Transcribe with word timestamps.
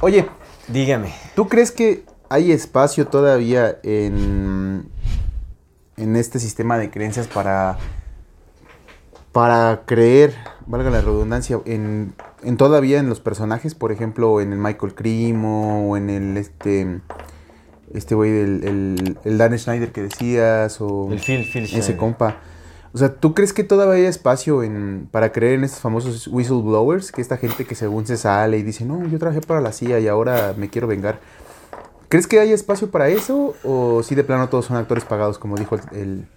Oye, 0.00 0.26
Dígame. 0.68 1.12
¿tú 1.34 1.48
crees 1.48 1.70
que 1.72 2.04
hay 2.28 2.52
espacio 2.52 3.08
todavía 3.08 3.78
en, 3.82 4.88
en 5.96 6.16
este 6.16 6.38
sistema 6.38 6.78
de 6.78 6.90
creencias 6.90 7.26
para, 7.26 7.76
para 9.32 9.82
creer, 9.86 10.34
valga 10.66 10.90
la 10.90 11.00
redundancia, 11.00 11.60
en, 11.66 12.14
en 12.42 12.56
todavía 12.56 12.98
en 12.98 13.08
los 13.08 13.20
personajes? 13.20 13.74
Por 13.74 13.92
ejemplo, 13.92 14.40
en 14.40 14.52
el 14.52 14.58
Michael 14.58 14.94
Crimo 14.94 15.90
o 15.90 15.96
en 15.96 16.08
el 16.10 16.36
este 16.36 17.00
este 17.92 18.14
güey 18.14 18.30
del 18.30 18.62
el, 18.64 19.18
el 19.24 19.38
Dan 19.38 19.58
Schneider 19.58 19.90
que 19.90 20.02
decías 20.02 20.80
o 20.80 21.08
El 21.10 21.18
Phil- 21.18 21.44
Phil 21.44 21.64
ese 21.64 21.96
compa. 21.96 22.36
O 22.92 22.98
sea, 22.98 23.14
¿tú 23.14 23.34
crees 23.34 23.52
que 23.52 23.62
todavía 23.62 23.94
hay 23.94 24.04
espacio 24.04 24.62
en, 24.64 25.08
para 25.10 25.30
creer 25.30 25.54
en 25.54 25.64
estos 25.64 25.80
famosos 25.80 26.26
whistleblowers? 26.26 27.12
Que 27.12 27.20
esta 27.20 27.36
gente 27.36 27.64
que 27.64 27.74
según 27.76 28.06
se 28.06 28.16
sale 28.16 28.58
y 28.58 28.62
dice, 28.62 28.84
no, 28.84 29.06
yo 29.06 29.18
trabajé 29.18 29.40
para 29.40 29.60
la 29.60 29.72
CIA 29.72 30.00
y 30.00 30.08
ahora 30.08 30.54
me 30.56 30.68
quiero 30.68 30.88
vengar. 30.88 31.20
¿Crees 32.08 32.26
que 32.26 32.40
hay 32.40 32.52
espacio 32.52 32.90
para 32.90 33.08
eso? 33.08 33.54
¿O 33.62 34.02
si 34.02 34.16
de 34.16 34.24
plano 34.24 34.48
todos 34.48 34.66
son 34.66 34.76
actores 34.76 35.04
pagados, 35.04 35.38
como 35.38 35.56
dijo 35.56 35.76
el, 35.76 35.82
el 35.96 36.28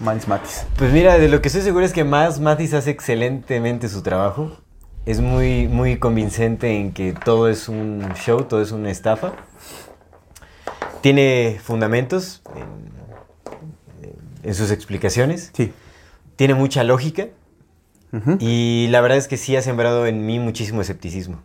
Miles 0.00 0.28
Matis? 0.28 0.66
Pues 0.76 0.92
mira, 0.92 1.16
de 1.16 1.28
lo 1.28 1.40
que 1.40 1.48
estoy 1.48 1.62
seguro 1.62 1.86
es 1.86 1.94
que 1.94 2.04
más 2.04 2.38
Matis 2.38 2.74
hace 2.74 2.90
excelentemente 2.90 3.88
su 3.88 4.02
trabajo. 4.02 4.52
Es 5.06 5.22
muy, 5.22 5.68
muy 5.68 5.98
convincente 5.98 6.78
en 6.78 6.92
que 6.92 7.14
todo 7.14 7.48
es 7.48 7.70
un 7.70 8.12
show, 8.14 8.42
todo 8.42 8.60
es 8.60 8.72
una 8.72 8.90
estafa. 8.90 9.32
Tiene 11.00 11.58
fundamentos 11.62 12.42
en, 12.54 12.97
en 14.42 14.54
sus 14.54 14.70
explicaciones. 14.70 15.50
Sí. 15.54 15.72
Tiene 16.36 16.54
mucha 16.54 16.84
lógica. 16.84 17.28
Y 18.38 18.86
la 18.90 19.02
verdad 19.02 19.18
es 19.18 19.28
que 19.28 19.36
sí 19.36 19.54
ha 19.54 19.60
sembrado 19.60 20.06
en 20.06 20.24
mí 20.24 20.38
muchísimo 20.38 20.80
escepticismo. 20.80 21.42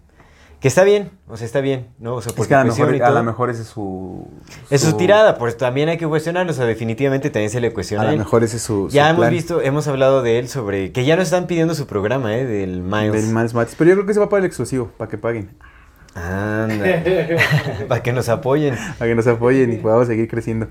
Que 0.61 0.69
está 0.69 0.85
bien, 0.85 1.11
o 1.27 1.35
sea, 1.35 1.45
está 1.45 1.59
bien, 1.59 1.87
¿no? 1.99 2.15
O 2.15 2.21
sea, 2.21 2.31
Es 2.37 2.47
que 2.47 2.55
a 2.55 2.63
lo, 2.63 2.73
mejor, 2.73 3.03
a 3.03 3.09
lo 3.09 3.23
mejor 3.23 3.49
ese 3.49 3.63
es 3.63 3.67
su... 3.67 4.25
Es 4.69 4.79
su 4.79 4.95
tirada, 4.95 5.37
pues 5.37 5.57
también 5.57 5.89
hay 5.89 5.97
que 5.97 6.07
cuestionarlo, 6.07 6.53
o 6.53 6.55
sea, 6.55 6.63
definitivamente 6.63 7.29
también 7.29 7.49
se 7.49 7.59
le 7.59 7.73
cuestiona. 7.73 8.05
A 8.05 8.07
a 8.07 8.11
lo 8.13 8.17
mejor 8.17 8.45
ese 8.45 8.55
es 8.55 8.63
su, 8.63 8.87
Ya 8.87 9.03
su 9.03 9.09
hemos 9.09 9.19
plan 9.23 9.33
visto, 9.33 9.61
hemos 9.61 9.89
hablado 9.89 10.21
de 10.21 10.39
él 10.39 10.47
sobre 10.47 10.93
que 10.93 11.03
ya 11.03 11.17
nos 11.17 11.25
están 11.25 11.47
pidiendo 11.47 11.75
su 11.75 11.85
programa, 11.85 12.37
¿eh? 12.37 12.45
Del 12.45 12.81
Miles. 12.81 13.11
del 13.11 13.35
Miles 13.35 13.53
Matis. 13.53 13.75
Pero 13.77 13.89
yo 13.89 13.95
creo 13.97 14.05
que 14.05 14.13
se 14.13 14.21
va 14.21 14.29
para 14.29 14.39
el 14.39 14.45
exclusivo, 14.45 14.89
para 14.97 15.11
que 15.11 15.17
paguen. 15.17 15.49
Anda. 16.15 17.03
Para 17.89 18.03
que 18.03 18.13
nos 18.13 18.29
apoyen. 18.29 18.75
Para 18.97 19.09
que 19.09 19.15
nos 19.15 19.27
apoyen 19.27 19.73
y 19.73 19.77
podamos 19.77 20.07
seguir 20.07 20.29
creciendo. 20.29 20.67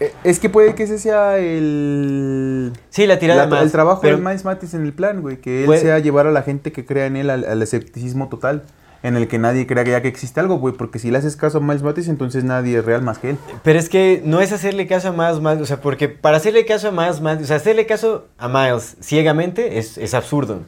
Eh, 0.00 0.12
Es 0.24 0.38
que 0.40 0.48
puede 0.48 0.74
que 0.74 0.84
ese 0.84 0.98
sea 0.98 1.38
el... 1.38 2.72
Sí, 2.90 3.06
la 3.06 3.18
tirada 3.18 3.44
la- 3.44 3.50
más. 3.50 3.62
el 3.62 3.72
trabajo 3.72 4.00
pero- 4.00 4.16
de 4.16 4.22
Miles 4.22 4.44
Matis 4.44 4.74
en 4.74 4.84
el 4.84 4.92
plan, 4.92 5.20
güey. 5.22 5.38
Que 5.40 5.60
él 5.60 5.66
Puede- 5.66 5.80
sea 5.80 5.98
llevar 5.98 6.26
a 6.26 6.30
la 6.32 6.42
gente 6.42 6.72
que 6.72 6.84
crea 6.84 7.06
en 7.06 7.16
él 7.16 7.30
al, 7.30 7.44
al 7.44 7.62
escepticismo 7.62 8.28
total. 8.28 8.62
En 9.00 9.14
el 9.16 9.28
que 9.28 9.38
nadie 9.38 9.64
crea 9.68 9.84
que 9.84 9.92
ya 9.92 10.02
que 10.02 10.08
existe 10.08 10.40
algo, 10.40 10.58
güey. 10.58 10.74
Porque 10.74 10.98
si 10.98 11.10
le 11.12 11.18
haces 11.18 11.36
caso 11.36 11.58
a 11.58 11.60
Miles 11.60 11.82
Matis, 11.84 12.08
entonces 12.08 12.42
nadie 12.42 12.78
es 12.78 12.84
real 12.84 13.00
más 13.02 13.18
que 13.18 13.30
él. 13.30 13.36
Pero 13.62 13.78
es 13.78 13.88
que 13.88 14.22
no 14.24 14.40
es 14.40 14.50
hacerle 14.52 14.88
caso 14.88 15.08
a 15.08 15.12
más, 15.12 15.40
más, 15.40 15.60
o 15.60 15.66
sea, 15.66 15.80
porque 15.80 16.08
para 16.08 16.36
hacerle 16.38 16.64
caso 16.66 16.88
a 16.88 16.90
más, 16.90 17.20
más, 17.20 17.40
o 17.40 17.44
sea, 17.44 17.56
hacerle 17.56 17.86
caso 17.86 18.26
a 18.38 18.48
Miles 18.48 18.96
ciegamente 19.00 19.78
es, 19.78 19.98
es 19.98 20.14
absurdo. 20.14 20.62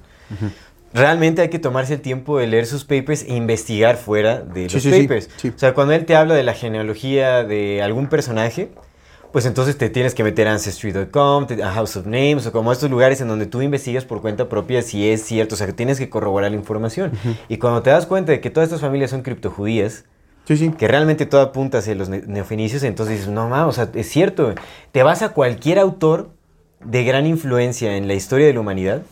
Realmente 0.93 1.43
hay 1.43 1.49
que 1.51 1.59
tomarse 1.61 1.95
el 1.95 2.01
tiempo 2.01 2.39
de 2.39 2.47
leer 2.49 2.67
sus 2.67 2.85
papers 2.85 3.25
e 3.25 3.35
investigar 3.35 3.97
fuera 3.97 4.41
de 4.41 4.69
Sí, 4.69 4.75
los 4.75 4.83
sí, 4.83 5.03
papers. 5.03 5.29
sí. 5.37 5.53
O 5.55 5.59
sea, 5.59 5.73
cuando 5.75 5.93
él 5.95 6.05
te 6.05 6.17
habla 6.17 6.35
de 6.35 6.43
la 6.43 6.53
genealogía 6.55 7.45
de 7.45 7.81
algún 7.83 8.09
personaje, 8.09 8.71
pues 9.33 9.47
entonces 9.47 9.77
te 9.79 9.89
tienes 9.91 10.15
que 10.15 10.25
meter 10.25 10.49
a 10.49 10.53
Ancestry.com, 10.53 11.47
a 11.65 11.71
House 11.73 11.97
of 11.97 12.07
Names, 12.07 12.47
o 12.47 12.53
como 12.53 12.73
estos 12.73 12.91
lugares 12.91 13.21
en 13.21 13.29
donde 13.29 13.47
tú 13.47 13.63
investigas 13.63 14.05
por 14.05 14.21
cuenta 14.21 14.49
propia 14.49 14.83
si 14.83 15.09
es 15.09 15.23
cierto, 15.25 15.55
o 15.55 15.59
sea, 15.59 15.67
que 15.67 15.73
tienes 15.73 15.99
que 15.99 16.09
corroborar 16.11 16.51
la 16.51 16.57
información. 16.57 17.13
Y 17.49 17.59
cuando 17.59 17.83
te 17.83 17.91
das 17.91 18.07
cuenta 18.07 18.33
de 18.33 18.41
que 18.41 18.51
todas 18.51 18.69
estas 18.69 18.81
familias 18.81 19.11
son 19.11 19.23
criptojudías, 19.23 20.05
Sí, 20.47 20.57
sí. 20.57 20.71
que 20.71 20.89
realmente 20.89 21.27
todo 21.27 21.43
apunta 21.43 21.79
hacia 21.79 21.95
los 21.95 22.09
ne- 22.09 22.23
neofenicios, 22.27 22.83
entonces 22.83 23.19
dices, 23.19 23.33
no 23.33 23.49
mames, 23.49 23.69
o 23.69 23.73
sea, 23.73 23.91
es 23.95 24.09
cierto, 24.09 24.55
te 24.91 25.03
vas 25.05 25.23
a 25.23 25.29
cualquier 25.29 25.79
autor 25.79 26.31
de 26.85 27.05
gran 27.05 27.27
influencia 27.27 27.97
en 27.97 28.09
la 28.09 28.15
historia 28.15 28.47
de 28.47 28.55
la 28.55 28.61
humanidad 28.61 29.03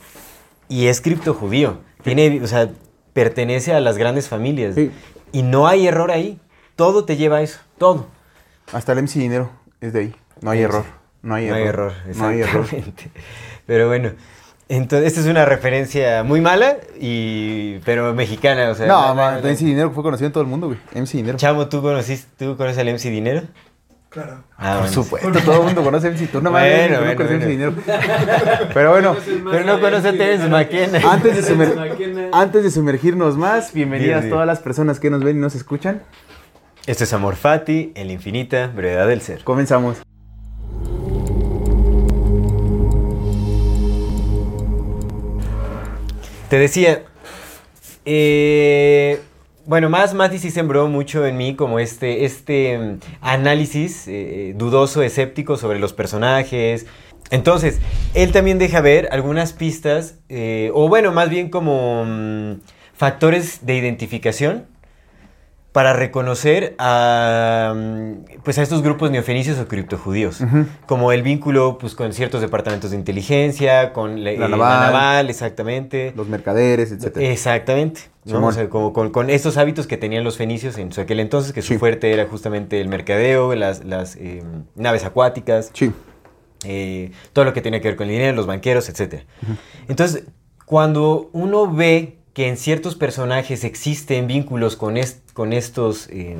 y 0.69 0.87
es 0.87 1.01
criptojudío. 1.01 1.79
Tiene, 2.03 2.41
o 2.43 2.47
sea, 2.47 2.71
pertenece 3.13 3.73
a 3.75 3.81
las 3.81 3.99
grandes 3.99 4.29
familias. 4.29 4.75
Sí. 4.75 4.91
Y 5.33 5.43
no 5.43 5.69
hay 5.69 5.87
error 5.87 6.11
ahí. 6.11 6.41
Todo 6.77 7.05
te 7.05 7.17
lleva 7.17 7.37
a 7.39 7.43
eso, 7.43 7.59
todo. 7.77 8.07
Hasta 8.73 8.93
el 8.93 8.99
MC 9.03 9.19
Dinero 9.19 9.51
es 9.81 9.93
de 9.93 10.01
ahí. 10.01 10.15
No 10.41 10.51
hay 10.51 10.59
Sí, 10.59 10.65
error. 10.65 10.85
sí. 10.85 10.91
No 11.23 11.35
hay 11.35 11.47
no 11.49 11.55
hay 11.55 11.63
error. 11.65 11.93
error, 12.07 12.17
No 12.17 12.27
hay 12.29 12.41
error. 12.41 12.61
exactamente. 12.65 13.11
Pero 13.67 13.89
bueno, 13.89 14.13
entonces 14.69 15.09
esta 15.09 15.21
es 15.21 15.27
una 15.27 15.45
referencia 15.45 16.23
muy 16.23 16.41
mala, 16.41 16.77
y, 17.01 17.79
pero 17.85 18.15
mexicana, 18.15 18.71
o 18.71 18.75
sea. 18.75 18.87
No, 18.87 19.09
la- 19.09 19.15
man, 19.15 19.35
la- 19.43 19.49
MC 19.51 19.65
Dinero 19.65 19.91
fue 19.91 20.03
conocido 20.03 20.27
en 20.27 20.33
todo 20.33 20.43
el 20.43 20.49
mundo, 20.49 20.69
güey. 20.69 20.79
MC 20.95 21.17
Dinero. 21.19 21.37
Chamo, 21.39 21.69
¿tú 21.69 21.83
conociste, 21.83 22.29
tú 22.39 22.57
conoces 22.57 22.79
al 22.79 22.89
MC 22.89 23.11
Dinero? 23.11 23.43
Claro. 24.11 24.43
Ah, 24.57 24.71
Por 24.73 24.79
bueno. 24.89 24.93
supuesto, 24.93 25.33
todo 25.45 25.59
el 25.61 25.65
mundo 25.67 25.83
conoce 25.85 26.07
a 26.07 26.11
MC. 26.13 26.29
Tú 26.29 26.41
no 26.41 26.51
Bueno, 26.51 26.95
no 26.95 27.01
bueno, 27.05 27.17
conoces 27.17 27.37
MC. 27.41 27.47
Dinero. 27.51 27.75
Pero 28.73 28.91
bueno, 28.93 29.17
Pero 29.51 29.65
no 29.67 29.81
conoce 29.81 30.09
a 30.09 30.13
Terence 30.13 30.49
McKenna. 30.49 31.01
antes 31.13 31.37
de, 31.37 31.43
sumer- 31.43 32.31
antes 32.33 32.63
de 32.63 32.71
sumergirnos 32.71 33.37
más, 33.37 33.73
bienvenidas 33.75 34.21
Bien, 34.21 34.23
bien. 34.23 34.31
todas 34.31 34.47
las 34.47 34.61
personas 34.61 34.99
que 34.99 35.11
nos 35.11 35.23
ven 35.23 35.37
y 35.37 35.41
nos 35.41 35.55
escuchan. 35.55 36.03
Esto 36.89 37.05
es 37.05 37.13
Amor 37.13 37.37
Fati, 37.37 37.93
en 37.97 38.07
la 38.07 38.15
infinita 38.15 38.69
brevedad 38.69 39.07
del 39.09 39.21
ser. 39.21 39.45
Comenzamos. 39.45 39.99
Te 46.49 46.59
decía, 46.59 47.03
eh, 48.07 49.21
bueno, 49.67 49.91
más 49.91 50.15
Mati 50.15 50.39
sí 50.39 50.51
sembró 50.51 50.89
mucho 50.89 51.27
en 51.27 51.37
mí 51.37 51.55
como 51.57 51.79
este, 51.79 52.25
este 52.25 52.79
mm, 52.79 53.01
análisis 53.21 54.09
eh, 54.09 54.55
dudoso, 54.57 55.03
escéptico 55.03 55.59
sobre 55.59 55.81
los 55.81 55.93
personajes. 55.93 56.87
Entonces, 57.31 57.81
él 58.15 58.33
también 58.33 58.57
deja 58.59 58.81
ver 58.81 59.11
algunas 59.13 59.53
pistas, 59.53 60.21
eh, 60.31 60.71
o 60.73 60.89
bueno, 60.89 61.13
más 61.13 61.29
bien 61.29 61.51
como 61.51 62.07
mm, 62.07 62.63
factores 62.95 63.67
de 63.67 63.77
identificación 63.77 64.78
para 65.73 65.93
reconocer 65.93 66.75
a, 66.79 67.73
mm, 67.77 68.41
pues 68.43 68.59
a 68.59 68.63
estos 68.63 68.83
grupos 68.83 69.11
neofenicios 69.11 69.59
o 69.59 69.69
criptojudíos, 69.69 70.41
Ujú. 70.41 70.67
como 70.87 71.13
el 71.13 71.23
vínculo 71.23 71.77
pues, 71.79 71.95
con 71.95 72.13
ciertos 72.13 72.41
departamentos 72.41 72.91
de 72.91 72.97
inteligencia, 72.97 73.93
con 73.93 74.25
la, 74.25 74.33
La 74.33 74.47
eh, 74.47 74.49
naval. 74.49 74.81
naval, 74.93 75.31
exactamente. 75.31 76.13
Los 76.17 76.27
mercaderes, 76.29 76.91
etcétera. 76.91 77.27
Exactamente. 77.31 78.01
¿no? 78.25 78.33
Simón. 78.37 78.45
O 78.45 78.53
sea, 78.53 78.69
como 78.69 78.93
con, 78.93 79.11
con 79.11 79.31
estos 79.31 79.57
hábitos 79.57 79.87
que 79.87 79.97
tenían 79.97 80.25
los 80.25 80.37
fenicios 80.37 80.79
en 80.79 80.91
su 80.93 81.01
aquel 81.01 81.21
entonces, 81.21 81.53
que 81.53 81.63
su 81.63 81.75
Sí. 81.75 81.79
fuerte 81.79 82.13
era 82.13 82.27
justamente 82.27 82.81
el 82.81 82.89
mercadeo, 82.89 83.55
las, 83.55 83.85
las 83.85 84.17
eh, 84.17 84.43
naves 84.75 85.05
acuáticas, 85.05 85.71
Sí. 85.75 85.93
eh, 86.65 87.13
todo 87.33 87.45
lo 87.45 87.53
que 87.53 87.61
tenía 87.63 87.81
que 87.81 87.89
ver 87.89 87.97
con 87.97 88.07
el 88.09 88.13
dinero, 88.15 88.35
los 88.35 88.47
banqueros, 88.47 88.89
etc. 88.89 89.23
Entonces, 89.89 90.25
cuando 90.67 91.31
uno 91.33 91.73
ve 91.73 92.18
que 92.39 92.47
en 92.47 92.57
ciertos 92.57 92.95
personajes 92.95 93.65
existen 93.65 94.29
vínculos 94.29 94.77
con, 94.77 94.97
est- 94.97 95.33
con 95.33 95.53
estos 95.53 96.07
eh, 96.13 96.37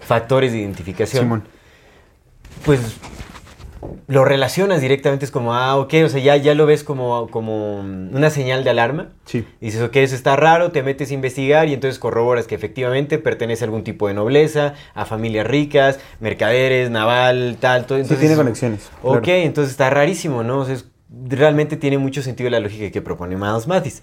factores 0.00 0.50
de 0.50 0.58
identificación, 0.58 1.22
Simón. 1.22 1.44
pues 2.64 2.80
lo 4.08 4.24
relacionas 4.24 4.80
directamente, 4.80 5.24
es 5.24 5.30
como, 5.30 5.54
ah, 5.54 5.76
ok, 5.76 5.94
o 6.04 6.08
sea, 6.08 6.18
ya, 6.20 6.36
ya 6.36 6.54
lo 6.56 6.66
ves 6.66 6.82
como, 6.82 7.28
como 7.30 7.78
una 7.78 8.28
señal 8.30 8.64
de 8.64 8.70
alarma. 8.70 9.10
Sí. 9.24 9.46
Y 9.60 9.66
dices, 9.66 9.82
ok, 9.82 9.94
eso 9.98 10.16
está 10.16 10.34
raro, 10.34 10.72
te 10.72 10.82
metes 10.82 11.12
a 11.12 11.14
investigar 11.14 11.68
y 11.68 11.74
entonces 11.74 12.00
corroboras 12.00 12.48
que 12.48 12.56
efectivamente 12.56 13.18
pertenece 13.18 13.62
a 13.62 13.66
algún 13.66 13.84
tipo 13.84 14.08
de 14.08 14.14
nobleza, 14.14 14.74
a 14.94 15.04
familias 15.04 15.46
ricas, 15.46 16.00
mercaderes, 16.18 16.90
naval, 16.90 17.56
tal, 17.60 17.86
todo. 17.86 17.98
Sí, 17.98 18.02
Entonces, 18.02 18.18
tiene 18.18 18.34
conexiones. 18.36 18.90
Ok, 19.04 19.22
claro. 19.22 19.40
entonces 19.42 19.70
está 19.70 19.90
rarísimo, 19.90 20.42
¿no? 20.42 20.58
O 20.58 20.64
sea, 20.64 20.74
es- 20.74 20.86
realmente 21.28 21.76
tiene 21.76 21.98
mucho 21.98 22.20
sentido 22.20 22.50
la 22.50 22.58
lógica 22.58 22.90
que 22.90 23.00
propone 23.00 23.36
Miles 23.36 23.68
Mathis. 23.68 24.02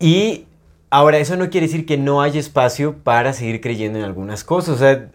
Y 0.00 0.46
ahora, 0.90 1.18
eso 1.18 1.36
no 1.36 1.50
quiere 1.50 1.66
decir 1.66 1.86
que 1.86 1.96
no 1.98 2.22
haya 2.22 2.40
espacio 2.40 2.96
para 3.02 3.32
seguir 3.32 3.60
creyendo 3.60 3.98
en 3.98 4.04
algunas 4.04 4.44
cosas. 4.44 4.76
O 4.76 4.78
sea, 4.78 5.08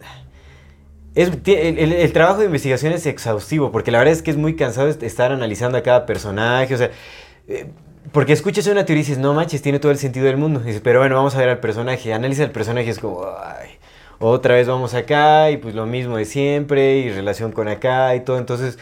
el, 1.15 2.11
trabajo 2.13 2.39
de 2.39 2.45
investigación 2.45 2.91
es 2.93 3.05
exhaustivo, 3.05 3.71
porque 3.71 3.91
la 3.91 3.99
verdad 3.99 4.13
es 4.13 4.21
que 4.23 4.31
es 4.31 4.37
muy 4.37 4.55
cansado 4.55 4.87
est- 4.87 5.03
estar 5.03 5.31
analizando 5.31 5.77
a 5.77 5.83
cada 5.83 6.05
personaje. 6.05 6.73
O 6.73 6.77
sea, 6.77 6.91
eh, 7.47 7.67
Porque 8.11 8.33
escuchas 8.33 8.67
una 8.67 8.85
teoría 8.85 9.01
y 9.01 9.05
dices, 9.05 9.17
no 9.19 9.33
manches, 9.33 9.61
tiene 9.61 9.79
todo 9.79 9.91
el 9.91 9.97
sentido 9.97 10.25
del 10.25 10.37
mundo. 10.37 10.59
dices, 10.59 10.81
pero 10.83 10.99
bueno, 10.99 11.15
vamos 11.15 11.35
a 11.35 11.39
ver 11.39 11.49
al 11.49 11.59
personaje. 11.59 12.13
Analiza 12.13 12.43
el 12.43 12.51
personaje 12.51 12.87
y 12.87 12.89
es 12.89 12.99
como, 12.99 13.25
otra 14.19 14.55
vez 14.55 14.67
vamos 14.67 14.93
acá 14.93 15.51
y 15.51 15.57
pues 15.57 15.75
lo 15.75 15.85
mismo 15.85 16.17
de 16.17 16.25
siempre 16.25 16.97
y 16.99 17.09
relación 17.11 17.51
con 17.51 17.67
acá 17.67 18.15
y 18.15 18.21
todo. 18.21 18.37
Entonces, 18.39 18.77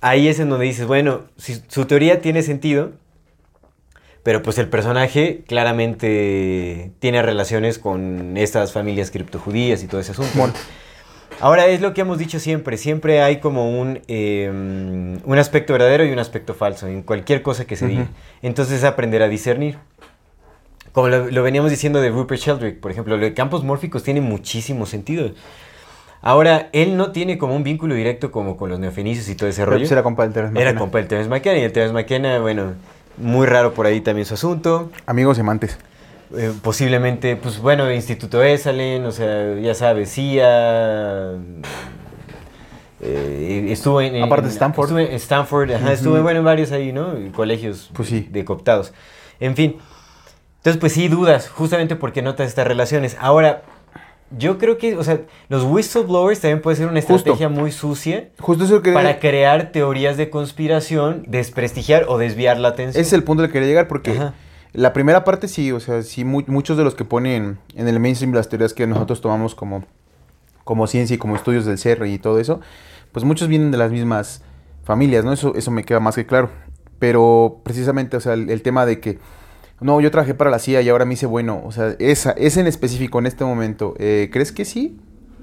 ahí 0.00 0.28
es 0.28 0.38
en 0.40 0.48
donde 0.50 0.66
dices, 0.66 0.86
bueno, 0.86 1.22
si 1.36 1.60
su 1.68 1.86
teoría 1.86 2.20
tiene 2.20 2.42
sentido, 2.42 2.92
pero 4.22 4.42
pues 4.42 4.58
el 4.58 4.68
personaje 4.68 5.42
claramente 5.46 6.92
tiene 6.98 7.22
relaciones 7.22 7.78
con 7.78 8.36
estas 8.36 8.72
familias 8.72 9.10
criptojudías 9.10 9.82
y 9.82 9.86
todo 9.86 10.00
ese 10.00 10.12
asunto. 10.12 10.52
Ahora 11.40 11.66
es 11.66 11.80
lo 11.80 11.94
que 11.94 12.00
hemos 12.00 12.18
dicho 12.18 12.40
siempre, 12.40 12.76
siempre 12.76 13.22
hay 13.22 13.38
como 13.38 13.78
un, 13.78 14.00
em, 14.08 15.20
un 15.24 15.38
aspecto 15.38 15.72
verdadero 15.72 16.04
y 16.04 16.10
un 16.10 16.18
aspecto 16.18 16.54
falso 16.54 16.88
en 16.88 17.02
cualquier 17.02 17.42
cosa 17.42 17.64
que 17.64 17.76
se 17.76 17.86
diga. 17.86 18.08
Entonces 18.42 18.82
aprender 18.82 19.22
a 19.22 19.28
discernir. 19.28 19.78
Como 20.92 21.08
lo, 21.08 21.42
veníamos 21.42 21.70
diciendo 21.70 22.00
de 22.00 22.10
Rupert 22.10 22.40
Sheldrake, 22.40 22.80
por 22.80 22.90
ejemplo, 22.90 23.16
lo 23.16 23.24
de 23.24 23.34
campos 23.34 23.62
mórficos 23.62 24.02
tiene 24.02 24.20
muchísimo 24.20 24.84
sentido. 24.84 25.32
Ahora, 26.20 26.70
él 26.72 26.96
no 26.96 27.12
tiene 27.12 27.38
como 27.38 27.54
un 27.54 27.62
vínculo 27.62 27.94
directo 27.94 28.32
como 28.32 28.56
con 28.56 28.70
los 28.70 28.80
neofenicios 28.80 29.28
y 29.28 29.36
todo 29.36 29.48
ese 29.48 29.64
rollo. 29.64 29.78
Pues 29.78 29.92
era 29.92 30.02
compa 30.02 30.24
del 30.24 30.32
Terence 30.32 30.52
McKenna. 30.52 30.70
Era 30.70 30.78
compa 30.78 30.98
del 30.98 31.06
Terence 31.06 31.30
McKenna 31.30 31.58
y 31.58 31.62
el 31.62 31.72
Terence 31.72 31.94
McKenna, 31.94 32.40
bueno, 32.40 32.72
muy 33.18 33.46
raro 33.46 33.74
por 33.74 33.86
ahí 33.86 34.00
también 34.00 34.26
su 34.26 34.34
asunto. 34.34 34.90
Amigos 35.06 35.38
y 35.38 35.40
amantes. 35.40 35.78
Eh, 36.36 36.52
posiblemente, 36.62 37.36
pues 37.36 37.58
bueno, 37.58 37.90
Instituto 37.90 38.42
Esalen, 38.42 39.04
o 39.04 39.12
sea, 39.12 39.54
ya 39.54 39.74
sabes, 39.74 40.12
CIA. 40.12 41.32
Eh, 43.00 43.68
estuvo 43.70 44.00
en, 44.00 44.22
Aparte 44.22 44.46
de 44.46 44.52
Stanford. 44.52 44.86
Estuve 44.86 45.10
en 45.10 45.16
Stanford, 45.16 45.72
ajá, 45.72 45.92
estuve 45.92 46.20
bueno, 46.20 46.40
en 46.40 46.44
varios 46.44 46.72
ahí, 46.72 46.92
¿no? 46.92 47.14
Colegios 47.34 47.90
pues 47.94 48.08
sí. 48.08 48.28
de 48.30 48.44
cooptados. 48.44 48.92
En 49.40 49.56
fin. 49.56 49.76
Entonces, 50.58 50.80
pues 50.80 50.92
sí, 50.92 51.08
dudas, 51.08 51.48
justamente 51.48 51.96
porque 51.96 52.20
notas 52.20 52.48
estas 52.48 52.66
relaciones. 52.66 53.16
Ahora, 53.20 53.62
yo 54.36 54.58
creo 54.58 54.76
que, 54.78 54.96
o 54.96 55.04
sea, 55.04 55.20
los 55.48 55.64
whistleblowers 55.64 56.40
también 56.40 56.60
puede 56.60 56.76
ser 56.76 56.88
una 56.88 56.98
estrategia 56.98 57.48
muy 57.48 57.72
sucia. 57.72 58.28
Justo 58.38 58.64
eso 58.64 58.82
que 58.82 58.92
Para 58.92 59.18
crear 59.18 59.72
teorías 59.72 60.16
de 60.16 60.28
conspiración, 60.30 61.24
desprestigiar 61.26 62.04
o 62.08 62.18
desviar 62.18 62.58
la 62.58 62.68
atención. 62.68 63.00
Ese 63.00 63.08
es 63.08 63.12
el 63.14 63.24
punto 63.24 63.42
al 63.42 63.48
que 63.48 63.54
quería 63.54 63.68
llegar, 63.68 63.88
porque 63.88 64.18
la 64.72 64.92
primera 64.92 65.24
parte 65.24 65.48
sí, 65.48 65.72
o 65.72 65.80
sea, 65.80 66.02
sí, 66.02 66.24
muchos 66.24 66.76
de 66.76 66.84
los 66.84 66.94
que 66.94 67.04
ponen 67.04 67.58
en 67.74 67.88
el 67.88 67.98
mainstream 68.00 68.34
las 68.34 68.48
teorías 68.48 68.74
que 68.74 68.86
nosotros 68.86 69.20
tomamos 69.20 69.54
como, 69.54 69.84
como 70.64 70.86
ciencia 70.86 71.14
y 71.14 71.18
como 71.18 71.34
estudios 71.34 71.64
del 71.64 71.78
CER 71.78 72.06
y 72.06 72.18
todo 72.18 72.38
eso, 72.38 72.60
pues 73.12 73.24
muchos 73.24 73.48
vienen 73.48 73.70
de 73.70 73.78
las 73.78 73.90
mismas 73.90 74.42
familias, 74.84 75.24
¿no? 75.24 75.32
Eso, 75.32 75.54
eso 75.54 75.70
me 75.70 75.84
queda 75.84 76.00
más 76.00 76.14
que 76.14 76.26
claro. 76.26 76.50
Pero 76.98 77.60
precisamente, 77.62 78.16
o 78.16 78.20
sea, 78.20 78.34
el, 78.34 78.62
tema 78.62 78.84
de 78.84 79.00
que, 79.00 79.18
no, 79.80 80.00
yo 80.00 80.10
trabajé 80.10 80.34
para 80.34 80.50
la 80.50 80.58
CIA 80.58 80.82
y 80.82 80.88
ahora 80.88 81.04
me 81.04 81.14
hice 81.14 81.26
bueno, 81.26 81.62
o 81.64 81.72
sea, 81.72 81.94
esa, 81.98 82.32
ese 82.32 82.60
en 82.60 82.66
específico 82.66 83.18
en 83.18 83.26
este 83.26 83.44
momento, 83.44 83.94
eh, 83.98 84.28
¿crees 84.32 84.52
que 84.52 84.64
sí? 84.64 84.98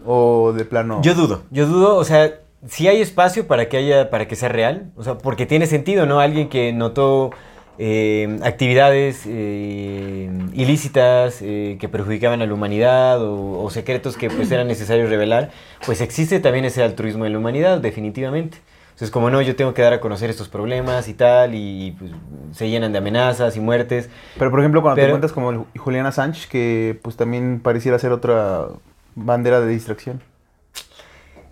¿O 0.05 0.53
de 0.53 0.65
plano? 0.65 1.01
Yo 1.01 1.15
dudo, 1.15 1.43
yo 1.51 1.65
dudo, 1.67 1.95
o 1.95 2.03
sea, 2.03 2.33
si 2.67 2.87
hay 2.87 3.01
espacio 3.01 3.47
para 3.47 3.69
que 3.69 3.77
haya, 3.77 4.09
para 4.09 4.27
que 4.27 4.35
sea 4.35 4.49
real, 4.49 4.91
o 4.95 5.03
sea, 5.03 5.17
porque 5.17 5.45
tiene 5.45 5.67
sentido, 5.67 6.05
¿no? 6.05 6.19
Alguien 6.19 6.49
que 6.49 6.73
notó 6.73 7.31
eh, 7.77 8.39
actividades 8.43 9.23
eh, 9.25 10.29
ilícitas 10.53 11.39
eh, 11.41 11.77
que 11.79 11.89
perjudicaban 11.89 12.41
a 12.41 12.45
la 12.45 12.53
humanidad 12.53 13.19
o, 13.21 13.69
secretos 13.69 14.15
que 14.15 14.29
pues 14.29 14.49
eran 14.51 14.67
necesarios 14.67 15.09
revelar, 15.09 15.51
pues 15.85 15.99
existe 15.99 16.39
también 16.39 16.63
ese 16.65 16.83
altruismo 16.83 17.25
en 17.25 17.33
la 17.33 17.39
humanidad, 17.39 17.79
definitivamente. 17.79 18.59
Entonces, 18.95 19.12
como 19.12 19.30
no, 19.30 19.42
yo 19.42 19.57
tengo 19.57 19.74
que 19.74 19.81
dar 19.81 19.92
a 19.92 20.00
conocer 20.00 20.30
estos 20.30 20.47
problemas 20.47 21.09
y 21.09 21.13
tal, 21.13 21.53
y, 21.53 21.97
pues, 22.00 22.12
se 22.53 22.69
llenan 22.69 22.94
de 22.94 23.00
amenazas 23.00 23.57
y 23.57 23.59
muertes. 23.59 24.09
Pero, 24.39 24.50
por 24.51 24.62
ejemplo, 24.62 24.81
cuando 24.81 25.01
te 25.01 25.09
cuentas 25.09 25.33
como 25.33 25.68
Juliana 25.75 26.13
Sánchez, 26.13 26.47
que 26.47 26.97
pues 27.01 27.18
también 27.18 27.59
pareciera 27.59 28.00
ser 28.00 28.13
otra 28.13 28.69
bandera 29.13 29.59
de 29.59 29.68
distracción. 29.68 30.21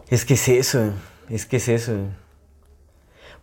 Es 0.08 0.24
que 0.24 0.36
es 0.36 0.48
eso, 0.48 0.94
es 1.30 1.46
que 1.46 1.58
es 1.58 1.68
eso. 1.68 1.98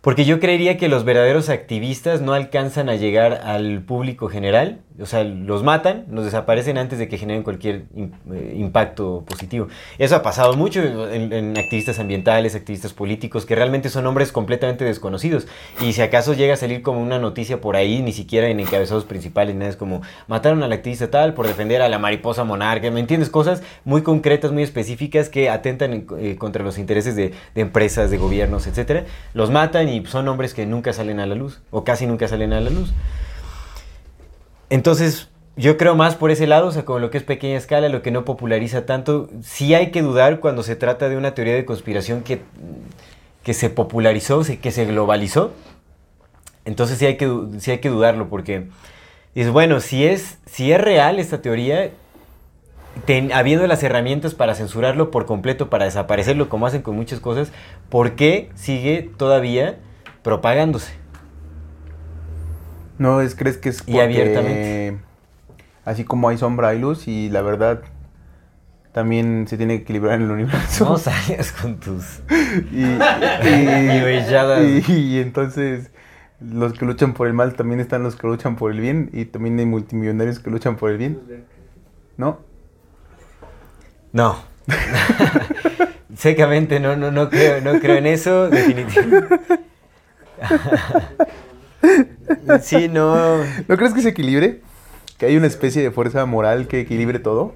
Porque 0.01 0.25
yo 0.25 0.39
creería 0.39 0.79
que 0.79 0.87
los 0.87 1.05
verdaderos 1.05 1.49
activistas 1.49 2.21
no 2.21 2.33
alcanzan 2.33 2.89
a 2.89 2.95
llegar 2.95 3.33
al 3.43 3.83
público 3.83 4.29
general, 4.29 4.81
o 4.99 5.05
sea, 5.05 5.23
los 5.23 5.63
matan, 5.63 6.05
los 6.11 6.25
desaparecen 6.25 6.77
antes 6.77 6.99
de 6.99 7.07
que 7.07 7.17
generen 7.17 7.43
cualquier 7.43 7.85
eh, 7.95 8.55
impacto 8.57 9.23
positivo. 9.27 9.67
Eso 9.97 10.15
ha 10.15 10.21
pasado 10.21 10.55
mucho 10.55 10.81
en, 11.11 11.57
activistas 11.57 11.99
ambientales, 11.99 12.55
activistas 12.55 12.93
políticos, 12.93 13.45
que 13.45 13.55
realmente 13.55 13.89
son 13.89 14.05
hombres 14.05 14.31
completamente 14.31 14.83
desconocidos. 14.83 15.47
Y 15.81 15.93
si 15.93 16.01
acaso 16.01 16.33
llega 16.33 16.53
a 16.53 16.57
salir 16.57 16.81
como 16.81 17.01
una 17.01 17.19
noticia 17.19 17.61
por 17.61 17.75
ahí, 17.75 18.01
ni 18.01 18.11
siquiera 18.11 18.47
en 18.47 18.59
encabezados 18.59 19.05
principales, 19.05 19.55
nada, 19.55 19.69
es 19.69 19.77
como 19.77 20.01
mataron 20.27 20.61
al 20.63 20.71
activista 20.73 21.09
tal 21.09 21.33
por 21.33 21.47
defender 21.47 21.81
a 21.81 21.89
la 21.89 21.99
mariposa 21.99 22.43
monarca, 22.43 22.91
¿me 22.91 22.99
entiendes? 22.99 23.29
Cosas 23.29 23.63
muy 23.85 24.01
concretas, 24.03 24.51
muy 24.51 24.63
específicas 24.63 25.29
que 25.29 25.49
atentan 25.49 26.05
eh, 26.19 26.35
contra 26.37 26.63
los 26.63 26.77
intereses 26.77 27.15
de, 27.15 27.33
de 27.55 27.61
empresas, 27.61 28.11
de 28.11 28.17
gobiernos, 28.17 28.67
etcétera. 28.67 29.05
Los 29.33 29.51
matan 29.51 29.89
y 29.89 30.05
son 30.05 30.25
nombres 30.25 30.53
que 30.53 30.65
nunca 30.65 30.93
salen 30.93 31.19
a 31.19 31.25
la 31.25 31.35
luz, 31.35 31.61
o 31.71 31.83
casi 31.83 32.05
nunca 32.05 32.27
salen 32.27 32.53
a 32.53 32.59
la 32.59 32.69
luz. 32.69 32.93
Entonces, 34.71 35.27
yo 35.57 35.75
creo 35.75 35.95
más 35.95 36.15
por 36.15 36.31
ese 36.31 36.47
lado, 36.47 36.67
o 36.67 36.71
sea, 36.71 36.85
como 36.85 36.99
lo 36.99 37.09
que 37.11 37.17
es 37.17 37.25
pequeña 37.25 37.57
escala, 37.57 37.89
lo 37.89 38.01
que 38.01 38.09
no 38.09 38.23
populariza 38.23 38.85
tanto, 38.85 39.29
sí 39.43 39.75
hay 39.75 39.91
que 39.91 40.01
dudar 40.01 40.39
cuando 40.39 40.63
se 40.63 40.77
trata 40.77 41.09
de 41.09 41.17
una 41.17 41.33
teoría 41.33 41.53
de 41.53 41.65
conspiración 41.65 42.23
que, 42.23 42.41
que 43.43 43.53
se 43.53 43.69
popularizó, 43.69 44.43
que 44.61 44.71
se 44.71 44.85
globalizó. 44.85 45.51
Entonces 46.63 46.99
sí 46.99 47.05
hay 47.05 47.17
que, 47.17 47.29
sí 47.59 47.71
hay 47.71 47.79
que 47.79 47.89
dudarlo, 47.89 48.29
porque 48.29 48.69
es 49.35 49.51
bueno, 49.51 49.81
si 49.81 50.05
es, 50.05 50.39
si 50.45 50.71
es 50.71 50.79
real 50.79 51.19
esta 51.19 51.41
teoría, 51.41 51.91
habiendo 53.33 53.67
las 53.67 53.83
herramientas 53.83 54.35
para 54.35 54.55
censurarlo 54.55 55.11
por 55.11 55.25
completo, 55.25 55.69
para 55.69 55.83
desaparecerlo, 55.83 56.47
como 56.47 56.65
hacen 56.65 56.81
con 56.81 56.95
muchas 56.95 57.19
cosas, 57.19 57.51
¿por 57.89 58.15
qué 58.15 58.49
sigue 58.55 59.09
todavía 59.17 59.79
propagándose. 60.23 61.00
No, 62.97 63.21
es, 63.21 63.35
¿crees 63.35 63.57
que 63.57 63.69
es 63.69 63.79
porque, 63.79 63.93
y 63.93 63.99
abiertamente. 63.99 64.97
Así 65.85 66.03
como 66.03 66.29
hay 66.29 66.37
sombra, 66.37 66.69
hay 66.69 66.79
luz 66.79 67.07
y 67.07 67.29
la 67.29 67.41
verdad 67.41 67.81
también 68.91 69.45
se 69.47 69.57
tiene 69.57 69.77
que 69.77 69.83
equilibrar 69.83 70.15
en 70.15 70.23
el 70.23 70.31
universo. 70.31 70.85
No 70.85 70.97
salgas 70.97 71.51
con 71.51 71.79
tus 71.79 72.19
y, 72.71 72.83
y, 74.87 74.87
y, 74.87 75.19
entonces 75.19 75.91
los 76.39 76.73
que 76.73 76.85
luchan 76.85 77.13
por 77.13 77.27
el 77.27 77.33
mal 77.33 77.53
también 77.53 77.79
están 77.79 78.03
los 78.03 78.15
que 78.15 78.27
luchan 78.27 78.55
por 78.55 78.71
el 78.71 78.79
bien 78.79 79.09
y 79.13 79.25
también 79.25 79.59
hay 79.59 79.65
multimillonarios 79.65 80.39
que 80.39 80.49
luchan 80.49 80.75
por 80.75 80.91
el 80.91 80.97
bien. 80.97 81.19
¿No? 82.17 82.39
No. 84.11 84.43
Secamente 86.15 86.79
no, 86.79 86.95
no, 86.95 87.11
no, 87.11 87.29
creo, 87.29 87.61
no 87.61 87.79
creo 87.79 87.97
en 87.97 88.07
eso, 88.07 88.49
definitivamente. 88.49 89.39
Sí, 92.61 92.87
no. 92.87 93.37
¿No 93.67 93.77
crees 93.77 93.93
que 93.93 94.01
se 94.01 94.09
equilibre? 94.09 94.61
Que 95.17 95.27
hay 95.27 95.37
una 95.37 95.47
especie 95.47 95.81
de 95.81 95.91
fuerza 95.91 96.25
moral 96.25 96.67
que 96.67 96.81
equilibre 96.81 97.19
todo. 97.19 97.55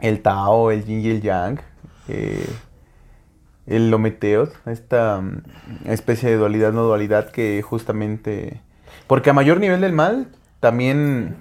El 0.00 0.22
Tao, 0.22 0.70
el 0.70 0.84
Yin 0.84 1.00
y 1.00 1.10
el 1.10 1.22
Yang. 1.22 1.60
Eh, 2.08 2.46
el 3.66 3.90
Lometeos. 3.90 4.50
Esta 4.66 5.20
mm, 5.20 5.42
especie 5.86 6.30
de 6.30 6.36
dualidad, 6.36 6.72
no 6.72 6.82
dualidad 6.82 7.30
que 7.30 7.62
justamente. 7.62 8.60
Porque 9.06 9.30
a 9.30 9.32
mayor 9.32 9.60
nivel 9.60 9.80
del 9.80 9.92
mal, 9.92 10.28
también. 10.60 11.36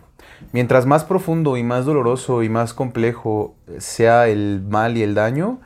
Mientras 0.52 0.86
más 0.86 1.04
profundo 1.04 1.58
y 1.58 1.64
más 1.64 1.86
doloroso 1.86 2.44
y 2.44 2.50
más 2.50 2.76
complejo 2.76 3.56
sea 3.80 4.28
el 4.28 4.62
mal 4.70 4.96
y 4.96 5.02
el 5.02 5.16
daño, 5.16 5.60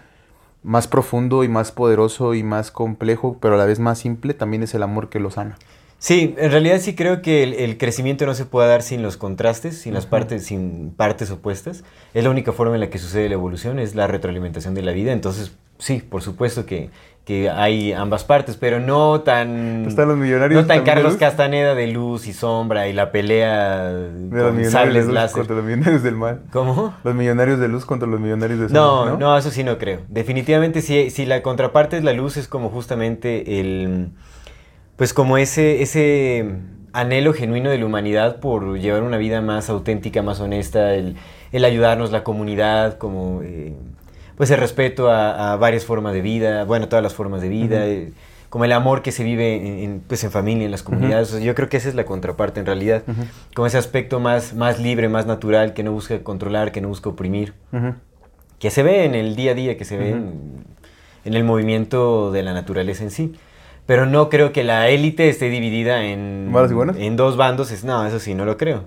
más 0.63 0.87
profundo 0.87 1.43
y 1.43 1.49
más 1.49 1.73
poderoso 1.73 2.35
y 2.35 2.43
más 2.43 2.71
complejo, 2.71 3.37
pero 3.41 3.55
a 3.55 3.57
la 3.57 3.65
vez 3.65 3.79
más 3.79 3.99
simple, 3.99 4.33
también 4.33 4.63
es 4.63 4.73
el 4.73 4.83
amor 4.83 5.09
que 5.09 5.19
lo 5.19 5.29
sana. 5.29 5.57
Sí, 6.01 6.33
en 6.35 6.49
realidad 6.49 6.79
sí 6.79 6.95
creo 6.95 7.21
que 7.21 7.43
el, 7.43 7.77
crecimiento 7.77 8.25
no 8.25 8.33
se 8.33 8.45
puede 8.45 8.67
dar 8.67 8.81
sin 8.81 9.03
los 9.03 9.17
contrastes, 9.17 9.77
sin 9.77 9.93
las 9.93 10.07
partes, 10.07 10.43
sin 10.43 10.89
partes 10.97 11.29
opuestas. 11.29 11.83
Es 12.15 12.23
la 12.23 12.31
única 12.31 12.53
forma 12.53 12.73
en 12.73 12.81
la 12.81 12.89
que 12.89 12.97
sucede 12.97 13.29
la 13.29 13.35
evolución, 13.35 13.77
es 13.77 13.93
la 13.93 14.07
retroalimentación 14.07 14.73
de 14.73 14.81
la 14.81 14.93
vida. 14.93 15.11
Entonces, 15.11 15.55
sí, 15.77 16.01
por 16.01 16.23
supuesto 16.23 16.65
que, 16.65 16.89
hay 17.53 17.93
ambas 17.93 18.23
partes, 18.23 18.57
pero 18.57 18.79
no 18.79 19.21
tan. 19.21 19.85
Están 19.85 20.07
los 20.07 20.17
millonarios. 20.17 20.63
No 20.63 20.67
tan 20.67 20.83
Carlos 20.83 21.17
Castaneda 21.17 21.75
de 21.75 21.87
luz 21.87 22.27
y 22.27 22.33
sombra 22.33 22.87
y 22.87 22.93
la 22.93 23.11
pelea 23.11 23.89
de 23.91 24.41
con 24.41 24.65
sables 24.65 25.07
láser. 25.07 25.37
Contra 25.37 25.55
los 25.55 25.63
millonarios 25.63 26.01
del 26.01 26.15
mal. 26.15 26.41
¿Cómo? 26.51 26.95
Los 27.03 27.13
millonarios 27.13 27.59
de 27.59 27.67
luz 27.67 27.85
contra 27.85 28.07
los 28.07 28.19
millonarios 28.19 28.59
de 28.59 28.69
sombra. 28.69 29.11
No, 29.11 29.17
no, 29.17 29.37
eso 29.37 29.51
sí 29.51 29.63
no 29.63 29.77
creo. 29.77 29.99
Definitivamente, 30.09 30.81
si, 30.81 31.11
si 31.11 31.27
la 31.27 31.43
contraparte 31.43 31.95
es 31.95 32.03
la 32.03 32.11
luz, 32.11 32.37
es 32.37 32.47
como 32.47 32.69
justamente 32.69 33.61
el 33.61 34.09
pues 35.01 35.15
como 35.15 35.39
ese, 35.39 35.81
ese 35.81 36.45
anhelo 36.93 37.33
genuino 37.33 37.71
de 37.71 37.79
la 37.79 37.87
humanidad 37.87 38.39
por 38.39 38.77
llevar 38.77 39.01
una 39.01 39.17
vida 39.17 39.41
más 39.41 39.67
auténtica, 39.67 40.21
más 40.21 40.39
honesta, 40.39 40.93
el, 40.93 41.15
ayudarnos, 41.51 42.11
la 42.11 42.23
comunidad, 42.23 42.99
como 42.99 43.41
eh, 43.41 43.73
pues 44.37 44.51
el 44.51 44.59
respeto 44.59 45.09
a, 45.09 45.55
varias 45.55 45.85
formas 45.85 46.13
de 46.13 46.21
vida, 46.21 46.65
bueno, 46.65 46.87
todas 46.87 47.01
las 47.01 47.15
formas 47.15 47.41
de 47.41 47.49
vida, 47.49 47.87
eh, 47.87 48.13
como 48.49 48.63
el 48.63 48.71
amor 48.73 49.01
que 49.01 49.11
se 49.11 49.23
vive 49.23 49.55
en, 49.55 49.79
en, 49.79 49.99
pues 50.01 50.23
en 50.23 50.29
familia, 50.29 50.65
en 50.65 50.71
las 50.71 50.83
comunidades. 50.83 51.29
O 51.29 51.37
sea, 51.37 51.39
yo 51.43 51.55
creo 51.55 51.67
que 51.67 51.77
esa 51.77 51.89
es 51.89 51.95
la 51.95 52.05
contraparte 52.05 52.59
en 52.59 52.67
realidad. 52.67 53.01
Como 53.55 53.65
ese 53.65 53.79
aspecto 53.79 54.19
más, 54.19 54.53
más 54.53 54.79
libre, 54.79 55.09
más 55.09 55.25
natural, 55.25 55.73
que 55.73 55.81
no 55.81 55.91
busca 55.93 56.21
controlar, 56.21 56.71
que 56.71 56.79
no 56.79 56.89
busca 56.89 57.09
oprimir. 57.09 57.55
Que 58.59 58.69
se 58.69 58.83
ve 58.83 59.05
en 59.05 59.15
el 59.15 59.35
día 59.35 59.53
a 59.53 59.55
día, 59.55 59.77
que 59.77 59.83
se 59.83 59.97
ve 59.97 60.11
en 60.11 61.33
el 61.33 61.43
movimiento 61.43 62.31
de 62.31 62.43
la 62.43 62.53
naturaleza 62.53 63.03
en 63.03 63.09
sí. 63.09 63.33
Pero 63.85 64.05
no 64.05 64.29
creo 64.29 64.53
que 64.53 64.63
la 64.63 64.87
élite 64.89 65.27
esté 65.29 65.49
dividida 65.49 66.03
en, 66.05 66.49
¿Malos 66.51 66.71
y 66.71 66.73
buenos? 66.73 66.97
en 66.97 67.15
dos 67.15 67.35
bandos. 67.37 67.71
Es, 67.71 67.83
no, 67.83 68.05
eso 68.05 68.19
sí, 68.19 68.33
no 68.35 68.45
lo 68.45 68.57
creo. 68.57 68.85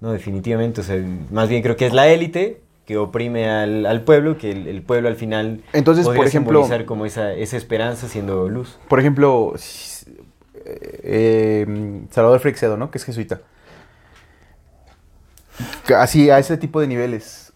No, 0.00 0.12
definitivamente. 0.12 0.82
O 0.82 0.84
sea, 0.84 1.02
más 1.30 1.48
bien 1.48 1.62
creo 1.62 1.76
que 1.76 1.86
es 1.86 1.92
la 1.92 2.06
élite 2.08 2.60
que 2.84 2.96
oprime 2.98 3.48
al, 3.50 3.84
al 3.86 4.02
pueblo, 4.02 4.38
que 4.38 4.52
el, 4.52 4.68
el 4.68 4.82
pueblo 4.82 5.08
al 5.08 5.16
final 5.16 5.62
Entonces, 5.72 6.04
podría 6.04 6.20
por 6.20 6.26
ejemplo- 6.28 6.60
simbolizar 6.62 6.84
como 6.86 7.04
esa, 7.06 7.32
esa 7.32 7.56
esperanza 7.56 8.08
siendo 8.08 8.48
luz. 8.48 8.78
Por 8.88 9.00
ejemplo, 9.00 9.54
eh, 10.64 11.66
Salvador 12.10 12.38
Freixedo, 12.40 12.76
¿no? 12.76 12.90
Que 12.92 12.98
es 12.98 13.04
jesuita. 13.04 13.40
Así, 15.96 16.30
a 16.30 16.38
ese 16.38 16.56
tipo 16.58 16.80
de 16.80 16.86
niveles. 16.86 17.52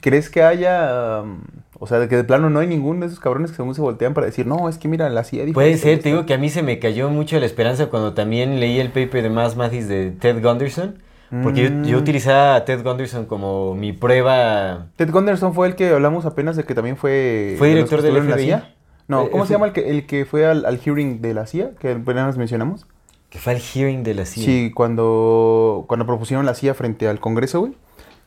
¿Crees 0.00 0.28
que 0.30 0.42
haya... 0.42 1.22
um, 1.22 1.40
o 1.82 1.86
sea, 1.88 1.98
de 1.98 2.06
que 2.08 2.14
de 2.16 2.22
plano 2.22 2.48
no 2.48 2.60
hay 2.60 2.68
ninguno 2.68 3.00
de 3.00 3.06
esos 3.06 3.18
cabrones 3.18 3.50
que 3.50 3.56
según 3.56 3.74
se 3.74 3.80
voltean 3.80 4.14
para 4.14 4.26
decir, 4.26 4.46
no, 4.46 4.68
es 4.68 4.78
que 4.78 4.86
mira, 4.86 5.10
la 5.10 5.24
CIA 5.24 5.44
dijo 5.46 5.54
Puede 5.54 5.76
ser, 5.76 5.94
esto"? 5.94 6.02
te 6.04 6.08
digo 6.10 6.26
que 6.26 6.34
a 6.34 6.38
mí 6.38 6.48
se 6.48 6.62
me 6.62 6.78
cayó 6.78 7.10
mucho 7.10 7.40
la 7.40 7.46
esperanza 7.46 7.86
cuando 7.86 8.14
también 8.14 8.60
leí 8.60 8.78
el 8.78 8.88
paper 8.92 9.22
de 9.24 9.30
Mass 9.30 9.56
Mathis 9.56 9.88
de 9.88 10.12
Ted 10.12 10.40
Gunderson. 10.42 11.02
Porque 11.42 11.62
yo, 11.62 11.68
yo 11.88 11.96
Mm. 11.96 12.00
utilizaba 12.02 12.56
a 12.56 12.64
Ted 12.66 12.84
Gunderson 12.84 13.24
como 13.24 13.74
mi 13.74 13.92
prueba. 13.94 14.88
Ted 14.96 15.10
Gunderson 15.10 15.54
fue 15.54 15.66
el 15.66 15.76
que 15.76 15.88
hablamos 15.88 16.26
apenas 16.26 16.56
de 16.56 16.64
que 16.64 16.74
también 16.74 16.96
fue... 16.98 17.54
¿Fue 17.58 17.68
de 17.68 17.74
director 17.74 18.04
en 18.04 18.28
la? 18.30 18.36
CIA. 18.36 18.74
No, 19.08 19.22
Eh, 19.24 19.28
¿cómo 19.30 19.44
eh, 19.44 19.46
se 19.46 19.54
llama 19.54 19.66
el 19.66 19.72
que, 19.72 19.88
el 19.90 20.06
que 20.06 20.24
fue 20.26 20.44
al, 20.46 20.64
al 20.66 20.78
hearing 20.78 21.22
de 21.22 21.32
la 21.34 21.46
CIA? 21.46 21.70
Que 21.80 21.92
apenas 21.92 22.36
mencionamos. 22.36 22.86
Que 23.30 23.38
fue 23.38 23.54
el 23.54 23.60
hearing 23.60 24.04
de 24.04 24.12
la 24.14 24.26
CIA. 24.26 24.44
Sí, 24.44 24.70
cuando, 24.74 25.86
cuando 25.88 26.04
propusieron 26.06 26.44
la 26.46 26.54
CIA 26.54 26.74
frente 26.74 27.08
al 27.08 27.18
Congreso, 27.18 27.60
güey. 27.60 27.72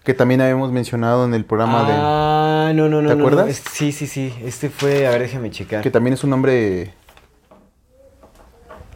Que 0.05 0.13
también 0.13 0.39
habíamos 0.39 0.71
mencionado 0.71 1.25
en 1.25 1.33
el 1.33 1.43
programa 1.45 1.83
Ah, 1.89 2.71
no, 2.75 2.87
no, 2.87 3.01
no. 3.01 3.09
¿Te 3.09 3.15
no, 3.15 3.21
no, 3.21 3.27
acuerdas? 3.27 3.61
sí, 3.71 3.91
sí, 3.91 4.05
sí. 4.07 4.33
Este 4.43 4.69
fue, 4.69 5.07
a 5.07 5.09
ver, 5.09 5.21
déjame 5.21 5.49
de... 5.49 5.51
checar. 5.55 5.81
Que 5.81 5.89
también 5.91 6.13
es 6.13 6.23
un 6.23 6.29
nombre... 6.29 6.93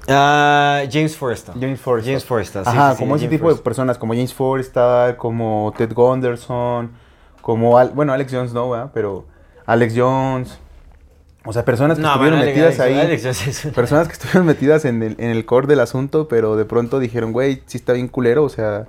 Ah, 0.08 0.84
James 0.92 1.16
Forrestal. 1.16 1.56
James 1.60 1.80
Forrestal. 1.80 2.12
James 2.14 2.26
Forrestal, 2.26 2.64
sí, 2.66 2.72
Ajá, 2.72 2.92
sí, 2.92 2.98
sí, 2.98 3.04
como 3.04 3.16
ese 3.16 3.26
James 3.26 3.40
tipo 3.40 3.54
de 3.54 3.62
personas, 3.62 3.98
como 3.98 4.14
James 4.14 4.34
Forrestal, 4.34 5.18
como 5.18 5.74
Ted 5.78 5.94
Gunderson, 5.94 6.92
como... 7.42 7.78
Al- 7.78 7.90
bueno, 7.90 8.14
Alex 8.14 8.32
Jones 8.34 8.54
no, 8.54 8.70
¿verdad? 8.70 8.92
Pero 8.94 9.26
Alex 9.66 9.94
Jones... 9.96 10.58
O 11.46 11.54
sea, 11.54 11.64
personas 11.64 11.98
que 11.98 12.02
No, 12.04 12.10
estuvieron 12.10 12.40
bueno, 12.40 12.52
Alex- 12.52 12.56
metidas 12.58 12.80
Alex- 12.80 13.00
ahí... 13.00 13.06
Alex 13.06 13.66
una- 13.66 13.74
Personas 13.74 14.08
que 14.08 14.14
estuvieron 14.14 14.46
metidas 14.46 14.86
en 14.86 15.04
el, 15.04 15.16
en 15.20 15.30
el 15.32 15.46
core 15.46 15.68
del 15.68 15.80
asunto, 15.80 16.28
pero 16.28 16.56
de 16.56 16.66
pronto 16.66 17.00
dijeron, 17.00 17.32
güey, 17.32 17.62
sí 17.66 17.78
está 17.78 17.94
bien 17.94 18.08
culero, 18.08 18.44
o 18.44 18.50
sea... 18.50 18.86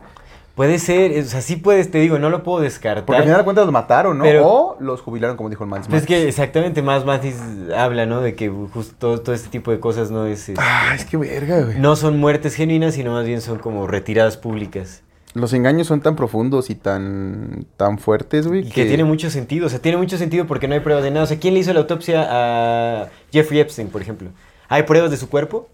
Puede 0.55 0.79
ser, 0.79 1.19
o 1.19 1.23
sea, 1.27 1.41
sí 1.41 1.57
puedes, 1.57 1.91
te 1.91 1.99
digo, 1.99 2.19
no 2.19 2.29
lo 2.29 2.43
puedo 2.43 2.61
descartar. 2.61 3.07
Porque 3.07 3.19
al 3.19 3.23
final 3.25 3.39
de 3.39 3.45
cuentas 3.45 3.65
los 3.65 3.73
mataron, 3.73 4.19
¿no? 4.19 4.25
Pero- 4.25 4.47
o 4.47 4.77
los 4.81 5.01
jubilaron, 5.01 5.37
como 5.37 5.49
dijo 5.49 5.65
el 5.65 5.71
Mans. 5.71 5.87
Pues 5.89 6.03
es 6.03 6.07
que 6.09 6.29
exactamente 6.29 6.83
más 6.83 7.05
Mathis 7.07 7.37
habla, 7.75 8.05
¿no? 8.05 8.21
De 8.21 8.35
que 8.35 8.49
justo 8.51 9.19
todo, 9.21 9.35
este 9.35 9.49
tipo 9.49 9.71
de 9.71 9.81
cosas 9.81 10.11
no 10.11 10.27
es... 10.27 10.49
este, 10.51 10.61
Ah, 10.63 10.93
es 10.95 11.05
que 11.07 11.17
verga, 11.17 11.63
güey. 11.63 11.79
no 11.79 11.97
son 11.97 12.19
muertes 12.19 12.55
genuinas, 12.57 12.95
sino 12.95 13.13
más 13.13 13.25
bien 13.27 13.41
son 13.41 13.59
como 13.59 13.87
retiradas 13.87 14.37
públicas. 14.37 15.03
Los 15.33 15.53
engaños 15.53 15.87
son 15.87 16.01
tan 16.01 16.17
profundos 16.17 16.71
y 16.71 16.75
tan, 16.75 17.65
tan 17.77 17.99
fuertes, 17.99 18.49
güey. 18.49 18.67
Y 18.67 18.71
que 18.71 18.85
tiene 18.85 19.05
mucho 19.05 19.31
sentido, 19.31 19.67
o 19.69 19.71
sea, 19.71 19.79
tiene 19.79 19.97
mucho 19.97 20.19
sentido 20.19 20.47
porque 20.49 20.67
no 20.67 20.75
hay 20.75 20.81
pruebas 20.81 21.05
de 21.05 21.13
nada. 21.13 21.23
O 21.23 21.27
sea, 21.27 21.39
¿quién 21.39 21.55
le 21.55 21.61
hizo 21.61 21.73
la 21.73 21.79
autopsia 21.81 22.27
a 22.29 23.09
Jeffrey 23.33 23.61
Epstein, 23.61 23.89
por 23.89 24.03
ejemplo? 24.03 24.31
¿Hay 24.69 24.83
pruebas 24.83 25.11
de 25.13 25.17
su 25.17 25.29
cuerpo? 25.31 25.69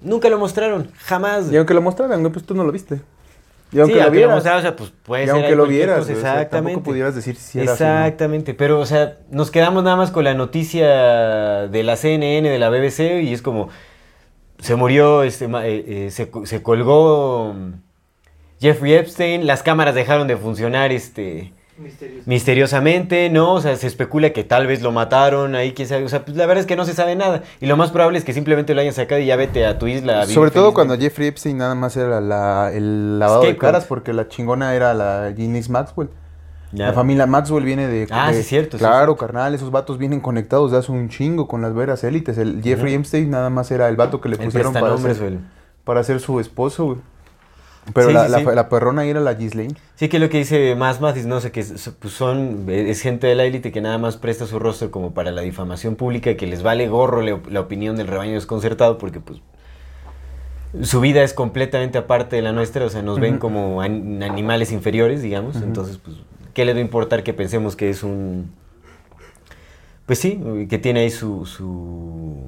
Nunca 0.00 0.28
lo 0.28 0.38
mostraron, 0.38 0.90
jamás. 0.98 1.50
Y 1.52 1.56
aunque 1.56 1.72
lo 1.72 1.80
mostraran, 1.80 2.22
pues 2.32 2.44
tú 2.44 2.54
no 2.54 2.64
lo 2.64 2.72
viste. 2.72 3.00
Y 3.84 3.92
sí, 3.92 3.92
aunque 3.92 3.96
lo 3.96 4.02
aunque 4.04 4.18
vieras. 4.18 4.58
o 4.58 4.60
sea, 4.60 4.76
pues 4.76 4.92
puede 5.02 5.24
y 5.24 5.26
ser 5.26 5.34
aunque 5.34 5.56
lo 5.56 5.66
vieras, 5.66 5.98
cosa, 5.98 6.12
güey, 6.12 6.18
o 6.18 6.20
sea, 6.20 6.32
exactamente. 6.34 6.72
tampoco 6.72 6.90
pudieras 6.90 7.14
decir 7.14 7.36
si 7.36 7.60
era 7.60 7.72
así, 7.72 7.82
¿no? 7.82 7.88
Exactamente, 7.88 8.54
pero, 8.54 8.80
o 8.80 8.86
sea, 8.86 9.18
nos 9.30 9.50
quedamos 9.50 9.84
nada 9.84 9.96
más 9.96 10.10
con 10.10 10.24
la 10.24 10.34
noticia 10.34 11.68
de 11.68 11.82
la 11.82 11.96
CNN, 11.96 12.48
de 12.48 12.58
la 12.58 12.70
BBC, 12.70 13.22
y 13.22 13.32
es 13.32 13.42
como, 13.42 13.68
se 14.58 14.76
murió, 14.76 15.22
este, 15.22 15.44
eh, 15.44 15.84
eh, 16.06 16.10
se, 16.10 16.30
se 16.44 16.62
colgó 16.62 17.54
mm, 17.54 17.72
Jeffrey 18.60 18.94
Epstein, 18.94 19.46
las 19.46 19.62
cámaras 19.62 19.94
dejaron 19.94 20.26
de 20.26 20.36
funcionar, 20.36 20.92
este... 20.92 21.52
Misteriosamente, 22.26 23.30
¿no? 23.30 23.54
O 23.54 23.60
sea, 23.60 23.76
se 23.76 23.86
especula 23.86 24.30
que 24.30 24.44
tal 24.44 24.66
vez 24.66 24.82
lo 24.82 24.92
mataron 24.92 25.54
ahí, 25.54 25.72
quién 25.72 25.88
sabe. 25.88 26.04
O 26.04 26.08
sea, 26.08 26.24
pues 26.24 26.36
la 26.36 26.46
verdad 26.46 26.60
es 26.60 26.66
que 26.66 26.76
no 26.76 26.84
se 26.84 26.94
sabe 26.94 27.16
nada. 27.16 27.42
Y 27.60 27.66
lo 27.66 27.76
más 27.76 27.90
probable 27.90 28.18
es 28.18 28.24
que 28.24 28.32
simplemente 28.32 28.74
lo 28.74 28.80
hayan 28.80 28.92
sacado 28.94 29.20
y 29.20 29.26
ya 29.26 29.36
vete 29.36 29.66
a 29.66 29.78
tu 29.78 29.86
isla. 29.86 30.18
a 30.18 30.20
vivir 30.22 30.34
Sobre 30.34 30.50
todo 30.50 30.74
cuando 30.74 30.96
Jeffrey 30.98 31.28
Epstein 31.28 31.58
nada 31.58 31.74
más 31.74 31.96
era 31.96 32.20
la- 32.20 32.70
el 32.72 33.18
lavado 33.18 33.42
de 33.42 33.56
caras, 33.56 33.84
porque 33.86 34.12
la 34.12 34.28
chingona 34.28 34.74
era 34.74 34.94
la 34.94 35.30
Guinness 35.30 35.68
Maxwell. 35.70 36.08
Ya. 36.72 36.88
La 36.88 36.92
familia 36.92 37.26
Maxwell 37.26 37.64
viene 37.64 37.86
de... 37.86 38.06
Ah, 38.10 38.32
de- 38.32 38.42
sí, 38.42 38.48
cierto, 38.48 38.76
sí, 38.76 38.80
Claro, 38.82 38.96
cierto. 39.12 39.16
carnal, 39.16 39.54
esos 39.54 39.70
vatos 39.70 39.98
vienen 39.98 40.20
conectados 40.20 40.72
de 40.72 40.78
hace 40.78 40.90
un 40.92 41.08
chingo 41.08 41.46
con 41.46 41.62
las 41.62 41.72
veras 41.74 42.02
élites. 42.04 42.36
El 42.38 42.60
Jeffrey. 42.62 42.94
Epstein 42.94 43.30
nada 43.30 43.50
más 43.50 43.70
era 43.70 43.88
el 43.88 43.96
vato 43.96 44.20
que 44.20 44.28
le 44.28 44.36
El 44.36 44.42
pusieron 44.44 44.72
para 44.72 44.96
ser, 44.98 45.38
para 45.84 46.02
ser 46.04 46.20
su 46.20 46.40
esposo, 46.40 46.84
güey. 46.86 46.98
Pero 47.94 48.08
Sí, 48.08 48.14
la, 48.14 48.24
sí, 48.26 48.30
la- 48.32 48.38
sí. 48.38 48.44
la 48.54 48.68
perrona 48.68 49.02
ahí 49.02 49.10
era 49.10 49.20
la 49.20 49.34
Ghislaine. 49.34 49.74
Sí, 49.94 50.08
que 50.08 50.18
lo 50.18 50.28
que 50.28 50.38
dice 50.38 50.74
más 50.74 51.00
Mathis, 51.00 51.24
no 51.26 51.40
sé, 51.40 51.52
que 51.52 51.60
es- 51.60 51.90
pues 52.00 52.12
son, 52.14 52.66
es 52.68 53.00
gente 53.00 53.26
de 53.28 53.34
la 53.36 53.44
élite 53.44 53.70
que 53.72 53.80
nada 53.80 53.96
más 53.98 54.16
presta 54.16 54.46
su 54.46 54.58
rostro 54.58 54.90
como 54.90 55.14
para 55.14 55.30
la 55.30 55.42
difamación 55.42 55.94
pública, 55.96 56.36
que 56.36 56.46
les 56.46 56.62
vale 56.62 56.88
gorro 56.88 57.22
la, 57.22 57.38
la 57.48 57.60
opinión 57.60 57.96
del 57.96 58.08
rebaño 58.08 58.32
desconcertado, 58.32 58.98
porque 58.98 59.20
pues 59.20 59.40
su 60.82 61.00
vida 61.00 61.22
es 61.22 61.32
completamente 61.32 61.96
aparte 61.96 62.36
de 62.36 62.42
la 62.42 62.52
nuestra, 62.52 62.84
o 62.84 62.88
sea, 62.90 63.02
nos 63.02 63.18
ven 63.20 63.38
como 63.38 63.80
an- 63.80 64.22
animales 64.22 64.72
inferiores, 64.72 65.22
digamos, 65.22 65.56
entonces, 65.56 65.98
pues, 65.98 66.16
¿qué 66.54 66.64
le 66.64 66.72
va 66.72 66.78
a 66.78 66.82
importar 66.82 67.22
que 67.22 67.32
pensemos 67.32 67.76
que 67.76 67.88
es 67.88 68.02
un... 68.02 68.50
Pues 70.06 70.18
sí, 70.18 70.40
que 70.68 70.78
tiene 70.78 71.00
ahí 71.00 71.10
su, 71.10 71.46
su 71.46 72.42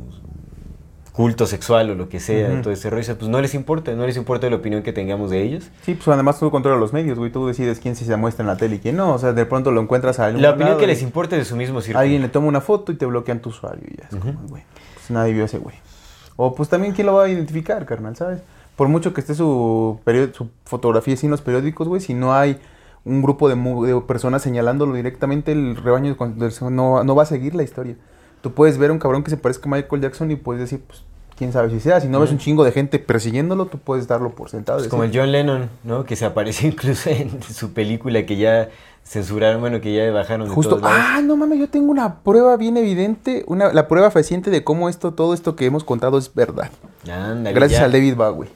culto 1.19 1.49
sexual 1.49 1.91
o 1.91 1.97
lo 1.97 2.09
que 2.09 2.21
sea, 2.21 2.49
Ujú. 2.53 2.63
todo 2.63 2.73
ese 2.73 2.91
rollo, 2.91 3.19
pues 3.19 3.29
no 3.29 3.41
les 3.41 3.53
importa, 3.53 3.91
no 3.91 4.07
les 4.07 4.17
importa 4.17 4.49
la 4.49 4.55
opinión 4.55 4.85
que 4.85 4.93
tengamos 4.93 5.33
de 5.33 5.43
ellos. 5.43 5.69
Sí, 5.83 5.95
pues 5.95 6.07
además 6.07 6.39
tú 6.39 6.49
controlas 6.53 6.79
los 6.79 6.93
medios, 6.93 7.19
güey. 7.19 7.33
Tú 7.33 7.45
decides 7.49 7.81
quién 7.81 7.97
sí 7.97 8.05
se 8.05 8.17
muestra 8.17 8.45
en 8.45 8.47
la 8.47 8.57
tele 8.57 8.77
y 8.77 8.79
quién 8.79 8.97
no. 8.97 9.15
O 9.15 9.19
sea, 9.19 9.33
de 9.33 9.45
pronto 9.45 9.73
lo 9.73 9.81
encuentras 9.81 10.21
a 10.21 10.27
alguien. 10.27 10.43
La 10.43 10.51
opinión 10.51 10.79
que 10.79 10.87
les 10.87 11.03
importa 11.03 11.35
es 11.35 11.41
de 11.41 11.45
su 11.45 11.57
mismo 11.57 11.81
círculo. 11.81 11.99
Alguien 11.99 12.23
le 12.23 12.29
toma 12.29 12.47
una 12.47 12.61
foto 12.61 12.93
y 12.93 12.95
te 12.95 13.05
bloquean 13.05 13.41
tu 13.41 13.49
usuario 13.49 13.83
y 13.93 13.97
ya 13.97 14.05
es 14.05 14.15
como, 14.15 14.47
güey, 14.47 14.63
pues 14.95 15.11
nadie 15.11 15.33
vio 15.33 15.43
a 15.43 15.47
ese 15.47 15.59
güey. 15.59 15.75
O 16.37 16.55
pues 16.55 16.69
también 16.69 16.93
quién 16.95 17.09
lo 17.09 17.15
va 17.15 17.25
a 17.25 17.29
identificar, 17.29 17.85
carnal, 17.85 18.15
¿sabes? 18.15 18.39
Por 18.77 18.87
mucho 18.87 19.13
que 19.13 19.21
esté 19.21 19.35
su, 19.35 19.99
su 20.35 20.49
fotografía 20.67 21.15
así 21.15 21.27
en 21.27 21.33
los 21.33 21.41
periódicos, 21.41 21.89
güey, 21.89 22.01
si 22.01 22.15
no 22.15 22.33
hay 22.33 22.61
un 23.05 23.23
grupo 23.23 23.49
de, 23.49 23.57
de 23.57 24.01
personas 24.03 24.41
señalándolo 24.43 24.95
directamente, 24.95 25.51
el 25.51 25.75
rebaño 25.75 26.17
no, 26.71 27.03
no 27.03 27.15
va 27.17 27.25
a 27.25 27.27
seguir 27.27 27.57
la 27.57 27.65
historia. 27.65 27.97
Tú 28.41 28.53
puedes 28.53 28.79
ver 28.79 28.91
a 28.91 28.93
un 28.93 28.99
cabrón 28.99 29.23
que 29.25 29.31
se 29.31 29.37
parezca 29.37 29.69
a 29.69 29.73
Michael 29.73 30.03
Jackson 30.03 30.31
y 30.31 30.37
puedes 30.37 30.61
decir, 30.61 30.81
pues, 30.87 31.03
quién 31.37 31.53
sabe 31.53 31.71
si 31.71 31.81
sea. 31.81 32.01
Si 32.01 32.09
no 32.09 32.21
ves 32.21 32.31
un 32.31 32.39
chingo 32.39 32.65
de 32.65 32.73
gente 32.73 32.99
persiguiéndolo, 32.99 33.67
tú 33.67 33.79
puedes 33.79 34.07
darlo 34.09 34.31
por 34.31 34.51
sentado. 34.51 34.79
Es 34.79 34.85
decir, 34.85 34.91
como 34.91 35.05
el 35.05 35.11
John 35.15 35.33
Lennon, 35.33 35.69
¿no? 35.85 36.05
Que 36.05 36.17
se 36.17 36.25
apareció 36.25 36.69
incluso 36.73 37.11
en 37.11 37.43
su 37.43 37.73
película 37.73 38.25
que 38.27 38.37
ya 38.37 38.69
censuraron, 39.05 39.61
bueno, 39.61 39.81
que 39.81 39.95
ya 39.95 40.11
bajaron 40.13 40.49
de 40.49 40.55
Justo, 40.55 40.77
todos 40.77 40.83
lados. 40.83 40.99
ah, 41.03 41.23
no 41.23 41.37
mames, 41.37 41.59
yo 41.59 41.69
tengo 41.71 41.91
una 41.91 42.17
prueba 42.21 42.57
bien 42.59 42.77
evidente, 42.77 43.43
una, 43.47 43.73
la 43.73 43.89
prueba 43.89 44.11
fehaciente 44.11 44.51
de 44.51 44.63
cómo 44.65 44.89
esto, 44.91 45.15
todo 45.15 45.33
esto 45.33 45.57
que 45.57 45.65
hemos 45.65 45.83
contado 45.83 46.19
es 46.19 46.35
verdad. 46.35 46.71
Ándale, 47.11 47.55
Gracias 47.55 47.81
ya. 47.81 47.87
al 47.87 47.93
David 47.93 48.17
Bowie. 48.17 48.51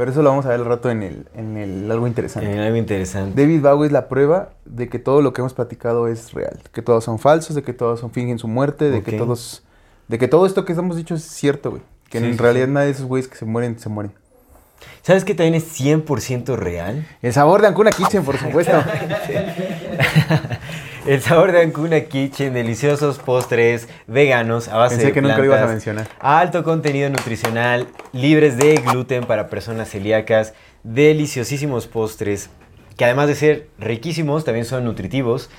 Pero 0.00 0.12
eso 0.12 0.22
lo 0.22 0.30
vamos 0.30 0.46
a 0.46 0.48
ver 0.48 0.60
al 0.60 0.64
rato 0.64 0.90
en 0.90 1.02
el, 1.02 1.26
en 1.34 1.58
el 1.58 1.90
algo 1.90 2.06
interesante. 2.06 2.50
Eh, 2.50 2.58
algo 2.58 2.76
interesante. 2.78 3.38
David 3.38 3.60
Bowie 3.60 3.84
es 3.88 3.92
la 3.92 4.08
prueba 4.08 4.48
de 4.64 4.88
que 4.88 4.98
todo 4.98 5.20
lo 5.20 5.34
que 5.34 5.42
hemos 5.42 5.52
platicado 5.52 6.08
es 6.08 6.32
real, 6.32 6.58
que 6.72 6.80
todos 6.80 7.04
son 7.04 7.18
falsos, 7.18 7.54
de 7.54 7.62
que 7.62 7.74
todos 7.74 8.00
son 8.00 8.10
fingen 8.10 8.38
su 8.38 8.48
muerte, 8.48 8.88
de 8.88 9.02
que 9.02 9.18
todos, 9.18 9.62
de 10.08 10.18
que 10.18 10.26
todo 10.26 10.46
esto 10.46 10.64
que 10.64 10.72
hemos 10.72 10.96
dicho 10.96 11.14
es 11.14 11.22
cierto, 11.24 11.68
güey. 11.72 11.82
Que 12.08 12.18
Sí, 12.18 12.24
en 12.24 12.32
sí, 12.32 12.38
realidad 12.38 12.64
sí. 12.64 12.72
nadie 12.72 12.86
de 12.86 12.92
esos 12.92 13.04
güeyes 13.04 13.28
que 13.28 13.36
se 13.36 13.44
mueren, 13.44 13.78
se 13.78 13.90
mueren. 13.90 14.14
¿Sabes 15.02 15.26
qué 15.26 15.34
también 15.34 15.56
es 15.56 15.78
100% 15.78 16.56
real? 16.56 17.06
El 17.20 17.34
sabor 17.34 17.60
de 17.60 17.66
Ancuna 17.66 17.90
Kitchen, 17.90 18.24
por 18.24 18.38
supuesto. 18.38 18.72
El 21.10 21.22
sabor 21.22 21.50
de 21.50 21.60
Ancuna 21.60 22.02
Kitchen, 22.02 22.54
deliciosos 22.54 23.18
postres 23.18 23.88
veganos 24.06 24.68
a 24.68 24.76
base 24.76 24.94
Pensé 24.94 25.06
de 25.08 25.12
que 25.12 25.20
nunca 25.20 25.38
lo 25.38 25.44
ibas 25.44 25.56
a 25.56 25.62
plantas, 25.62 25.74
mencionar. 25.74 26.08
Alto 26.20 26.62
contenido 26.62 27.10
nutricional, 27.10 27.88
libres 28.12 28.56
de 28.56 28.76
gluten 28.76 29.24
para 29.24 29.48
personas 29.48 29.88
celíacas, 29.88 30.54
deliciosísimos 30.84 31.88
postres 31.88 32.50
que 32.96 33.04
además 33.06 33.26
de 33.26 33.34
ser 33.34 33.68
riquísimos, 33.78 34.44
también 34.44 34.66
son 34.66 34.84
nutritivos. 34.84 35.50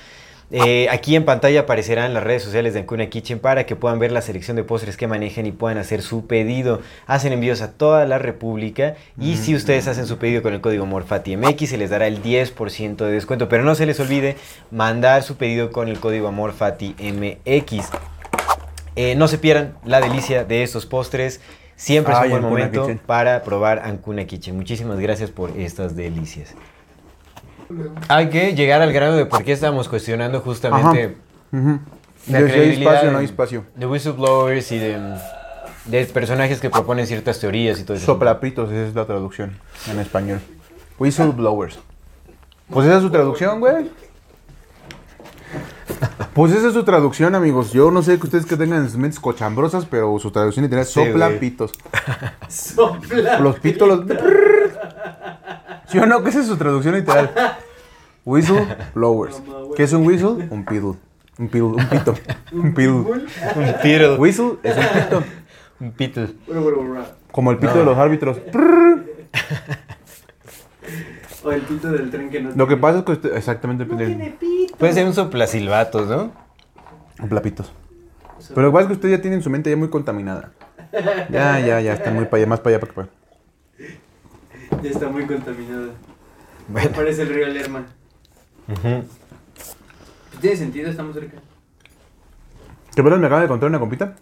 Eh, 0.54 0.86
aquí 0.90 1.16
en 1.16 1.24
pantalla 1.24 1.60
aparecerán 1.60 2.12
las 2.12 2.22
redes 2.22 2.42
sociales 2.42 2.74
de 2.74 2.80
Ancuna 2.80 3.06
Kitchen 3.06 3.38
para 3.38 3.64
que 3.64 3.74
puedan 3.74 3.98
ver 3.98 4.12
la 4.12 4.20
selección 4.20 4.54
de 4.54 4.64
postres 4.64 4.98
que 4.98 5.06
manejan 5.06 5.46
y 5.46 5.52
puedan 5.52 5.78
hacer 5.78 6.02
su 6.02 6.26
pedido. 6.26 6.82
Hacen 7.06 7.32
envíos 7.32 7.62
a 7.62 7.72
toda 7.72 8.04
la 8.04 8.18
República 8.18 8.94
y 9.18 9.36
si 9.36 9.54
ustedes 9.54 9.88
hacen 9.88 10.06
su 10.06 10.18
pedido 10.18 10.42
con 10.42 10.52
el 10.52 10.60
código 10.60 10.84
MORFATIMX 10.84 11.70
se 11.70 11.78
les 11.78 11.88
dará 11.88 12.06
el 12.06 12.22
10% 12.22 12.96
de 12.96 13.12
descuento. 13.12 13.48
Pero 13.48 13.64
no 13.64 13.74
se 13.74 13.86
les 13.86 13.98
olvide 13.98 14.36
mandar 14.70 15.22
su 15.22 15.36
pedido 15.36 15.72
con 15.72 15.88
el 15.88 15.98
código 15.98 16.28
AMORFATIMX. 16.28 17.90
Eh, 18.94 19.14
no 19.14 19.28
se 19.28 19.38
pierdan 19.38 19.72
la 19.86 20.02
delicia 20.02 20.44
de 20.44 20.62
estos 20.62 20.84
postres. 20.84 21.40
Siempre 21.76 22.12
es 22.12 22.20
un 22.20 22.28
buen 22.28 22.44
Ancuna 22.44 22.50
momento 22.50 22.82
Kitchen. 22.82 23.00
para 23.06 23.42
probar 23.42 23.80
Ancuna 23.86 24.26
Kitchen. 24.26 24.54
Muchísimas 24.54 25.00
gracias 25.00 25.30
por 25.30 25.58
estas 25.58 25.96
delicias. 25.96 26.54
Hay 28.08 28.28
que 28.28 28.54
llegar 28.54 28.82
al 28.82 28.92
grano 28.92 29.16
de 29.16 29.26
por 29.26 29.42
qué 29.44 29.52
estábamos 29.52 29.88
cuestionando 29.88 30.40
justamente 30.40 31.16
la 31.52 31.60
De 31.60 31.78
si 32.26 32.34
hay 32.34 32.44
credibilidad 32.44 32.92
espacio 32.94 33.08
o 33.08 33.12
no 33.12 33.18
hay 33.18 33.24
de- 33.26 33.30
espacio. 33.30 33.64
de 33.76 33.86
whistleblowers 33.86 34.72
y 34.72 34.78
de, 34.78 35.16
de 35.86 36.04
personajes 36.06 36.60
que 36.60 36.70
proponen 36.70 37.06
ciertas 37.06 37.38
teorías 37.40 37.78
y 37.80 37.84
todo 37.84 37.96
eso. 37.96 38.06
Soplapitos, 38.06 38.70
esa 38.70 38.86
es 38.88 38.94
la 38.94 39.04
traducción 39.06 39.56
en 39.90 39.98
español. 39.98 40.40
Whistleblowers. 40.98 41.78
Pues 42.70 42.86
esa 42.86 42.96
es 42.98 43.02
su 43.02 43.10
traducción, 43.10 43.60
güey. 43.60 43.90
Pues 46.34 46.52
esa 46.52 46.68
es 46.68 46.74
su 46.74 46.84
traducción, 46.84 47.34
amigos. 47.34 47.72
Yo 47.72 47.90
no 47.90 48.02
sé 48.02 48.18
que 48.18 48.24
ustedes 48.24 48.46
que 48.46 48.56
tengan 48.56 48.80
en 48.84 48.88
sus 48.88 48.96
mentes 48.98 49.20
cochambrosas, 49.20 49.84
pero 49.84 50.18
su 50.18 50.30
traducción 50.30 50.62
literal 50.64 50.84
es 50.84 50.90
Sí, 50.92 51.04
soplapitos. 51.04 51.72
Sopla. 52.48 53.38
Los 53.40 53.60
pitos, 53.60 53.86
los... 53.88 54.00
¿Sí 55.92 55.98
o 55.98 56.06
no? 56.06 56.22
¿Qué 56.22 56.30
es 56.30 56.46
su 56.46 56.56
traducción 56.56 56.94
literal? 56.94 57.30
Whistleblowers. 58.24 59.42
¿Qué 59.76 59.82
es 59.82 59.92
un 59.92 60.06
whistle? 60.06 60.48
Un 60.50 60.64
piddle. 60.64 60.94
Un 61.38 61.48
piddle, 61.48 61.66
un 61.66 61.86
pito. 61.86 62.14
Un 62.52 62.74
piddle. 62.74 62.94
Un 63.56 63.74
pito. 63.82 64.16
Whistle 64.16 64.52
es 64.62 64.74
un 64.76 64.82
pito. 64.82 65.24
Un 65.80 65.92
pito. 65.92 66.26
Como 67.30 67.50
el 67.50 67.58
pito 67.58 67.74
de 67.74 67.84
los 67.84 67.98
árbitros. 67.98 68.38
O 71.44 71.50
el 71.50 71.60
pito 71.62 71.90
del 71.90 72.08
tren 72.08 72.30
que 72.30 72.40
no 72.40 72.50
Lo 72.54 72.68
que 72.68 72.76
pasa 72.76 73.00
es 73.00 73.04
que 73.04 73.12
usted, 73.12 73.36
exactamente 73.36 73.84
No 73.84 73.96
depende 73.96 74.14
tiene 74.14 74.36
pito. 74.38 74.76
Puede 74.76 74.92
ser 74.92 75.04
un 75.06 75.12
soplasilbatos, 75.12 76.08
¿no? 76.08 76.30
Un 77.20 77.28
plapitos. 77.28 77.72
Pero 78.48 78.62
lo 78.62 78.68
que 78.68 78.72
pasa 78.72 78.82
es 78.82 78.86
que 78.86 78.92
usted 78.94 79.10
ya 79.10 79.20
tiene 79.20 79.36
en 79.38 79.42
su 79.42 79.50
mente 79.50 79.68
ya 79.68 79.76
muy 79.76 79.88
contaminada. 79.90 80.52
Ya, 81.30 81.58
ya, 81.58 81.80
ya, 81.80 81.94
está 81.94 82.12
muy 82.12 82.26
para 82.26 82.36
allá, 82.42 82.46
más 82.46 82.60
para 82.60 82.76
allá 82.76 82.80
para 82.80 82.92
que 82.92 82.94
para- 82.94 83.21
Ya 84.82 84.90
está 84.90 85.08
muy 85.08 85.26
contaminado. 85.26 85.92
Me 86.68 86.80
Bueno. 86.80 86.90
parece 86.96 87.22
el 87.22 87.28
río 87.28 87.46
Lerma. 87.48 87.86
Ujú. 88.68 89.04
Tiene 90.40 90.56
sentido, 90.56 90.90
estamos 90.90 91.14
cerca. 91.14 91.38
Que 92.94 93.02
verdad 93.02 93.18
me 93.18 93.26
acaba 93.26 93.42
de 93.42 93.48
contar 93.48 93.68
una 93.68 93.78
compita 93.78 94.16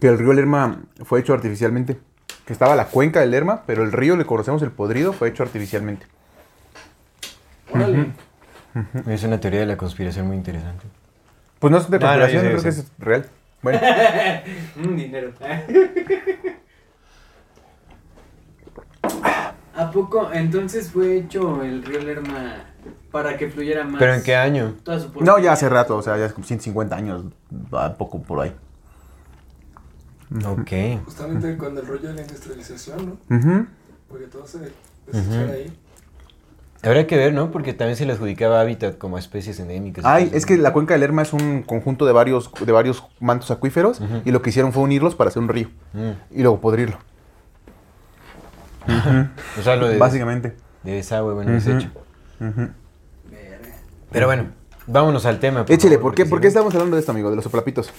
que 0.00 0.08
el 0.08 0.18
río 0.18 0.32
Lerma 0.32 0.80
fue 1.04 1.20
hecho 1.20 1.32
artificialmente. 1.34 1.98
Que 2.46 2.52
estaba 2.52 2.76
la 2.76 2.86
cuenca 2.86 3.20
del 3.20 3.30
Lerma, 3.30 3.62
pero 3.66 3.82
el 3.84 3.92
río 3.92 4.16
le 4.16 4.26
conocemos 4.26 4.60
el 4.62 4.70
podrido 4.70 5.12
fue 5.12 5.28
hecho 5.28 5.42
artificialmente. 5.42 6.06
Órale. 7.72 8.12
Es 9.06 9.22
una 9.22 9.40
teoría 9.40 9.60
de 9.60 9.66
la 9.66 9.76
conspiración 9.76 10.26
muy 10.26 10.36
interesante. 10.36 10.84
Pues 11.58 11.70
no 11.70 11.78
es 11.78 11.88
de 11.90 11.98
No, 11.98 12.06
no, 12.06 12.12
yo 12.14 12.20
conspiración, 12.20 12.42
sé, 12.42 12.48
creo 12.48 12.56
yo 12.58 12.62
que 12.62 12.68
es 12.68 12.92
real. 12.98 13.30
Bueno, 13.62 13.80
Mm, 14.76 14.96
dinero. 14.96 15.32
¿A 19.76 19.90
poco 19.90 20.30
entonces 20.32 20.90
fue 20.90 21.16
hecho 21.16 21.62
el 21.62 21.82
río 21.84 22.00
Lerma 22.00 22.64
para 23.10 23.36
que 23.36 23.48
fluyera 23.50 23.84
más? 23.84 23.98
¿Pero 23.98 24.14
en 24.14 24.22
qué 24.22 24.36
año? 24.36 24.74
Toda 24.84 25.00
su 25.00 25.10
no, 25.20 25.38
ya 25.38 25.52
hace 25.52 25.68
rato, 25.68 25.96
o 25.96 26.02
sea, 26.02 26.16
ya 26.16 26.26
es 26.26 26.32
como 26.32 26.46
150 26.46 26.94
años, 26.94 27.24
va 27.74 27.94
poco 27.96 28.22
por 28.22 28.40
ahí. 28.42 28.54
Ok. 30.46 31.04
Justamente 31.04 31.56
cuando 31.56 31.80
el 31.80 31.86
rollo 31.86 32.08
de 32.08 32.14
la 32.14 32.22
industrialización, 32.22 33.18
¿no? 33.28 33.66
Porque 34.08 34.26
todo 34.26 34.46
se 34.46 34.58
desechara 35.06 35.44
Ujú. 35.44 35.52
ahí. 35.52 35.78
Habrá 36.82 37.06
que 37.06 37.16
ver, 37.16 37.32
¿no? 37.32 37.50
Porque 37.50 37.72
también 37.72 37.96
se 37.96 38.04
le 38.04 38.12
adjudicaba 38.12 38.60
hábitat 38.60 38.98
como 38.98 39.16
a 39.16 39.18
especies 39.18 39.58
endémicas. 39.58 40.04
Ay, 40.04 40.30
es 40.34 40.44
que 40.44 40.56
la 40.58 40.72
cuenca 40.72 40.92
del 40.94 41.00
Lerma 41.00 41.22
es 41.22 41.32
un 41.32 41.62
conjunto 41.62 42.04
de 42.04 42.12
varios, 42.12 42.50
de 42.64 42.72
varios 42.72 43.02
mantos 43.20 43.50
acuíferos 43.50 44.00
y 44.24 44.30
lo 44.32 44.42
que 44.42 44.50
hicieron 44.50 44.72
fue 44.72 44.82
unirlos 44.82 45.14
para 45.14 45.28
hacer 45.28 45.42
un 45.42 45.48
río 45.48 45.68
Mm. 45.94 46.10
y 46.38 46.42
luego 46.42 46.60
podrirlo. 46.60 46.98
O 49.58 49.62
sea, 49.62 49.76
lo 49.76 49.88
de, 49.88 49.98
Básicamente. 49.98 50.56
de 50.82 50.92
desagüe, 50.92 51.34
bueno, 51.34 51.50
Ujú. 51.56 51.60
desecho. 51.70 51.90
Pero 54.12 54.26
bueno, 54.26 54.46
vámonos 54.86 55.26
al 55.26 55.40
tema. 55.40 55.64
por 55.64 55.76
favor, 55.80 56.00
¿por 56.00 56.14
qué, 56.14 56.26
¿por 56.26 56.40
qué 56.40 56.48
estamos 56.48 56.72
hablando 56.74 56.96
de 56.96 57.00
esto, 57.00 57.12
amigo? 57.12 57.30
De 57.30 57.36
los 57.36 57.42
soplapitos. 57.44 57.90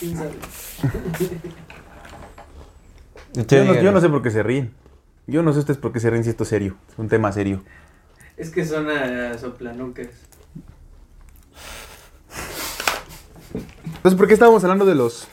Yo 3.34 3.42
no, 3.42 3.44
díganos. 3.64 3.82
yo 3.82 3.92
no 3.92 4.00
sé 4.00 4.08
por 4.08 4.22
qué 4.22 4.30
se 4.30 4.42
ríen. 4.42 4.72
Yo 5.26 5.42
no 5.42 5.52
sé 5.52 5.58
ustedes 5.58 5.78
por 5.78 5.92
qué 5.92 6.00
se 6.00 6.08
ríen 6.08 6.24
si 6.24 6.30
esto 6.30 6.44
es 6.44 6.48
serio. 6.48 6.76
Es 6.90 6.98
un 6.98 7.08
tema 7.08 7.30
serio. 7.32 7.62
Es 8.38 8.48
que 8.50 8.64
son 8.64 8.88
a 8.88 9.36
soplanucas. 9.36 10.06
Entonces, 13.96 14.16
¿por 14.18 14.26
qué 14.26 14.34
estábamos 14.34 14.62
hablando 14.64 14.86
de 14.86 14.94
los, 14.94 15.28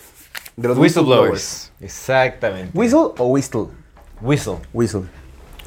de 0.58 0.68
los 0.68 0.78
Whistleblowers. 0.78 1.72
Exactamente. 1.80 2.78
¿Whistle 2.78 3.12
o 3.18 3.26
whistle? 3.28 3.68
Whistle. 4.24 4.58
Whistle. 4.74 5.04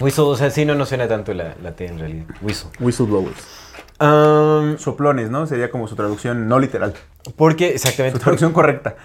Whistle, 0.00 0.24
o 0.24 0.36
sea, 0.36 0.50
sí, 0.50 0.64
no 0.64 0.74
nos 0.74 0.88
suena 0.88 1.06
tanto 1.08 1.32
la, 1.34 1.54
la 1.62 1.72
T 1.72 1.86
en 1.86 1.98
realidad. 1.98 2.26
Whistle. 2.42 2.70
Whistleblowers. 2.80 3.36
Um, 4.00 4.76
Soplones, 4.78 5.30
¿no? 5.30 5.46
Sería 5.46 5.70
como 5.70 5.88
su 5.88 5.94
traducción 5.96 6.48
no 6.48 6.58
literal. 6.58 6.92
porque, 7.36 7.68
Su 7.70 7.74
exactamente. 7.76 8.18
traducción 8.18 8.52
correcta. 8.52 8.96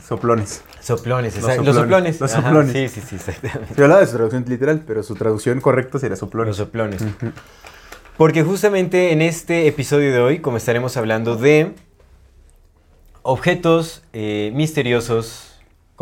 Soplones. 0.00 0.62
Soplones, 0.80 1.36
exacto. 1.36 1.62
Los 1.64 1.76
soplones. 1.76 2.16
soplones. 2.16 2.20
Los 2.20 2.32
Ajá, 2.32 2.42
soplones. 2.48 2.72
Sí, 2.72 2.88
sí, 3.00 3.06
sí, 3.06 3.16
exactamente. 3.16 3.74
Se 3.74 3.82
habla 3.82 3.98
de 3.98 4.06
su 4.06 4.12
traducción 4.14 4.44
literal, 4.48 4.82
pero 4.86 5.02
su 5.02 5.14
traducción 5.16 5.60
correcta 5.60 5.98
sería 5.98 6.12
Los 6.12 6.20
soplones. 6.20 6.56
soplones. 6.56 7.02
Porque 8.16 8.42
justamente 8.42 9.12
en 9.12 9.20
este 9.20 9.66
episodio 9.66 10.12
de 10.12 10.20
hoy, 10.20 10.38
como 10.38 10.56
estaremos 10.56 10.96
hablando 10.96 11.36
de 11.36 11.74
objetos 13.22 14.02
eh, 14.14 14.50
misteriosos. 14.54 15.51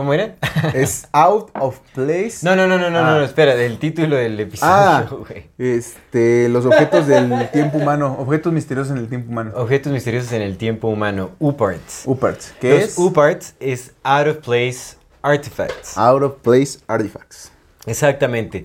¿Cómo 0.01 0.15
era? 0.15 0.35
Es 0.73 1.09
out 1.13 1.51
of 1.61 1.79
place. 1.95 2.39
No, 2.41 2.57
no, 2.57 2.67
no, 2.67 2.79
no, 2.79 2.89
no, 2.89 3.01
Ah. 3.01 3.11
no, 3.19 3.23
espera, 3.23 3.55
del 3.55 3.79
título 3.79 4.17
del 4.17 4.41
episodio, 4.41 4.73
Ah, 4.73 5.07
güey. 5.29 5.45
este, 5.59 6.49
los 6.49 6.65
objetos 6.65 7.07
del 7.07 7.51
tiempo 7.51 7.77
humano, 7.77 8.17
objetos 8.19 8.51
misteriosos 8.51 8.93
en 8.93 8.97
el 8.97 9.09
tiempo 9.11 9.31
humano. 9.31 9.53
Objetos 9.57 9.93
misteriosos 9.93 10.33
en 10.33 10.41
el 10.41 10.57
tiempo 10.57 10.89
humano, 10.89 11.33
UPARTs. 11.39 12.05
UPARTs, 12.07 12.55
¿qué 12.63 12.71
Los 12.71 12.83
es? 12.85 12.95
UPARTs 12.99 13.55
es 13.61 13.93
Out 14.03 14.29
of 14.29 14.37
Place 14.39 14.97
Artifacts. 15.21 15.99
Out 15.99 16.23
of 16.23 16.33
place 16.41 16.79
artifacts. 16.87 17.53
Exactamente. 17.85 18.65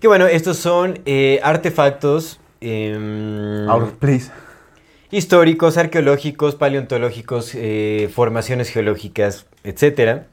Que 0.00 0.08
bueno, 0.08 0.26
estos 0.26 0.56
son 0.56 0.98
eh, 1.06 1.38
artefactos 1.44 2.40
em, 2.60 3.68
Out 3.70 3.82
of 3.84 3.92
place. 4.00 4.28
históricos, 5.12 5.76
arqueológicos, 5.78 6.56
paleontológicos, 6.56 7.52
eh, 7.54 8.10
formaciones 8.12 8.70
geológicas, 8.70 9.46
etcétera, 9.62 10.26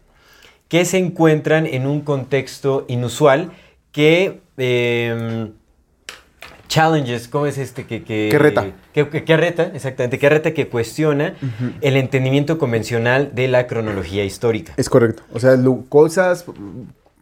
que 0.72 0.86
se 0.86 0.98
encuentran 0.98 1.66
en 1.66 1.86
un 1.86 2.00
contexto 2.00 2.86
inusual 2.88 3.52
que 3.92 4.40
em, 4.56 5.52
challenges, 6.70 7.28
¿cómo 7.28 7.46
es 7.46 7.58
este? 7.58 7.86
Que, 7.86 8.04
que, 8.06 8.30
Que 8.32 8.40
reta. 8.40 8.68
Que, 8.94 9.10
que- 9.10 9.36
reta, 9.36 9.64
exactamente, 9.74 10.18
que 10.18 10.30
reta, 10.30 10.54
que 10.54 10.70
cuestiona 10.70 11.36
el 11.82 11.98
entendimiento 11.98 12.58
convencional 12.58 13.36
de 13.36 13.50
la 13.50 13.68
cronología 13.68 14.24
histórica. 14.24 14.72
Es 14.78 14.88
correcto. 14.88 15.24
O 15.34 15.42
sea, 15.42 15.58
cosas, 15.90 16.46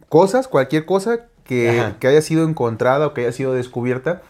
cosas, 0.08 0.46
cualquier 0.46 0.84
cosa 0.84 1.26
que, 1.42 1.92
haya 2.02 2.22
sido 2.22 2.48
encontrada 2.48 3.08
o 3.08 3.14
que 3.14 3.22
haya 3.22 3.32
sido 3.32 3.52
descubierta, 3.52 4.22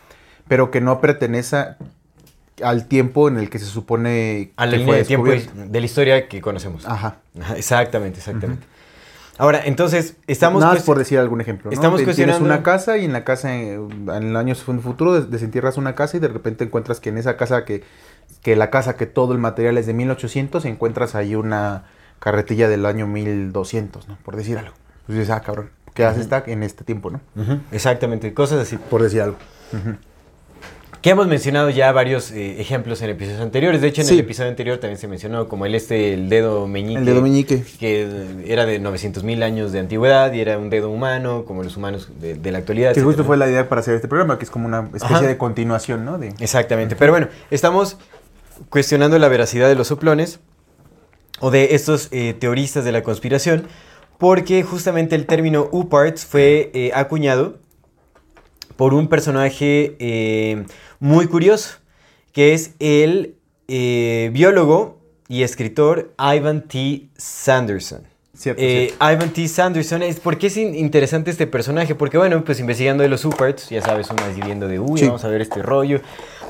pero 0.48 0.70
que 0.70 0.80
no 0.80 1.02
perteneza 1.02 1.76
al 2.62 2.88
tiempo 2.88 3.28
en 3.28 3.36
el 3.36 3.50
que 3.50 3.58
se 3.58 3.66
supone 3.66 4.52
A 4.56 4.64
la 4.64 4.72
que 4.72 4.78
línea 4.78 4.92
fue 4.94 4.98
de 4.98 5.04
tiempo 5.04 5.28
de 5.28 5.80
la 5.80 5.84
historia 5.84 6.26
que 6.26 6.40
conocemos. 6.40 6.86
Ajá. 6.86 7.18
Ajá, 7.38 7.58
exactamente, 7.58 8.20
exactamente. 8.20 8.64
Ahora, 9.40 9.62
entonces, 9.64 10.16
estamos... 10.26 10.60
Nada 10.60 10.74
por 10.84 10.98
decir 10.98 11.18
algún 11.18 11.40
ejemplo. 11.40 11.70
¿no? 11.70 11.74
Estamos 11.74 12.00
Tienes 12.14 12.36
una 12.40 12.62
casa 12.62 12.98
y 12.98 13.04
en 13.06 13.12
la 13.12 13.24
casa, 13.24 13.56
eh, 13.56 13.74
en 13.74 14.08
el 14.22 14.36
año 14.36 14.54
futuro, 14.54 15.14
des- 15.14 15.30
desentierras 15.30 15.76
una 15.78 15.94
casa 15.94 16.16
y 16.18 16.20
de 16.20 16.28
repente 16.28 16.64
encuentras 16.64 17.00
que 17.00 17.08
en 17.08 17.18
esa 17.18 17.36
casa, 17.36 17.64
que, 17.64 17.82
que 18.42 18.54
la 18.56 18.70
casa 18.70 18.96
que 18.96 19.06
todo 19.06 19.32
el 19.32 19.38
material 19.38 19.78
es 19.78 19.86
de 19.86 19.94
1800, 19.94 20.64
encuentras 20.66 21.14
ahí 21.14 21.34
una 21.34 21.84
carretilla 22.18 22.68
del 22.68 22.84
año 22.86 23.06
1200, 23.06 24.08
¿no? 24.08 24.18
Por 24.24 24.36
decir 24.36 24.58
algo. 24.58 24.74
Pues 25.06 25.18
dices, 25.18 25.30
ah, 25.34 25.40
cabrón, 25.40 25.70
¿qué 25.94 26.04
hace 26.04 26.20
esta 26.20 26.44
en 26.46 26.62
este 26.62 26.84
tiempo, 26.84 27.10
no? 27.10 27.20
Exactamente, 27.72 28.34
cosas 28.34 28.60
así. 28.60 28.76
Por 28.76 29.02
decir 29.02 29.22
algo. 29.22 29.38
Que 31.02 31.10
hemos 31.10 31.26
mencionado 31.28 31.70
ya 31.70 31.90
varios 31.92 32.30
eh, 32.30 32.60
ejemplos 32.60 33.00
en 33.00 33.08
episodios 33.08 33.40
anteriores. 33.40 33.80
De 33.80 33.88
hecho, 33.88 34.02
en 34.02 34.06
Sí. 34.06 34.14
el 34.14 34.20
episodio 34.20 34.50
anterior 34.50 34.76
también 34.76 34.98
se 34.98 35.08
mencionó 35.08 35.48
como 35.48 35.64
el 35.64 35.74
este, 35.74 36.12
el 36.12 36.28
dedo 36.28 36.66
meñique. 36.68 36.98
El 36.98 37.06
dedo 37.06 37.22
meñique. 37.22 37.64
Que 37.78 38.06
era 38.46 38.66
de 38.66 38.78
900 38.80 39.24
mil 39.24 39.42
años 39.42 39.72
de 39.72 39.78
antigüedad 39.78 40.30
y 40.34 40.40
era 40.40 40.58
un 40.58 40.68
dedo 40.68 40.90
humano, 40.90 41.44
como 41.46 41.62
los 41.62 41.78
humanos 41.78 42.10
de, 42.20 42.34
de 42.34 42.52
la 42.52 42.58
actualidad. 42.58 42.92
Que 42.92 43.00
justo 43.00 43.24
fue 43.24 43.38
la 43.38 43.48
idea 43.48 43.66
para 43.68 43.80
hacer 43.80 43.94
este 43.94 44.08
programa, 44.08 44.38
que 44.38 44.44
es 44.44 44.50
como 44.50 44.66
una 44.66 44.90
especie 44.92 45.16
Ajá. 45.16 45.26
de 45.26 45.38
continuación, 45.38 46.04
¿no? 46.04 46.18
De, 46.18 46.34
Exactamente. 46.38 46.96
Pero 46.96 47.12
bueno, 47.12 47.28
estamos 47.50 47.96
cuestionando 48.68 49.18
la 49.18 49.28
veracidad 49.28 49.68
de 49.68 49.76
los 49.76 49.86
soplones 49.88 50.40
o 51.40 51.50
de 51.50 51.74
estos 51.74 52.08
eh, 52.10 52.34
teoristas 52.38 52.84
de 52.84 52.92
la 52.92 53.02
conspiración, 53.02 53.66
porque 54.18 54.62
justamente 54.64 55.16
el 55.16 55.24
término 55.24 55.66
UPARTS 55.72 56.26
fue 56.26 56.70
eh, 56.74 56.90
acuñado 56.94 57.56
por 58.80 58.94
un 58.94 59.08
personaje 59.08 59.94
eh, 59.98 60.64
muy 61.00 61.26
curioso, 61.26 61.74
que 62.32 62.54
es 62.54 62.76
el 62.78 63.34
eh, 63.68 64.30
biólogo 64.32 64.98
y 65.28 65.42
escritor 65.42 66.14
Ivan 66.18 66.62
T. 66.66 67.08
Sanderson. 67.18 68.04
Cierto, 68.32 68.62
Eh, 68.62 68.86
cierto. 68.96 69.12
Ivan 69.12 69.34
T. 69.34 69.48
Sanderson, 69.48 70.02
es, 70.02 70.18
¿por 70.18 70.38
qué 70.38 70.46
es 70.46 70.56
in- 70.56 70.74
interesante 70.74 71.30
este 71.30 71.46
personaje? 71.46 71.94
Porque 71.94 72.16
bueno, 72.16 72.42
pues 72.42 72.58
investigando 72.58 73.02
de 73.02 73.10
los 73.10 73.22
Uparts, 73.26 73.68
ya 73.68 73.82
sabes, 73.82 74.08
uno 74.08 74.22
es 74.24 74.42
viendo 74.42 74.66
de, 74.66 74.80
uy, 74.80 74.98
Sí. 74.98 75.04
vamos 75.08 75.24
a 75.24 75.28
ver 75.28 75.42
este 75.42 75.60
rollo, 75.60 76.00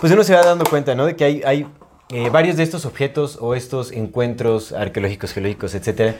pues 0.01 0.12
uno 0.12 0.23
se 0.23 0.33
va 0.33 0.45
dando 0.45 0.64
cuenta, 0.66 0.95
¿no? 0.95 1.07
De 1.07 1.16
que 1.16 1.25
hay, 1.25 1.43
hay 1.45 1.66
eh, 2.11 2.31
varios 2.31 2.57
de 2.57 2.62
estos 2.62 2.87
objetos 2.87 3.38
o 3.40 3.57
estos 3.57 3.90
encuentros 3.90 4.71
arqueológicos, 4.71 5.33
geológicos, 5.33 5.75
etcétera, 5.75 6.14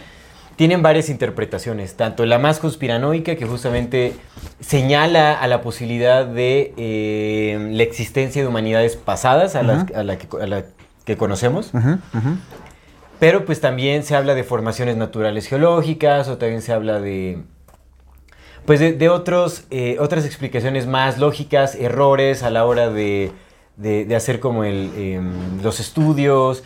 tienen 0.61 0.83
varias 0.83 1.09
interpretaciones, 1.09 1.95
tanto 1.97 2.27
la 2.27 2.39
más 2.39 2.59
conspiranoica, 2.59 3.35
que 3.35 3.47
justamente 3.47 4.13
señala 4.61 5.33
a 5.33 5.47
la 5.47 5.63
posibilidad 5.63 6.27
de 6.27 6.75
eh, 6.77 7.69
la 7.73 7.83
existencia 7.83 8.43
de 8.43 8.47
humanidades 8.49 8.95
pasadas 8.95 9.57
a, 9.57 9.63
las- 9.63 9.91
a 9.95 10.03
la 10.03 10.19
que, 10.19 10.29
a 10.39 10.47
la 10.47 10.65
que 11.07 11.17
conocemos, 11.17 11.71
pero 13.19 13.47
pues 13.47 13.63
también 13.63 14.03
se 14.03 14.15
habla 14.15 14.35
de 14.35 14.45
formaciones 14.45 14.99
naturales 14.99 15.47
geológicas 15.47 16.29
o 16.29 16.37
también 16.37 16.61
se 16.61 16.75
habla 16.75 17.01
de... 17.01 17.39
Pues 18.67 18.81
de, 18.81 18.93
de 18.93 19.09
otros, 19.09 19.65
eh, 19.71 19.97
otras 19.99 20.27
explicaciones 20.27 20.87
más 20.87 21.17
lógicas, 21.17 21.75
errores 21.75 22.43
a 22.43 22.51
la 22.51 22.67
hora 22.67 22.91
de, 22.91 23.33
de- 23.79 24.05
de 24.05 24.15
hacer 24.15 24.41
como 24.41 24.65
el, 24.65 24.91
em, 24.99 25.63
los 25.63 25.81
estudios. 25.81 26.63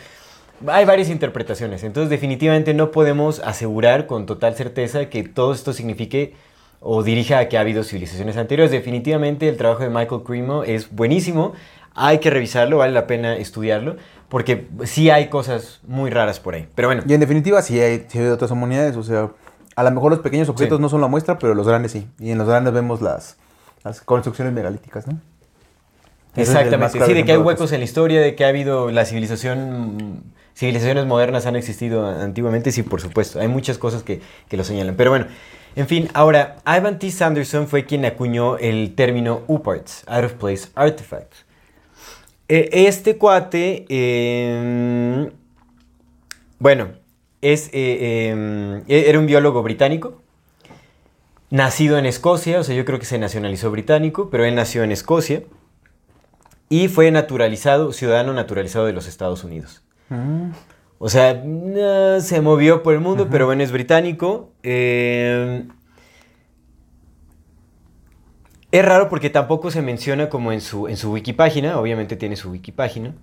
Hay 0.67 0.85
varias 0.85 1.09
interpretaciones, 1.09 1.83
entonces 1.83 2.09
definitivamente 2.09 2.73
no 2.73 2.91
podemos 2.91 3.39
asegurar 3.39 4.07
con 4.07 4.25
total 4.25 4.55
certeza 4.55 5.09
que 5.09 5.23
todo 5.23 5.53
esto 5.53 5.73
signifique 5.73 6.33
o 6.79 7.03
dirija 7.03 7.39
a 7.39 7.49
que 7.49 7.57
ha 7.57 7.61
habido 7.61 7.83
civilizaciones 7.83 8.37
anteriores. 8.37 8.71
Definitivamente 8.71 9.49
el 9.49 9.57
trabajo 9.57 9.83
de 9.83 9.89
Michael 9.89 10.21
Cremo 10.23 10.63
es 10.63 10.91
buenísimo, 10.91 11.53
hay 11.93 12.19
que 12.19 12.29
revisarlo, 12.29 12.77
vale 12.77 12.93
la 12.93 13.07
pena 13.07 13.35
estudiarlo, 13.37 13.95
porque 14.29 14.67
sí 14.83 15.09
hay 15.09 15.27
cosas 15.29 15.79
muy 15.87 16.09
raras 16.09 16.39
por 16.39 16.55
ahí. 16.55 16.67
Pero 16.75 16.87
bueno, 16.89 17.03
Y 17.07 17.13
en 17.13 17.19
definitiva, 17.19 17.61
sí 17.61 17.79
hay, 17.79 18.05
sí 18.07 18.19
hay 18.19 18.27
otras 18.27 18.51
humanidades. 18.51 18.95
O 18.97 19.03
sea, 19.03 19.31
a 19.75 19.83
lo 19.83 19.91
mejor 19.91 20.11
los 20.11 20.19
pequeños 20.19 20.49
objetos 20.49 20.77
Sí. 20.77 20.81
no 20.81 20.89
son 20.89 21.01
la 21.01 21.07
muestra, 21.07 21.37
pero 21.39 21.53
los 21.53 21.67
grandes 21.67 21.91
sí. 21.91 22.07
Y 22.19 22.31
en 22.31 22.37
los 22.37 22.47
grandes 22.47 22.73
vemos 22.73 23.01
las, 23.01 23.37
las 23.83 24.01
construcciones 24.01 24.53
megalíticas, 24.53 25.07
¿no? 25.07 25.19
Exactamente, 26.35 27.03
sí, 27.05 27.13
de 27.13 27.23
que 27.23 27.31
hay 27.31 27.37
huecos 27.37 27.71
en 27.71 27.79
la 27.79 27.85
historia, 27.85 28.19
de 28.19 28.35
que 28.35 28.43
ha 28.43 28.49
habido 28.49 28.91
la 28.91 29.05
civilización, 29.05 30.23
civilizaciones 30.55 31.05
modernas 31.05 31.45
han 31.45 31.55
existido 31.55 32.07
antiguamente, 32.07 32.71
sí, 32.71 32.81
por 32.83 33.01
supuesto, 33.01 33.39
hay 33.39 33.47
muchas 33.47 33.77
cosas 33.77 34.03
que, 34.03 34.21
que 34.47 34.57
lo 34.57 34.63
señalan. 34.63 34.95
Pero 34.95 35.11
bueno, 35.11 35.27
en 35.75 35.87
fin, 35.87 36.09
ahora, 36.13 36.57
Ivan 36.65 36.97
T. 36.99 37.11
Sanderson 37.11 37.67
fue 37.67 37.85
quien 37.85 38.05
acuñó 38.05 38.57
el 38.57 38.95
término 38.95 39.43
UPARTS, 39.47 40.05
Out 40.07 40.25
of 40.25 40.33
Place 40.33 40.69
Artifacts. 40.75 41.45
Eh, 42.47 42.69
Este 42.71 43.17
cuate, 43.17 43.85
eh, 43.89 45.29
bueno, 46.59 46.89
es, 47.41 47.67
eh, 47.73 48.33
eh, 48.87 49.05
era 49.07 49.19
un 49.19 49.25
biólogo 49.25 49.61
británico, 49.61 50.21
nacido 51.49 51.97
en 51.97 52.05
Escocia, 52.05 52.59
o 52.59 52.63
sea, 52.63 52.75
yo 52.75 52.85
creo 52.85 52.97
que 52.97 53.05
se 53.05 53.19
nacionalizó 53.19 53.69
británico, 53.71 54.29
pero 54.29 54.45
él 54.45 54.55
nació 54.55 54.83
en 54.83 54.91
Escocia 54.91 55.43
y 56.69 56.87
fue 56.87 57.11
naturalizado, 57.11 57.91
ciudadano 57.91 58.33
naturalizado 58.33 58.85
de 58.85 58.93
los 58.93 59.07
Estados 59.07 59.43
Unidos. 59.43 59.84
O 60.97 61.09
sea, 61.09 61.41
no, 61.43 62.19
se 62.21 62.41
movió 62.41 62.83
por 62.83 62.93
el 62.93 63.01
mundo, 63.01 63.27
pero 63.29 63.45
bueno, 63.45 63.63
es 63.63 63.71
británico. 63.71 64.51
Eh, 64.63 65.65
es 68.71 68.85
raro 68.85 69.09
porque 69.09 69.29
tampoco 69.29 69.71
se 69.71 69.81
menciona 69.81 70.29
como 70.29 70.51
en 70.51 70.61
su, 70.61 70.87
en 70.87 70.97
su 70.97 71.11
wiki 71.11 71.33
página, 71.33 71.79
obviamente 71.79 72.15
tiene 72.15 72.35
su 72.35 72.51
wiki 72.51 72.71
página. 72.71 73.13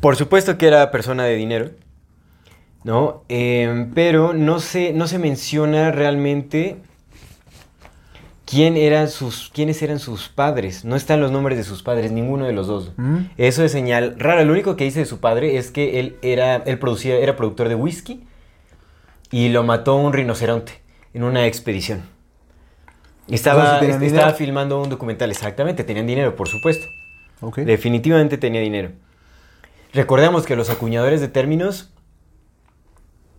Por 0.00 0.16
supuesto 0.16 0.58
que 0.58 0.66
era 0.66 0.90
persona 0.90 1.24
de 1.24 1.34
dinero, 1.34 1.70
¿no? 2.84 3.24
Eh, 3.28 3.88
pero 3.94 4.32
no 4.32 4.60
se, 4.60 4.92
no 4.92 5.06
se 5.06 5.18
menciona 5.18 5.90
realmente 5.90 6.82
quién 8.52 8.76
eran 8.76 9.08
sus, 9.08 9.50
quiénes 9.54 9.80
eran 9.80 9.98
sus 9.98 10.28
padres. 10.28 10.84
No 10.84 10.94
están 10.94 11.22
los 11.22 11.32
nombres 11.32 11.56
de 11.56 11.64
sus 11.64 11.82
padres, 11.82 12.12
ninguno 12.12 12.44
de 12.44 12.52
los 12.52 12.66
dos. 12.66 12.92
Mm. 12.98 13.20
Eso 13.38 13.64
es 13.64 13.72
señal 13.72 14.14
rara. 14.18 14.44
Lo 14.44 14.52
único 14.52 14.76
que 14.76 14.84
dice 14.84 14.98
de 14.98 15.06
su 15.06 15.20
padre 15.20 15.56
es 15.56 15.70
que 15.70 15.98
él 15.98 16.16
era, 16.20 16.56
él 16.56 16.78
producía, 16.78 17.16
era 17.16 17.34
productor 17.34 17.70
de 17.70 17.76
whisky 17.76 18.24
y 19.30 19.48
lo 19.48 19.62
mató 19.62 19.96
un 19.96 20.12
rinoceronte 20.12 20.82
en 21.14 21.24
una 21.24 21.46
expedición. 21.46 22.02
Estaba, 23.26 23.80
filmando 24.34 24.82
un 24.82 24.90
documental, 24.90 25.30
exactamente, 25.30 25.82
tenían 25.82 26.06
dinero, 26.06 26.36
por 26.36 26.48
supuesto. 26.48 26.86
Definitivamente 27.56 28.36
tenía 28.36 28.60
dinero. 28.60 28.90
Recordemos 29.94 30.44
que 30.44 30.56
los 30.56 30.68
acuñadores 30.68 31.22
de 31.22 31.28
términos, 31.28 31.90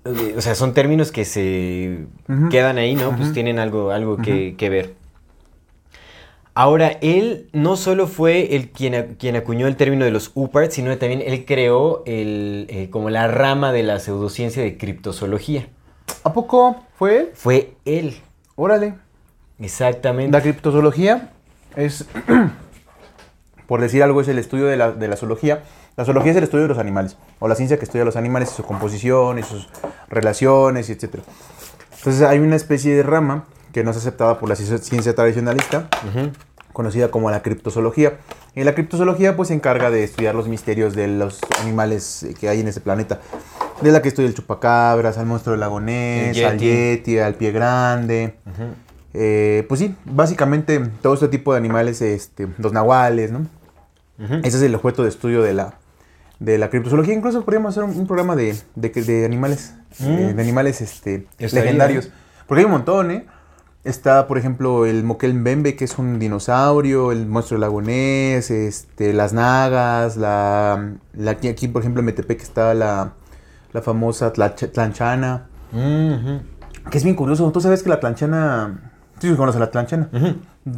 eh, 0.05 0.33
o 0.35 0.41
sea, 0.41 0.55
son 0.55 0.73
términos 0.73 1.11
que 1.11 1.23
se 1.23 2.07
quedan 2.49 2.79
ahí, 2.79 2.95
¿no? 2.95 3.15
Pues 3.15 3.31
tienen 3.31 3.59
algo, 3.59 3.91
algo 3.91 4.17
que, 4.17 4.55
que 4.57 4.69
ver. 4.69 5.02
Ahora, 6.55 6.99
él 7.01 7.49
no 7.51 7.75
solo 7.75 8.05
fue 8.05 8.55
el 8.55 8.69
quien, 8.69 9.15
quien 9.19 9.35
acuñó 9.35 9.65
el 9.65 9.75
término 9.75 10.05
de 10.05 10.11
los 10.11 10.31
UPARTs, 10.35 10.75
sino 10.75 10.91
que 10.91 10.97
también 10.97 11.23
él 11.25 11.45
creó 11.45 12.03
el, 12.05 12.67
eh, 12.69 12.89
como 12.91 13.09
la 13.09 13.27
rama 13.27 13.71
de 13.71 13.81
la 13.81 13.99
pseudociencia 13.99 14.61
de 14.61 14.77
criptozoología. 14.77 15.67
¿A 16.23 16.31
poco 16.33 16.83
fue 16.95 17.17
él? 17.17 17.29
Fue 17.33 17.73
él, 17.85 18.21
Órale. 18.55 18.93
exactamente. 19.59 20.31
La 20.31 20.41
criptozoología 20.43 21.31
es, 21.75 22.05
por 23.67 23.81
decir 23.81 24.03
algo, 24.03 24.21
es 24.21 24.27
el 24.27 24.37
estudio 24.37 24.65
de 24.65 24.77
la, 24.77 24.91
de 24.91 25.07
la 25.07 25.15
zoología. 25.15 25.63
La 25.97 26.05
zoología 26.05 26.31
es 26.31 26.37
el 26.37 26.43
estudio 26.43 26.63
de 26.63 26.69
los 26.69 26.77
animales, 26.77 27.17
o 27.39 27.47
la 27.47 27.55
ciencia 27.55 27.77
que 27.77 27.85
estudia 27.85 28.05
los 28.05 28.15
animales 28.15 28.51
y 28.51 28.55
su 28.55 28.63
composición 28.63 29.39
y 29.39 29.43
sus 29.43 29.69
relaciones, 30.07 30.89
etc. 30.91 31.15
Entonces 31.97 32.21
hay 32.21 32.37
una 32.37 32.55
especie 32.55 32.95
de 32.95 33.01
rama 33.01 33.45
que 33.73 33.83
no 33.83 33.91
es 33.91 33.97
aceptada 33.97 34.39
por 34.39 34.47
la 34.47 34.55
ci- 34.55 34.77
ciencia 34.79 35.13
tradicionalista, 35.15 35.89
conocida 36.71 37.09
como 37.11 37.29
la 37.31 37.41
criptozoología. 37.41 38.13
Y 38.55 38.63
la 38.63 38.73
criptozoología 38.75 39.35
pues 39.35 39.47
se 39.49 39.55
encarga 39.55 39.89
de 39.91 40.03
estudiar 40.03 40.35
los 40.35 40.47
misterios 40.47 40.95
de 40.95 41.07
los 41.07 41.39
animales 41.61 42.25
que 42.39 42.47
hay 42.49 42.61
en 42.61 42.67
este 42.67 42.81
planeta. 42.81 43.19
De 43.81 43.91
la 43.91 44.01
que 44.01 44.07
estudia 44.09 44.27
el 44.29 44.35
chupacabras, 44.35 45.17
al 45.17 45.25
monstruo 45.25 45.51
del 45.53 45.59
lagonés, 45.59 46.41
al 46.43 46.57
yeti. 46.59 47.17
al 47.19 47.33
pie 47.35 47.51
grande. 47.51 48.35
Eh, 49.13 49.65
pues 49.67 49.79
sí, 49.79 49.95
básicamente 50.05 50.79
todo 51.01 51.13
este 51.15 51.27
tipo 51.27 51.51
de 51.53 51.57
animales, 51.57 52.01
este, 52.01 52.47
los 52.57 52.71
nahuales, 52.73 53.31
¿no? 53.31 53.47
Ese 54.43 54.57
es 54.57 54.63
el 54.63 54.73
objeto 54.75 55.03
de 55.03 55.09
estudio 55.09 55.41
de 55.41 55.53
la, 55.53 55.73
de 56.39 56.57
la 56.57 56.69
criptozoología. 56.69 57.13
Incluso 57.13 57.43
podríamos 57.43 57.71
hacer 57.75 57.83
un, 57.83 57.97
un 57.97 58.07
programa 58.07 58.35
de, 58.35 58.55
de, 58.75 58.89
de 58.89 59.25
animales, 59.25 59.73
Mm. 59.99 60.05
eh, 60.05 60.33
de 60.33 60.41
animales 60.41 60.81
este, 60.81 61.27
Estaría, 61.37 61.65
legendarios. 61.65 62.09
Porque 62.47 62.61
hay 62.61 62.65
un 62.65 62.71
montón, 62.71 63.11
¿eh? 63.11 63.25
Está, 63.83 64.27
por 64.27 64.37
ejemplo, 64.37 64.85
el 64.85 65.03
moquel 65.03 65.33
mbembe, 65.33 65.75
que 65.75 65.83
es 65.83 65.97
un 65.97 66.17
dinosaurio, 66.17 67.11
el 67.11 67.25
monstruo 67.25 67.59
lagonés, 67.59 68.49
este, 68.49 69.11
las 69.11 69.33
nagas, 69.33 70.15
la, 70.15 70.93
la 71.13 71.31
aquí, 71.31 71.49
aquí, 71.49 71.67
por 71.67 71.81
ejemplo, 71.81 71.99
en 71.99 72.05
Metepec 72.05 72.41
está 72.41 72.73
la, 72.73 73.13
la 73.73 73.81
famosa 73.81 74.31
tlanchana. 74.31 75.47
Que 76.89 76.97
es 76.97 77.03
bien 77.03 77.15
curioso. 77.15 77.51
Tú 77.51 77.59
sabes 77.59 77.83
que 77.83 77.89
la 77.89 77.99
tlanchana. 77.99 78.91
Sí, 79.19 79.33
conoces 79.35 79.59
la 79.59 79.71
tlanchana. 79.71 80.09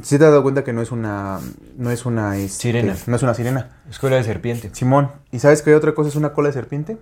Sí 0.01 0.17
te 0.17 0.25
has 0.25 0.31
dado 0.31 0.43
cuenta 0.43 0.63
que 0.63 0.73
no 0.73 0.81
es 0.81 0.91
una. 0.91 1.39
No 1.77 1.91
es 1.91 2.05
una. 2.05 2.37
este, 2.37 2.61
Sirena. 2.61 2.95
No 3.05 3.15
es 3.15 3.23
una 3.23 3.33
sirena. 3.33 3.69
Escuela 3.89 4.15
de 4.15 4.23
serpiente. 4.23 4.69
Simón. 4.73 5.11
¿Y 5.31 5.39
sabes 5.39 5.61
qué 5.61 5.75
otra 5.75 5.93
cosa 5.93 6.09
es 6.09 6.15
una 6.15 6.33
cola 6.33 6.49
de 6.49 6.53
serpiente? 6.53 6.97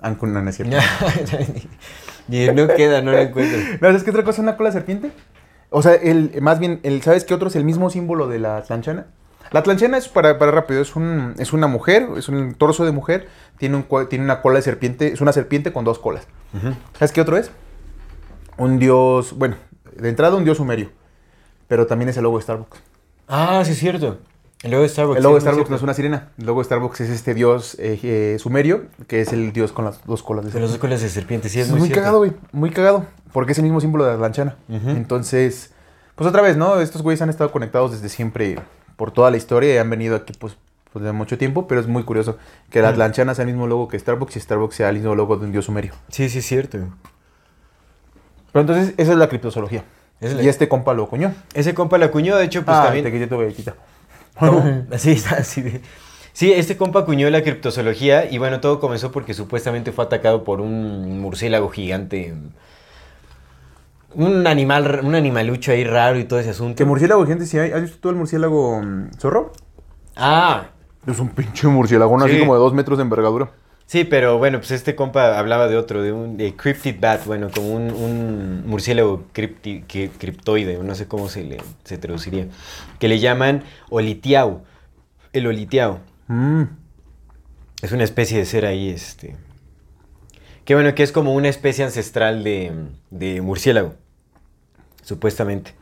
Ah, 0.00 0.10
no, 0.10 0.42
no 0.42 0.50
es 0.50 0.56
cierto. 0.56 0.76
y 2.28 2.46
no 2.52 2.68
queda, 2.68 3.02
no 3.02 3.12
lo 3.12 3.18
encuentro. 3.18 3.58
¿No 3.80 3.88
sabes 3.88 4.02
qué 4.04 4.10
otra 4.10 4.22
cosa 4.22 4.36
es 4.36 4.38
una 4.44 4.56
cola 4.56 4.70
de 4.70 4.74
serpiente? 4.74 5.12
O 5.70 5.82
sea, 5.82 5.94
el, 5.94 6.40
más 6.40 6.58
bien, 6.58 6.80
el, 6.82 7.02
¿sabes 7.02 7.24
qué 7.24 7.34
otro 7.34 7.48
es 7.48 7.56
el 7.56 7.64
mismo 7.64 7.90
símbolo 7.90 8.26
de 8.28 8.38
la 8.38 8.62
tlanchana? 8.62 9.06
La 9.50 9.62
tlanchana 9.62 9.96
es 9.96 10.08
para, 10.08 10.38
para 10.38 10.52
rápido, 10.52 10.82
es, 10.82 10.94
un, 10.96 11.34
es 11.38 11.52
una 11.52 11.66
mujer, 11.66 12.08
es 12.16 12.28
un 12.28 12.54
torso 12.54 12.84
de 12.84 12.92
mujer, 12.92 13.28
tiene, 13.58 13.76
un, 13.76 14.08
tiene 14.08 14.24
una 14.24 14.42
cola 14.42 14.56
de 14.56 14.62
serpiente, 14.62 15.12
es 15.12 15.20
una 15.20 15.32
serpiente 15.32 15.72
con 15.72 15.84
dos 15.84 15.98
colas. 15.98 16.26
¿Sabes 16.94 17.12
qué 17.12 17.20
otro 17.20 17.36
es? 17.36 17.50
Un 18.58 18.78
dios, 18.78 19.32
bueno, 19.36 19.56
de 19.96 20.08
entrada 20.08 20.36
un 20.36 20.44
dios 20.44 20.58
sumerio, 20.58 20.90
pero 21.66 21.86
también 21.86 22.08
es 22.08 22.16
el 22.16 22.24
logo 22.24 22.38
de 22.38 22.42
Starbucks. 22.42 22.78
Ah, 23.26 23.62
sí 23.64 23.72
es 23.72 23.78
cierto. 23.78 24.18
El 24.62 24.72
logo 24.72 24.82
de 24.82 24.88
Starbucks. 24.88 25.16
El 25.18 25.22
logo 25.22 25.34
de 25.36 25.40
Starbucks 25.40 25.70
no 25.70 25.76
es 25.76 25.82
una 25.82 25.94
sirena, 25.94 26.28
el 26.36 26.46
logo 26.46 26.60
de 26.60 26.64
Starbucks 26.64 27.00
es 27.02 27.10
este 27.10 27.32
dios 27.34 27.76
eh, 27.78 27.98
eh, 28.02 28.36
sumerio, 28.40 28.86
que 29.06 29.20
es 29.20 29.32
el 29.32 29.52
dios 29.52 29.70
con 29.72 29.84
las 29.84 30.04
dos 30.04 30.22
colas 30.24 30.44
de 30.46 30.50
De 30.50 30.60
las 30.60 30.70
dos 30.70 30.78
colas 30.80 31.00
de 31.00 31.08
serpiente, 31.08 31.48
sí 31.48 31.60
es 31.60 31.68
es 31.68 31.74
muy, 31.74 31.88
cagado, 31.90 32.18
güey. 32.18 32.32
Muy 32.52 32.70
cagado. 32.70 33.06
Porque 33.32 33.52
es 33.52 33.58
el 33.58 33.64
mismo 33.64 33.80
símbolo 33.80 34.04
de 34.04 34.12
la 34.14 34.18
lanchana. 34.18 34.56
Entonces, 34.68 35.72
pues 36.16 36.28
otra 36.28 36.42
vez, 36.42 36.56
¿no? 36.56 36.80
Estos 36.80 37.02
güeyes 37.02 37.22
han 37.22 37.30
estado 37.30 37.52
conectados 37.52 37.92
desde 37.92 38.08
siempre 38.08 38.58
por 38.96 39.12
toda 39.12 39.30
la 39.30 39.36
historia 39.36 39.72
y 39.74 39.78
han 39.78 39.88
venido 39.90 40.16
aquí, 40.16 40.32
pues, 40.36 40.56
pues 40.92 41.04
de 41.04 41.12
mucho 41.12 41.38
tiempo. 41.38 41.68
Pero 41.68 41.80
es 41.80 41.86
muy 41.86 42.02
curioso 42.02 42.36
que 42.70 42.82
la 42.82 42.90
Mm. 42.90 42.96
lanchana 42.98 43.34
sea 43.36 43.44
el 43.44 43.50
mismo 43.52 43.68
logo 43.68 43.86
que 43.86 43.96
Starbucks 43.98 44.36
y 44.36 44.40
Starbucks 44.40 44.74
sea 44.74 44.88
el 44.88 44.96
mismo 44.96 45.14
logo 45.14 45.36
de 45.36 45.44
un 45.46 45.52
dios 45.52 45.66
sumerio. 45.66 45.92
Sí, 46.08 46.28
sí 46.28 46.38
es 46.38 46.46
cierto. 46.46 46.78
Pero 48.52 48.60
entonces, 48.62 48.94
esa 48.96 49.12
es 49.12 49.18
la 49.18 49.28
criptozoología. 49.28 49.84
Esa 50.20 50.30
es 50.32 50.36
la- 50.38 50.42
Y 50.42 50.48
este 50.48 50.68
compa 50.68 50.94
lo 50.94 51.08
coñó. 51.08 51.32
Ese 51.54 51.74
compa 51.74 51.96
la 51.98 52.06
acuñó, 52.06 52.36
de 52.36 52.44
hecho, 52.46 52.64
pues 52.64 52.76
ah, 52.76 52.84
también. 52.84 53.04
te 53.04 53.12
quité 53.12 53.26
tu 53.28 53.38
galletita. 53.38 53.74
Está, 54.90 55.36
así 55.36 55.62
de. 55.62 55.80
Sí, 56.32 56.52
este 56.52 56.76
compa 56.76 57.00
acuñó 57.00 57.28
la 57.30 57.42
criptozoología 57.42 58.30
y 58.30 58.38
bueno, 58.38 58.60
todo 58.60 58.78
comenzó 58.78 59.10
porque 59.10 59.34
supuestamente 59.34 59.90
fue 59.90 60.04
atacado 60.04 60.44
por 60.44 60.60
un 60.60 61.20
murciélago 61.20 61.68
gigante. 61.68 62.34
Un 64.14 64.46
animal, 64.46 65.00
un 65.04 65.14
animalucho 65.14 65.72
ahí 65.72 65.84
raro 65.84 66.18
y 66.18 66.24
todo 66.24 66.38
ese 66.40 66.50
asunto. 66.50 66.76
Que 66.76 66.84
murciélago, 66.84 67.26
gente, 67.26 67.44
si 67.44 67.58
hay, 67.58 67.72
¿has 67.72 67.82
visto 67.82 67.98
tú 68.00 68.08
el 68.08 68.16
murciélago 68.16 68.80
mm, 68.82 69.10
zorro? 69.18 69.52
Ah, 70.16 70.68
Es 71.06 71.18
un 71.18 71.28
pinche 71.30 71.66
murciélago, 71.68 72.16
así 72.22 72.34
Sí. 72.34 72.40
como 72.40 72.54
de 72.54 72.60
dos 72.60 72.72
metros 72.72 72.98
de 72.98 73.02
envergadura. 73.02 73.50
Sí, 73.88 74.04
pero 74.04 74.38
bueno, 74.38 74.58
pues 74.58 74.70
este 74.70 74.94
compa 74.94 75.36
hablaba 75.38 75.66
de 75.66 75.76
otro, 75.76 76.02
de 76.02 76.12
un 76.12 76.36
de 76.36 76.54
cryptid 76.54 77.00
bat, 77.00 77.24
bueno, 77.24 77.50
como 77.50 77.72
un, 77.74 77.90
un 77.90 78.62
murciélago 78.66 79.24
cripti- 79.34 79.84
que- 79.86 80.10
criptoide, 80.10 80.78
no 80.78 80.94
sé 80.94 81.08
cómo 81.08 81.28
se 81.28 81.42
le 81.42 81.58
se 81.82 81.98
traduciría, 81.98 82.46
que 83.00 83.08
le 83.08 83.18
llaman 83.18 83.64
olitiao, 83.90 84.62
el 85.32 85.46
olitiao. 85.48 85.98
Mm. 86.28 86.62
Es 87.82 87.92
una 87.92 88.04
especie 88.04 88.38
de 88.38 88.44
ser 88.44 88.66
ahí, 88.66 88.90
este. 88.90 89.36
Que 90.64 90.74
bueno, 90.74 90.94
que 90.94 91.02
es 91.02 91.10
como 91.12 91.32
una 91.34 91.48
especie 91.48 91.84
ancestral 91.84 92.44
de, 92.44 92.72
de 93.10 93.40
murciélago. 93.40 93.94
Supuestamente. 95.02 95.72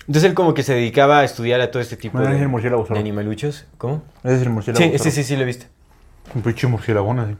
Entonces 0.00 0.24
él 0.24 0.34
como 0.34 0.52
que 0.52 0.62
se 0.62 0.74
dedicaba 0.74 1.20
a 1.20 1.24
estudiar 1.24 1.62
a 1.62 1.70
todo 1.70 1.80
este 1.80 1.96
tipo 1.96 2.18
de, 2.18 2.34
es 2.36 2.42
el 2.42 2.48
murciélago 2.48 2.84
de 2.84 2.98
animaluchos. 2.98 3.64
¿Cómo? 3.78 4.02
Ese 4.22 4.36
es 4.36 4.42
el 4.42 4.50
murciélago 4.50 4.84
Sí, 4.84 4.98
sí, 4.98 5.10
sí, 5.10 5.24
sí, 5.24 5.36
lo 5.36 5.42
he 5.42 5.46
visto. 5.46 5.66
Un 6.34 6.42
pinche 6.42 6.66
murciélago, 6.66 7.12
así. 7.12 7.36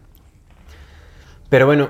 Pero 1.48 1.66
bueno, 1.66 1.88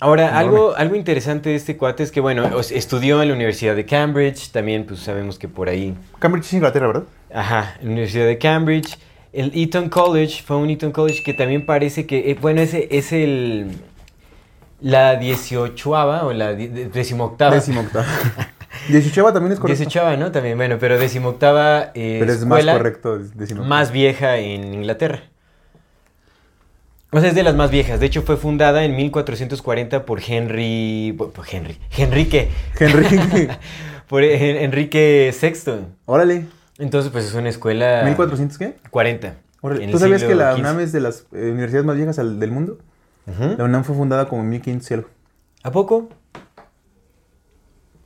ahora 0.00 0.38
algo, 0.38 0.74
algo 0.76 0.96
interesante 0.96 1.50
de 1.50 1.56
este 1.56 1.76
cuate 1.76 2.02
es 2.02 2.10
que, 2.12 2.20
bueno, 2.20 2.48
estudió 2.70 3.22
en 3.22 3.28
la 3.28 3.34
Universidad 3.34 3.74
de 3.74 3.86
Cambridge, 3.86 4.50
también 4.50 4.84
pues 4.86 5.00
sabemos 5.00 5.38
que 5.38 5.48
por 5.48 5.68
ahí 5.68 5.94
Cambridge 6.18 6.46
es 6.46 6.52
Inglaterra, 6.54 6.86
¿verdad? 6.88 7.04
Ajá, 7.32 7.74
en 7.80 7.86
la 7.86 7.92
Universidad 7.92 8.26
de 8.26 8.38
Cambridge. 8.38 8.98
El 9.32 9.52
Eton 9.54 9.88
College, 9.88 10.42
fue 10.44 10.56
un 10.56 10.68
Eton 10.70 10.90
College 10.90 11.22
que 11.22 11.32
también 11.34 11.64
parece 11.64 12.04
que, 12.06 12.30
eh, 12.32 12.38
bueno, 12.40 12.60
ese 12.60 12.88
es 12.90 13.12
el, 13.12 13.78
la 14.80 15.20
18ava 15.20 16.24
o 16.24 16.32
la 16.32 16.52
di- 16.54 16.66
de- 16.66 16.88
decimoctava. 16.88 17.54
Décimo 17.54 17.80
octavo. 17.82 18.04
Dieciochava 18.88 19.32
también 19.32 19.52
es 19.52 19.60
correcto. 19.60 19.84
18ava, 19.84 20.16
¿no? 20.18 20.32
También, 20.32 20.56
bueno, 20.56 20.78
pero 20.80 20.98
decimoctava 20.98 21.90
eh, 21.94 22.16
Pero 22.20 22.32
es 22.32 22.44
más 22.44 22.64
correcto. 22.64 23.20
más 23.64 23.92
vieja 23.92 24.38
en 24.38 24.74
Inglaterra. 24.74 25.22
O 27.12 27.18
sea, 27.20 27.30
es 27.30 27.34
de 27.34 27.42
las 27.42 27.56
más 27.56 27.70
viejas. 27.70 27.98
De 27.98 28.06
hecho, 28.06 28.22
fue 28.22 28.36
fundada 28.36 28.84
en 28.84 28.94
1440 28.94 30.06
por 30.06 30.20
Henry... 30.26 31.14
Por 31.18 31.32
por 31.32 31.44
Henry. 31.50 31.78
Enrique. 31.98 32.48
Henry. 32.78 33.48
Por 34.08 34.22
eh, 34.22 34.64
Enrique 34.64 35.34
VI. 35.40 35.86
Órale. 36.06 36.46
Entonces, 36.78 37.10
pues 37.10 37.26
es 37.26 37.34
una 37.34 37.48
escuela... 37.48 38.04
¿1400 38.16 38.56
qué? 38.58 38.76
40. 38.90 39.34
Órale. 39.60 39.88
¿Tú 39.88 39.98
sabías 39.98 40.24
que 40.24 40.34
la. 40.34 40.54
UNAM 40.54 40.80
es 40.80 40.92
de 40.92 41.00
las 41.00 41.26
eh, 41.32 41.50
universidades 41.50 41.84
más 41.84 41.96
viejas 41.96 42.16
del 42.16 42.50
mundo? 42.50 42.78
La 43.26 43.64
UNAM 43.64 43.84
fue 43.84 43.94
fundada 43.94 44.28
como 44.28 44.42
en 44.42 44.48
1500 44.48 44.90
y 44.90 44.94
algo. 44.94 45.08
¿A 45.62 45.70
poco? 45.70 46.08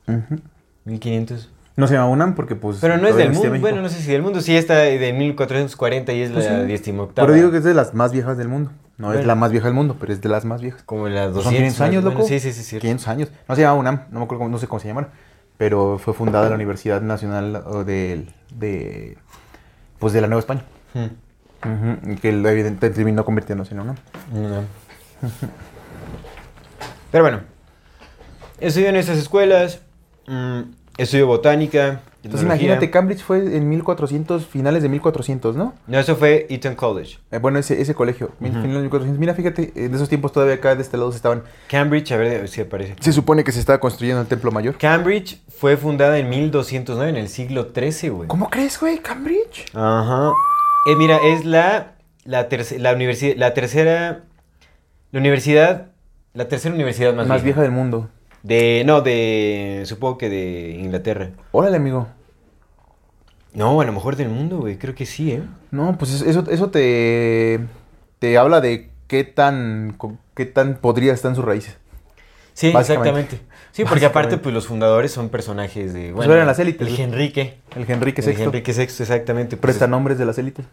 Ujú. 0.07 0.39
1500. 0.83 1.49
No 1.77 1.87
se 1.87 1.93
llama 1.95 2.07
UNAM 2.07 2.35
porque 2.35 2.55
pues... 2.55 2.77
Pero 2.79 2.97
no 2.97 3.07
es 3.07 3.15
del 3.17 3.33
mundo. 3.33 3.59
Bueno, 3.59 3.81
no 3.81 3.89
sé 3.89 4.01
si 4.01 4.09
del 4.11 4.21
mundo. 4.21 4.39
Sí, 4.41 4.55
está 4.55 4.75
de 4.75 5.11
1440 5.13 6.13
y 6.13 6.21
es 6.21 6.31
Pues 6.31 6.45
la 6.49 6.61
sí. 6.61 6.65
18 6.67 7.11
Pero 7.13 7.33
digo 7.33 7.51
que 7.51 7.57
es 7.57 7.63
de 7.65 7.73
las 7.73 7.93
más 7.93 8.13
viejas 8.13 8.37
del 8.37 8.47
mundo. 8.47 8.71
No 8.97 9.13
es 9.13 9.25
la 9.25 9.35
más 9.35 9.51
vieja 9.51 9.67
del 9.67 9.73
mundo, 9.75 9.97
pero 9.99 10.13
es 10.13 10.21
de 10.21 10.29
las 10.29 10.45
más 10.45 10.61
viejas. 10.61 10.83
Como 10.83 11.09
la 11.09 11.27
200. 11.27 11.43
Son 11.43 11.53
500 11.53 11.81
años, 11.81 12.03
bueno, 12.03 12.17
loco. 12.19 12.29
sí, 12.29 12.39
sí, 12.39 12.53
sí, 12.53 12.63
sí. 12.63 12.79
500 12.79 13.07
años. 13.09 13.29
No 13.49 13.55
se 13.55 13.61
llama 13.61 13.73
UNAM, 13.79 14.01
no, 14.09 14.19
me 14.19 14.25
acuerdo, 14.25 14.39
cómo- 14.39 14.51
no 14.51 14.57
sé 14.57 14.67
cómo 14.67 14.79
se 14.79 14.87
llama. 14.87 15.09
Pero 15.57 15.97
fue 15.99 16.13
fundada 16.13 16.47
la 16.49 16.55
Universidad 16.55 17.01
Nacional 17.01 17.61
de, 17.85 18.25
de... 18.53 19.17
Pues 19.99 20.13
de 20.13 20.21
la 20.21 20.27
Nueva 20.27 20.39
España. 20.39 20.63
Hmm. 20.93 22.11
Y 22.11 22.15
que 22.17 22.29
evidentemente 22.29 22.89
terminó 22.91 23.25
convirtiéndose 23.25 23.73
en 23.73 23.81
UNAM. 23.81 23.95
No. 24.33 24.61
Pero 27.11 27.23
bueno, 27.23 27.39
estudió 28.59 28.89
en 28.89 28.95
estas 28.97 29.17
escuelas, 29.17 29.81
mm, 30.27 30.61
estudió 30.97 31.27
botánica. 31.27 32.01
Entonces 32.23 32.41
etnología. 32.41 32.65
imagínate, 32.69 32.89
Cambridge 32.89 33.21
fue 33.21 33.55
en 33.55 33.69
1400, 33.69 34.47
finales 34.47 34.81
de 34.81 34.89
1400, 34.89 35.55
¿no? 35.55 35.75
No, 35.85 35.99
eso 35.99 36.15
fue 36.15 36.47
Eton 36.49 36.73
College. 36.73 37.19
Eh, 37.31 37.37
bueno, 37.37 37.59
ese, 37.59 37.79
ese 37.79 37.93
colegio, 37.93 38.31
mil- 38.39 38.51
finales 38.51 38.73
de 38.77 38.81
1400. 38.81 39.19
Mira, 39.19 39.33
fíjate, 39.35 39.71
en 39.75 39.93
esos 39.93 40.09
tiempos 40.09 40.31
todavía 40.31 40.55
acá 40.55 40.73
de 40.75 40.81
este 40.81 40.97
lado 40.97 41.11
se 41.11 41.17
estaban... 41.17 41.43
Cambridge, 41.69 42.11
a 42.13 42.17
ver 42.17 42.47
si 42.47 42.61
aparece. 42.61 42.95
Se 42.99 43.13
supone 43.13 43.43
que 43.43 43.51
se 43.51 43.59
estaba 43.59 43.79
construyendo 43.79 44.21
el 44.21 44.27
templo 44.27 44.51
mayor. 44.51 44.75
Cambridge 44.79 45.39
fue 45.49 45.77
fundada 45.77 46.17
en 46.17 46.27
1209, 46.29 47.09
en 47.11 47.15
el 47.17 47.29
siglo 47.29 47.69
XIII, 47.75 48.09
güey. 48.09 48.27
¿Cómo 48.27 48.49
crees, 48.49 48.79
güey? 48.79 48.97
¿Cambridge? 48.97 49.65
Ajá. 49.75 50.31
Eh, 50.89 50.95
mira, 50.95 51.17
es 51.23 51.45
la, 51.45 51.93
la, 52.23 52.49
terce- 52.49 52.79
la, 52.79 52.93
universidad, 52.93 53.35
la 53.37 53.53
tercera... 53.53 54.23
La 55.11 55.19
universidad... 55.19 55.91
La 56.33 56.47
tercera 56.47 56.73
universidad 56.73 57.13
más, 57.13 57.27
Más, 57.27 57.43
vieja 57.43 57.61
del 57.61 57.71
mundo. 57.71 58.09
De... 58.45 58.83
No, 58.85 59.01
de... 59.01 59.83
Supongo 59.85 60.19
que 60.19 60.29
de 60.29 60.77
Inglaterra. 60.79 61.31
Órale, 61.51 61.77
amigo. 61.77 62.07
No, 63.53 63.81
a 63.81 63.85
lo 63.85 63.91
mejor 63.91 64.15
del 64.17 64.29
mundo, 64.29 64.59
güey. 64.59 64.77
Creo 64.77 64.93
que 64.93 65.07
sí, 65.07 65.31
¿eh? 65.31 65.41
No, 65.71 65.97
pues 65.97 66.21
eso, 66.21 66.43
eso 66.51 66.69
te, 66.69 67.59
te 68.19 68.37
habla 68.37 68.61
de 68.61 68.91
qué 69.07 69.23
tan, 69.23 69.97
qué 70.35 70.45
tan 70.45 70.75
podridas 70.77 71.15
están 71.15 71.35
sus 71.35 71.43
raíces. 71.43 71.77
Sí, 72.53 72.67
exactamente. 72.67 73.39
Sí, 73.71 73.83
porque 73.83 74.05
aparte, 74.05 74.37
pues 74.37 74.53
los 74.53 74.67
fundadores 74.67 75.11
son 75.11 75.29
personajes 75.29 75.93
de. 75.93 76.11
Pues 76.13 76.29
eran 76.29 76.45
las 76.45 76.59
élites, 76.59 76.87
El 76.87 76.97
¿no? 76.97 77.03
Enrique. 77.03 77.57
El 77.75 77.89
Henrique 77.89 78.21
El 78.21 78.35
VI 78.35 78.43
Enrique 78.43 78.73
VI, 78.73 78.83
exactamente. 78.83 79.57
pues, 79.57 79.61
presta 79.61 79.87
nombres 79.87 80.19
de 80.19 80.25
las 80.25 80.37
élites. 80.37 80.65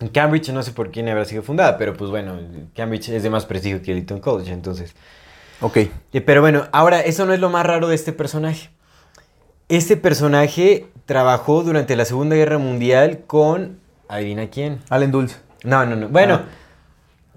En 0.00 0.08
Cambridge 0.08 0.48
no 0.50 0.62
sé 0.62 0.72
por 0.72 0.90
quién 0.90 1.08
habrá 1.08 1.24
sido 1.26 1.42
fundada, 1.42 1.76
pero 1.76 1.94
pues 1.94 2.10
bueno, 2.10 2.38
Cambridge 2.74 3.10
es 3.10 3.22
de 3.22 3.30
más 3.30 3.44
prestigio 3.46 3.82
que 3.82 3.92
el 3.92 3.98
Eton 3.98 4.20
College, 4.20 4.52
entonces. 4.52 4.94
Ok. 5.60 5.76
Eh, 5.76 6.20
Pero 6.24 6.40
bueno, 6.40 6.64
ahora, 6.72 7.00
eso 7.00 7.26
no 7.26 7.32
es 7.32 7.40
lo 7.40 7.50
más 7.50 7.64
raro 7.66 7.88
de 7.88 7.94
este 7.94 8.12
personaje. 8.12 8.70
Este 9.68 9.96
personaje 9.96 10.86
trabajó 11.06 11.62
durante 11.62 11.96
la 11.96 12.04
Segunda 12.04 12.36
Guerra 12.36 12.58
Mundial 12.58 13.20
con. 13.26 13.78
¿Adivina 14.08 14.48
quién? 14.48 14.80
Allen 14.90 15.10
Dulce. 15.10 15.36
No, 15.64 15.84
no, 15.86 15.96
no. 15.96 16.08
Bueno. 16.08 16.42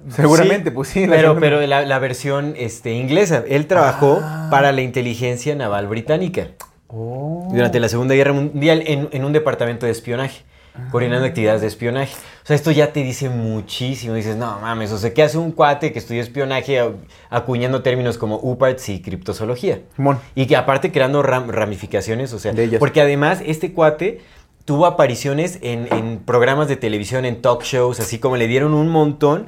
Seguramente, 0.10 0.72
pues 0.72 0.88
sí. 0.90 1.06
la 1.08 1.16
Pero, 1.18 1.30
segunda- 1.30 1.42
pero 1.42 1.62
la, 1.68 1.82
la 1.86 2.00
versión 2.00 2.54
este, 2.58 2.94
inglesa. 2.94 3.44
Él 3.48 3.68
trabajó 3.68 4.20
Ah. 4.22 4.48
para 4.50 4.72
la 4.72 4.82
inteligencia 4.82 5.56
naval 5.56 5.88
británica 5.88 6.48
Oh. 6.88 7.48
durante 7.52 7.80
la 7.80 7.90
Segunda 7.90 8.16
Guerra 8.16 8.32
Mundial 8.34 8.84
en, 8.88 9.10
en 9.12 9.26
un 9.26 9.34
departamento 9.34 9.86
de 9.86 9.92
espionaje, 9.92 10.44
coordinando 10.92 11.26
actividades 11.26 11.62
de 11.62 11.68
espionaje. 11.68 12.14
O 12.44 12.46
sea, 12.50 12.56
esto 12.56 12.72
ya 12.72 12.92
te 12.94 13.04
dice 13.04 13.30
muchísimo. 13.30 14.14
Dices, 14.16 14.36
no 14.36 14.60
mames, 14.60 14.92
o 14.92 14.98
sea, 14.98 15.14
¿qué 15.14 15.24
hace 15.24 15.38
un 15.38 15.52
cuate 15.52 15.92
que 15.92 16.00
estudia 16.00 16.22
espionaje 16.22 16.82
acuñando 17.30 17.82
términos 17.84 18.18
como 18.18 18.38
UPARTS 18.42 18.90
y 18.90 19.02
criptozoología? 19.02 19.82
Simón. 19.96 20.20
Y 20.36 20.48
que 20.48 20.56
aparte 20.56 20.92
creando 20.92 21.22
ram- 21.24 21.48
ramificaciones, 21.50 22.34
o 22.34 22.40
sea, 22.40 22.54
De 22.54 22.64
ellas. 22.64 22.80
porque 22.80 23.02
además 23.02 23.42
este 23.46 23.74
cuate 23.74 24.22
tuvo 24.66 24.86
apariciones 24.86 25.60
en, 25.62 25.88
en 25.94 26.20
programas 26.20 26.68
de 26.68 26.76
televisión, 26.76 27.26
en 27.26 27.42
talk 27.42 27.64
shows, 27.64 28.00
así 28.00 28.20
como 28.20 28.38
le 28.38 28.48
dieron 28.48 28.74
un 28.74 28.90
montón 28.90 29.48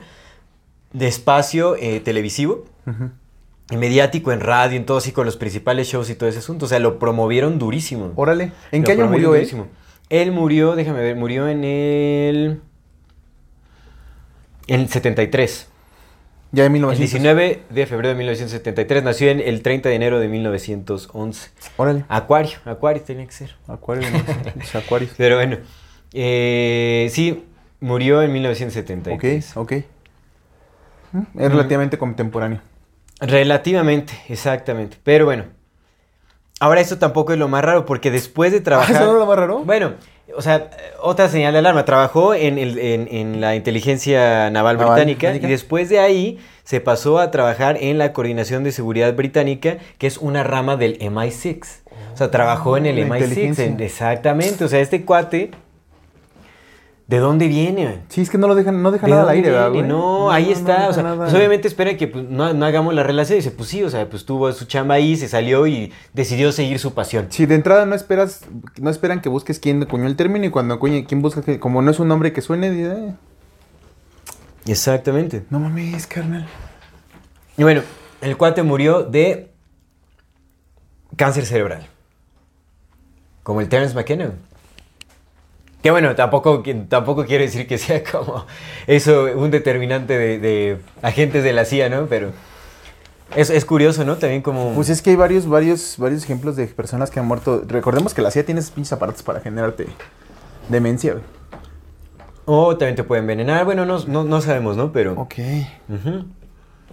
de 0.93 1.07
espacio 1.07 1.75
eh, 1.77 1.99
televisivo 2.01 2.65
Ujú. 2.85 3.11
y 3.69 3.77
mediático 3.77 4.31
en 4.31 4.41
radio, 4.41 4.75
en 4.77 4.85
todo 4.85 4.97
así 4.97 5.11
con 5.11 5.25
los 5.25 5.37
principales 5.37 5.87
shows 5.87 6.09
y 6.09 6.15
todo 6.15 6.27
ese 6.27 6.39
asunto. 6.39 6.65
O 6.65 6.67
sea, 6.67 6.79
lo 6.79 6.99
promovieron 6.99 7.59
durísimo. 7.59 8.11
Órale. 8.15 8.51
¿En 8.71 8.81
Lo 8.81 8.85
qué 8.87 8.91
año 8.93 9.07
murió 9.07 9.29
él? 9.35 9.41
durísimo. 9.41 9.67
Él 10.11 10.31
murió, 10.33 10.75
déjame 10.75 10.99
ver, 11.01 11.15
murió 11.15 11.47
en 11.47 11.63
el... 11.63 12.61
En 14.67 14.81
el 14.81 14.89
73. 14.89 15.67
Ya 16.51 16.63
en 16.65 16.65
El 16.65 16.71
1900. 16.81 16.99
19 17.11 17.63
de 17.69 17.85
febrero 17.85 18.09
de 18.09 18.15
1973. 18.15 19.03
Nació 19.03 19.31
en 19.31 19.39
el 19.39 19.61
30 19.61 19.87
de 19.87 19.95
enero 19.95 20.19
de 20.19 20.27
1911. 20.27 21.49
Órale. 21.77 22.03
Acuario, 22.09 22.57
Acuario 22.65 23.01
tenía 23.03 23.25
que 23.25 23.31
ser. 23.31 23.55
Acuario, 23.67 24.09
¿no? 24.11 24.17
Los 24.57 24.75
Acuarios. 24.75 25.11
Pero 25.15 25.37
bueno, 25.37 25.57
eh, 26.13 27.07
sí, 27.11 27.45
murió 27.79 28.21
en 28.21 28.31
Ok, 28.31 28.33
1973. 28.33 29.55
ok. 29.57 29.73
Mm, 31.13 31.39
Es 31.39 31.51
relativamente 31.51 31.97
contemporáneo. 31.97 32.59
Relativamente, 33.21 34.11
exactamente. 34.27 34.97
Pero 35.03 35.23
bueno, 35.23 35.45
ahora 36.61 36.79
esto 36.79 36.97
tampoco 36.97 37.33
es 37.33 37.39
lo 37.39 37.47
más 37.49 37.63
raro 37.65 37.85
porque 37.85 38.09
después 38.11 38.51
de 38.53 38.59
Ah, 38.59 38.63
trabajar... 38.63 38.95
¿Eso 38.95 39.05
no 39.05 39.11
es 39.13 39.17
lo 39.19 39.25
más 39.25 39.37
raro? 39.37 39.59
Bueno, 39.65 39.93
o 40.37 40.41
sea, 40.41 40.69
otra 41.01 41.27
señal 41.27 41.51
de 41.51 41.59
alarma. 41.59 41.83
Trabajó 41.83 42.33
en, 42.33 42.57
el- 42.57 42.79
en- 42.79 43.07
en 43.11 43.41
la 43.41 43.55
inteligencia 43.55 44.49
naval 44.49 44.77
Naval 44.77 44.77
británica, 44.77 45.27
británica. 45.27 45.47
y 45.47 45.51
después 45.51 45.89
de 45.89 45.99
ahí 45.99 46.39
se 46.63 46.79
pasó 46.79 47.19
a 47.19 47.31
trabajar 47.31 47.77
en 47.81 47.97
la 47.97 48.13
Coordinación 48.13 48.63
de 48.63 48.71
Seguridad 48.71 49.13
Británica, 49.13 49.77
que 49.97 50.07
es 50.07 50.17
una 50.17 50.43
rama 50.43 50.77
del 50.77 50.97
MI6. 50.99 51.81
O 52.13 52.17
sea, 52.17 52.31
trabajó 52.31 52.77
en 52.77 52.85
el 52.85 52.95
la 52.95 53.01
MI6. 53.07 53.17
inteligencia. 53.19 53.65
en- 53.65 53.79
exactamente. 53.81 54.63
O 54.63 54.67
sea, 54.69 54.79
este 54.79 55.03
cuate 55.03 55.51
¿De 57.11 57.17
dónde 57.17 57.49
viene? 57.49 58.03
Sí, 58.07 58.21
es 58.21 58.29
que 58.29 58.37
no 58.37 58.47
lo 58.47 58.55
dejan, 58.55 58.81
no 58.81 58.89
deja 58.89 59.05
¿De 59.05 59.11
nada 59.11 59.23
al 59.23 59.29
aire, 59.31 59.49
¿verdad, 59.51 59.71
güey? 59.71 59.83
No, 59.83 60.31
ahí 60.31 60.45
no 60.45 60.51
está. 60.51 60.87
o 60.87 60.93
sea, 60.93 61.13
pues 61.17 61.33
obviamente 61.33 61.67
espera 61.67 61.97
que 61.97 62.07
pues, 62.07 62.23
no, 62.29 62.53
no 62.53 62.65
hagamos 62.65 62.93
la 62.93 63.03
relación. 63.03 63.35
Y 63.35 63.41
dice, 63.41 63.51
pues 63.51 63.67
sí, 63.67 63.83
o 63.83 63.89
sea, 63.89 64.09
pues 64.09 64.23
tuvo 64.25 64.49
su 64.53 64.63
chamba 64.63 64.95
ahí, 64.95 65.17
se 65.17 65.27
salió 65.27 65.67
y 65.67 65.91
decidió 66.13 66.53
seguir 66.53 66.79
su 66.79 66.93
pasión. 66.93 67.27
Si 67.29 67.45
de 67.45 67.55
entrada 67.55 67.85
no 67.85 67.95
esperas, 67.95 68.45
no 68.79 68.89
esperan 68.89 69.19
que 69.19 69.27
busques 69.27 69.59
quién 69.59 69.83
acuñó 69.83 70.07
el 70.07 70.15
término 70.15 70.45
y 70.45 70.51
cuando 70.51 70.73
acuñe, 70.73 71.03
quién 71.05 71.21
busca 71.21 71.41
como 71.59 71.81
no 71.81 71.91
es 71.91 71.99
un 71.99 72.07
nombre 72.07 72.31
que 72.31 72.39
suene, 72.39 72.71
dice, 72.71 72.93
"Eh, 72.93 73.13
Exactamente. 74.67 75.43
no 75.49 75.59
mames, 75.59 76.07
carnal. 76.07 76.47
Y 77.57 77.63
bueno, 77.63 77.81
el 78.21 78.37
cuate 78.37 78.63
murió 78.63 79.03
de 79.03 79.51
cáncer 81.17 81.45
cerebral. 81.45 81.85
Como 83.43 83.59
el 83.59 83.67
Terence 83.67 83.93
McKenna. 83.95 84.31
Que 85.81 85.89
bueno, 85.91 86.15
tampoco, 86.15 86.63
tampoco 86.89 87.25
quiero 87.25 87.43
decir 87.43 87.67
que 87.67 87.77
sea 87.77 88.03
como 88.03 88.45
eso 88.87 89.27
un 89.35 89.49
determinante 89.51 90.17
de, 90.17 90.39
de 90.39 90.77
agentes 91.01 91.43
de 91.43 91.53
la 91.53 91.65
CIA, 91.65 91.89
¿no? 91.89 92.05
Pero 92.05 92.31
es, 93.35 93.49
es 93.49 93.65
curioso, 93.65 94.05
¿no? 94.05 94.17
También 94.17 94.41
como... 94.41 94.73
Pues 94.75 94.89
es 94.89 95.01
que 95.01 95.09
hay 95.11 95.15
varios, 95.15 95.47
varios, 95.47 95.95
varios 95.97 96.23
ejemplos 96.23 96.55
de 96.55 96.67
personas 96.67 97.09
que 97.09 97.19
han 97.19 97.25
muerto. 97.25 97.63
Recordemos 97.67 98.13
que 98.13 98.21
la 98.21 98.29
CIA 98.29 98.45
tiene 98.45 98.59
esos 98.59 98.71
pinches 98.71 98.93
aparatos 98.93 99.23
para 99.23 99.39
generarte 99.39 99.87
demencia, 100.69 101.13
güey. 101.13 101.23
O 102.45 102.75
también 102.77 102.95
te 102.95 103.03
puede 103.03 103.21
envenenar. 103.21 103.65
Bueno, 103.65 103.85
no, 103.85 104.03
no, 104.05 104.23
no 104.23 104.41
sabemos, 104.41 104.75
¿no? 104.77 104.91
Pero... 104.91 105.13
Ok, 105.13 105.35
Ujú. 105.89 106.25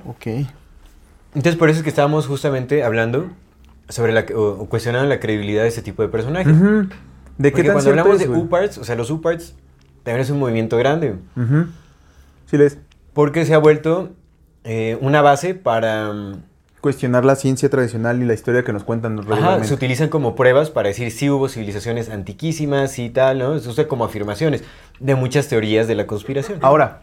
ok. 0.07 0.27
Entonces 1.35 1.57
por 1.57 1.68
eso 1.68 1.79
es 1.79 1.83
que 1.83 1.90
estábamos 1.90 2.27
justamente 2.27 2.85
hablando 2.85 3.27
sobre 3.88 4.12
la... 4.12 4.24
o, 4.35 4.62
o 4.62 4.66
cuestionando 4.68 5.07
la 5.09 5.20
credibilidad 5.20 5.62
de 5.62 5.68
ese 5.68 5.83
tipo 5.83 6.03
de 6.03 6.09
personajes. 6.09 6.57
Ujú. 6.57 6.88
¿De 7.38 7.51
Porque 7.51 7.62
qué 7.62 7.68
tan 7.68 7.74
cuando 7.74 7.90
hablamos 7.90 8.20
es, 8.20 8.29
de? 8.29 8.37
UParts, 8.37 8.79
o 8.79 8.85
sea, 8.85 8.94
los 8.96 9.11
UParts 9.11 9.55
también 10.03 10.20
es 10.22 10.31
un 10.31 10.38
movimiento 10.38 10.77
grande. 10.77 11.14
Ujú. 11.37 11.66
Sí, 12.46 12.57
les. 12.59 12.79
Porque 13.14 13.44
se 13.46 13.55
ha 13.55 13.59
vuelto 13.59 14.11
eh, 14.64 14.98
una 15.01 15.22
base 15.22 15.55
para... 15.55 16.12
mm, 16.12 16.42
Cuestionar 16.81 17.24
la 17.24 17.35
ciencia 17.35 17.68
tradicional 17.68 18.22
y 18.22 18.24
la 18.24 18.35
historia 18.35 18.62
que 18.62 18.72
nos 18.72 18.85
cuentan 18.85 19.18
Ajá, 19.18 19.29
regularmente. 19.29 19.66
se 19.68 19.74
utilizan 19.74 20.09
como 20.09 20.37
pruebas 20.37 20.70
para 20.70 20.88
decir 20.88 21.11
si 21.11 21.29
hubo 21.29 21.48
civilizaciones 21.48 22.09
antiquísimas 22.09 22.98
y 23.01 23.11
tal, 23.11 23.38
¿no? 23.40 23.59
Se 23.59 23.68
usa 23.68 23.88
como 23.88 24.05
afirmaciones 24.05 24.62
de 25.01 25.14
muchas 25.16 25.48
teorías 25.48 25.88
de 25.88 25.96
la 25.96 26.07
conspiración. 26.07 26.61
Ahora, 26.62 27.01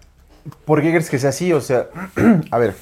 ¿por 0.63 0.81
qué 0.81 0.91
crees 0.91 1.09
que 1.09 1.19
sea 1.19 1.31
así? 1.31 1.51
O 1.51 1.59
sea, 1.59 1.87
a 2.51 2.57
ver, 2.57 2.73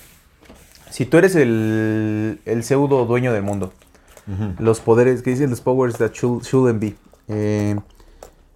si 0.92 1.06
tú 1.06 1.18
eres 1.18 1.36
el, 1.36 2.40
el 2.46 2.64
pseudo 2.64 3.06
dueño 3.06 3.34
del 3.34 3.42
mundo, 3.42 3.74
los 4.60 4.80
poderes, 4.80 5.24
que 5.24 5.32
dicen 5.32 5.50
los 5.50 5.62
powers 5.62 5.98
that 5.98 6.12
should, 6.14 6.44
shouldn't 6.44 6.80
be. 6.80 6.94
Eh, 7.28 7.76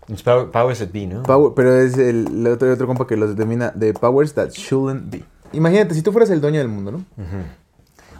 It's 0.07 0.23
power- 0.23 0.49
powers 0.51 0.79
that 0.79 0.89
be, 0.93 1.05
¿no? 1.07 1.23
power- 1.23 1.51
pero 1.55 1.75
es 1.75 1.97
el, 1.97 2.27
el 2.27 2.47
otro, 2.47 2.71
otro 2.71 2.87
compa 2.87 3.05
que 3.07 3.17
los 3.17 3.29
determina 3.31 3.71
de 3.75 3.93
powers 3.93 4.33
that 4.35 4.49
shouldn't 4.51 5.09
be. 5.11 5.23
Imagínate, 5.53 5.93
si 5.95 6.01
tú 6.01 6.11
fueras 6.11 6.29
el 6.29 6.39
dueño 6.41 6.59
del 6.59 6.67
mundo, 6.69 6.91
¿no? 6.91 7.05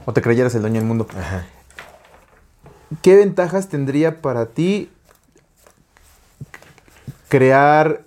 O 0.05 0.13
te 0.13 0.21
creyeras 0.21 0.53
el 0.55 0.61
dueño 0.61 0.79
del 0.79 0.85
mundo. 0.87 1.07
Ajá. 1.17 1.45
¿Qué 3.01 3.15
ventajas 3.17 3.67
tendría 3.69 4.21
para 4.21 4.47
ti 4.47 4.89
crear 7.29 8.03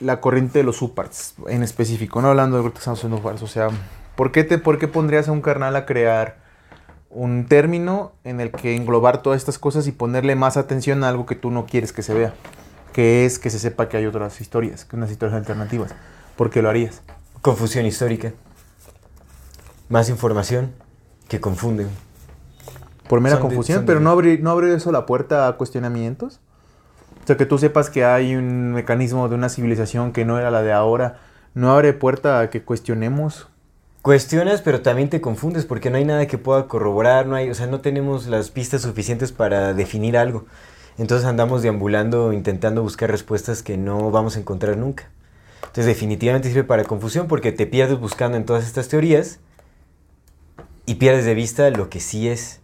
la 0.00 0.20
corriente 0.20 0.58
de 0.60 0.64
los 0.64 0.80
UParts 0.82 1.34
en 1.48 1.62
específico? 1.62 2.20
No 2.22 2.28
hablando 2.28 2.62
de 2.62 2.70
que 2.70 2.78
estamos 2.78 3.02
en 3.04 3.12
UParts. 3.12 3.42
O 3.42 3.46
sea, 3.48 3.68
¿por 4.16 4.30
qué, 4.32 4.44
te, 4.44 4.58
¿por 4.58 4.78
qué 4.78 4.88
pondrías 4.88 5.28
a 5.28 5.32
un 5.32 5.40
carnal 5.42 5.74
a 5.76 5.86
crear 5.86 6.38
un 7.10 7.46
término 7.46 8.12
en 8.24 8.40
el 8.40 8.50
que 8.50 8.76
englobar 8.76 9.22
todas 9.22 9.38
estas 9.38 9.58
cosas 9.58 9.86
y 9.86 9.92
ponerle 9.92 10.34
más 10.36 10.56
atención 10.56 11.02
a 11.04 11.08
algo 11.08 11.26
que 11.26 11.34
tú 11.34 11.50
no 11.50 11.66
quieres 11.66 11.92
que 11.92 12.02
se 12.02 12.14
vea? 12.14 12.34
Que 12.92 13.24
es 13.24 13.38
que 13.38 13.50
se 13.50 13.58
sepa 13.58 13.88
que 13.88 13.96
hay 13.96 14.06
otras 14.06 14.40
historias, 14.40 14.84
que 14.84 14.96
unas 14.96 15.10
historias 15.10 15.36
alternativas. 15.36 15.94
¿Por 16.36 16.50
qué 16.50 16.62
lo 16.62 16.68
harías? 16.68 17.02
Confusión 17.42 17.86
histórica. 17.86 18.32
Más 19.88 20.08
información 20.10 20.72
que 21.28 21.40
confunde. 21.40 21.86
Por 23.08 23.20
mera 23.20 23.36
Son 23.36 23.46
confusión, 23.48 23.80
de- 23.80 23.86
pero 23.86 24.00
no 24.00 24.10
abrir, 24.10 24.42
no 24.42 24.50
abrir 24.50 24.70
eso 24.74 24.92
la 24.92 25.06
puerta 25.06 25.48
a 25.48 25.52
cuestionamientos. 25.56 26.40
O 27.24 27.26
sea, 27.26 27.36
que 27.36 27.46
tú 27.46 27.58
sepas 27.58 27.88
que 27.90 28.04
hay 28.04 28.34
un 28.36 28.72
mecanismo 28.72 29.28
de 29.28 29.34
una 29.34 29.48
civilización 29.48 30.12
que 30.12 30.24
no 30.24 30.38
era 30.38 30.50
la 30.50 30.62
de 30.62 30.72
ahora, 30.72 31.18
no 31.54 31.72
abre 31.72 31.92
puerta 31.94 32.40
a 32.40 32.50
que 32.50 32.62
cuestionemos. 32.62 33.48
Cuestionas, 34.02 34.62
pero 34.62 34.80
también 34.80 35.08
te 35.10 35.20
confundes 35.20 35.66
porque 35.66 35.90
no 35.90 35.96
hay 35.96 36.04
nada 36.04 36.26
que 36.26 36.38
pueda 36.38 36.66
corroborar, 36.66 37.26
no 37.26 37.34
hay, 37.34 37.50
o 37.50 37.54
sea, 37.54 37.66
no 37.66 37.80
tenemos 37.80 38.26
las 38.26 38.50
pistas 38.50 38.82
suficientes 38.82 39.32
para 39.32 39.74
definir 39.74 40.16
algo. 40.16 40.46
Entonces 40.98 41.26
andamos 41.26 41.62
deambulando 41.62 42.32
intentando 42.32 42.82
buscar 42.82 43.10
respuestas 43.10 43.62
que 43.62 43.76
no 43.76 44.10
vamos 44.10 44.36
a 44.36 44.40
encontrar 44.40 44.76
nunca. 44.76 45.08
Entonces 45.60 45.86
definitivamente 45.86 46.48
sirve 46.48 46.64
para 46.64 46.84
confusión 46.84 47.28
porque 47.28 47.52
te 47.52 47.66
pierdes 47.66 47.98
buscando 47.98 48.36
en 48.36 48.44
todas 48.44 48.64
estas 48.66 48.88
teorías 48.88 49.40
y 50.86 50.94
pierdes 50.94 51.24
de 51.24 51.34
vista 51.34 51.68
lo 51.70 51.90
que 51.90 52.00
sí 52.00 52.28
es. 52.28 52.60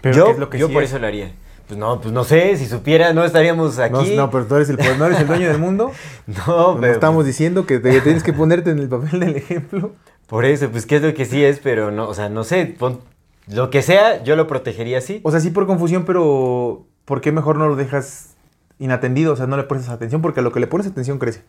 Pero 0.00 0.16
yo 0.16 0.24
¿qué 0.26 0.30
es 0.32 0.38
lo 0.38 0.50
que 0.50 0.58
yo 0.58 0.66
sí 0.68 0.72
por 0.74 0.82
es? 0.82 0.90
eso 0.90 0.98
lo 0.98 1.06
haría. 1.06 1.32
Pues 1.68 1.78
no, 1.78 2.00
pues 2.00 2.12
no 2.14 2.24
sé, 2.24 2.56
si 2.56 2.66
supiera 2.66 3.12
no 3.12 3.24
estaríamos 3.24 3.76
No, 3.76 3.82
aquí. 4.00 4.16
no, 4.16 4.30
pero 4.30 4.46
tú 4.46 4.56
eres 4.56 4.70
el, 4.70 4.78
no 4.98 5.04
eres 5.06 5.20
el 5.20 5.26
dueño 5.26 5.48
del 5.48 5.58
mundo. 5.58 5.92
No, 6.26 6.74
No 6.74 6.80
pero- 6.80 6.92
estamos 6.94 7.24
diciendo 7.26 7.66
que 7.66 7.78
te- 7.78 8.00
tienes 8.00 8.22
que 8.22 8.32
ponerte 8.32 8.70
en 8.70 8.78
el 8.78 8.88
papel 8.88 9.20
del 9.20 9.36
ejemplo. 9.36 9.92
Por 10.26 10.44
eso, 10.44 10.68
pues 10.70 10.86
qué 10.86 10.96
es 10.96 11.02
lo 11.02 11.12
que 11.14 11.24
sí 11.26 11.44
es, 11.44 11.58
pero 11.58 11.90
no, 11.90 12.08
o 12.08 12.14
sea, 12.14 12.28
no 12.28 12.42
sé, 12.44 12.74
pon- 12.78 13.00
lo 13.48 13.70
que 13.70 13.82
sea, 13.82 14.22
yo 14.24 14.34
lo 14.36 14.46
protegería 14.46 14.98
así. 14.98 15.20
O 15.24 15.30
sea, 15.30 15.40
sí 15.40 15.50
por 15.50 15.66
confusión, 15.66 16.04
pero 16.04 16.84
¿por 17.04 17.20
qué 17.20 17.32
mejor 17.32 17.56
no 17.56 17.68
lo 17.68 17.76
dejas 17.76 18.34
inatendido? 18.78 19.32
O 19.32 19.36
sea, 19.36 19.46
no 19.46 19.56
le 19.56 19.62
pones 19.64 19.88
atención, 19.88 20.20
porque 20.22 20.40
a 20.40 20.42
lo 20.42 20.52
que 20.52 20.60
le 20.60 20.66
pones 20.66 20.86
atención 20.86 21.18
crece. 21.18 21.42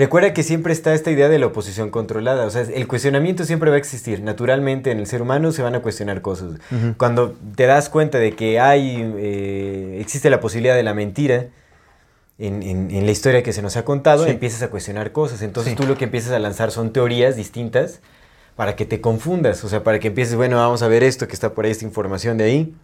Recuerda 0.00 0.32
que 0.32 0.42
siempre 0.42 0.72
está 0.72 0.94
esta 0.94 1.10
idea 1.10 1.28
de 1.28 1.38
la 1.38 1.44
oposición 1.44 1.90
controlada, 1.90 2.46
o 2.46 2.50
sea, 2.50 2.62
el 2.62 2.88
cuestionamiento 2.88 3.44
siempre 3.44 3.68
va 3.68 3.76
a 3.76 3.78
existir, 3.78 4.22
naturalmente 4.22 4.90
en 4.90 4.98
el 4.98 5.06
ser 5.06 5.20
humano 5.20 5.52
se 5.52 5.60
van 5.62 5.74
a 5.74 5.80
cuestionar 5.82 6.22
cosas. 6.22 6.52
Cuando 6.96 7.34
te 7.54 7.66
das 7.66 7.90
cuenta 7.90 8.16
de 8.16 8.32
que 8.34 8.58
hay, 8.58 8.96
eh, 9.18 9.98
existe 10.00 10.30
la 10.30 10.40
posibilidad 10.40 10.74
de 10.74 10.82
la 10.84 10.94
mentira 10.94 11.48
en, 12.38 12.62
en- 12.62 12.90
en 12.90 13.04
la 13.04 13.12
historia 13.12 13.42
que 13.42 13.52
se 13.52 13.60
nos 13.60 13.76
ha 13.76 13.84
contado, 13.84 14.24
Sí. 14.24 14.30
empiezas 14.30 14.62
a 14.62 14.68
cuestionar 14.70 15.12
cosas, 15.12 15.42
entonces 15.42 15.72
Sí. 15.72 15.76
tú 15.76 15.86
lo 15.86 15.98
que 15.98 16.04
empiezas 16.04 16.32
a 16.32 16.38
lanzar 16.38 16.70
son 16.70 16.94
teorías 16.94 17.36
distintas 17.36 18.00
para 18.56 18.76
que 18.76 18.86
te 18.86 19.02
confundas, 19.02 19.62
o 19.64 19.68
sea, 19.68 19.84
para 19.84 19.98
que 19.98 20.08
empieces, 20.08 20.34
bueno, 20.34 20.56
vamos 20.56 20.80
a 20.82 20.88
ver 20.88 21.02
esto 21.02 21.28
que 21.28 21.34
está 21.34 21.52
por 21.52 21.66
ahí, 21.66 21.72
esta 21.72 21.84
información 21.84 22.38
de 22.38 22.44
ahí. 22.44 22.74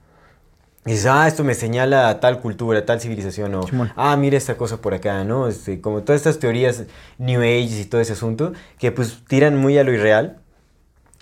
Y 0.87 0.91
dices, 0.91 1.07
ah, 1.07 1.27
esto 1.27 1.43
me 1.43 1.55
señala 1.55 2.09
a 2.09 2.21
tal 2.21 2.41
cultura, 2.41 2.79
a 2.79 2.87
tal 2.87 3.01
civilización, 3.01 3.55
o 3.57 3.67
ah, 3.97 4.17
mira 4.17 4.37
esta 4.37 4.57
cosa 4.57 4.81
por 4.81 4.95
acá, 4.95 5.25
¿no? 5.25 5.49
Este, 5.49 5.81
como 5.81 6.03
todas 6.03 6.21
estas 6.21 6.39
teorías 6.39 6.85
New 7.19 7.41
Age 7.41 7.81
y 7.81 7.85
todo 7.87 8.01
ese 8.01 8.13
asunto, 8.13 8.53
que 8.79 8.93
pues 8.93 9.25
tiran 9.27 9.57
muy 9.57 9.77
a 9.79 9.85
lo 9.85 9.93
irreal. 9.93 10.39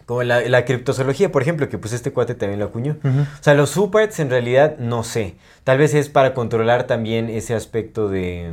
Como 0.05 0.23
la, 0.23 0.43
la 0.43 0.67
criptozoología, 0.67 1.33
por 1.33 1.41
ejemplo, 1.41 1.71
que 1.71 1.79
pues 1.79 1.95
este 1.95 2.13
cuate 2.13 2.35
también 2.35 2.61
lo 2.61 2.67
acuñó. 2.67 2.99
O 3.03 3.43
sea, 3.43 3.55
los 3.55 3.71
superts 3.71 4.21
en 4.21 4.29
realidad 4.29 4.77
no 4.79 5.03
sé. 5.03 5.37
Tal 5.65 5.79
vez 5.79 5.95
es 5.95 6.11
para 6.11 6.35
controlar 6.35 6.87
también 6.87 7.31
ese 7.31 7.55
aspecto 7.55 8.11
de. 8.11 8.51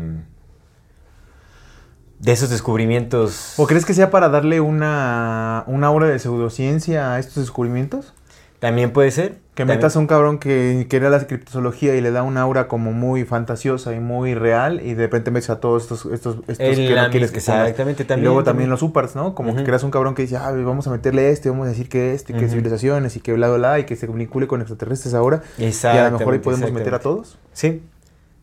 de 2.19 2.31
esos 2.31 2.49
descubrimientos. 2.49 3.55
¿O 3.57 3.67
crees 3.67 3.83
que 3.83 3.93
sea 3.93 4.11
para 4.11 4.29
darle 4.29 4.61
una, 4.61 5.65
una 5.67 5.87
aura 5.87 6.07
de 6.07 6.19
pseudociencia 6.19 7.15
a 7.15 7.19
estos 7.19 7.35
descubrimientos? 7.43 8.13
También 8.59 8.93
puede 8.93 9.11
ser. 9.11 9.40
Que 9.61 9.67
También- 9.67 9.77
metas 9.79 9.95
a 9.95 9.99
un 9.99 10.07
cabrón 10.07 10.39
que 10.39 10.87
quiere 10.89 11.09
la 11.09 11.25
criptozoología 11.27 11.95
y 11.95 12.01
le 12.01 12.11
da 12.11 12.23
una 12.23 12.41
aura 12.41 12.67
como 12.67 12.91
muy 12.93 13.25
fantasiosa 13.25 13.93
y 13.93 13.99
muy 13.99 14.33
real 14.33 14.81
y 14.83 14.93
de 14.95 15.03
repente 15.03 15.29
metes 15.31 15.49
a 15.49 15.59
todos 15.59 15.83
estos, 15.83 16.05
estos, 16.11 16.37
estos 16.47 16.57
que 16.57 16.95
no 16.95 17.09
quieres 17.09 17.31
que 17.31 17.37
exactamente, 17.37 18.03
Y 18.03 18.05
también- 18.05 18.25
luego 18.25 18.43
también 18.43 18.45
también. 18.45 18.69
los 18.71 18.79
supers, 18.79 19.15
¿no? 19.15 19.35
Como 19.35 19.55
que 19.55 19.63
creas 19.63 19.83
un 19.83 19.91
cabrón 19.91 20.15
que 20.15 20.23
dice, 20.23 20.37
ah, 20.37 20.51
vamos 20.51 20.87
a 20.87 20.91
meterle 20.91 21.29
este, 21.29 21.49
vamos 21.49 21.67
a 21.67 21.69
decir 21.69 21.89
que 21.89 22.13
este, 22.13 22.33
que 22.33 22.47
civilizaciones 22.49 23.15
y 23.15 23.19
que 23.19 23.33
bla, 23.33 23.47
bla, 23.49 23.57
bla, 23.57 23.79
y 23.79 23.83
que 23.85 23.95
se 23.95 24.07
vincule 24.07 24.47
con 24.47 24.61
extraterrestres 24.61 25.13
ahora. 25.13 25.41
Y 25.57 25.71
a 25.85 26.09
lo 26.09 26.17
mejor 26.17 26.33
ahí 26.33 26.39
podemos 26.39 26.71
meter 26.71 26.93
a 26.95 26.99
todos. 26.99 27.37
Sí, 27.53 27.83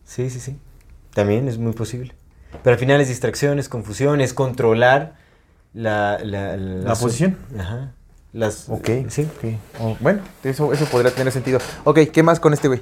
sí, 0.05 0.29
sí, 0.29 0.39
sí. 0.39 0.57
También 1.13 1.47
es 1.47 1.57
muy 1.57 1.73
posible. 1.73 2.13
Pero 2.63 2.73
al 2.73 2.79
final 2.79 3.01
es 3.01 3.07
distracción, 3.09 3.59
es 3.59 3.67
confusión, 3.69 4.21
es 4.21 4.33
controlar 4.33 5.15
la... 5.73 6.17
La, 6.23 6.55
La 6.57 6.95
posición. 6.95 7.37
Ajá. 7.59 7.91
Las, 8.33 8.69
Ok, 8.69 8.89
Sí. 9.09 9.23
ok. 9.37 9.53
O- 9.81 9.97
bueno, 9.99 10.21
eso, 10.43 10.71
eso 10.71 10.85
podría 10.85 11.11
tener 11.11 11.31
sentido. 11.33 11.59
Ok, 11.83 11.99
¿qué 12.13 12.21
más 12.23 12.39
con 12.39 12.53
este 12.53 12.67
güey? 12.67 12.79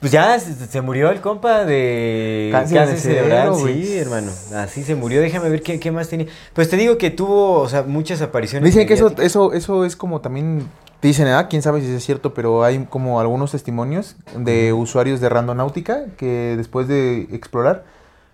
Pues 0.00 0.12
ya 0.12 0.38
se, 0.40 0.54
se 0.54 0.80
murió 0.80 1.10
el 1.10 1.20
compa 1.20 1.64
de 1.66 2.48
Cáncer 2.50 2.78
cáncer, 2.78 2.96
de 2.96 3.00
cerebral. 3.02 3.54
cerebro. 3.54 3.66
Sí, 3.84 3.98
hermano. 3.98 4.32
Así 4.56 4.82
se 4.82 4.94
murió. 4.94 5.20
Déjame 5.20 5.50
ver 5.50 5.62
qué, 5.62 5.78
qué 5.78 5.90
más 5.90 6.08
tenía. 6.08 6.26
Pues 6.54 6.70
te 6.70 6.76
digo 6.78 6.96
que 6.96 7.10
tuvo, 7.10 7.60
o 7.60 7.68
sea, 7.68 7.82
muchas 7.82 8.22
apariciones. 8.22 8.64
Dicen 8.72 8.88
que 8.88 8.94
eso, 8.94 9.12
eso, 9.18 9.52
eso 9.52 9.84
es 9.84 9.96
como 9.96 10.22
también, 10.22 10.66
dicen, 11.02 11.28
ah, 11.28 11.48
quién 11.48 11.60
sabe 11.60 11.82
si 11.82 11.92
es 11.92 12.02
cierto, 12.02 12.32
pero 12.32 12.64
hay 12.64 12.86
como 12.88 13.20
algunos 13.20 13.52
testimonios 13.52 14.16
de 14.36 14.72
usuarios 14.72 15.20
de 15.20 15.28
randonáutica 15.28 16.06
que 16.16 16.54
después 16.56 16.88
de 16.88 17.28
explorar 17.32 17.84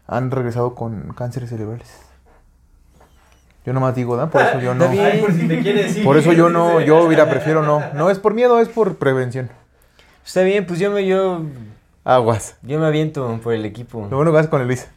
han 0.07 0.31
regresado 0.31 0.77
con 0.77 1.13
cánceres 1.17 1.51
cerebrales. 1.51 1.89
Yo 3.67 3.73
nomás 3.73 3.95
digo, 3.97 4.17
¿da? 4.17 4.31
Por 4.31 4.41
eso 4.41 4.61
yo 4.61 4.75
no. 4.75 4.85
Está 4.85 4.93
bien. 4.95 5.07
Ay, 5.07 5.21
por 5.21 5.33
si 5.33 5.49
te 5.49 5.61
quieres 5.61 5.97
ir. 5.97 6.05
Por 6.05 6.17
eso 6.17 6.33
yo 6.33 6.49
no, 6.49 6.81
yo 6.81 7.07
mira, 7.09 7.29
prefiero 7.29 7.63
no. 7.63 7.83
No 7.95 8.09
es 8.11 8.19
por 8.19 8.33
miedo, 8.33 8.61
es 8.61 8.69
por 8.69 8.97
prevención. 8.97 9.51
Está 10.25 10.43
bien, 10.43 10.67
pues 10.67 10.79
yo 10.79 10.91
me, 10.91 11.05
yo 11.07 11.43
Aguas. 12.05 12.57
Yo 12.63 12.79
me 12.79 12.87
aviento 12.87 13.41
por 13.43 13.53
el 13.53 13.65
equipo. 13.65 14.07
Lo 14.09 14.17
bueno 14.17 14.31
que 14.31 14.37
vas 14.37 14.47
con 14.47 14.61
el 14.61 14.69
Luis. 14.69 14.89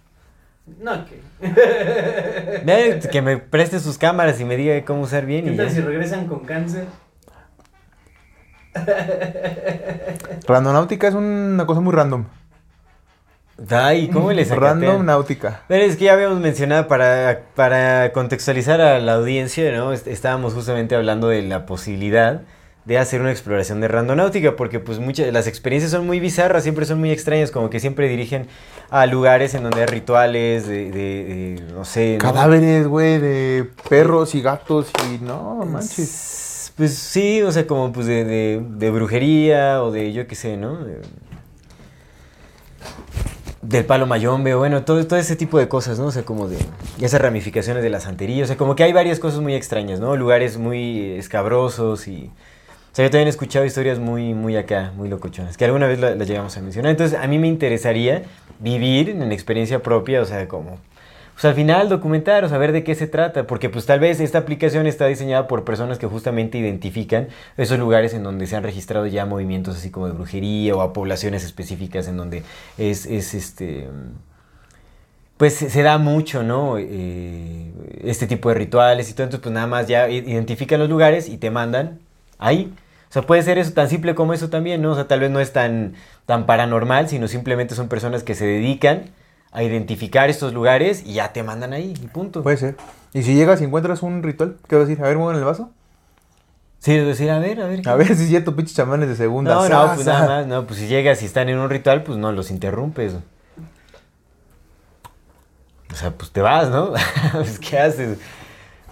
No, 0.79 1.05
que. 1.05 1.19
Que 3.11 3.21
me 3.23 3.37
preste 3.37 3.79
sus 3.79 3.97
cámaras 3.97 4.39
y 4.39 4.45
me 4.45 4.55
diga 4.55 4.85
cómo 4.85 5.01
usar 5.01 5.25
bien 5.25 5.45
¿Qué 5.45 5.53
y 5.53 5.57
tal 5.57 5.69
ya. 5.69 5.73
si 5.73 5.81
regresan 5.81 6.27
con 6.27 6.41
cáncer? 6.41 6.85
Randonáutica 10.47 11.07
es 11.07 11.15
una 11.15 11.65
cosa 11.65 11.81
muy 11.81 11.93
random. 11.93 12.25
Ay, 13.69 14.09
¿cómo 14.09 14.31
les 14.31 14.49
Random 14.49 15.05
náutica. 15.05 15.63
Pero 15.67 15.83
es 15.83 15.97
que 15.97 16.05
ya 16.05 16.13
habíamos 16.13 16.39
mencionado 16.39 16.87
para, 16.87 17.41
para 17.55 18.11
contextualizar 18.13 18.79
a 18.81 18.99
la 18.99 19.13
audiencia, 19.15 19.71
¿no? 19.75 19.91
Est- 19.93 20.07
Estábamos 20.07 20.53
justamente 20.53 20.95
hablando 20.95 21.27
de 21.27 21.41
la 21.41 21.65
posibilidad 21.65 22.41
de 22.85 22.97
hacer 22.97 23.21
una 23.21 23.29
exploración 23.31 23.81
de 23.81 23.87
randonáutica, 23.87 24.55
porque 24.55 24.79
pues 24.79 24.97
muchas 24.99 25.31
las 25.31 25.45
experiencias 25.45 25.91
son 25.91 26.07
muy 26.07 26.19
bizarras, 26.19 26.63
siempre 26.63 26.85
son 26.85 26.99
muy 26.99 27.11
extrañas, 27.11 27.51
como 27.51 27.69
que 27.69 27.79
siempre 27.79 28.07
dirigen 28.07 28.47
a 28.89 29.05
lugares 29.05 29.53
en 29.53 29.61
donde 29.63 29.81
hay 29.81 29.85
rituales, 29.85 30.65
de, 30.67 30.89
de- 30.89 31.23
de, 31.59 31.63
no 31.73 31.85
sé... 31.85 32.17
Cadáveres, 32.19 32.87
güey, 32.87 33.19
de 33.19 33.69
perros 33.89 34.33
y 34.33 34.41
gatos 34.41 34.87
y 35.13 35.23
no 35.23 35.55
manches. 35.65 36.71
Pues 36.77 36.95
sí, 36.95 37.41
o 37.43 37.51
sea, 37.51 37.67
como 37.67 37.91
pues 37.91 38.07
de, 38.07 38.23
de- 38.23 38.63
de 38.67 38.89
brujería 38.89 39.83
o 39.83 39.91
de 39.91 40.13
yo 40.13 40.25
qué 40.25 40.35
sé, 40.35 40.55
¿no? 40.57 40.79
De- 43.61 43.77
del 43.77 43.85
palo 43.85 44.05
mayombe, 44.07 44.55
bueno, 44.55 44.83
todo, 44.83 45.05
todo 45.05 45.19
ese 45.19 45.35
tipo 45.35 45.59
de 45.59 45.67
cosas, 45.67 45.99
¿no? 45.99 46.07
O 46.07 46.11
sea, 46.11 46.23
como 46.23 46.47
de 46.47 46.57
esas 47.01 47.21
ramificaciones 47.21 47.83
de 47.83 47.89
la 47.89 47.99
santería, 47.99 48.43
o 48.43 48.47
sea, 48.47 48.57
como 48.57 48.75
que 48.75 48.83
hay 48.83 48.93
varias 48.93 49.19
cosas 49.19 49.39
muy 49.41 49.53
extrañas, 49.53 49.99
¿no? 49.99 50.15
Lugares 50.15 50.57
muy 50.57 51.11
escabrosos 51.11 52.07
y... 52.07 52.31
O 52.91 52.95
sea, 52.95 53.05
yo 53.05 53.11
también 53.11 53.27
he 53.27 53.29
escuchado 53.29 53.65
historias 53.65 53.99
muy, 53.99 54.33
muy 54.33 54.57
acá, 54.57 54.91
muy 54.95 55.09
locochonas, 55.09 55.57
que 55.57 55.65
alguna 55.65 55.87
vez 55.87 55.99
la- 55.99 56.15
las 56.15 56.27
llegamos 56.27 56.57
a 56.57 56.61
mencionar. 56.61 56.91
Entonces, 56.91 57.19
a 57.19 57.27
mí 57.27 57.37
me 57.37 57.47
interesaría 57.47 58.23
vivir 58.59 59.09
en 59.09 59.31
experiencia 59.31 59.81
propia, 59.83 60.21
o 60.21 60.25
sea, 60.25 60.47
como 60.47 60.79
pues 61.39 61.45
al 61.45 61.55
final 61.55 61.87
documentar 61.87 62.43
o 62.43 62.49
saber 62.49 62.73
de 62.73 62.83
qué 62.83 62.95
se 62.95 63.07
trata, 63.07 63.47
porque 63.47 63.69
pues 63.69 63.85
tal 63.85 64.01
vez 64.01 64.19
esta 64.19 64.39
aplicación 64.39 64.87
está 64.87 65.05
diseñada 65.05 65.47
por 65.47 65.63
personas 65.63 65.97
que 65.97 66.05
justamente 66.05 66.57
identifican 66.57 67.29
esos 67.55 67.79
lugares 67.79 68.13
en 68.13 68.23
donde 68.23 68.45
se 68.45 68.57
han 68.57 68.63
registrado 68.63 69.07
ya 69.07 69.25
movimientos 69.25 69.77
así 69.77 69.89
como 69.89 70.07
de 70.07 70.11
brujería 70.11 70.75
o 70.75 70.81
a 70.81 70.91
poblaciones 70.91 71.45
específicas 71.45 72.09
en 72.09 72.17
donde 72.17 72.43
es, 72.77 73.05
es 73.05 73.33
este 73.33 73.87
pues 75.37 75.53
se 75.55 75.81
da 75.81 75.97
mucho, 75.97 76.43
¿no? 76.43 76.75
Eh, 76.77 77.71
este 78.03 78.27
tipo 78.27 78.49
de 78.49 78.55
rituales 78.55 79.09
y 79.09 79.13
todo, 79.13 79.23
entonces 79.23 79.41
pues 79.41 79.53
nada 79.53 79.67
más 79.67 79.87
ya 79.87 80.09
identifican 80.09 80.77
los 80.81 80.89
lugares 80.89 81.29
y 81.29 81.37
te 81.37 81.51
mandan 81.51 81.99
ahí. 82.37 82.73
O 83.09 83.13
sea, 83.13 83.21
puede 83.21 83.43
ser 83.43 83.57
eso 83.57 83.71
tan 83.71 83.87
simple 83.87 84.13
como 84.13 84.33
eso 84.33 84.49
también, 84.49 84.81
¿no? 84.81 84.91
O 84.91 84.95
sea, 84.95 85.07
tal 85.07 85.21
vez 85.21 85.31
no 85.31 85.39
es 85.39 85.53
tan, 85.53 85.93
tan 86.25 86.45
paranormal, 86.45 87.07
sino 87.07 87.29
simplemente 87.29 87.75
son 87.75 87.87
personas 87.87 88.23
que 88.23 88.35
se 88.35 88.45
dedican 88.45 89.11
a 89.51 89.63
identificar 89.63 90.29
estos 90.29 90.53
lugares 90.53 91.03
y 91.05 91.13
ya 91.13 91.33
te 91.33 91.43
mandan 91.43 91.73
ahí 91.73 91.93
y 92.01 92.07
punto. 92.07 92.43
Puede 92.43 92.57
ser. 92.57 92.75
Y 93.13 93.23
si 93.23 93.35
llegas 93.35 93.61
y 93.61 93.63
encuentras 93.63 94.03
un 94.03 94.21
ritual, 94.21 94.57
¿qué 94.67 94.75
vas 94.75 94.85
a 94.85 94.87
decir? 94.87 95.03
A 95.03 95.07
ver, 95.07 95.17
mueven 95.17 95.39
el 95.39 95.45
vaso. 95.45 95.71
Sí, 96.79 96.95
decir, 96.95 97.29
a 97.29 97.39
ver, 97.39 97.61
a 97.61 97.65
ver. 97.65 97.87
A 97.87 97.95
ver 97.95 98.15
si 98.15 98.29
ya 98.29 98.43
tu 98.43 98.55
pinche 98.55 98.73
chamanes 98.73 99.09
de 99.09 99.15
segunda. 99.15 99.53
No, 99.53 99.67
no, 99.67 99.95
pues 99.95 100.05
nada 100.05 100.27
más, 100.27 100.47
no, 100.47 100.65
pues 100.65 100.79
si 100.79 100.87
llegas 100.87 101.21
y 101.21 101.25
están 101.25 101.49
en 101.49 101.57
un 101.57 101.69
ritual, 101.69 102.03
pues 102.03 102.17
no 102.17 102.31
los 102.31 102.51
interrumpes. 102.51 103.15
O 105.91 105.95
sea, 105.95 106.11
pues 106.11 106.31
te 106.31 106.41
vas, 106.41 106.69
¿no? 106.69 106.93
pues, 107.33 107.59
¿qué 107.59 107.79
haces? 107.79 108.17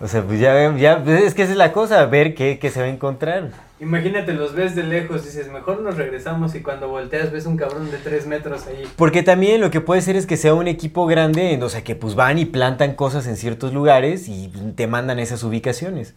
O 0.02 0.08
sea, 0.08 0.22
pues 0.24 0.40
ya, 0.40 0.76
ya 0.76 1.02
pues, 1.04 1.24
es 1.24 1.34
que 1.34 1.44
esa 1.44 1.54
es 1.54 1.58
la 1.58 1.72
cosa, 1.72 2.06
ver 2.08 2.36
qué, 2.36 2.60
qué 2.60 2.70
se 2.70 2.82
va 2.82 2.88
a 2.88 2.90
encontrar. 2.90 3.52
Imagínate, 3.80 4.34
los 4.34 4.54
ves 4.56 4.76
de 4.76 4.82
lejos, 4.84 5.24
dices, 5.24 5.52
mejor 5.52 5.82
nos 5.82 5.98
regresamos 5.98 6.56
y 6.56 6.62
cuando 6.62 6.88
volteas 6.88 7.32
ves 7.32 7.46
un 7.46 7.58
cabrón 7.58 7.92
de 7.92 7.98
3 7.98 8.26
metros 8.26 8.66
ahí. 8.66 8.84
Porque 8.96 9.22
también 9.22 9.62
lo 9.62 9.70
que 9.70 9.82
puede 9.82 10.02
ser 10.02 10.16
es 10.16 10.26
que 10.26 10.36
sea 10.36 10.56
un 10.56 10.68
equipo 10.68 11.06
grande, 11.06 11.54
en- 11.54 11.62
o 11.62 11.70
sea, 11.70 11.84
que 11.84 11.96
pues 11.96 12.16
van 12.16 12.40
y 12.40 12.46
plantan 12.46 12.96
cosas 12.96 13.28
en 13.28 13.38
ciertos 13.38 13.74
lugares 13.74 14.28
y 14.30 14.52
te 14.76 14.88
mandan 14.88 15.20
esas 15.20 15.44
ubicaciones. 15.44 16.16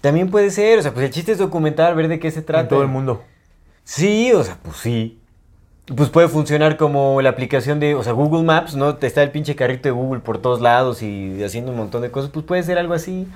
También 0.00 0.30
puede 0.30 0.50
ser, 0.50 0.78
o 0.78 0.82
sea, 0.82 0.94
pues 0.94 1.04
el 1.04 1.12
chiste 1.12 1.32
es 1.32 1.38
documentar, 1.38 1.94
ver 1.94 2.08
de 2.08 2.18
qué 2.18 2.30
se 2.30 2.40
trata. 2.42 2.62
En 2.62 2.68
todo 2.68 2.82
el 2.82 2.88
mundo. 2.88 3.24
Sí, 3.84 4.32
o 4.32 4.42
sea, 4.42 4.56
pues 4.62 4.76
sí. 4.78 5.18
Pues 5.94 6.08
puede 6.10 6.28
funcionar 6.28 6.76
como 6.76 7.20
la 7.22 7.30
aplicación 7.30 7.80
de, 7.80 7.94
o 7.94 8.02
sea, 8.02 8.12
Google 8.12 8.42
Maps, 8.44 8.74
¿no? 8.74 8.96
Te 8.96 9.06
está 9.06 9.22
el 9.22 9.30
pinche 9.32 9.56
carrito 9.56 9.82
de 9.88 9.90
Google 9.92 10.20
por 10.20 10.38
todos 10.38 10.60
lados 10.60 11.02
y 11.02 11.42
haciendo 11.42 11.72
un 11.72 11.78
montón 11.78 12.02
de 12.02 12.10
cosas, 12.10 12.30
pues 12.30 12.44
puede 12.46 12.62
ser 12.62 12.78
algo 12.78 12.94
así. 12.94 13.26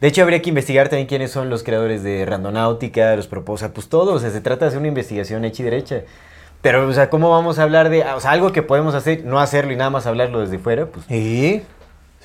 De 0.00 0.08
hecho, 0.08 0.22
habría 0.22 0.42
que 0.42 0.50
investigar 0.50 0.88
también 0.88 1.06
quiénes 1.06 1.30
son 1.30 1.48
los 1.48 1.62
creadores 1.62 2.02
de 2.02 2.26
Randonáutica, 2.26 3.16
los 3.16 3.28
propósitos, 3.28 3.72
pues 3.72 3.88
todo, 3.88 4.12
o 4.14 4.18
sea, 4.18 4.30
se 4.30 4.42
trata 4.42 4.66
de 4.66 4.68
hacer 4.68 4.78
una 4.78 4.88
investigación 4.88 5.44
hecha 5.44 5.62
y 5.62 5.64
derecha. 5.64 6.02
Pero, 6.60 6.86
o 6.86 6.92
sea, 6.92 7.08
¿cómo 7.08 7.30
vamos 7.30 7.58
a 7.58 7.62
hablar 7.62 7.88
de, 7.88 8.02
algo 8.02 8.52
que 8.52 8.62
podemos 8.62 8.94
hacer, 8.94 9.24
no 9.24 9.38
hacerlo 9.38 9.72
y 9.72 9.76
nada 9.76 9.88
más 9.90 10.06
hablarlo 10.06 10.40
desde 10.40 10.58
fuera? 10.58 10.86
Pues, 10.86 11.06
¿Sí? 11.06 11.62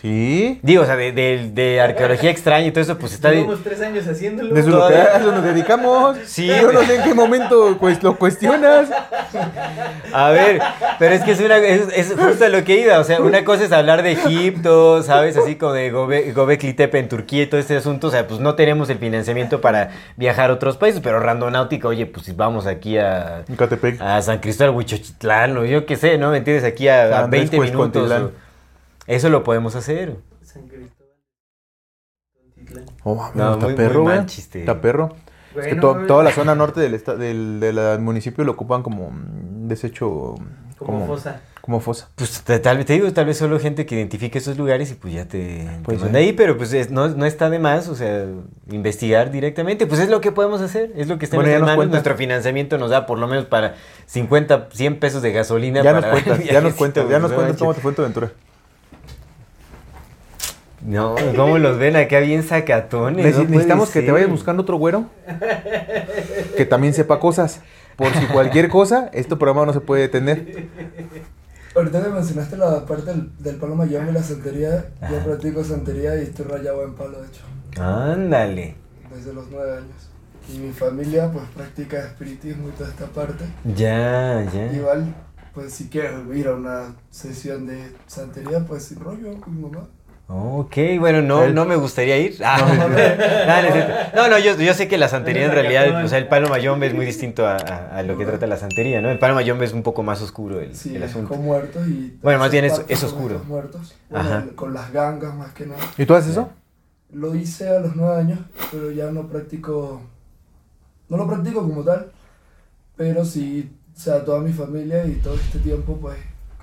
¿Sí? 0.01 0.59
digo, 0.63 0.81
o 0.81 0.85
sea, 0.87 0.95
de, 0.95 1.11
de- 1.11 1.51
de 1.53 1.79
arqueología 1.79 2.31
extraña 2.31 2.65
y 2.65 2.71
todo 2.71 2.81
eso, 2.81 2.97
pues 2.97 3.13
está... 3.13 3.29
de- 3.29 3.35
Llevamos 3.37 3.63
3 3.63 3.81
años 3.81 4.07
haciéndolo. 4.07 4.51
De 4.53 4.59
eso, 4.59 4.69
es 4.69 4.75
lo 4.75 4.87
que, 4.87 4.93
Todavía- 4.93 5.15
a 5.15 5.17
eso 5.19 5.31
nos 5.31 5.43
dedicamos. 5.43 6.17
Sí, 6.25 6.47
Yo 6.47 6.71
no 6.71 6.81
sé 6.81 6.95
en 6.95 7.03
qué 7.03 7.13
momento 7.13 7.77
pues, 7.79 8.01
lo 8.01 8.15
cuestionas. 8.15 8.89
A 10.13 10.29
ver, 10.31 10.59
pero 10.99 11.13
es 11.15 11.21
que 11.23 11.31
es, 11.31 11.39
una, 11.39 11.57
es, 11.57 11.81
es 11.95 12.15
justo 12.19 12.47
lo 12.49 12.63
que 12.63 12.79
iba. 12.81 12.99
O 12.99 13.03
sea, 13.03 13.21
una 13.21 13.43
cosa 13.45 13.63
es 13.63 13.71
hablar 13.71 14.01
de 14.03 14.13
Egipto, 14.13 15.03
¿sabes? 15.03 15.37
Así 15.37 15.55
como 15.55 15.73
de 15.73 15.93
Gobe- 15.93 16.33
Gobekli 16.33 16.73
Tepe 16.73 16.99
en 16.99 17.07
Turquía 17.07 17.43
y 17.43 17.47
todo 17.47 17.59
este 17.59 17.77
asunto. 17.77 18.07
O 18.07 18.11
sea, 18.11 18.27
pues 18.27 18.39
no 18.39 18.55
tenemos 18.55 18.89
el 18.89 18.97
financiamiento 18.97 19.61
para 19.61 19.91
viajar 20.17 20.49
a 20.49 20.53
otros 20.53 20.77
países, 20.77 21.01
pero 21.01 21.19
randonáutica, 21.19 21.87
oye, 21.87 22.05
pues 22.07 22.35
vamos 22.35 22.65
aquí 22.67 22.97
a, 22.97 23.43
En 23.47 23.55
Catepec. 23.55 24.01
a 24.01 24.21
San 24.21 24.39
Cristóbal, 24.39 24.75
Huichochitlán, 24.75 25.57
o 25.57 25.65
yo 25.65 25.85
qué 25.85 25.95
sé, 25.95 26.17
¿no? 26.17 26.31
¿Me 26.31 26.37
entiendes? 26.37 26.65
Aquí 26.65 26.87
a, 26.87 27.03
a 27.03 27.09
San 27.11 27.23
Andrés, 27.25 27.51
20 27.51 27.71
minutos. 27.71 28.11
O- 28.11 28.50
Eso 29.07 29.29
lo 29.29 29.43
podemos 29.43 29.75
hacer. 29.75 30.17
San 30.41 30.67
Cristóbal. 30.67 31.07
Oh, 33.03 33.15
mames, 33.15 33.35
No, 33.35 33.53
está 33.53 33.65
muy- 33.65 33.75
perro, 33.75 34.03
muy. 34.03 34.13
Está 34.13 34.81
perro. 34.81 35.15
Es 35.55 35.67
que 35.67 35.75
to- 35.75 36.05
toda 36.07 36.23
la 36.23 36.31
zona 36.31 36.55
norte 36.55 36.79
del, 36.79 36.93
esta- 36.93 37.15
del, 37.15 37.59
del 37.59 37.99
municipio 37.99 38.43
lo 38.43 38.53
ocupan 38.53 38.83
como 38.83 39.11
mm, 39.11 39.67
desecho. 39.67 40.35
Como 40.77 41.05
fosa. 41.05 41.41
Como 41.59 41.79
fosa. 41.79 42.09
Pues 42.15 42.41
te- 42.43 42.57
tal 42.59 42.77
vez 42.77 42.85
te 42.87 42.93
digo, 42.93 43.11
tal 43.13 43.25
vez 43.25 43.37
solo 43.37 43.59
gente 43.59 43.85
que 43.85 43.95
identifique 43.95 44.37
esos 44.39 44.57
lugares 44.57 44.89
y 44.91 44.95
pues 44.95 45.13
ya 45.13 45.25
te, 45.25 45.37
te 45.65 45.79
Pues 45.83 45.99
manda 46.01 46.17
sí. 46.19 46.25
ahí, 46.25 46.33
pero 46.33 46.57
pues 46.57 46.71
es- 46.73 46.89
no, 46.89 47.07
no 47.09 47.25
está 47.25 47.49
de 47.49 47.59
más, 47.59 47.87
o 47.89 47.95
sea, 47.95 48.25
investigar 48.71 49.29
directamente, 49.29 49.85
pues 49.87 49.99
es 49.99 50.09
lo 50.09 50.21
que 50.21 50.31
podemos 50.31 50.61
hacer, 50.61 50.91
es 50.95 51.07
lo 51.07 51.19
que 51.19 51.25
está 51.25 51.37
Bueno, 51.37 51.49
en 51.49 51.55
ya 51.55 51.59
nuestras 51.59 51.77
nos 51.77 51.85
manos. 51.85 51.91
Nuestro 51.91 52.15
financiamiento 52.15 52.77
nos 52.77 52.89
da 52.89 53.05
por 53.05 53.19
lo 53.19 53.27
menos 53.27 53.45
para 53.45 53.75
50, 54.07 54.69
100 54.71 54.99
pesos 54.99 55.21
de 55.21 55.33
gasolina. 55.33 55.83
Ya 55.83 55.93
nos 55.93 56.05
cuentas, 56.05 56.43
ya 56.45 56.61
nos 56.61 56.73
cuentas, 56.75 57.09
ya 57.09 57.19
nos 57.19 57.29
no 57.31 57.35
cuentas 57.37 57.57
cómo 57.57 57.73
te 57.73 57.81
fue 57.81 57.91
tu 57.93 58.01
aventura. 58.01 58.31
No, 60.83 61.15
¿cómo 61.35 61.57
los 61.59 61.77
ven 61.77 61.95
acá 61.95 62.19
bien 62.19 62.43
sacatones? 62.43 63.23
Neces- 63.25 63.31
No 63.31 63.37
puede 63.43 63.49
necesitamos 63.51 63.89
que 63.91 64.01
te 64.01 64.11
vayas 64.11 64.29
buscando 64.29 64.63
otro 64.63 64.77
güero 64.77 65.05
que 66.57 66.65
también 66.65 66.93
sepa 66.93 67.19
cosas. 67.19 67.61
Por 67.95 68.11
si 68.13 68.25
cualquier 68.27 68.69
cosa, 68.69 69.09
este 69.13 69.35
programa 69.35 69.65
no 69.67 69.73
se 69.73 69.81
puede 69.81 70.03
detener. 70.03 70.67
Ahorita 71.75 72.03
que 72.03 72.09
mencionaste 72.09 72.57
la 72.57 72.85
parte 72.85 73.05
del, 73.11 73.29
del 73.37 73.55
palo 73.57 73.75
mayombe 73.75 74.11
y 74.11 74.13
la 74.13 74.23
santería, 74.23 74.85
yo 75.09 75.19
practico 75.23 75.63
santería 75.63 76.15
y 76.17 76.23
estoy 76.23 76.45
rayado 76.45 76.83
en 76.83 76.95
palo, 76.95 77.21
de 77.21 77.27
hecho, 77.27 77.41
Ándale. 77.81 78.75
desde 79.15 79.33
los 79.33 79.45
nueve 79.51 79.77
años. 79.77 80.09
Y 80.53 80.57
mi 80.57 80.73
familia, 80.73 81.29
pues, 81.31 81.45
practica 81.55 81.99
espiritismo 81.99 82.67
y 82.69 82.71
toda 82.71 82.89
esta 82.89 83.05
parte. 83.05 83.45
Ya, 83.75 84.43
ya. 84.53 84.73
Igual, 84.73 85.13
pues, 85.53 85.71
si 85.71 85.87
quieres 85.87 86.11
ir 86.33 86.47
a 86.47 86.55
una 86.55 86.95
sesión 87.09 87.67
de 87.67 87.91
santería, 88.07 88.65
pues, 88.67 88.83
sin 88.83 88.99
rollo 88.99 89.39
con 89.39 89.55
mi 89.55 89.61
mamá. 89.69 89.87
Ok, 90.33 90.77
bueno, 90.97 91.21
no, 91.21 91.49
no 91.49 91.65
me 91.65 91.75
gustaría 91.75 92.17
ir. 92.17 92.37
Ah, 92.43 92.57
No, 92.65 92.73
no, 92.73 92.87
no, 92.87 92.93
no, 92.93 92.97
es 93.67 93.73
cierto. 93.73 93.93
no, 94.15 94.27
no, 94.29 94.39
yo, 94.39 94.55
yo 94.57 94.73
sé 94.73 94.87
que 94.87 94.97
la 94.97 95.09
santería 95.09 95.45
en 95.45 95.51
realidad, 95.51 96.05
o 96.05 96.07
sea, 96.07 96.19
el 96.19 96.27
palo 96.29 96.47
mayombe 96.47 96.87
es 96.87 96.93
muy 96.93 97.05
distinto 97.05 97.45
a, 97.45 97.57
a- 97.57 97.97
a 97.97 98.03
lo 98.03 98.17
que 98.17 98.25
trata 98.25 98.47
la 98.47 98.55
santería, 98.57 99.01
¿no? 99.01 99.09
El 99.11 99.19
palo 99.19 99.35
mayombe 99.35 99.65
es 99.65 99.73
un 99.73 99.83
poco 99.83 100.03
más 100.03 100.21
oscuro 100.21 100.61
el, 100.61 100.73
Sí, 100.75 100.95
el 100.95 101.03
asunto. 101.03 101.29
con 101.35 101.43
muertos 101.43 101.85
y... 101.87 102.17
Bueno, 102.21 102.39
más 102.39 102.49
bien 102.51 102.63
es- 102.65 102.81
es 102.87 103.03
oscuro. 103.03 103.35
estos 103.35 103.47
Muertos, 103.47 103.95
Bueno, 104.09 104.29
Ajá. 104.29 104.45
con 104.55 104.73
las 104.73 104.93
gangas 104.93 105.35
más 105.35 105.51
que 105.53 105.65
nada. 105.65 105.81
¿Y 105.97 106.05
tú 106.05 106.15
haces 106.15 106.31
eso? 106.31 106.49
Lo 107.11 107.35
hice 107.35 107.67
a 107.67 107.79
los 107.81 107.95
nueve 107.97 108.21
años, 108.21 108.39
pero 108.71 108.89
ya 108.91 109.11
no 109.11 109.27
practico, 109.27 110.01
no 111.09 111.17
lo 111.17 111.27
practico 111.27 111.61
como 111.61 111.83
tal, 111.83 112.09
pero 112.95 113.25
sí, 113.25 113.69
o 113.93 113.99
sea, 113.99 114.23
toda 114.23 114.39
mi 114.39 114.53
familia 114.53 115.05
y 115.05 115.15
todo 115.15 115.33
este 115.35 115.59
tiempo, 115.59 115.97
pues, 115.99 116.15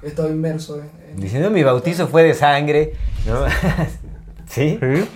he 0.02 0.08
estado 0.08 0.30
inmerso 0.30 0.76
en... 0.76 0.90
en- 1.14 1.20
Diciendo 1.20 1.50
mi 1.50 1.62
bautizo 1.62 2.06
fue 2.08 2.22
de 2.22 2.34
sangre, 2.34 2.92
¿no? 3.26 3.44
¿Sí? 4.48 4.78
Sí. 4.80 5.08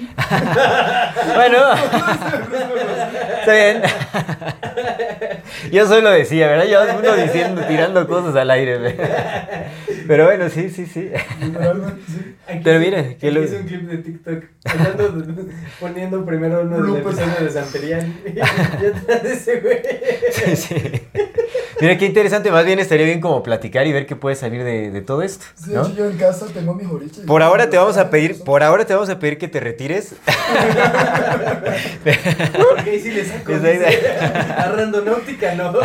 Bueno, 1.34 1.58
está 3.42 3.52
bien. 3.52 3.82
Yo 5.72 5.86
solo 5.86 6.10
decía, 6.10 6.48
¿verdad? 6.48 6.66
Yo 6.66 6.80
uno 6.98 7.14
diciendo, 7.16 7.62
tirando 7.68 8.06
cosas 8.08 8.34
al 8.36 8.50
aire. 8.50 8.78
¿ve? 8.78 8.96
Pero 10.06 10.24
bueno, 10.26 10.48
sí, 10.48 10.68
sí, 10.70 10.86
sí. 10.86 11.10
Sí. 11.12 12.36
Aquí 12.48 12.60
Pero 12.64 12.80
sí- 12.80 12.94
aquí 12.94 13.14
que 13.16 13.30
lo- 13.30 13.42
hice 13.44 13.56
un 13.58 13.66
clip 13.66 13.82
de 13.82 13.98
TikTok 13.98 14.44
hablando 14.64 15.24
poniendo 15.80 16.24
primero 16.26 16.62
uno 16.62 16.92
de 16.94 17.00
y 18.34 18.40
atrás 18.40 19.22
de 19.22 19.32
ese 19.32 19.60
güey. 19.60 19.78
Sí, 20.32 20.56
sí. 20.56 20.74
Mira 21.80 21.98
qué 21.98 22.06
interesante, 22.06 22.50
más 22.50 22.64
bien 22.64 22.78
estaría 22.78 23.06
bien 23.06 23.20
como 23.20 23.42
platicar 23.42 23.86
y 23.86 23.92
ver 23.92 24.06
qué 24.06 24.14
puede 24.16 24.36
salir 24.36 24.62
de, 24.64 24.90
de 24.90 25.00
todo 25.02 25.22
esto. 25.22 25.44
Sí, 25.54 25.70
de 25.70 25.76
¿no? 25.76 25.82
hecho, 25.86 25.94
yo 25.94 26.10
en 26.10 26.16
casa 26.16 26.46
tengo 26.52 26.74
mis 26.74 26.88
horichas. 26.88 27.24
Por 27.24 27.42
ahora 27.42 27.70
te 27.70 27.76
vamos 27.76 27.96
a 27.96 28.10
pedir, 28.10 28.42
por 28.44 28.62
ahora 28.62 28.84
te 28.84 28.94
vamos 28.94 29.08
a 29.08 29.18
pedir 29.18 29.38
que 29.38 29.48
te 29.48 29.60
retires. 29.60 30.14
Porque 32.04 32.90
ahí 32.90 33.00
sí 33.00 33.10
le 33.12 33.24
randonáutica 34.76 35.54
no. 35.54 35.72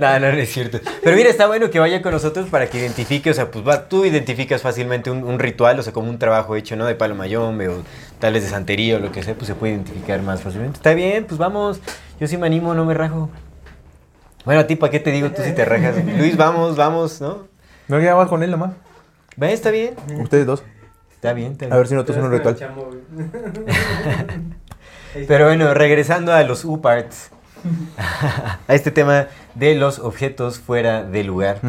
No, 0.00 0.18
no, 0.20 0.32
no 0.32 0.38
es 0.38 0.52
cierto. 0.52 0.78
Pero 1.02 1.16
mira, 1.16 1.30
está 1.30 1.46
bueno 1.46 1.70
que 1.70 1.78
vaya 1.78 2.02
con 2.02 2.12
nosotros 2.12 2.48
para 2.48 2.66
que 2.66 2.78
identifique, 2.78 3.30
o 3.30 3.34
sea, 3.34 3.50
pues 3.50 3.66
va, 3.66 3.88
tú 3.88 4.04
identificas 4.04 4.62
fácilmente 4.62 5.10
un, 5.10 5.24
un 5.24 5.38
ritual, 5.38 5.78
o 5.78 5.82
sea, 5.82 5.92
como 5.92 6.10
un 6.10 6.18
trabajo 6.18 6.56
hecho, 6.56 6.76
¿no? 6.76 6.84
De 6.86 6.94
palo 6.94 7.14
mayombe 7.14 7.68
o 7.68 7.82
tal 8.18 8.34
vez 8.34 8.42
de 8.42 8.50
santería 8.50 8.96
o 8.96 8.98
lo 8.98 9.12
que 9.12 9.22
sea, 9.22 9.34
pues 9.34 9.46
se 9.46 9.54
puede 9.54 9.74
identificar 9.74 10.20
más 10.22 10.42
fácilmente. 10.42 10.76
Está 10.76 10.94
bien, 10.94 11.24
pues 11.24 11.38
vamos. 11.38 11.80
Yo 12.20 12.26
sí 12.26 12.36
me 12.36 12.46
animo, 12.46 12.74
no 12.74 12.84
me 12.84 12.94
rajo. 12.94 13.30
Bueno, 14.44 14.60
a 14.60 14.66
ti, 14.66 14.76
¿para 14.76 14.90
qué 14.90 15.00
te 15.00 15.10
digo? 15.10 15.30
Tú 15.30 15.42
sí 15.42 15.52
te 15.52 15.64
rajas. 15.64 15.96
Luis, 16.18 16.36
vamos, 16.36 16.76
vamos, 16.76 17.20
¿no? 17.20 17.48
No, 17.88 18.00
ya 18.00 18.14
vas 18.14 18.28
con 18.28 18.42
él 18.42 18.50
nomás. 18.50 18.72
Ve, 19.36 19.52
está 19.52 19.70
bien. 19.70 19.94
Ustedes 20.20 20.46
dos. 20.46 20.62
Está 21.12 21.32
bien, 21.32 21.52
está 21.52 21.66
bien. 21.66 21.72
A 21.72 21.76
ver 21.76 21.88
si 21.88 21.94
nosotros 21.94 22.18
un 22.18 22.30
Pero 22.30 22.50
es 22.50 22.60
con 22.62 22.76
ritual. 22.76 24.54
Pero 25.26 25.46
bueno, 25.46 25.72
regresando 25.74 26.32
a 26.32 26.42
los 26.42 26.64
U-Parts, 26.64 27.30
a 28.68 28.74
este 28.74 28.90
tema 28.90 29.28
de 29.54 29.74
los 29.74 29.98
objetos 29.98 30.58
fuera 30.58 31.02
de 31.02 31.24
lugar. 31.24 31.60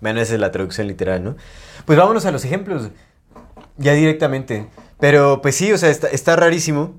Bueno, 0.00 0.20
esa 0.20 0.34
es 0.34 0.40
la 0.40 0.50
traducción 0.50 0.86
literal, 0.86 1.22
¿no? 1.24 1.36
Pues 1.84 1.98
vámonos 1.98 2.24
a 2.26 2.30
los 2.30 2.44
ejemplos, 2.44 2.90
ya 3.76 3.92
directamente. 3.94 4.68
Pero 5.00 5.40
pues 5.42 5.56
sí, 5.56 5.72
o 5.72 5.78
sea, 5.78 5.90
está, 5.90 6.08
está 6.08 6.36
rarísimo. 6.36 6.94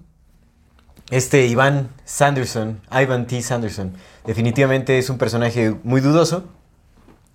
Este 1.09 1.47
Iván 1.47 1.89
Sanderson, 2.05 2.81
Ivan 2.91 3.25
T. 3.25 3.41
Sanderson, 3.41 3.93
definitivamente 4.25 4.99
es 4.99 5.09
un 5.09 5.17
personaje 5.17 5.75
muy 5.83 6.01
dudoso. 6.01 6.47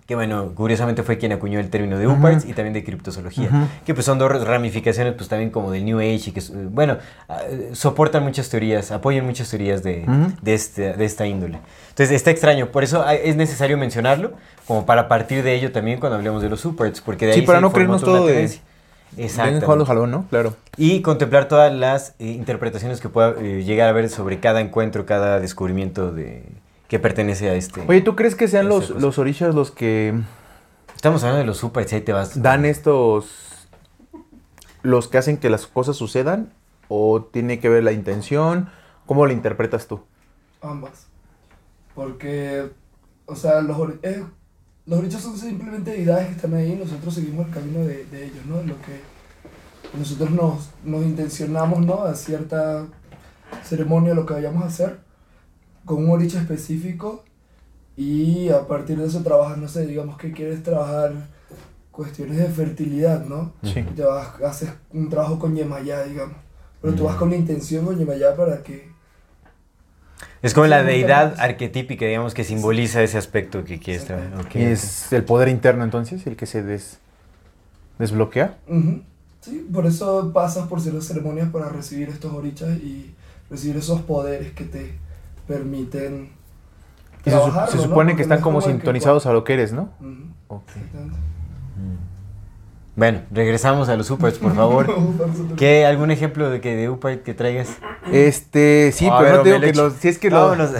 Que 0.07 0.13
bueno, 0.13 0.51
curiosamente 0.53 1.01
fue 1.01 1.17
quien 1.17 1.31
acuñó 1.31 1.59
el 1.59 1.71
término 1.71 1.97
de 1.97 2.05
U-Parts 2.07 2.45
y 2.45 2.53
también 2.53 2.73
de 2.73 2.83
criptozoología. 2.83 3.49
Que 3.87 3.95
pues 3.95 4.05
son 4.05 4.19
dos 4.19 4.45
ramificaciones 4.45 5.13
pues 5.15 5.27
también 5.29 5.49
como 5.49 5.71
del 5.71 5.83
New 5.83 5.97
Age 5.97 6.25
y 6.27 6.31
que, 6.31 6.39
eh, 6.41 6.43
bueno, 6.69 6.97
ah, 7.27 7.39
soportan 7.73 8.21
muchas 8.21 8.47
teorías, 8.49 8.91
apoyan 8.91 9.25
muchas 9.25 9.49
teorías 9.49 9.81
de, 9.81 10.05
este, 10.45 10.93
de 10.93 11.05
esta 11.05 11.25
índole. 11.25 11.57
Entonces 11.89 12.11
está 12.15 12.29
extraño, 12.29 12.67
por 12.67 12.83
eso 12.83 13.03
es 13.09 13.35
necesario 13.35 13.77
mencionarlo, 13.79 14.33
como 14.67 14.85
para 14.85 15.07
partir 15.07 15.41
de 15.43 15.55
ello 15.55 15.71
también 15.71 15.99
cuando 15.99 16.17
hablemos 16.17 16.41
de 16.43 16.49
los 16.49 16.59
Superts, 16.59 17.01
porque 17.01 17.25
de 17.25 17.31
ahí 17.31 17.39
Sí, 17.39 17.45
para 17.47 17.57
se 17.57 17.61
no 17.63 17.71
creernos 17.71 18.03
todo 18.03 18.27
de- 18.27 18.59
Exactamente. 19.17 19.65
jalón, 19.85 20.11
¿no? 20.11 20.25
Claro. 20.29 20.55
Y 20.77 21.01
contemplar 21.01 21.47
todas 21.47 21.73
las 21.73 22.13
eh, 22.19 22.27
interpretaciones 22.27 22.99
que 23.01 23.09
pueda 23.09 23.33
eh, 23.39 23.63
llegar 23.63 23.87
a 23.87 23.91
ver 23.91 24.09
sobre 24.09 24.39
cada 24.39 24.61
encuentro, 24.61 25.05
cada 25.05 25.39
descubrimiento 25.39 26.11
de 26.11 26.43
que 26.87 26.99
pertenece 26.99 27.49
a 27.49 27.55
este. 27.55 27.83
Oye, 27.87 28.01
¿tú 28.01 28.15
crees 28.15 28.35
que 28.35 28.47
sean 28.47 28.67
los, 28.69 28.87
cosa. 28.87 28.99
los 28.99 29.17
orishas 29.17 29.55
los 29.55 29.71
que 29.71 30.13
Estamos 30.95 31.23
hablando 31.23 31.41
de 31.41 31.45
los 31.45 31.57
Superts, 31.57 31.93
ahí 31.93 32.01
te 32.01 32.13
vas. 32.13 32.41
dan 32.41 32.65
estos. 32.65 33.67
los 34.81 35.07
que 35.07 35.17
hacen 35.17 35.37
que 35.37 35.49
las 35.49 35.67
cosas 35.67 35.95
sucedan? 35.97 36.53
¿O 36.87 37.21
tiene 37.23 37.59
que 37.59 37.69
ver 37.69 37.83
la 37.83 37.91
intención? 37.91 38.69
¿Cómo 39.05 39.25
lo 39.25 39.31
interpretas 39.31 39.87
tú? 39.87 40.01
Ambas. 40.61 41.07
Porque, 41.93 42.71
o 43.25 43.35
sea, 43.35 43.61
los, 43.61 43.77
eh, 44.03 44.23
los 44.85 44.99
orichos 44.99 45.21
son 45.21 45.37
simplemente 45.37 45.91
deidades 45.91 46.27
que 46.27 46.33
están 46.33 46.53
ahí 46.53 46.73
y 46.73 46.75
nosotros 46.75 47.13
seguimos 47.13 47.47
el 47.47 47.53
camino 47.53 47.79
de, 47.79 48.05
de 48.05 48.25
ellos, 48.25 48.45
¿no? 48.47 48.57
Lo 48.63 48.75
que 48.81 49.01
nosotros 49.97 50.31
nos, 50.31 50.69
nos 50.83 51.03
intencionamos, 51.03 51.85
¿no? 51.85 52.03
A 52.03 52.15
cierta 52.15 52.85
ceremonia, 53.63 54.13
lo 54.13 54.25
que 54.25 54.33
vayamos 54.33 54.63
a 54.63 54.67
hacer, 54.67 54.99
con 55.85 56.03
un 56.05 56.09
oricha 56.11 56.39
específico 56.41 57.23
y 57.97 58.49
a 58.49 58.67
partir 58.67 58.97
de 58.97 59.07
eso 59.07 59.23
trabajas, 59.23 59.57
no 59.57 59.67
sé, 59.67 59.85
digamos 59.87 60.17
que 60.17 60.31
quieres 60.33 60.63
trabajar 60.63 61.13
cuestiones 61.91 62.37
de 62.37 62.47
fertilidad, 62.49 63.25
¿no? 63.25 63.53
Sí. 63.63 63.85
te 63.95 64.03
vas, 64.03 64.41
haces 64.43 64.71
un 64.93 65.09
trabajo 65.09 65.39
con 65.39 65.55
Yemayá, 65.55 66.03
digamos. 66.03 66.37
Pero 66.81 66.95
tú 66.95 67.05
vas 67.05 67.15
con 67.17 67.29
la 67.31 67.37
intención 67.37 67.85
con 67.85 67.97
Yemayá 67.97 68.35
para 68.35 68.63
que 68.63 68.89
Es 70.41 70.53
como 70.53 70.67
la 70.67 70.83
deidad 70.83 71.35
arquetípica, 71.39 72.05
digamos, 72.05 72.33
que 72.33 72.43
simboliza 72.43 73.01
ese 73.03 73.17
aspecto 73.17 73.63
que 73.65 73.79
quieres 73.79 74.05
trabajar. 74.05 74.45
Ok, 74.45 74.55
¿Y 74.55 74.63
es 74.63 75.11
el 75.11 75.23
poder 75.23 75.49
interno 75.49 75.83
entonces 75.83 76.25
el 76.27 76.35
que 76.35 76.45
se 76.45 76.61
des- 76.63 76.99
desbloquea? 77.99 78.57
Ujú. 78.67 79.01
Sí, 79.41 79.67
por 79.71 79.85
eso 79.85 80.31
pasas 80.33 80.67
por 80.67 80.81
ciertas 80.81 81.05
ceremonias 81.05 81.49
para 81.51 81.69
recibir 81.69 82.09
estos 82.09 82.33
orichas 82.33 82.77
y 82.77 83.13
recibir 83.49 83.77
esos 83.77 84.01
poderes 84.01 84.53
que 84.53 84.63
te 84.65 84.93
permiten 85.47 86.29
Y 87.25 87.29
se, 87.29 87.31
su- 87.31 87.37
trabajarlo, 87.37 87.71
se 87.71 87.77
¿no? 87.77 87.83
supone 87.83 88.11
que 88.11 88.17
no 88.17 88.21
están 88.23 88.37
es 88.39 88.43
como 88.43 88.59
que 88.59 88.65
sintonizados 88.65 89.25
a 89.25 89.33
lo 89.33 89.43
que 89.43 89.53
eres, 89.53 89.73
¿no? 89.73 89.89
cua- 89.99 90.07
Ujú, 90.11 90.23
Ok. 90.47 90.63
exactamente. 90.75 91.19
Bueno, 92.97 93.21
regresamos 93.31 93.89
a 93.89 93.97
los 93.97 94.07
Superts, 94.07 94.37
por 94.37 94.55
favor. 94.55 94.87
¿Qué, 95.57 95.85
¿Algún 95.85 96.11
ejemplo 96.11 96.49
de 96.49 96.61
que 96.61 96.75
de 96.77 96.89
Upart 96.89 97.23
que 97.23 97.33
traigas? 97.33 97.77
Este, 98.11 98.91
sí, 98.93 99.07
Ah, 99.11 99.17
pero 99.19 99.37
no 99.37 99.41
pero 99.41 99.43
te 99.43 99.49
digo 99.49 99.59
me 99.59 99.65
le 99.65 99.71
que 99.73 99.77
los, 99.77 99.93
si 99.95 100.07
es 100.07 100.17
que 100.17 100.29
lo- 100.29 100.41
Vámonos. 100.43 100.71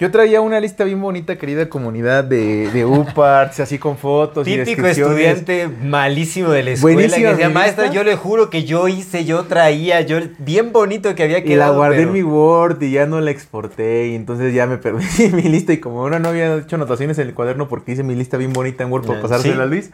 Yo 0.00 0.10
traía 0.10 0.40
una 0.40 0.60
lista 0.60 0.84
bien 0.84 1.00
bonita, 1.00 1.36
querida 1.36 1.68
comunidad 1.68 2.24
de, 2.24 2.70
de 2.70 2.84
UParts, 2.84 3.60
así 3.60 3.78
con 3.78 3.96
fotos 3.96 4.46
y 4.48 4.56
Típico 4.58 4.86
estudiante 4.86 5.68
malísimo 5.68 6.50
de 6.50 6.62
la 6.64 6.70
escuela 6.72 6.94
Buenísima 6.96 7.28
que 7.30 7.34
decía, 7.36 7.48
maestra, 7.50 7.84
lista". 7.84 7.94
yo 7.96 8.04
le 8.04 8.16
juro 8.16 8.50
que 8.50 8.64
yo 8.64 8.88
hice, 8.88 9.24
yo 9.24 9.44
traía, 9.44 10.00
yo 10.02 10.18
bien 10.38 10.72
bonito 10.72 11.14
que 11.14 11.22
había 11.22 11.38
Y 11.38 11.44
quedado. 11.44 11.72
la 11.72 11.76
guardé 11.78 11.96
pero- 11.98 12.08
en 12.08 12.12
mi 12.14 12.22
Word 12.22 12.82
y 12.82 12.90
ya 12.92 13.06
no 13.06 13.20
la 13.20 13.30
exporté 13.30 14.08
y 14.08 14.14
entonces 14.14 14.52
ya 14.52 14.66
me 14.66 14.78
perdí 14.78 15.04
mi 15.32 15.42
lista 15.42 15.72
y 15.72 15.78
como 15.78 16.00
ahora 16.00 16.18
no 16.18 16.28
había 16.28 16.56
hecho 16.56 16.76
anotaciones 16.76 17.18
en 17.18 17.28
el 17.28 17.34
cuaderno 17.34 17.68
porque 17.68 17.92
hice 17.92 18.02
mi 18.02 18.14
lista 18.14 18.36
bien 18.36 18.52
bonita 18.52 18.82
en 18.84 18.90
Word 18.92 19.06
por 19.06 19.20
pasársela 19.20 19.54
sí. 19.54 19.60
a 19.60 19.66
Luis. 19.66 19.90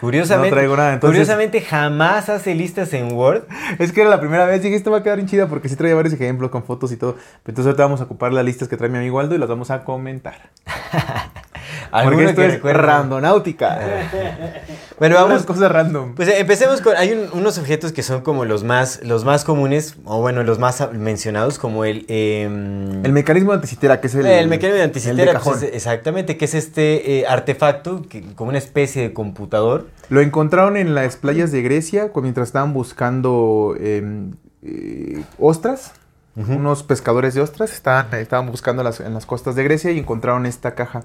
Curiosamente, 0.00 0.50
No 0.50 0.56
traigo 0.56 0.76
nada, 0.76 0.94
entonces- 0.94 1.14
curiosamente 1.16 1.60
jamás 1.60 2.28
hace 2.28 2.54
listas 2.54 2.92
en 2.92 3.12
Word. 3.12 3.44
Es 3.78 3.92
que 3.92 4.02
era 4.02 4.10
la 4.10 4.20
primera 4.20 4.44
vez, 4.46 4.62
dije, 4.62 4.76
esto 4.76 4.90
va 4.90 4.98
a 4.98 5.02
quedar 5.02 5.16
bien 5.16 5.28
chida 5.28 5.46
porque 5.48 5.68
sí 5.68 5.76
traía 5.76 5.94
varios 5.94 6.12
ejemplos 6.14 6.50
con 6.50 6.64
fotos 6.64 6.92
y 6.92 6.96
todo. 6.96 7.16
Entonces 7.46 7.66
ahorita 7.66 7.84
vamos 7.84 8.00
a 8.00 8.04
ocupar 8.04 8.32
las 8.32 8.44
listas 8.44 8.68
que 8.68 8.76
trae 8.76 8.90
mi 8.90 8.98
amigo 8.98 9.20
Aldo 9.20 9.34
y 9.34 9.38
las 9.38 9.48
vamos 9.48 9.70
a 9.70 9.84
comentar. 9.84 10.50
Porque 11.90 12.06
¿Alguno 12.08 12.28
esto 12.30 12.42
es 12.42 12.62
randonáutica. 12.76 13.78
Bueno, 14.96 15.16
Vamos 15.16 15.42
cosas 15.44 15.72
random. 15.72 16.14
Pues 16.14 16.28
eh, 16.28 16.38
empecemos 16.38 16.80
con. 16.80 16.96
Hay 16.96 17.10
un- 17.12 17.28
unos 17.36 17.58
objetos 17.58 17.90
que 17.92 18.04
son 18.04 18.20
como 18.22 18.44
los 18.44 18.62
más, 18.62 19.00
los 19.02 19.24
más 19.24 19.42
comunes, 19.44 19.96
o 20.04 20.20
bueno, 20.20 20.44
los 20.44 20.60
más 20.60 20.88
mencionados, 20.92 21.58
como 21.58 21.84
el. 21.84 22.04
em, 22.08 23.04
El 23.04 23.12
mecanismo 23.12 23.50
de 23.50 23.56
anticitera, 23.56 24.00
que 24.00 24.06
es 24.06 24.14
el, 24.14 24.24
el, 24.24 24.46
mecanismo 24.46 24.74
de 24.76 24.82
el 24.84 24.88
anticitera, 24.90 25.32
de 25.32 25.38
pues, 25.40 25.62
es- 25.64 25.74
exactamente, 25.74 26.36
que 26.36 26.44
es 26.44 26.54
este 26.54 27.18
eh, 27.18 27.26
artefacto, 27.26 28.02
que, 28.08 28.22
como 28.36 28.50
una 28.50 28.58
especie 28.58 29.02
de 29.02 29.12
computador. 29.12 29.88
Lo 30.10 30.20
encontraron 30.20 30.76
en 30.76 30.94
las 30.94 31.16
playas 31.16 31.50
de 31.50 31.62
Grecia 31.62 32.10
mientras 32.22 32.46
estaban 32.48 32.72
buscando 32.72 33.74
em, 33.80 34.30
eh, 34.62 35.22
ostras. 35.40 35.92
Unos 36.36 36.82
pescadores 36.82 37.34
de 37.34 37.40
ostras 37.42 37.72
estaban, 37.72 38.12
estaban 38.14 38.48
buscando 38.50 38.82
las- 38.84 38.98
en 39.00 39.12
las 39.14 39.24
costas 39.26 39.54
de 39.56 39.62
Grecia 39.64 39.90
y 39.92 39.98
encontraron 39.98 40.46
esta 40.46 40.74
caja 40.74 41.02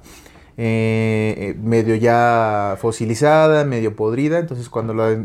eh, 0.62 1.36
eh, 1.38 1.57
medio 1.57 1.95
ya 1.95 2.76
fosilizada, 2.82 3.64
medio 3.64 3.95
podrida. 3.95 4.39
Entonces 4.39 4.68
cuando 4.68 4.93
la, 4.93 5.16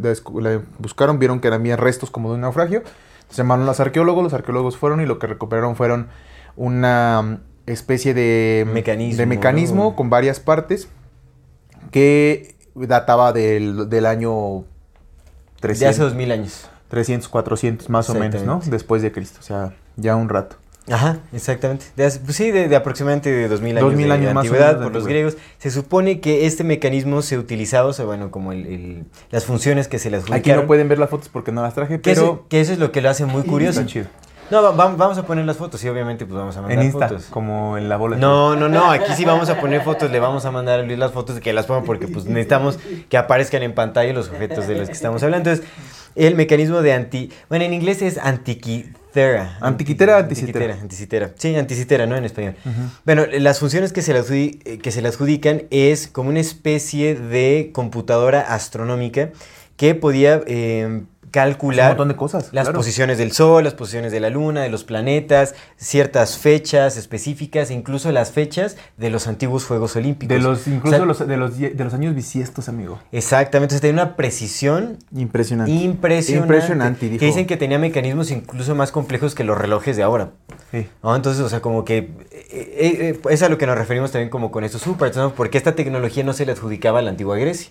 buscaron 0.79 1.19
vieron 1.19 1.41
que 1.41 1.49
eran 1.49 1.61
bien 1.65 1.77
restos 1.77 2.13
como 2.13 2.29
de 2.29 2.37
un 2.37 2.43
naufragio. 2.43 2.85
Se 3.31 3.39
llamaron 3.39 3.67
los 3.67 3.81
arqueólogos, 3.81 4.23
los 4.23 4.33
arqueólogos 4.33 4.77
fueron 4.77 5.01
y 5.01 5.07
lo 5.07 5.19
que 5.19 5.27
recuperaron 5.27 5.75
fueron 5.75 6.07
una 6.55 7.41
especie 7.67 8.15
de 8.15 8.65
Mecanismo, 8.73 9.19
de 9.19 9.27
mecanismo 9.27 9.85
¿no? 9.85 9.97
con 9.97 10.09
varias 10.09 10.39
partes 10.39 10.89
que 11.91 12.55
databa 12.77 13.33
del, 13.33 13.89
del 13.89 14.07
año 14.07 14.67
De 15.61 15.73
hace 15.73 15.85
300, 15.85 15.99
dos 15.99 16.15
mil 16.15 16.31
años. 16.31 16.71
300, 16.91 17.29
400 17.29 17.91
más 17.91 18.09
o 18.09 18.15
menos, 18.15 18.45
¿no? 18.45 18.61
Después 18.67 19.03
de 19.03 19.11
Cristo, 19.11 19.41
o 19.41 19.43
sea, 19.43 19.75
ya 19.97 20.15
un 20.15 20.29
rato. 20.29 20.59
Ajá, 20.91 21.19
exactamente. 21.33 21.87
De 21.97 22.11
pues 22.25 22.37
sí, 22.37 22.51
de, 22.51 22.69
de 22.69 22.77
aproximadamente 22.77 23.31
de 23.31 23.49
2000 23.49 23.79
años 23.79 23.89
2000 23.89 24.07
de 24.09 24.13
años 24.13 24.35
o 24.35 24.39
antigüedad 24.39 24.77
de 24.77 24.83
por 24.83 24.93
los 24.93 25.07
griegos. 25.07 25.37
Se 25.59 25.71
supone 25.71 26.21
que 26.21 26.45
este 26.47 26.63
mecanismo 26.63 27.23
se 27.23 27.39
utilizaba, 27.39 27.89
o 27.89 27.93
sea, 27.95 28.05
bueno, 28.05 28.31
como 28.31 28.53
el, 28.53 28.67
el- 28.67 29.05
las 29.31 29.45
funciones 29.47 29.89
que 29.89 29.99
se 29.99 30.11
le 30.11 30.21
Aquí 30.31 30.53
no 30.53 30.67
pueden 30.67 30.89
ver 30.89 30.99
las 30.99 31.09
fotos 31.09 31.31
porque 31.31 31.53
no 31.53 31.63
las 31.63 31.75
traje, 31.75 32.01
que, 32.03 32.13
eso, 32.13 32.21
pero 32.23 32.49
que 32.49 32.61
eso 32.61 32.73
es 32.75 32.79
lo 32.79 32.93
que 32.93 33.01
lo 33.01 33.09
hace 33.09 33.25
muy 33.25 33.43
curioso. 33.45 33.81
está 33.81 33.91
chido. 33.93 34.07
No, 34.51 34.63
va- 34.63 34.73
va- 34.73 34.95
vamos 34.95 35.17
a 35.17 35.25
poner 35.25 35.47
las 35.47 35.57
fotos, 35.57 35.81
sí, 35.81 35.89
obviamente, 35.89 36.27
pues 36.27 36.37
vamos 36.39 36.55
a 36.59 36.61
mandar 36.61 36.79
En 36.79 36.85
Insta, 36.85 37.09
fotos. 37.09 37.27
como 37.31 37.79
en 37.79 37.89
la 37.89 37.97
bola. 37.97 38.19
No, 38.19 38.55
no, 38.55 38.69
no, 38.69 38.91
aquí 38.91 39.11
sí 39.17 39.25
vamos 39.25 39.49
a 39.49 39.59
poner 39.59 39.81
fotos, 39.83 40.11
le 40.11 40.21
vamos 40.21 40.45
a 40.45 40.51
mandar 40.51 40.81
a 40.81 40.83
Luis 40.83 40.99
las 40.99 41.13
fotos 41.13 41.37
de 41.37 41.41
que 41.41 41.55
las 41.55 41.65
pongan 41.65 41.85
porque 41.85 42.09
pues 42.09 42.27
necesitamos 42.27 42.79
que 43.09 43.17
aparezcan 43.17 43.63
en 43.63 43.73
pantalla 43.73 44.13
los 44.13 44.29
objetos 44.29 44.69
de 44.69 44.75
los 44.77 44.89
que 44.89 44.93
estamos 44.95 45.23
hablando. 45.23 45.49
Entonces, 45.49 45.73
el 46.15 46.35
mecanismo 46.35 46.83
de 46.83 46.93
anti... 46.93 47.33
Bueno, 47.49 47.65
en 47.65 47.73
inglés 47.73 48.03
es 48.03 48.19
antiquitera. 49.15 49.59
Antiquitera, 49.61 50.19
anticitera. 50.19 50.75
Anticitera. 50.75 51.31
Sí, 51.37 51.57
anticitera, 51.57 52.07
¿no? 52.07 52.17
En 52.17 52.25
español. 52.25 52.57
Bueno, 53.05 53.27
las 53.27 53.61
funciones 53.61 53.93
que 53.93 54.03
se, 54.03 54.13
le 54.13 54.21
eh, 54.21 54.79
que 54.79 54.91
se 54.91 55.03
le 55.03 55.09
adjudican 55.09 55.65
es 55.71 56.09
como 56.09 56.31
una 56.31 56.41
especie 56.41 57.15
de 57.15 57.71
computadora 57.73 58.41
astronómica 58.41 59.31
que 59.77 59.95
podía 59.95 60.43
eh, 60.47 61.03
calcular 61.35 61.87
un 61.87 61.89
montón 61.89 62.09
de 62.09 62.17
cosas, 62.17 62.51
las 62.53 62.67
claro. 62.67 62.79
posiciones 62.79 63.19
del 63.19 63.33
Sol, 63.33 63.65
las 63.65 63.75
posiciones 63.75 64.13
de 64.13 64.21
la 64.21 64.31
Luna, 64.31 64.63
de 64.63 64.69
los 64.69 64.85
planetas, 64.85 65.57
ciertas 65.77 66.39
fechas 66.39 66.97
específicas, 66.97 67.73
incluso 67.73 68.13
las 68.13 68.31
fechas 68.31 68.77
de 68.99 69.11
los 69.11 69.27
antiguos 69.27 69.65
Juegos 69.65 69.97
Olímpicos. 69.97 70.33
De 70.37 70.41
los, 70.41 70.69
incluso 70.69 70.95
O 70.95 70.99
sea, 70.99 71.05
los, 71.05 71.27
de, 71.27 71.37
los, 71.37 71.59
de 71.59 71.75
los 71.75 71.93
años 71.93 72.15
bisiestos, 72.15 72.69
amigo. 72.69 73.01
Exactamente, 73.11 73.75
entonces 73.75 73.81
tiene 73.81 74.01
una 74.01 74.15
precisión 74.15 74.99
Impresionante. 75.13 75.73
impresionante. 75.73 76.45
Impresionante, 76.45 77.09
dijo. 77.09 77.19
Que 77.19 77.27
dicen 77.27 77.47
que 77.49 77.57
tenía 77.57 77.81
mecanismos 77.81 78.31
incluso 78.31 78.77
más 78.77 78.93
complejos 78.93 79.35
que 79.35 79.43
los 79.43 79.59
relojes 79.59 79.97
de 79.97 80.05
ahora. 80.05 80.31
Sí. 80.71 80.87
¿no? 81.03 81.17
Entonces, 81.17 81.43
o 81.43 81.49
sea, 81.49 81.61
como 81.61 81.85
que 81.85 81.97
eh, 81.99 82.13
eh, 82.31 82.97
eh, 83.11 83.21
es 83.31 83.43
a 83.43 83.49
lo 83.49 83.59
que 83.59 83.67
nos 83.67 83.77
referimos 83.77 84.13
también 84.13 84.31
como 84.31 84.53
con 84.53 84.63
estos 84.63 84.83
supers, 84.83 85.17
¿no? 85.17 85.35
Porque 85.35 85.59
esta 85.59 85.75
tecnología 85.75 86.23
no 86.23 86.33
se 86.33 86.47
le 86.47 86.53
adjudicaba 86.53 87.01
a 87.01 87.03
la 87.03 87.11
antigua 87.11 87.37
Grecia. 87.37 87.71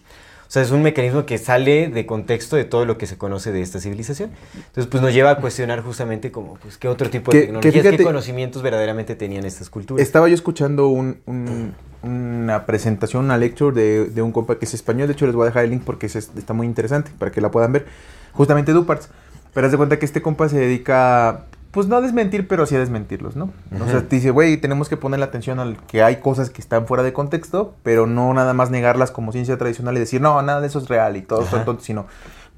O 0.54 0.56
sea, 0.56 0.62
es 0.62 0.70
un 0.70 0.84
mecanismo 0.84 1.26
que 1.26 1.40
sale 1.40 1.88
de 1.88 2.06
contexto 2.06 2.56
de 2.56 2.64
todo 2.64 2.86
lo 2.86 2.96
que 3.00 3.08
se 3.08 3.18
conoce 3.18 3.52
de 3.52 3.64
esta 3.64 3.80
civilización. 3.80 4.30
Entonces, 4.54 4.86
pues 4.86 5.02
nos 5.02 5.12
lleva 5.12 5.32
a 5.32 5.38
cuestionar 5.38 5.82
justamente 5.82 6.32
como, 6.32 6.54
pues, 6.62 6.78
qué 6.78 6.88
otro 6.88 7.10
tipo 7.10 7.32
de 7.32 7.38
Que- 7.38 7.42
que 7.42 7.46
tecnologías, 7.48 7.74
fíjate- 7.74 7.98
qué 7.98 8.04
conocimientos 8.04 8.62
verdaderamente 8.62 9.16
tenían 9.16 9.46
estas 9.46 9.72
culturas. 9.72 10.06
Estaba 10.06 10.28
yo 10.28 10.36
escuchando 10.36 10.90
un- 10.90 11.18
un- 11.26 11.74
una 12.04 12.68
presentación, 12.68 13.26
una 13.26 13.38
lecture 13.40 13.74
de, 13.76 14.06
de 14.06 14.22
un 14.22 14.32
compa 14.32 14.60
que 14.60 14.66
es 14.66 14.76
español. 14.76 15.08
De 15.08 15.14
hecho, 15.14 15.26
les 15.26 15.34
voy 15.34 15.42
a 15.42 15.46
dejar 15.48 15.64
el 15.64 15.72
link 15.72 15.82
porque 15.84 16.06
es- 16.06 16.16
está 16.16 16.54
muy 16.54 16.68
interesante 16.68 17.10
para 17.18 17.32
que 17.32 17.42
la 17.42 17.50
puedan 17.50 17.72
ver. 17.74 17.88
Justamente 18.34 18.74
Duparts. 18.74 19.10
Pero 19.56 19.66
haz 19.66 19.72
de 19.72 19.78
cuenta 19.78 19.98
que 19.98 20.06
este 20.06 20.22
compa 20.22 20.50
se 20.50 20.60
dedica, 20.60 21.46
pues 21.74 21.88
no 21.88 22.02
desmentir, 22.02 22.48
pero 22.48 22.68
sí 22.68 22.76
a 22.76 22.80
desmentirlos, 22.80 23.36
¿no? 23.36 23.50
O 23.84 23.88
sea, 23.90 24.08
te 24.08 24.18
dice, 24.18 24.30
güey, 24.30 24.58
tenemos 24.58 24.90
que 24.90 24.96
poner 24.96 25.20
la 25.20 25.26
atención 25.26 25.60
al 25.60 25.76
que 25.88 26.04
hay 26.04 26.18
cosas 26.18 26.52
que 26.52 26.62
están 26.62 26.86
fuera 26.86 27.02
de 27.02 27.14
contexto, 27.14 27.74
pero 27.82 28.06
no 28.06 28.32
nada 28.36 28.54
más 28.54 28.70
negarlas 28.70 29.10
como 29.10 29.32
ciencia 29.32 29.58
tradicional 29.58 29.98
y 29.98 30.00
decir, 30.00 30.22
no, 30.22 30.40
nada 30.44 30.62
de 30.62 30.68
eso 30.68 30.78
es 30.78 30.88
real 30.88 31.18
y 31.18 31.24
todos 31.24 31.46
son 31.46 31.62
Ajá. 31.62 31.66
tontos, 31.66 31.84
sino 31.84 32.06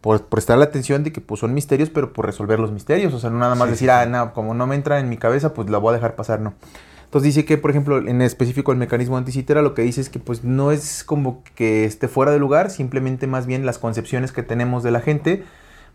por 0.01 0.25
prestar 0.25 0.57
la 0.57 0.65
atención 0.65 1.05
de 1.05 1.13
que 1.13 1.21
pues 1.21 1.39
son 1.39 1.53
misterios, 1.53 1.89
pero 1.89 2.11
por 2.11 2.25
resolver 2.25 2.59
los 2.59 2.73
misterios. 2.73 3.13
O 3.13 3.19
sea, 3.19 3.29
no 3.29 3.39
nada 3.39 3.55
más 3.55 3.67
Sí, 3.67 3.71
decir, 3.71 3.87
sí, 3.87 3.95
ah, 3.95 4.05
no, 4.05 4.33
como 4.33 4.53
no 4.53 4.67
me 4.67 4.75
entra 4.75 4.99
en 4.99 5.07
mi 5.07 5.15
cabeza, 5.15 5.53
pues 5.53 5.69
la 5.69 5.77
voy 5.77 5.91
a 5.91 5.93
dejar 5.93 6.17
pasar, 6.17 6.41
no. 6.41 6.53
Entonces 7.05 7.33
dice 7.33 7.45
que, 7.45 7.57
por 7.57 7.71
ejemplo, 7.71 7.97
en 7.97 8.21
específico 8.21 8.73
el 8.73 8.77
mecanismo 8.77 9.15
anticitera 9.15 9.61
lo 9.61 9.73
que 9.73 9.83
dice 9.83 10.01
es 10.01 10.09
que 10.09 10.19
pues 10.19 10.43
no 10.43 10.71
es 10.71 11.05
como 11.05 11.41
que 11.55 11.85
esté 11.85 12.09
fuera 12.09 12.33
de 12.33 12.39
lugar, 12.39 12.69
simplemente 12.69 13.27
más 13.27 13.45
bien 13.45 13.65
las 13.65 13.79
concepciones 13.79 14.33
que 14.33 14.43
tenemos 14.43 14.83
de 14.83 14.91
la 14.91 14.99
gente, 14.99 15.45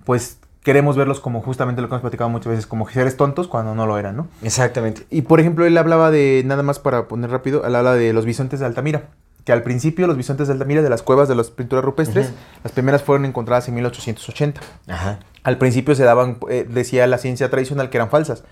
pues 0.05 0.39
queremos 0.63 0.97
verlos 0.97 1.21
como 1.21 1.41
justamente 1.41 1.81
lo 1.83 1.89
que 1.89 1.95
hemos 1.95 2.03
platicado 2.03 2.29
muchas 2.31 2.51
veces, 2.51 2.67
como 2.67 2.89
seres 2.89 3.17
tontos 3.17 3.49
cuando 3.49 3.75
no 3.75 3.87
lo 3.87 3.99
eran, 3.99 4.17
¿no? 4.17 4.29
Exactamente. 4.43 5.07
Y 5.11 5.23
por 5.23 5.41
ejemplo, 5.41 5.65
él 5.67 5.77
hablaba 5.79 6.11
de, 6.11 6.43
nada 6.45 6.63
más 6.63 6.79
para 6.79 7.09
poner 7.09 7.31
rápido, 7.31 7.65
él 7.67 7.75
habla 7.75 7.95
de 7.95 8.13
los 8.13 8.25
bisontes 8.25 8.61
de 8.61 8.67
Altamira. 8.67 9.05
Que 9.45 9.53
al 9.53 9.63
principio 9.63 10.07
los 10.07 10.19
bisontes 10.19 10.49
de 10.49 10.53
Altamira, 10.53 10.83
de 10.83 10.91
las 10.91 11.03
cuevas 11.03 11.27
de 11.29 11.35
las 11.35 11.51
pinturas 11.51 11.83
rupestres, 11.83 12.27
Ujú. 12.27 12.35
las 12.63 12.73
primeras 12.73 13.03
fueron 13.03 13.25
encontradas 13.25 13.67
en 13.69 13.75
1880. 13.75 14.61
Ajá. 14.89 15.19
Al 15.43 15.57
principio 15.57 15.95
se 15.95 16.05
daban, 16.05 16.37
eh, 16.51 16.67
decía 16.69 17.07
la 17.07 17.17
ciencia 17.17 17.49
tradicional 17.49 17.89
que 17.89 17.97
eran 17.97 18.11
falsas. 18.11 18.45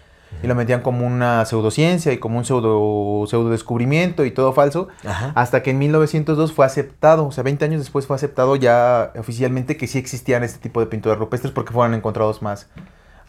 Y 0.43 0.47
lo 0.47 0.55
metían 0.55 0.83
como 0.83 1.07
una 1.07 1.45
pseudociencia 1.45 2.13
y 2.13 2.19
como 2.19 2.39
un 2.39 2.45
pseudo, 2.45 3.27
pseudo 3.27 3.51
descubrimiento 3.51 4.25
y 4.25 4.31
todo 4.31 4.53
falso. 4.53 4.89
Ajá. 5.05 5.33
Hasta 5.35 5.63
que 5.63 5.71
en 5.71 5.79
1902 5.79 6.53
fue 6.53 6.65
aceptado, 6.65 7.27
o 7.27 7.33
sea, 7.33 7.43
20 7.43 7.65
años 7.65 7.81
después 7.81 8.07
fue 8.07 8.17
aceptado 8.17 8.57
ya 8.57 9.13
oficialmente 9.19 9.77
que 9.77 9.87
sí 9.87 9.99
existían 9.99 10.45
este 10.45 10.59
tipo 10.59 10.81
de 10.81 10.87
pinturas 10.87 11.19
rupestres 11.19 11.53
porque 11.53 11.73
fueron 11.73 11.95
encontrados 11.95 12.43
más, 12.43 12.69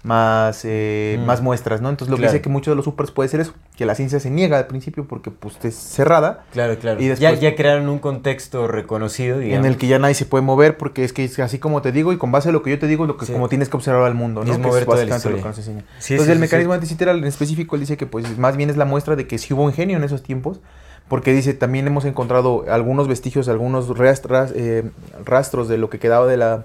más, 0.03 0.61
eh, 0.63 1.17
Mm. 1.19 1.25
más 1.25 1.41
muestras, 1.41 1.81
¿no? 1.81 1.89
Entonces 1.89 2.09
lo 2.09 2.15
Claro. 2.17 2.31
que 2.31 2.37
dice 2.37 2.41
que 2.41 2.49
muchos 2.49 2.71
de 2.71 2.75
los 2.77 2.85
supers 2.85 3.11
puede 3.11 3.27
ser 3.27 3.41
eso, 3.41 3.53
que 3.75 3.85
la 3.85 3.95
ciencia 3.95 4.19
se 4.21 4.29
niega 4.29 4.57
al 4.57 4.65
principio 4.67 5.05
porque 5.05 5.29
pues 5.29 5.57
es 5.63 5.75
cerrada, 5.75 6.45
Claro, 6.53 6.77
claro. 6.79 7.01
Y 7.01 7.03
ya, 7.03 7.09
después- 7.15 7.39
ya 7.41 7.55
crearon 7.55 7.89
un 7.89 7.99
contexto 7.99 8.67
reconocido, 8.69 9.39
digamos. 9.39 9.65
en 9.65 9.71
el 9.71 9.77
que 9.77 9.87
ya 9.87 9.99
nadie 9.99 10.13
se 10.15 10.25
puede 10.25 10.41
mover 10.43 10.77
porque 10.77 11.03
es 11.03 11.11
que 11.11 11.25
es 11.25 11.37
así 11.39 11.59
como 11.59 11.81
te 11.81 11.91
digo 11.91 12.13
y 12.13 12.17
con 12.17 12.31
base 12.31 12.47
a 12.49 12.51
lo 12.53 12.63
que 12.63 12.69
yo 12.69 12.79
te 12.79 12.87
digo, 12.87 13.05
lo 13.05 13.17
que 13.17 13.25
Sí. 13.25 13.33
como 13.33 13.49
tienes 13.49 13.67
que 13.67 13.75
observar 13.75 14.03
al 14.03 14.13
mundo, 14.15 14.45
¿no? 14.45 14.51
es 14.51 14.57
Que 14.57 14.63
mover 14.63 14.85
básicamente 14.85 15.29
lo 15.31 15.35
que 15.37 15.43
nos 15.43 15.57
enseña. 15.57 15.83
Sí, 15.99 16.13
Entonces 16.13 16.25
sí, 16.27 16.31
el 16.31 16.39
mecanismo 16.39 16.73
anticiteral 16.73 17.17
en 17.17 17.25
específico 17.25 17.75
él 17.75 17.81
dice 17.81 17.97
que 17.97 18.05
pues 18.05 18.37
más 18.37 18.55
bien 18.55 18.69
es 18.69 18.77
la 18.77 18.85
muestra 18.85 19.15
de 19.17 19.27
que 19.27 19.37
sí 19.37 19.53
hubo 19.53 19.67
ingenio 19.69 19.97
en 19.97 20.03
esos 20.05 20.23
tiempos, 20.23 20.61
porque 21.09 21.33
dice 21.33 21.53
también 21.53 21.85
hemos 21.87 22.05
encontrado 22.05 22.63
algunos 22.69 23.07
vestigios, 23.09 23.49
algunos 23.49 23.89
rastras- 23.97 24.53
eh, 24.55 24.89
rastros 25.25 25.67
de 25.67 25.77
lo 25.77 25.89
que 25.89 25.99
quedaba 25.99 26.25
de 26.27 26.37
la 26.37 26.63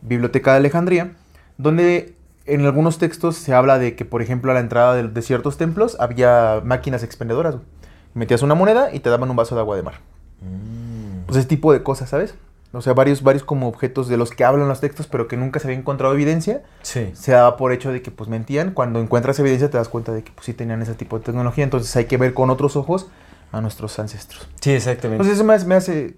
biblioteca 0.00 0.52
de 0.52 0.56
Alejandría, 0.58 1.12
donde 1.58 2.14
en 2.46 2.64
algunos 2.64 2.98
textos 2.98 3.36
se 3.36 3.52
habla 3.54 3.78
de 3.78 3.94
que 3.96 4.04
por 4.04 4.22
ejemplo 4.22 4.50
a 4.50 4.54
la 4.54 4.60
entrada 4.60 4.94
de, 4.94 5.08
de 5.08 5.22
ciertos 5.22 5.56
templos 5.56 5.96
había 6.00 6.60
máquinas 6.64 7.02
expendedoras. 7.02 7.54
güey. 7.56 7.66
Metías 8.14 8.42
una 8.42 8.54
moneda 8.54 8.94
y 8.94 9.00
te 9.00 9.10
daban 9.10 9.28
un 9.30 9.36
vaso 9.36 9.54
de 9.54 9.60
agua 9.60 9.76
de 9.76 9.82
mar. 9.82 9.94
Mm. 10.40 11.26
Pues 11.26 11.38
ese 11.38 11.48
tipo 11.48 11.72
de 11.72 11.82
cosas, 11.82 12.08
¿sabes? 12.10 12.34
O 12.72 12.82
sea, 12.82 12.92
varios, 12.92 13.22
varios 13.22 13.42
como 13.42 13.68
objetos 13.68 14.08
de 14.08 14.16
los 14.16 14.30
que 14.32 14.44
hablan 14.44 14.68
los 14.68 14.80
textos, 14.80 15.06
pero 15.06 15.28
que 15.28 15.36
nunca 15.36 15.60
se 15.60 15.66
había 15.68 15.78
encontrado 15.78 16.12
evidencia 16.12 16.62
Sí. 16.82 17.10
se 17.14 17.32
daba 17.32 17.56
por 17.56 17.72
hecho 17.72 17.90
de 17.90 18.02
que 18.02 18.10
pues 18.10 18.28
mentían. 18.28 18.72
Cuando 18.72 19.00
encuentras 19.00 19.38
evidencia 19.38 19.70
te 19.70 19.78
das 19.78 19.88
cuenta 19.88 20.12
de 20.12 20.22
que 20.22 20.32
pues 20.32 20.44
sí 20.46 20.52
tenían 20.52 20.82
ese 20.82 20.94
tipo 20.94 21.18
de 21.18 21.24
tecnología. 21.24 21.64
Entonces 21.64 21.94
hay 21.96 22.04
que 22.04 22.16
ver 22.18 22.34
con 22.34 22.50
otros 22.50 22.76
ojos 22.76 23.06
a 23.52 23.60
nuestros 23.60 23.98
ancestros. 23.98 24.48
Sí, 24.60 24.72
exactamente. 24.72 25.22
Entonces 25.22 25.36
eso 25.36 25.44
me 25.44 25.54
hace... 25.54 25.66
Me 25.66 25.74
hace, 25.74 26.16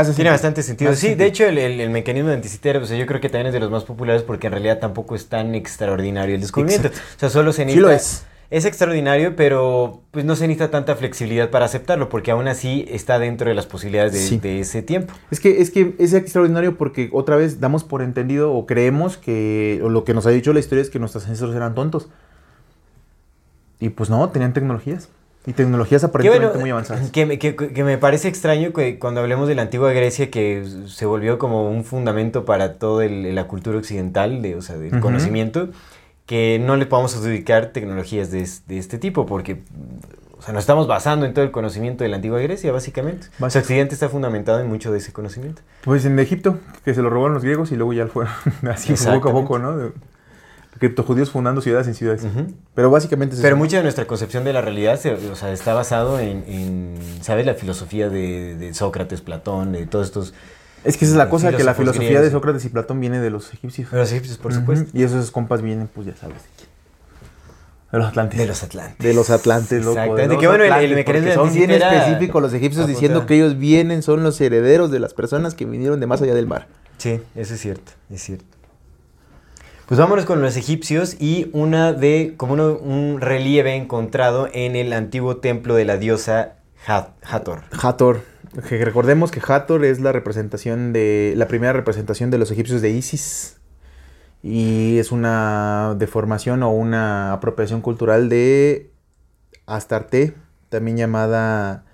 Tiene 0.00 0.04
sentido. 0.14 0.30
bastante 0.32 0.62
sentido. 0.62 0.94
Sí, 0.94 1.00
sentido. 1.08 1.18
de 1.18 1.26
hecho, 1.26 1.44
el, 1.46 1.58
el- 1.58 1.80
el 1.80 1.90
mecanismo 1.90 2.28
de 2.30 2.36
anticitera, 2.36 2.78
o 2.80 2.86
sea, 2.86 2.96
yo 2.96 3.06
creo 3.06 3.20
que 3.20 3.28
también 3.28 3.48
es 3.48 3.52
de 3.52 3.60
los 3.60 3.70
más 3.70 3.84
populares 3.84 4.22
porque 4.22 4.46
en 4.46 4.52
realidad 4.54 4.78
tampoco 4.78 5.14
es 5.14 5.26
tan 5.26 5.54
extraordinario 5.54 6.34
el 6.34 6.40
descubrimiento. 6.40 6.88
O 6.88 7.18
sea, 7.18 7.28
solo 7.30 7.52
se 7.52 7.62
Sí 7.62 7.66
necesita... 7.66 7.86
lo 7.88 7.92
es. 7.92 8.24
Es 8.50 8.66
extraordinario, 8.66 9.34
pero 9.34 10.02
pues 10.10 10.26
no 10.26 10.36
se 10.36 10.46
necesita 10.46 10.70
tanta 10.70 10.94
flexibilidad 10.94 11.48
para 11.48 11.64
aceptarlo, 11.64 12.10
porque 12.10 12.30
aún 12.32 12.48
así 12.48 12.84
está 12.90 13.18
dentro 13.18 13.48
de 13.48 13.54
las 13.54 13.64
posibilidades 13.64 14.12
de, 14.12 14.18
Sí. 14.18 14.36
de 14.38 14.60
ese 14.60 14.82
tiempo. 14.82 15.14
Es 15.30 15.40
que, 15.40 15.62
es 15.62 15.70
que 15.70 15.94
es 15.98 16.12
extraordinario 16.12 16.76
porque 16.76 17.08
otra 17.14 17.36
vez 17.36 17.60
damos 17.60 17.82
por 17.82 18.02
entendido 18.02 18.52
o 18.52 18.66
creemos 18.66 19.16
que 19.16 19.80
o 19.82 19.88
lo 19.88 20.04
que 20.04 20.12
nos 20.12 20.26
ha 20.26 20.30
dicho 20.30 20.52
la 20.52 20.60
historia 20.60 20.82
es 20.82 20.90
que 20.90 20.98
nuestros 20.98 21.24
ancestros 21.24 21.54
eran 21.56 21.74
tontos. 21.74 22.10
Y 23.80 23.88
pues 23.88 24.10
no, 24.10 24.28
tenían 24.28 24.52
tecnologías. 24.52 25.08
Y 25.46 25.54
tecnologías 25.54 26.04
aparentemente 26.04 26.46
bueno, 26.46 26.60
muy 26.60 26.70
avanzadas. 26.70 27.10
que, 27.10 27.38
que- 27.38 27.56
que 27.56 27.84
me 27.84 27.98
parece 27.98 28.28
extraño 28.28 28.72
que 28.72 28.98
cuando 28.98 29.20
hablemos 29.20 29.48
de 29.48 29.54
la 29.56 29.62
antigua 29.62 29.92
Grecia, 29.92 30.30
que 30.30 30.64
se 30.86 31.04
volvió 31.06 31.38
como 31.38 31.68
un 31.68 31.84
fundamento 31.84 32.44
para 32.44 32.74
toda 32.74 33.06
la 33.08 33.44
cultura 33.48 33.78
occidental, 33.78 34.40
de, 34.42 34.54
o 34.54 34.62
sea, 34.62 34.76
del 34.78 34.92
Ujú. 34.92 35.00
conocimiento, 35.00 35.68
que 36.26 36.60
no 36.64 36.76
le 36.76 36.86
podamos 36.86 37.16
adjudicar 37.16 37.72
tecnologías 37.72 38.30
de, 38.30 38.48
de 38.68 38.78
este 38.78 38.98
tipo, 38.98 39.26
porque 39.26 39.62
o 40.38 40.42
sea, 40.44 40.54
nos 40.54 40.62
estamos 40.62 40.86
basando 40.88 41.24
en 41.26 41.34
todo 41.34 41.44
el 41.44 41.50
conocimiento 41.50 42.02
de 42.04 42.10
la 42.10 42.16
antigua 42.16 42.40
Grecia, 42.40 42.72
básicamente. 42.72 43.26
O 43.40 43.50
sea, 43.50 43.60
Occidente 43.60 43.94
está 43.94 44.08
fundamentado 44.08 44.60
en 44.60 44.68
mucho 44.68 44.90
de 44.92 44.98
ese 44.98 45.12
conocimiento. 45.12 45.62
Pues 45.84 46.04
en 46.04 46.18
Egipto, 46.18 46.58
que 46.84 46.94
se 46.94 47.02
lo 47.02 47.10
robaron 47.10 47.34
los 47.34 47.42
griegos 47.44 47.70
y 47.72 47.76
luego 47.76 47.92
ya 47.92 48.06
fueron 48.06 48.32
así 48.70 48.94
poco 48.94 49.28
a 49.28 49.32
poco, 49.32 49.58
¿no? 49.58 49.92
Criptojudíos 50.82 51.30
fundando 51.30 51.60
ciudades 51.60 51.86
en 51.86 51.94
ciudades. 51.94 52.22
Pero 52.74 52.90
básicamente 52.90 53.36
es 53.36 53.40
Pero 53.40 53.56
mucha 53.56 53.76
de 53.76 53.84
nuestra 53.84 54.04
concepción 54.06 54.42
de 54.42 54.52
la 54.52 54.62
realidad 54.62 54.98
se- 54.98 55.14
o 55.14 55.36
sea, 55.36 55.52
está 55.52 55.74
basado 55.74 56.18
en, 56.18 56.42
en, 56.48 56.94
¿sabes? 57.20 57.46
La 57.46 57.54
filosofía 57.54 58.08
de, 58.08 58.56
de 58.56 58.74
Sócrates, 58.74 59.20
Platón, 59.20 59.70
de 59.70 59.86
todos 59.86 60.06
estos... 60.06 60.34
Es 60.82 60.96
que 60.96 61.04
esa 61.04 61.12
es 61.14 61.18
la 61.18 61.28
cosa, 61.28 61.52
que 61.56 61.62
la 61.62 61.74
filosofía 61.74 62.08
griegos. 62.08 62.24
de 62.26 62.30
Sócrates 62.32 62.64
y 62.64 62.68
Platón 62.70 62.98
viene 62.98 63.20
de 63.20 63.30
los 63.30 63.54
egipcios. 63.54 63.92
De 63.92 63.96
los 63.98 64.10
egipcios, 64.10 64.38
por 64.38 64.52
supuesto. 64.52 64.90
Y 64.92 65.04
esos 65.04 65.30
compas 65.30 65.62
vienen, 65.62 65.86
pues 65.86 66.08
ya 66.08 66.16
sabes, 66.16 66.38
de 66.42 66.48
quién. 66.56 66.68
De 67.92 67.98
los 67.98 68.08
atlantes. 68.08 68.38
De 68.40 68.46
los 68.46 68.62
Atlantes. 68.64 68.98
De 68.98 69.14
los 69.14 69.30
atlantes, 69.30 69.84
loco. 69.84 70.00
Exactamente. 70.00 70.38
Que 70.38 70.48
bueno, 70.48 70.64
el- 70.64 70.92
el 70.98 71.34
Son 71.34 71.52
bien 71.54 71.70
específicos 71.70 72.42
los 72.42 72.52
egipcios 72.54 72.88
diciendo 72.88 73.24
que 73.26 73.36
ellos 73.36 73.56
vienen, 73.56 74.02
son 74.02 74.24
los 74.24 74.40
herederos 74.40 74.90
de 74.90 74.98
las 74.98 75.14
personas 75.14 75.54
que 75.54 75.64
vinieron 75.64 76.00
de 76.00 76.06
más 76.08 76.20
allá 76.22 76.34
del 76.34 76.48
mar. 76.48 76.66
Sí, 76.98 77.20
eso 77.36 77.54
es 77.54 77.60
cierto, 77.60 77.92
es 78.10 78.20
cierto. 78.22 78.44
Pues 79.92 79.98
vámonos 80.00 80.24
con 80.24 80.40
los 80.40 80.56
egipcios 80.56 81.16
y 81.20 81.50
una 81.52 81.92
de, 81.92 82.32
como 82.38 82.54
uno- 82.54 82.78
un 82.78 83.20
relieve 83.20 83.74
encontrado 83.76 84.48
en 84.50 84.74
el 84.74 84.90
antiguo 84.94 85.36
templo 85.36 85.74
de 85.74 85.84
la 85.84 85.98
diosa 85.98 86.54
Hat- 86.86 87.10
Hathor. 87.22 87.60
Hathor. 87.78 88.22
Que 88.70 88.82
recordemos 88.86 89.30
que 89.30 89.42
Hathor 89.46 89.84
es 89.84 90.00
la 90.00 90.10
representación 90.12 90.94
de. 90.94 91.34
la 91.36 91.46
primera 91.46 91.74
representación 91.74 92.30
de 92.30 92.38
los 92.38 92.50
egipcios 92.50 92.80
de 92.80 92.88
Isis. 92.88 93.58
Y 94.42 94.96
es 94.96 95.12
una 95.12 95.94
deformación 95.98 96.62
o 96.62 96.70
una 96.70 97.34
apropiación 97.34 97.82
cultural 97.82 98.30
de 98.30 98.90
Astarte, 99.66 100.32
también 100.70 100.96
llamada. 100.96 101.84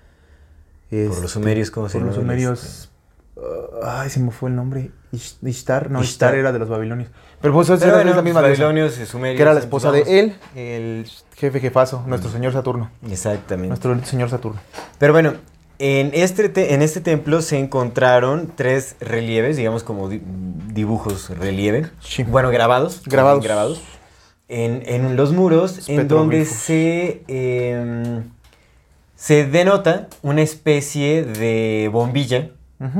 Por 0.89 0.99
este, 0.99 1.21
los 1.21 1.31
sumerios, 1.31 1.69
¿cómo 1.69 1.89
se 1.89 1.97
Por 1.97 2.07
los 2.07 2.15
sumerios. 2.15 2.91
uh, 3.35 3.41
ay, 3.83 4.09
se 4.09 4.21
me 4.21 4.31
fue 4.31 4.49
el 4.49 4.55
nombre. 4.55 4.91
Ish- 5.11 5.37
Ishtar, 5.47 5.89
no, 5.89 6.01
Ishtar. 6.01 6.29
Ishtar 6.29 6.35
era 6.35 6.51
de 6.51 6.59
los 6.59 6.69
babilonios. 6.69 7.09
Pero 7.41 7.53
pues 7.53 7.67
Pero 7.67 7.81
era- 7.83 7.93
bueno, 7.95 8.09
es 8.11 8.15
la 8.15 8.21
misma 8.21 8.41
diosa, 8.41 8.63
babilonios 8.63 8.99
y 8.99 9.05
sumerios. 9.05 9.37
Que 9.37 9.41
era 9.43 9.53
la 9.53 9.59
esposa 9.59 9.91
de 9.91 10.01
él, 10.19 10.35
el 10.55 11.09
jefe 11.35 11.59
jefazo, 11.59 12.03
nuestro 12.05 12.29
señor 12.29 12.53
Saturno. 12.53 12.91
Exactamente. 13.09 13.69
Nuestro 13.69 14.05
señor 14.05 14.29
Saturno. 14.29 14.59
Pero 14.97 15.13
bueno, 15.13 15.33
en 15.79 16.11
este, 16.13 16.49
te- 16.49 16.73
en 16.73 16.81
este 16.81 16.99
templo 17.01 17.41
se 17.41 17.57
encontraron 17.57 18.51
tres 18.55 18.97
relieves, 18.99 19.55
digamos 19.57 19.83
como 19.83 20.09
di- 20.09 20.21
dibujos 20.73 21.29
relieve. 21.29 21.87
Sí. 22.01 22.23
Bueno, 22.23 22.49
grabados. 22.51 23.01
Grabados. 23.05 23.43
grabados. 23.43 23.81
En, 24.49 24.83
en 24.85 25.15
los 25.15 25.31
muros, 25.31 25.87
en 25.87 26.07
donde 26.07 26.43
se, 26.45 27.23
em, 27.27 28.23
se 29.15 29.45
denota 29.45 30.07
una 30.23 30.41
especie 30.41 31.23
de 31.23 31.89
bombilla 31.93 32.49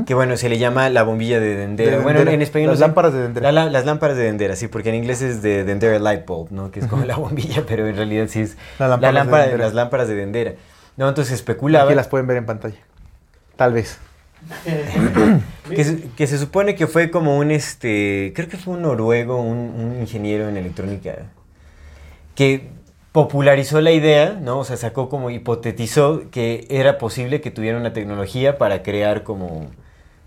Que 0.04 0.12
bueno, 0.12 0.36
se 0.36 0.50
le 0.50 0.58
llama 0.58 0.90
la 0.90 1.02
bombilla 1.04 1.40
de 1.40 1.56
Dendera. 1.56 1.92
De 1.92 2.02
bueno, 2.02 2.18
Dendera. 2.18 2.34
en 2.34 2.42
español 2.42 2.68
Las 2.68 2.78
no 2.80 2.84
sé. 2.84 2.88
lámparas 2.88 3.12
de 3.14 3.22
Dendera. 3.22 3.50
La- 3.50 3.64
la- 3.64 3.70
las 3.70 3.86
lámparas 3.86 4.16
de 4.18 4.24
Dendera, 4.24 4.54
sí, 4.54 4.68
porque 4.68 4.90
en 4.90 4.96
inglés 4.96 5.22
es 5.22 5.40
de 5.40 5.64
Dendera 5.64 5.98
Light 5.98 6.26
Bulb, 6.26 6.48
¿no? 6.52 6.70
Que 6.70 6.80
es 6.80 6.86
como 6.86 7.04
la 7.06 7.16
bombilla, 7.16 7.64
pero 7.66 7.86
en 7.88 7.96
realidad 7.96 8.26
sí 8.28 8.40
es 8.40 8.58
La 8.78 8.88
lámpara 8.88 9.12
lámpara, 9.12 9.46
de 9.46 9.56
las 9.56 9.72
lámparas 9.72 10.06
de 10.08 10.16
Dendera. 10.16 10.52
No, 10.98 11.08
entonces 11.08 11.32
especulaba 11.34 11.86
Aquí 11.86 11.94
las 11.94 12.08
pueden 12.08 12.26
ver 12.26 12.36
en 12.36 12.44
pantalla. 12.46 12.76
Tal 13.56 13.72
vez. 13.72 13.98
que, 15.74 15.84
se, 15.84 16.00
que 16.16 16.26
se 16.26 16.38
supone 16.38 16.74
que 16.74 16.86
fue 16.86 17.10
como 17.10 17.38
un, 17.38 17.50
este, 17.50 18.32
creo 18.34 18.48
que 18.48 18.56
fue 18.58 18.74
un 18.74 18.82
noruego, 18.82 19.40
un, 19.40 19.56
un 19.58 20.00
ingeniero 20.00 20.48
en 20.48 20.56
electrónica, 20.58 21.14
que 22.34 22.68
popularizó 23.12 23.80
la 23.80 23.92
idea, 23.92 24.38
¿no? 24.40 24.58
O 24.58 24.64
sea, 24.64 24.76
sacó 24.76 25.08
como, 25.08 25.30
hipotetizó 25.30 26.30
que 26.30 26.66
era 26.70 26.98
posible 26.98 27.40
que 27.40 27.50
tuviera 27.50 27.76
una 27.78 27.92
tecnología 27.92 28.56
para 28.58 28.82
crear 28.82 29.24
como, 29.24 29.66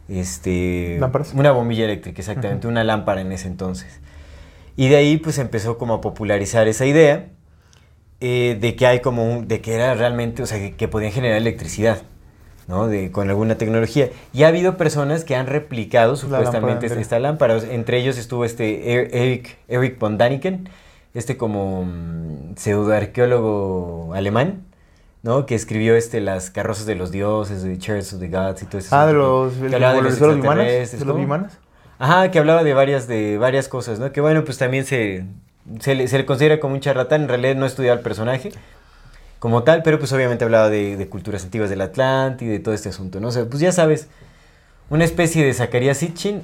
este... 0.09 0.97
¿Lámparas? 0.99 1.33
Una 1.33 1.51
bombilla 1.51 1.85
eléctrica, 1.85 2.19
exactamente, 2.19 2.67
una 2.67 2.83
lámpara 2.83 3.21
en 3.21 3.31
ese 3.31 3.47
entonces. 3.47 4.01
Y 4.75 4.89
de 4.89 4.97
ahí 4.97 5.17
pues 5.17 5.37
empezó 5.37 5.77
como 5.77 5.93
a 5.93 6.01
popularizar 6.01 6.67
esa 6.67 6.85
idea 6.85 7.27
eh, 8.19 8.57
de 8.59 8.75
que 8.75 8.87
hay 8.87 8.99
como 8.99 9.31
un, 9.31 9.47
de 9.47 9.61
que 9.61 9.75
era 9.75 9.93
realmente, 9.93 10.43
o 10.43 10.45
sea, 10.45 10.57
que, 10.57 10.75
que 10.75 10.87
podían 10.87 11.11
generar 11.11 11.37
electricidad, 11.37 12.01
¿no? 12.67 12.87
De, 12.87 13.11
con 13.11 13.29
alguna 13.29 13.55
tecnología. 13.55 14.09
Y 14.33 14.43
ha 14.43 14.47
habido 14.47 14.75
personas 14.75 15.23
que 15.23 15.35
han 15.35 15.47
replicado 15.47 16.15
supuestamente 16.15 16.67
lámpara 16.67 16.87
esta, 16.87 16.99
esta 17.01 17.19
lámpara. 17.19 17.55
O 17.55 17.59
sea, 17.59 17.73
entre 17.73 17.97
ellos 17.99 18.17
estuvo 18.17 18.45
este 18.45 18.93
Er- 18.93 19.09
Eric, 19.13 19.57
Eric 19.67 19.99
von 19.99 20.17
Daniken, 20.17 20.69
este 21.13 21.37
como 21.37 21.85
mm, 21.85 22.55
pseudoarqueólogo 22.55 24.13
alemán, 24.13 24.63
¿no? 25.21 25.45
Que 25.45 25.55
escribió 25.55 25.95
este, 25.95 26.21
las 26.21 26.49
carrozas 26.49 26.85
de 26.85 26.95
los 26.95 27.11
dioses, 27.11 27.63
de 27.63 27.77
Chariots 27.77 28.13
of 28.13 28.19
the 28.19 28.27
Gods 28.29 28.63
y 28.63 28.65
todo 28.65 28.77
eso. 28.79 28.95
Ah, 28.95 29.05
de 29.05 29.13
los, 29.13 29.53
Que 29.53 29.67
el 29.67 29.73
hablaba 29.75 29.93
de 29.95 30.01
los 30.01 30.19
los 30.19 30.35
extraterrestres, 30.35 30.99
¿De 30.99 31.05
los. 31.05 31.51
Ajá, 31.99 32.31
que 32.31 32.39
hablaba 32.39 32.63
de 32.63 32.73
varias, 32.73 33.07
de 33.07 33.37
varias 33.37 33.67
cosas, 33.67 33.99
¿no? 33.99 34.11
Que 34.11 34.19
bueno, 34.19 34.43
pues 34.43 34.57
también 34.57 34.85
se, 34.85 35.25
se, 35.79 35.95
le, 35.95 36.07
se 36.07 36.17
le 36.17 36.25
considera 36.25 36.59
como 36.59 36.73
un 36.73 36.81
charlatán, 36.81 37.23
en 37.23 37.27
realidad 37.29 37.55
no 37.55 37.65
estudiaba 37.65 37.97
el 37.97 38.03
personaje 38.03 38.51
como 39.39 39.63
tal, 39.63 39.83
pero 39.83 39.99
pues 39.99 40.11
obviamente 40.13 40.45
hablaba 40.45 40.69
de, 40.69 40.95
de 40.95 41.09
culturas 41.09 41.43
antiguas 41.43 41.69
del 41.69 41.81
Atlante 41.81 42.45
y 42.45 42.47
de 42.47 42.59
todo 42.59 42.73
este 42.73 42.89
asunto, 42.89 43.19
¿no? 43.19 43.27
O 43.27 43.31
sea, 43.31 43.45
pues 43.45 43.59
ya 43.59 43.71
sabes, 43.71 44.07
una 44.89 45.03
especie 45.03 45.45
de 45.45 45.53
Zacarías 45.53 45.97
Sitchin, 45.97 46.43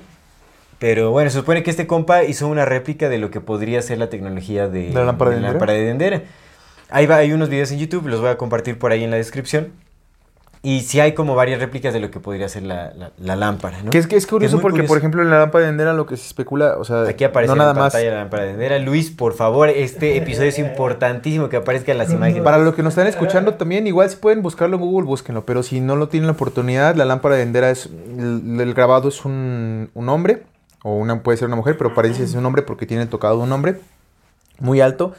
pero 0.80 1.12
bueno, 1.12 1.30
se 1.30 1.38
supone 1.40 1.62
que 1.64 1.70
este 1.70 1.88
compa 1.88 2.24
hizo 2.24 2.48
una 2.48 2.66
réplica 2.66 3.10
de 3.10 3.18
lo 3.18 3.30
que 3.32 3.42
podría 3.42 3.82
ser 3.82 3.98
la 3.98 4.10
tecnología 4.10 4.68
de, 4.68 4.88
¿De 4.88 4.94
la 4.94 5.04
lámpara 5.06 5.32
de 5.32 5.38
la 5.38 5.42
Dendera? 5.48 5.54
lámpara 5.60 5.74
de 5.74 5.84
Dendera. 5.86 6.22
Ahí 6.90 7.06
va, 7.06 7.18
hay 7.18 7.34
unos 7.34 7.50
videos 7.50 7.72
en 7.72 7.80
YouTube, 7.80 8.08
los 8.08 8.20
voy 8.22 8.30
a 8.30 8.38
compartir 8.38 8.80
por 8.80 8.92
ahí 8.92 9.04
en 9.04 9.12
la 9.12 9.18
descripción. 9.18 9.74
Y 10.62 10.82
sí 10.82 11.00
hay 11.00 11.14
como 11.14 11.36
varias 11.36 11.62
réplicas 11.62 11.94
de 11.94 12.02
lo 12.02 12.12
que 12.12 12.20
podría 12.20 12.50
ser 12.50 12.64
la, 12.64 12.92
la- 12.94 13.12
la 13.18 13.38
lámpara, 13.38 13.82
¿no? 13.82 13.92
Que 13.92 13.98
es, 13.98 14.08
que 14.08 14.18
es 14.18 14.28
curioso 14.28 14.58
muy 14.58 14.62
porque, 14.62 14.74
curioso. 14.80 14.88
por 14.90 14.98
ejemplo, 14.98 15.22
en 15.22 15.30
la 15.30 15.40
lámpara 15.40 15.62
de 15.64 15.68
Dendera 15.68 15.94
lo 15.94 16.06
que 16.06 16.18
se 16.18 16.28
especula, 16.28 16.76
o 16.78 16.84
sea, 16.84 17.04
Aquí 17.04 17.24
aparece 17.24 17.48
no 17.48 17.54
en 17.54 17.60
nada 17.60 17.74
la 17.74 17.80
más. 17.80 17.94
pantalla 17.94 18.12
la 18.12 18.18
lámpara 18.20 18.44
de 18.44 18.50
Dendera. 18.50 18.78
Luis, 18.80 19.10
por 19.10 19.34
favor, 19.36 19.70
este 19.70 20.18
episodio 20.18 20.50
es 20.50 20.60
importantísimo 20.60 21.48
que 21.48 21.56
aparezcan 21.56 21.98
las 21.98 22.12
imágenes. 22.14 22.44
Para 22.44 22.58
los 22.58 22.76
que 22.76 22.84
nos 22.84 22.92
están 22.92 23.08
escuchando 23.08 23.54
también, 23.54 23.88
igual 23.88 24.10
si 24.10 24.18
pueden 24.18 24.42
buscarlo 24.42 24.76
en 24.76 24.82
Google, 24.82 25.06
búsquenlo. 25.08 25.46
Pero 25.46 25.64
si 25.64 25.80
no 25.80 25.96
lo 25.96 26.10
tienen 26.10 26.28
la 26.28 26.34
oportunidad, 26.34 26.94
la 26.96 27.06
lámpara 27.06 27.36
de 27.36 27.42
Dendera 27.42 27.70
es. 27.70 27.86
El, 27.86 28.60
el 28.60 28.74
grabado 28.74 29.08
es 29.08 29.24
un, 29.24 29.92
un 29.94 30.10
hombre, 30.10 30.44
o 30.84 30.96
una, 30.96 31.24
puede 31.24 31.38
ser 31.38 31.48
una 31.48 31.58
mujer, 31.58 31.78
pero 31.78 31.94
parece 31.94 32.24
es 32.24 32.34
un 32.34 32.46
hombre 32.46 32.62
porque 32.62 32.86
tiene 32.86 33.06
tocado 33.06 33.40
un 33.40 33.52
hombre, 33.52 33.80
muy 34.60 34.82
alto, 34.82 35.14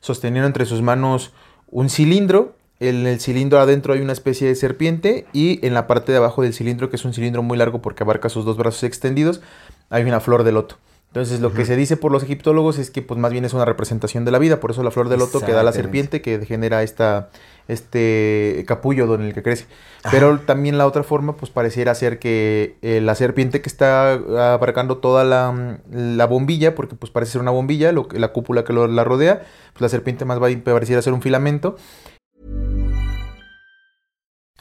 sosteniendo 0.00 0.46
entre 0.46 0.66
sus 0.66 0.82
manos 0.82 1.32
un 1.70 1.88
cilindro. 1.88 2.54
En 2.78 3.06
el 3.06 3.20
cilindro 3.20 3.58
adentro 3.58 3.94
hay 3.94 4.00
una 4.00 4.12
especie 4.12 4.46
de 4.48 4.54
serpiente 4.54 5.26
y 5.32 5.64
en 5.66 5.72
la 5.72 5.86
parte 5.86 6.12
de 6.12 6.18
abajo 6.18 6.42
del 6.42 6.52
cilindro, 6.52 6.90
que 6.90 6.96
es 6.96 7.04
un 7.04 7.14
cilindro 7.14 7.42
muy 7.42 7.56
largo 7.56 7.80
porque 7.80 8.02
abarca 8.02 8.28
sus 8.28 8.44
dos 8.44 8.56
brazos 8.56 8.82
extendidos, 8.84 9.40
hay 9.88 10.02
una 10.02 10.20
flor 10.20 10.44
de 10.44 10.52
loto. 10.52 10.76
Entonces 11.16 11.40
lo 11.40 11.52
que 11.54 11.64
se 11.64 11.76
dice 11.76 11.96
por 11.96 12.12
los 12.12 12.22
egiptólogos 12.24 12.78
es 12.78 12.90
que 12.90 13.00
pues 13.00 13.18
más 13.18 13.32
bien 13.32 13.46
es 13.46 13.54
una 13.54 13.64
representación 13.64 14.26
de 14.26 14.30
la 14.32 14.38
vida, 14.38 14.60
por 14.60 14.70
eso 14.72 14.82
la 14.82 14.90
flor 14.90 15.08
de 15.08 15.16
loto 15.16 15.40
que 15.46 15.52
da 15.52 15.62
la 15.62 15.70
serpiente 15.82 16.20
que 16.20 16.44
genera 16.44 16.82
esta, 16.82 17.30
este 17.68 18.64
capullo 18.66 19.14
en 19.14 19.22
el 19.22 19.32
que 19.34 19.42
crece. 19.42 19.66
Pero 20.10 20.38
también 20.40 20.76
la 20.78 20.86
otra 20.86 21.02
forma 21.02 21.34
pues 21.36 21.50
pareciera 21.50 21.94
ser 21.94 22.18
que 22.18 22.76
eh, 22.82 23.00
la 23.00 23.14
serpiente 23.14 23.62
que 23.62 23.68
está 23.68 24.12
abarcando 24.52 24.98
toda 24.98 25.24
la, 25.24 25.78
la 25.90 26.26
bombilla, 26.26 26.74
porque 26.74 26.94
pues 26.96 27.10
parece 27.10 27.32
ser 27.32 27.40
una 27.40 27.50
bombilla, 27.50 27.92
lo, 27.92 28.08
que- 28.08 28.18
la 28.18 28.28
cúpula 28.28 28.64
que 28.64 28.72
lo- 28.72 28.86
la 28.86 29.02
rodea, 29.04 29.42
pues 29.72 29.80
la 29.80 29.88
serpiente 29.88 30.24
más 30.26 30.40
va 30.40 30.48
a 30.48 30.64
pareciera 30.64 31.00
ser 31.02 31.12
un 31.12 31.22
filamento 31.22 31.76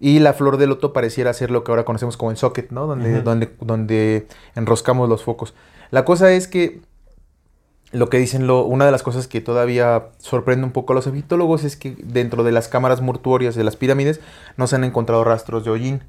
y 0.00 0.20
la 0.20 0.32
flor 0.32 0.56
de 0.58 0.66
loto 0.66 0.92
pareciera 0.92 1.32
ser 1.32 1.50
lo 1.50 1.64
que 1.64 1.72
ahora 1.72 1.84
conocemos 1.84 2.16
como 2.16 2.30
el 2.30 2.36
socket, 2.36 2.70
¿no? 2.70 2.86
Donde, 2.86 3.22
donde, 3.22 3.50
donde 3.60 4.26
enroscamos 4.54 5.08
los 5.08 5.22
focos. 5.24 5.54
La 5.90 6.04
cosa 6.04 6.30
es 6.32 6.46
que 6.48 6.80
lo 7.90 8.10
que 8.10 8.18
dicen, 8.18 8.46
lo, 8.46 8.64
una 8.64 8.84
de 8.84 8.92
las 8.92 9.02
cosas 9.02 9.26
que 9.26 9.40
todavía 9.40 10.08
sorprende 10.18 10.64
un 10.66 10.72
poco 10.72 10.92
a 10.92 10.96
los 10.96 11.06
egiptólogos 11.06 11.64
es 11.64 11.76
que 11.76 11.96
dentro 12.02 12.44
de 12.44 12.52
las 12.52 12.68
cámaras 12.68 13.00
mortuorias 13.00 13.54
de 13.54 13.64
las 13.64 13.76
pirámides 13.76 14.20
no 14.56 14.66
se 14.66 14.76
han 14.76 14.84
encontrado 14.84 15.24
rastros 15.24 15.64
de 15.64 15.70
hollín, 15.70 16.02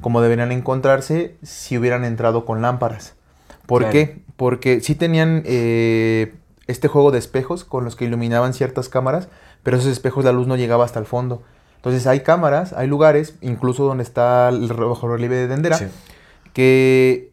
como 0.00 0.20
deberían 0.20 0.50
encontrarse 0.50 1.36
si 1.42 1.78
hubieran 1.78 2.04
entrado 2.04 2.44
con 2.44 2.60
lámparas. 2.62 3.14
¿Por 3.66 3.82
Claro. 3.82 3.92
qué? 3.92 4.22
Porque 4.36 4.80
sí 4.80 4.96
tenían 4.96 5.42
eh, 5.44 6.34
este 6.66 6.88
juego 6.88 7.12
de 7.12 7.18
espejos 7.20 7.64
con 7.64 7.84
los 7.84 7.94
que 7.94 8.06
iluminaban 8.06 8.52
ciertas 8.52 8.88
cámaras, 8.88 9.28
pero 9.62 9.76
esos 9.76 9.92
espejos 9.92 10.24
la 10.24 10.32
luz 10.32 10.48
no 10.48 10.56
llegaba 10.56 10.84
hasta 10.84 10.98
el 10.98 11.06
fondo. 11.06 11.42
Entonces 11.80 12.06
hay 12.06 12.20
cámaras, 12.20 12.72
hay 12.74 12.86
lugares, 12.86 13.36
incluso 13.40 13.84
donde 13.84 14.02
está 14.02 14.48
el 14.50 14.68
bajo 14.72 15.08
relieve 15.08 15.36
de 15.36 15.48
Dendera, 15.48 15.78
Sí. 15.78 15.86
que 16.52 17.32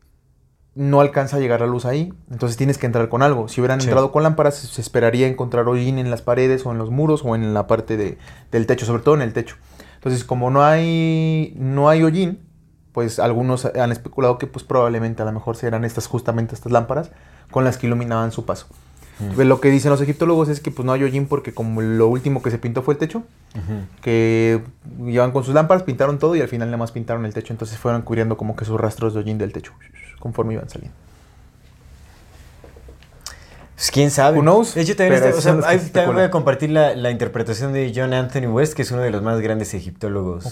no 0.76 1.02
alcanza 1.02 1.38
a 1.38 1.40
llegar 1.40 1.60
la 1.62 1.68
luz 1.68 1.86
ahí. 1.86 2.14
Entonces 2.32 2.56
tienes 2.56 2.78
que 2.78 2.86
entrar 2.86 3.10
con 3.10 3.24
algo. 3.24 3.48
Si 3.48 3.60
hubieran 3.62 3.82
Sí. 3.82 3.88
entrado 3.88 4.12
con 4.12 4.24
lámparas, 4.24 4.56
se 4.56 4.68
se 4.68 4.82
esperaría 4.82 5.28
encontrar 5.28 5.68
hollín 5.68 5.98
en 5.98 6.12
las 6.12 6.22
paredes 6.22 6.66
o 6.66 6.72
en 6.72 6.78
los 6.78 6.92
muros 6.92 7.24
o 7.26 7.36
en 7.36 7.54
la 7.54 7.68
parte 7.68 7.98
de- 7.98 8.18
del 8.52 8.68
techo, 8.68 8.86
sobre 8.86 9.02
todo 9.04 9.16
en 9.16 9.22
el 9.24 9.34
techo. 9.34 9.56
Entonces, 9.96 10.24
como 10.24 10.52
no 10.52 10.64
hay, 10.64 11.54
no 11.58 11.90
hay 11.90 12.04
hollín, 12.04 12.40
pues 12.94 13.20
algunos 13.20 13.66
han 13.66 13.92
especulado 13.92 14.38
que 14.38 14.48
pues 14.48 14.64
probablemente 14.64 15.22
a 15.24 15.26
lo 15.26 15.32
mejor 15.32 15.56
serán 15.58 15.84
estas 15.84 16.08
justamente 16.08 16.56
estas 16.56 16.72
lámparas 16.72 17.12
con 17.52 17.64
las 17.64 17.78
que 17.78 17.88
iluminaban 17.88 18.32
su 18.32 18.46
paso. 18.46 18.68
Lo 19.38 19.60
que 19.60 19.70
dicen 19.72 19.90
los 19.90 20.00
egiptólogos 20.02 20.48
es 20.50 20.60
que 20.60 20.70
pues 20.70 20.86
no 20.86 20.92
hay 20.94 21.04
hollín 21.04 21.26
porque 21.28 21.52
como 21.54 21.82
lo 21.82 22.08
último 22.08 22.44
que 22.44 22.52
se 22.52 22.60
pintó 22.60 22.84
fue 22.84 22.94
el 22.94 23.00
techo, 23.00 23.24
que 24.02 24.62
llevan 25.06 25.32
con 25.32 25.44
sus 25.44 25.54
lámparas, 25.56 25.84
pintaron 25.84 26.20
todo 26.20 26.36
y 26.36 26.42
al 26.42 26.48
final 26.48 26.68
nada 26.68 26.78
más 26.78 26.92
pintaron 26.92 27.26
el 27.26 27.34
techo, 27.34 27.52
entonces 27.54 27.78
fueron 27.80 28.04
cubriendo 28.04 28.38
como 28.38 28.56
que 28.56 28.64
sus 28.66 28.80
rastros 28.80 29.14
de 29.16 29.22
hollín 29.22 29.38
del 29.40 29.52
techo 29.54 29.72
conforme 30.20 30.54
iban 30.54 30.70
saliendo. 30.70 30.96
Pues 33.76 33.92
quién 33.92 34.10
sabe. 34.10 34.38
Who 34.38 34.42
knows? 34.42 34.74
De 34.74 34.82
hecho, 34.82 34.96
también, 34.96 35.24
está- 35.24 35.38
o 35.38 35.42
sea, 35.42 35.54
también 35.92 36.16
voy 36.16 36.24
a 36.24 36.32
compartir 36.32 36.72
la, 36.72 36.96
la 36.96 37.12
interpretación 37.12 37.74
de 37.74 37.92
John 37.96 38.12
Anthony 38.14 38.48
West, 38.48 38.74
que 38.74 38.82
es 38.82 38.90
uno 38.92 39.02
de 39.04 39.12
los 39.12 39.22
más 39.22 39.40
grandes 39.40 39.72
egiptólogos 39.76 40.46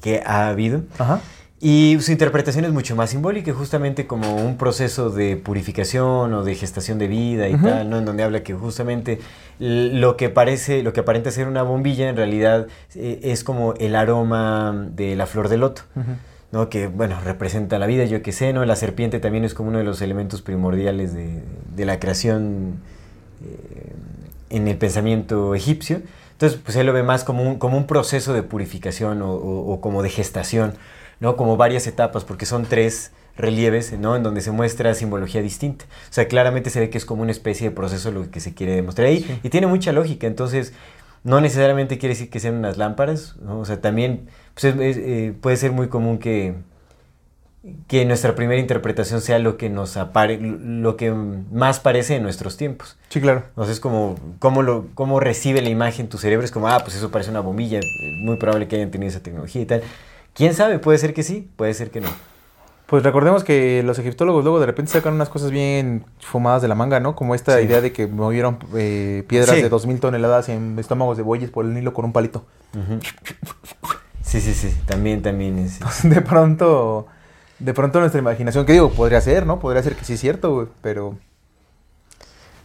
que 0.00 0.22
ha 0.24 0.48
habido. 0.48 0.82
Ajá. 0.98 1.20
Y 1.60 1.98
su 2.00 2.12
interpretación 2.12 2.64
es 2.66 2.72
mucho 2.72 2.94
más 2.94 3.10
simbólica, 3.10 3.52
justamente 3.52 4.06
como 4.06 4.36
un 4.36 4.56
proceso 4.56 5.10
de 5.10 5.36
purificación 5.36 6.32
o 6.32 6.44
de 6.44 6.54
gestación 6.54 6.98
de 7.00 7.08
vida 7.08 7.48
y 7.48 7.54
tal, 7.56 7.90
¿no? 7.90 7.98
En 7.98 8.04
donde 8.04 8.22
habla 8.22 8.44
que 8.44 8.54
justamente 8.54 9.18
lo 9.58 10.16
que 10.16 10.28
parece, 10.28 10.84
lo 10.84 10.92
que 10.92 11.00
aparenta 11.00 11.32
ser 11.32 11.48
una 11.48 11.64
bombilla, 11.64 12.08
en 12.08 12.16
realidad 12.16 12.68
eh, 12.94 13.18
es 13.24 13.42
como 13.42 13.74
el 13.74 13.96
aroma 13.96 14.86
de 14.94 15.16
la 15.16 15.26
flor 15.26 15.48
de 15.48 15.56
loto. 15.56 15.82
¿no? 16.52 16.70
Que, 16.70 16.86
bueno, 16.86 17.16
representa 17.22 17.78
la 17.78 17.86
vida, 17.86 18.04
yo 18.06 18.22
qué 18.22 18.32
sé, 18.32 18.52
¿no? 18.54 18.64
La 18.64 18.74
serpiente 18.76 19.18
también 19.20 19.44
es 19.44 19.52
como 19.52 19.68
uno 19.68 19.78
de 19.78 19.84
los 19.84 20.00
elementos 20.00 20.40
primordiales 20.40 21.12
de, 21.12 21.42
de 21.76 21.84
la 21.84 21.98
creación 22.00 22.76
eh, 23.44 23.92
en 24.50 24.66
el 24.68 24.76
pensamiento 24.78 25.54
egipcio. 25.54 26.00
Entonces, 26.32 26.58
pues 26.64 26.76
él 26.76 26.86
lo 26.86 26.92
ve 26.92 27.02
más 27.02 27.24
como 27.24 27.42
un, 27.42 27.58
como 27.58 27.76
un 27.76 27.86
proceso 27.86 28.32
de 28.32 28.42
purificación 28.44 29.20
o, 29.22 29.32
o- 29.32 29.72
o 29.74 29.80
como 29.82 30.02
de 30.02 30.08
gestación, 30.08 30.72
¿no? 31.20 31.36
Como 31.36 31.56
varias 31.56 31.86
etapas, 31.86 32.24
porque 32.24 32.46
son 32.46 32.64
tres 32.66 33.12
relieves, 33.36 33.92
¿no? 33.98 34.16
En 34.16 34.22
donde 34.22 34.40
se 34.40 34.50
muestra 34.50 34.94
simbología 34.94 35.42
distinta. 35.42 35.84
O 36.10 36.12
sea, 36.12 36.26
claramente 36.28 36.70
se 36.70 36.80
ve 36.80 36.90
que 36.90 36.98
es 36.98 37.04
como 37.04 37.22
una 37.22 37.30
especie 37.30 37.68
de 37.70 37.74
proceso 37.74 38.10
lo 38.10 38.30
que 38.30 38.40
se 38.40 38.54
quiere 38.54 38.74
demostrar 38.74 39.06
ahí. 39.08 39.40
Y 39.42 39.48
tiene 39.50 39.66
mucha 39.66 39.92
lógica, 39.92 40.26
entonces... 40.26 40.72
No 41.24 41.40
necesariamente 41.40 41.98
quiere 41.98 42.14
decir 42.14 42.30
que 42.30 42.38
sean 42.38 42.54
unas 42.54 42.78
lámparas, 42.78 43.34
¿no? 43.42 43.58
O 43.58 43.64
sea, 43.64 43.80
también 43.80 44.28
pues, 44.54 44.64
es- 44.72 44.76
es, 44.80 44.96
eh, 44.98 45.34
puede 45.38 45.56
ser 45.56 45.72
muy 45.72 45.88
común 45.88 46.18
que, 46.18 46.54
que 47.88 48.04
nuestra 48.04 48.34
primera 48.36 48.60
interpretación 48.60 49.20
sea 49.20 49.40
lo 49.40 49.56
que 49.56 49.68
nos 49.68 49.96
apare, 49.96 50.38
lo 50.40 50.96
que 50.96 51.10
más 51.10 51.80
parece 51.80 52.14
en 52.16 52.22
nuestros 52.22 52.56
tiempos. 52.56 52.96
Sí, 53.08 53.20
claro. 53.20 53.42
Entonces, 53.48 53.80
como 53.80 54.14
cómo, 54.38 54.62
lo, 54.62 54.86
cómo 54.94 55.18
recibe 55.18 55.60
la 55.60 55.68
imagen 55.68 56.08
tu 56.08 56.18
cerebro, 56.18 56.44
es 56.44 56.52
como, 56.52 56.68
ah, 56.68 56.78
pues 56.84 56.96
eso 56.96 57.10
parece 57.10 57.30
una 57.30 57.40
bombilla, 57.40 57.80
muy 58.22 58.36
probable 58.36 58.68
que 58.68 58.76
hayan 58.76 58.92
tenido 58.92 59.10
esa 59.10 59.20
tecnología 59.22 59.60
y 59.62 59.66
tal. 59.66 59.82
¿Quién 60.38 60.54
sabe? 60.54 60.78
Puede 60.78 60.96
ser 60.98 61.12
que 61.12 61.22
sí, 61.22 61.50
puede 61.56 61.74
ser 61.74 61.90
que 61.90 62.00
no. 62.00 62.08
Pues 62.86 63.02
recordemos 63.02 63.44
que 63.44 63.82
los 63.82 63.98
egiptólogos 63.98 64.44
luego 64.44 64.60
de 64.60 64.64
repente 64.66 64.90
sacan 64.92 65.12
unas 65.12 65.28
cosas 65.28 65.50
bien 65.50 66.06
fumadas 66.20 66.62
de 66.62 66.68
la 66.68 66.74
manga, 66.74 67.00
¿no? 67.00 67.14
Como 67.16 67.34
esta 67.34 67.58
Sí. 67.58 67.64
idea 67.64 67.82
de 67.82 67.92
que 67.92 68.06
movieron 68.06 68.58
eh, 68.74 69.24
piedras 69.28 69.56
Sí. 69.56 69.62
de 69.62 69.68
2000 69.68 70.00
toneladas 70.00 70.48
en 70.48 70.78
estómagos 70.78 71.18
de 71.18 71.22
bueyes 71.22 71.50
por 71.50 71.66
el 71.66 71.74
Nilo 71.74 71.92
con 71.92 72.06
un 72.06 72.12
palito. 72.14 72.46
Sí, 74.22 74.40
sí, 74.40 74.54
sí, 74.54 74.74
también, 74.86 75.20
también. 75.22 75.58
es- 75.58 75.80
De 76.08 76.20
pronto, 76.22 77.06
de 77.58 77.74
pronto 77.74 78.00
nuestra 78.00 78.20
imaginación, 78.20 78.64
que 78.64 78.72
digo, 78.72 78.90
podría 78.90 79.20
ser, 79.20 79.44
¿no? 79.46 79.58
Podría 79.58 79.82
ser 79.82 79.94
que 79.94 80.04
sí 80.04 80.14
es 80.14 80.20
cierto, 80.20 80.54
güey, 80.54 80.66
pero... 80.80 81.16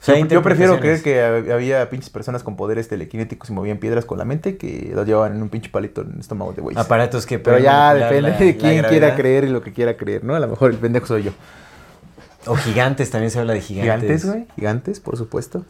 Sea, 0.03 0.19
yo, 0.19 0.25
yo 0.27 0.41
prefiero 0.41 0.79
creer 0.79 1.01
que 1.01 1.21
hab- 1.21 1.51
había 1.53 1.89
pinches 1.89 2.09
personas 2.09 2.43
con 2.43 2.55
poderes 2.57 2.89
telequinéticos 2.89 3.49
y 3.49 3.53
movían 3.53 3.77
piedras 3.77 4.03
con 4.03 4.17
la 4.17 4.25
mente 4.25 4.57
que 4.57 4.91
los 4.93 5.07
llevaban 5.07 5.33
en 5.35 5.41
un 5.41 5.47
pinche 5.49 5.69
palito 5.69 6.01
en 6.01 6.19
estómagos 6.19 6.55
de 6.57 6.61
bueyes. 6.61 6.77
Aparatos 6.83 7.25
que 7.25 7.39
Pero 7.39 7.57
ya 7.57 7.93
depende 7.93 8.31
la- 8.31 8.37
de 8.37 8.57
quién 8.57 8.83
quiera 8.83 9.15
creer 9.15 9.45
y 9.45 9.49
lo 9.49 9.61
que 9.61 9.71
quiera 9.71 9.95
creer, 9.95 10.23
¿no? 10.25 10.35
A 10.35 10.39
lo 10.41 10.47
mejor 10.49 10.71
el 10.71 10.77
pendejo 10.77 11.07
soy 11.07 11.23
yo. 11.23 11.31
O 12.45 12.55
gigantes, 12.57 13.09
también 13.11 13.31
se 13.31 13.39
habla 13.39 13.53
de 13.53 13.61
gigantes. 13.61 14.21
Gigantes, 14.21 14.25
güey. 14.25 14.45
Gigantes, 14.55 14.99
por 14.99 15.15
supuesto. 15.17 15.63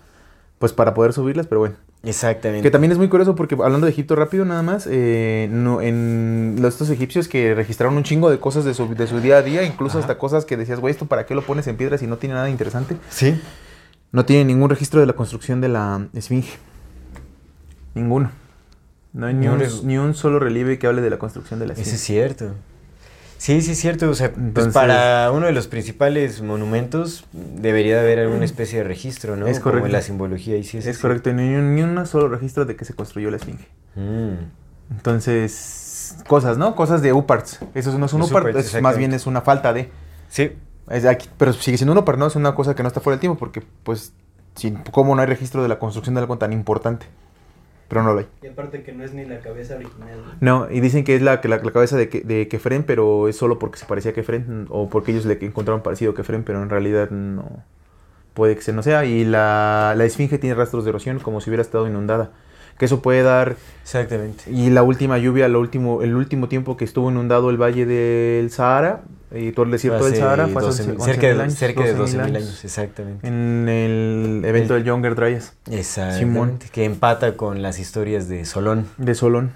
Pues 0.57 0.73
para 0.73 0.93
poder 0.95 1.13
subirlas, 1.13 1.45
pero 1.45 1.59
bueno. 1.59 1.75
Exactamente. 2.03 2.63
Que 2.63 2.71
también 2.71 2.91
es 2.91 2.97
muy 2.97 3.09
curioso 3.09 3.35
porque 3.35 3.53
hablando 3.55 3.85
de 3.85 3.91
Egipto 3.91 4.15
rápido 4.15 4.43
nada 4.45 4.61
más, 4.63 4.87
eh, 4.89 5.47
no, 5.51 5.81
en 5.81 6.55
los, 6.59 6.73
estos 6.73 6.89
egipcios 6.89 7.27
que 7.27 7.53
registraron 7.53 7.95
un 7.95 8.03
chingo 8.03 8.29
de 8.31 8.39
cosas 8.39 8.65
de 8.65 8.73
su, 8.73 8.93
de 8.95 9.07
su 9.07 9.19
día 9.21 9.37
a 9.37 9.41
día, 9.43 9.63
incluso 9.63 9.99
hasta 9.99 10.17
cosas 10.17 10.45
que 10.45 10.57
decías, 10.57 10.79
güey, 10.79 10.91
¿esto 10.91 11.05
para 11.05 11.25
qué 11.25 11.35
lo 11.35 11.43
pones 11.43 11.67
en 11.67 11.77
piedra 11.77 11.97
si 11.97 12.07
no 12.07 12.17
tiene 12.17 12.35
nada 12.35 12.49
interesante? 12.49 12.97
Sí. 13.09 13.39
No 14.13 14.23
tiene 14.25 14.45
ningún 14.45 14.69
registro 14.69 15.01
de 15.01 15.05
la 15.07 15.13
construcción 15.13 15.59
de 15.59 15.67
la 15.67 16.07
esfinge. 16.13 16.53
Ninguno. 17.95 18.31
No 19.11 19.27
hay 19.27 19.33
ni 19.33 19.41
Ni 19.41 19.47
un, 19.47 19.61
ni 19.83 19.97
un 19.97 20.13
solo 20.15 20.39
relieve 20.39 20.79
que 20.79 20.87
hable 20.87 21.01
de 21.01 21.09
la 21.09 21.19
construcción 21.19 21.59
de 21.59 21.67
la 21.67 21.73
Eso 21.73 21.81
esfinge. 21.81 21.95
es 21.97 22.01
cierto. 22.03 22.53
Sí, 23.37 23.61
sí 23.61 23.71
es 23.71 23.79
cierto. 23.79 24.09
O 24.09 24.13
sea, 24.15 24.31
pues 24.31 24.67
para 24.69 25.29
uno 25.31 25.47
de 25.47 25.51
los 25.51 25.67
principales 25.67 26.41
monumentos 26.41 27.25
debería 27.33 27.95
de 27.95 28.01
haber 28.01 28.19
alguna 28.19 28.45
especie 28.45 28.77
de 28.79 28.83
registro, 28.85 29.35
¿no? 29.35 29.47
Es 29.47 29.59
Como 29.59 29.71
correcto. 29.73 29.87
en 29.87 29.91
la 29.91 30.01
simbología. 30.01 30.55
Y 30.57 30.63
sí, 30.63 30.77
Es 30.77 30.85
sí. 30.85 31.01
correcto, 31.01 31.33
ni 31.33 31.53
un, 31.55 31.75
ni 31.75 31.81
un 31.81 32.05
solo 32.07 32.29
registro 32.29 32.65
de 32.65 32.75
que 32.75 32.85
se 32.85 32.93
construyó 32.93 33.29
la 33.29 33.37
esfinge. 33.37 33.67
Mm. 33.95 34.35
Entonces, 34.91 36.17
cosas, 36.27 36.57
¿no? 36.57 36.75
Cosas 36.75 37.01
de 37.01 37.13
UPARTs. 37.13 37.59
Eso 37.73 37.97
no 37.99 38.05
es 38.05 38.13
un 38.13 38.21
UPART, 38.21 38.49
UPARTs, 38.51 38.75
es 38.75 38.81
más 38.81 38.97
bien 38.97 39.13
es 39.13 39.25
una 39.27 39.41
falta 39.41 39.73
de. 39.73 39.89
Sí. 40.29 40.51
Es 40.89 41.05
aquí- 41.05 41.29
pero 41.37 41.53
sigue 41.53 41.77
siendo 41.77 41.93
un 41.93 41.97
UPART, 41.99 42.19
¿no? 42.19 42.27
Es 42.27 42.35
una 42.35 42.55
cosa 42.55 42.75
que 42.75 42.83
no 42.83 42.87
está 42.87 42.99
fuera 42.99 43.15
del 43.15 43.21
tiempo 43.21 43.39
porque, 43.39 43.63
pues, 43.83 44.13
sin, 44.55 44.75
¿cómo 44.91 45.15
no 45.15 45.21
hay 45.21 45.27
registro 45.27 45.61
de 45.63 45.69
la 45.69 45.79
construcción 45.79 46.15
de 46.15 46.21
algo 46.21 46.37
tan 46.37 46.53
importante? 46.53 47.05
Pero 47.87 48.01
no 48.03 48.13
lo 48.13 48.19
hay. 48.19 48.27
Y 48.41 48.47
aparte 48.47 48.81
que 48.83 48.91
no 48.91 49.03
es 49.03 49.13
ni 49.13 49.23
la 49.25 49.39
cabeza 49.39 49.75
original. 49.75 50.35
No, 50.41 50.69
y 50.71 50.79
dicen 50.79 51.03
que 51.03 51.15
es 51.15 51.21
la, 51.21 51.41
que 51.41 51.47
la, 51.47 51.57
la 51.57 51.71
cabeza 51.71 51.95
de, 51.95 52.07
de 52.07 52.47
Kefren, 52.47 52.83
pero 52.83 53.27
es 53.27 53.37
solo 53.37 53.59
porque 53.59 53.77
se 53.77 53.85
parecía 53.85 54.11
a 54.11 54.13
Kefren 54.13 54.67
o 54.69 54.89
porque 54.89 55.11
ellos 55.11 55.25
le 55.25 55.37
encontraron 55.45 55.83
parecido 55.83 56.11
a 56.11 56.15
Kefren, 56.15 56.43
pero 56.43 56.63
en 56.63 56.69
realidad 56.69 57.09
no. 57.11 57.45
Puede 58.33 58.55
que 58.55 58.61
se 58.63 58.73
no 58.73 58.81
sea. 58.81 59.05
Y 59.05 59.25
la, 59.25 59.93
la 59.95 60.05
esfinge 60.05 60.39
tiene 60.39 60.55
rastros 60.55 60.85
de 60.85 60.89
erosión 60.89 61.19
como 61.19 61.39
si 61.39 61.49
hubiera 61.51 61.61
estado 61.61 61.87
inundada. 61.87 62.31
Que 62.77 62.85
eso 62.85 63.01
puede 63.01 63.21
dar 63.23 63.55
Exactamente. 63.83 64.49
Y 64.49 64.69
la 64.69 64.81
última 64.83 65.17
lluvia, 65.17 65.47
lo 65.49 65.59
último, 65.59 66.01
el 66.03 66.15
último 66.15 66.47
tiempo 66.47 66.77
que 66.77 66.85
estuvo 66.85 67.11
inundado 67.11 67.49
el 67.49 67.61
valle 67.61 67.85
del 67.85 68.49
Sahara 68.49 69.01
y 69.35 69.51
todo 69.51 69.65
el 69.65 69.71
desierto 69.71 70.05
del 70.05 70.15
Sahara 70.15 70.47
fue 70.47 70.65
hace 70.67 70.83
12.000 70.85 70.95
11.000 70.97 71.03
cerca 71.03 71.27
de, 71.27 71.41
años, 71.41 71.53
cerca 71.55 71.83
de 71.83 71.95
12.000 71.97 72.05
12.000 72.05 72.21
años. 72.37 72.63
exactamente. 72.65 73.27
En 73.27 73.67
el 73.67 74.41
evento 74.45 74.73
del 74.75 74.83
Younger 74.85 75.15
Dryas 75.15 75.53
Exactamente. 75.69 76.67
Que 76.71 76.85
empata 76.85 77.35
con 77.35 77.61
las 77.61 77.77
historias 77.79 78.27
de 78.29 78.45
Solón. 78.45 78.87
de 78.97 79.15
Solón. 79.15 79.51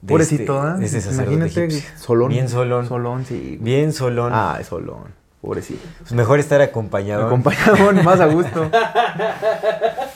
de 0.00 0.08
Pobrecito, 0.08 0.68
este- 0.80 0.96
¿eh? 0.96 0.98
este 0.98 1.14
Imagínate. 1.14 1.82
Solón. 1.96 2.28
Bien 2.30 2.48
Solón. 2.48 2.88
Solón, 2.88 3.24
sí. 3.24 3.58
Bien 3.60 3.92
Solón. 3.92 4.32
Ah, 4.34 4.58
Solón. 4.68 5.22
Pobrecito. 5.40 5.80
Pues 6.00 6.12
mejor 6.12 6.38
estar 6.40 6.60
acompañado. 6.60 7.26
Acompañado, 7.26 7.92
más 8.04 8.20
a 8.20 8.26
gusto. 8.26 8.70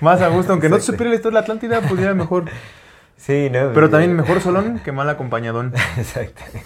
más 0.00 0.20
a 0.22 0.28
gusto. 0.28 0.52
Aunque 0.52 0.68
no 0.68 0.76
te 0.76 0.82
supiera 0.82 1.10
la 1.10 1.16
historia 1.16 1.30
de 1.30 1.34
la 1.34 1.40
Atlántida, 1.40 1.80
pues 1.88 2.00
era 2.00 2.14
mejor. 2.14 2.44
Sí, 3.16 3.48
¿no? 3.50 3.72
Pero 3.74 3.90
también 3.90 4.14
mejor 4.14 4.40
Solón 4.40 4.78
que 4.84 4.92
mal 4.92 5.08
acompañadón. 5.10 5.72
Exacto. 5.96 6.42
¿eh? 6.54 6.62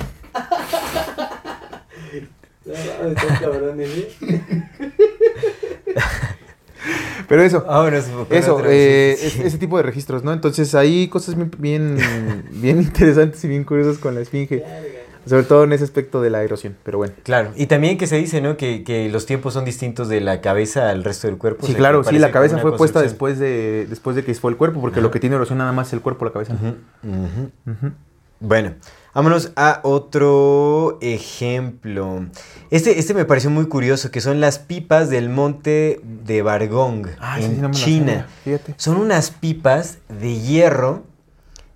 Pero 7.28 7.42
eso. 7.42 7.62
Vámonos 7.64 8.04
Eso, 8.30 8.60
eh, 8.66 9.16
sí, 9.18 9.30
sí. 9.30 9.40
es- 9.40 9.46
ese 9.46 9.58
tipo 9.58 9.76
de 9.76 9.84
registros, 9.84 10.24
¿no? 10.24 10.32
Entonces 10.32 10.74
hay 10.74 11.08
cosas 11.08 11.36
bien, 11.36 11.50
bien, 11.58 12.44
bien 12.50 12.78
interesantes 12.78 13.42
y 13.44 13.48
bien 13.48 13.64
curiosas 13.64 13.98
con 13.98 14.14
la 14.14 14.20
esfinge. 14.20 14.64
Sobre 15.26 15.44
todo 15.44 15.64
en 15.64 15.72
ese 15.72 15.84
aspecto 15.84 16.20
de 16.20 16.30
la 16.30 16.42
erosión, 16.42 16.76
pero 16.82 16.98
bueno. 16.98 17.14
Claro, 17.22 17.52
y 17.56 17.66
también 17.66 17.96
que 17.96 18.06
se 18.06 18.16
dice, 18.16 18.40
¿no? 18.40 18.56
Que, 18.56 18.82
que 18.82 19.08
los 19.08 19.26
tiempos 19.26 19.54
son 19.54 19.64
distintos 19.64 20.08
de 20.08 20.20
la 20.20 20.40
cabeza 20.40 20.90
al 20.90 21.04
resto 21.04 21.28
del 21.28 21.38
cuerpo. 21.38 21.62
o 21.62 21.66
Sí, 21.66 21.72
sea, 21.72 21.78
claro, 21.78 22.02
sí, 22.04 22.18
la 22.18 22.30
cabeza 22.32 22.58
fue 22.58 22.76
puesta 22.76 23.00
después 23.00 23.38
de, 23.38 23.86
después 23.88 24.16
de 24.16 24.24
que 24.24 24.34
fue 24.34 24.50
el 24.50 24.56
cuerpo, 24.56 24.80
porque 24.80 25.00
lo 25.00 25.10
que 25.10 25.20
tiene 25.20 25.36
erosión 25.36 25.58
nada 25.58 25.72
más 25.72 25.88
es 25.88 25.92
el 25.94 26.00
cuerpo, 26.00 26.24
la 26.24 26.32
cabeza. 26.32 26.54
Bueno, 28.40 28.72
vámonos 29.14 29.52
a 29.54 29.78
otro 29.84 30.98
ejemplo. 31.00 32.26
Este, 32.70 32.98
este 32.98 33.14
me 33.14 33.24
pareció 33.24 33.50
muy 33.50 33.66
curioso, 33.66 34.10
que 34.10 34.20
son 34.20 34.40
las 34.40 34.58
pipas 34.58 35.10
del 35.10 35.28
monte 35.28 36.00
de 36.02 36.42
Bargong, 36.42 37.06
Ah, 37.20 37.36
sí, 37.38 37.44
en 37.44 37.54
sí, 37.54 37.60
no 37.60 37.70
China. 37.70 38.26
Fíjate. 38.42 38.74
Son 38.78 38.96
unas 38.96 39.30
pipas 39.30 39.98
de 40.08 40.40
hierro 40.40 41.04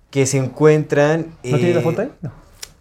que 0.09 0.25
se 0.25 0.39
encuentran... 0.39 1.27
¿No 1.43 1.57
tienes 1.57 1.75
la 1.75 1.79
eh, 1.81 1.83
foto 1.83 2.01
ahí? 2.01 2.11
No. 2.21 2.31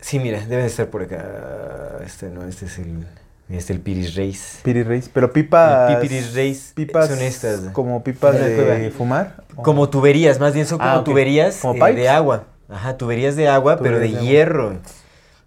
Sí, 0.06 0.20
mira, 0.20 0.38
debe 0.46 0.62
de 0.62 0.68
estar 0.68 0.86
por 0.86 1.02
acá. 1.02 1.98
Este 2.06 2.28
no, 2.28 2.44
este 2.46 2.66
es 2.66 2.78
el... 2.78 3.04
Este 3.48 3.72
el 3.72 3.80
Piris 3.80 4.14
Reis. 4.14 4.60
Piri 4.62 4.84
Reis. 4.84 5.10
Pero 5.12 5.32
pipas. 5.32 5.90
El 5.90 5.96
Pipiris 5.96 6.32
Reis 6.32 6.72
Pipas. 6.76 7.08
son 7.08 7.20
estas. 7.20 7.60
Como 7.72 8.04
pipas 8.04 8.38
de 8.38 8.92
fumar. 8.96 9.42
¿o? 9.56 9.64
Como 9.64 9.88
tuberías, 9.90 10.38
más 10.38 10.54
bien 10.54 10.64
son 10.64 10.78
como 10.78 10.90
Ah, 10.90 11.02
tuberías 11.02 11.56
¿Como 11.56 11.84
eh, 11.88 11.92
de 11.92 12.08
agua. 12.08 12.44
Ajá, 12.68 12.96
tuberías 12.96 13.34
de 13.34 13.48
agua, 13.48 13.80
pero 13.82 13.98
de 13.98 14.10
agua. 14.10 14.20
hierro. 14.20 14.78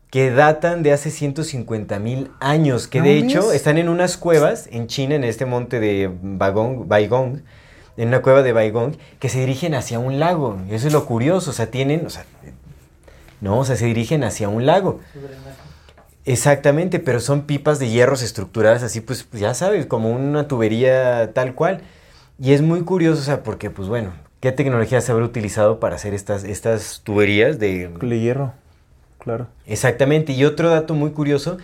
Que 0.09 0.29
datan 0.29 0.83
de 0.83 0.91
hace 0.91 1.09
150 1.09 1.97
mil 1.99 2.29
años. 2.41 2.89
Que 2.89 2.99
¿No 2.99 3.05
de 3.05 3.17
hecho 3.17 3.53
están 3.53 3.77
en 3.77 3.87
unas 3.87 4.17
cuevas 4.17 4.67
en 4.73 4.87
China, 4.87 5.15
en 5.15 5.23
este 5.23 5.45
monte 5.45 5.79
de 5.79 6.11
Bagong, 6.21 6.89
Baigong. 6.89 7.43
En 7.95 8.09
una 8.09 8.21
cueva 8.21 8.43
de 8.43 8.51
Baigong, 8.51 8.97
que 9.19 9.29
se 9.29 9.39
dirigen 9.39 9.73
hacia 9.73 9.99
un 9.99 10.19
lago. 10.19 10.57
Y 10.69 10.73
eso 10.73 10.87
es 10.87 10.93
lo 10.93 11.05
curioso. 11.05 11.51
O 11.51 11.53
sea, 11.53 11.71
tienen. 11.71 12.05
O 12.05 12.09
sea, 12.09 12.25
no, 13.41 13.59
o 13.59 13.65
sea, 13.65 13.75
se 13.75 13.85
dirigen 13.85 14.23
hacia 14.23 14.49
un 14.49 14.65
lago. 14.65 14.99
Exactamente, 16.25 16.99
pero 16.99 17.19
son 17.19 17.43
pipas 17.43 17.79
de 17.79 17.89
hierros 17.89 18.21
estructuradas 18.21 18.83
así, 18.83 19.01
pues 19.01 19.27
ya 19.31 19.53
sabes, 19.53 19.85
como 19.85 20.11
una 20.11 20.47
tubería 20.47 21.33
tal 21.33 21.55
cual. 21.55 21.81
Y 22.39 22.53
es 22.53 22.61
muy 22.61 22.81
curioso, 22.81 23.21
o 23.21 23.25
sea, 23.25 23.43
porque, 23.43 23.69
pues 23.69 23.87
bueno, 23.87 24.13
¿qué 24.39 24.51
tecnología 24.51 25.01
se 25.01 25.11
habrá 25.11 25.25
utilizado 25.25 25.79
para 25.79 25.95
hacer 25.95 26.13
estas, 26.13 26.43
estas 26.43 27.01
tuberías 27.03 27.59
de... 27.59 27.87
De 27.87 28.19
hierro. 28.19 28.53
Claro. 29.17 29.47
Exactamente, 29.65 30.33
y 30.33 30.45
otro 30.45 30.69
dato 30.69 30.93
muy 30.93 31.11
curioso 31.11 31.57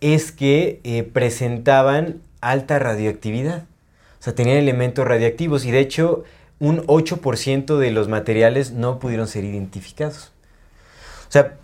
es 0.00 0.32
que 0.32 0.80
eh, 0.84 1.02
presentaban 1.02 2.20
alta 2.40 2.78
radioactividad. 2.78 3.64
O 4.20 4.22
sea, 4.22 4.34
tenían 4.34 4.58
elementos 4.58 5.06
radiactivos 5.06 5.64
y 5.64 5.70
de 5.70 5.80
hecho 5.80 6.24
un 6.58 6.86
8% 6.86 7.78
de 7.78 7.90
los 7.90 8.08
materiales 8.08 8.72
no 8.72 8.98
pudieron 8.98 9.28
ser 9.28 9.44
identificados. 9.44 10.33
O 11.34 11.36
sea, 11.36 11.56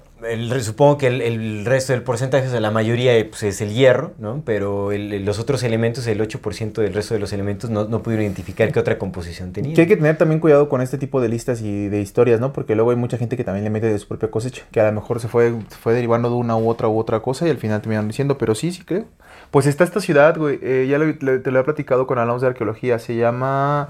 supongo 0.62 0.98
que 0.98 1.06
el, 1.06 1.64
resto 1.64 1.92
del 1.92 2.02
porcentaje, 2.02 2.48
o 2.48 2.50
sea, 2.50 2.58
la 2.58 2.72
mayoría 2.72 3.12
pues, 3.28 3.44
es 3.44 3.60
el 3.60 3.72
hierro, 3.72 4.12
¿no? 4.18 4.42
Pero 4.44 4.90
los 4.90 5.38
otros 5.38 5.62
elementos, 5.62 6.08
el 6.08 6.20
8% 6.20 6.72
del 6.72 6.92
resto 6.92 7.14
de 7.14 7.20
los 7.20 7.32
elementos, 7.32 7.70
no, 7.70 7.84
no 7.84 8.02
pudieron 8.02 8.24
identificar 8.24 8.72
qué 8.72 8.80
otra 8.80 8.98
composición 8.98 9.52
tenía. 9.52 9.74
Que 9.74 9.82
hay 9.82 9.86
que 9.86 9.96
tener 9.96 10.18
también 10.18 10.40
cuidado 10.40 10.68
con 10.68 10.80
este 10.80 10.98
tipo 10.98 11.20
de 11.20 11.28
listas 11.28 11.62
y 11.62 11.88
de 11.88 12.00
historias, 12.00 12.40
¿no? 12.40 12.52
Porque 12.52 12.74
luego 12.74 12.90
hay 12.90 12.96
mucha 12.96 13.16
gente 13.16 13.36
que 13.36 13.44
también 13.44 13.62
le 13.62 13.70
mete 13.70 13.86
de 13.86 13.98
su 14.00 14.08
propia 14.08 14.28
cosecha, 14.28 14.64
que 14.72 14.80
a 14.80 14.86
lo 14.86 14.92
mejor 14.92 15.20
se 15.20 15.28
fue, 15.28 15.54
fue 15.68 15.94
derivando 15.94 16.28
de 16.28 16.34
una 16.34 16.56
u 16.56 16.68
otra 16.68 16.88
u 16.88 16.98
otra 16.98 17.20
cosa 17.20 17.46
y 17.46 17.50
al 17.50 17.58
final 17.58 17.80
terminaron 17.80 18.08
diciendo, 18.08 18.38
pero 18.38 18.56
sí, 18.56 18.72
sí 18.72 18.82
creo. 18.84 19.04
Pues 19.52 19.66
está 19.66 19.84
esta 19.84 20.00
ciudad, 20.00 20.36
güey, 20.36 20.58
eh, 20.62 20.88
ya 20.90 20.98
te 20.98 21.50
lo 21.52 21.60
he 21.60 21.64
platicado 21.64 22.08
con 22.08 22.18
hablamos 22.18 22.42
de 22.42 22.48
arqueología, 22.48 22.98
se 22.98 23.14
llama... 23.14 23.88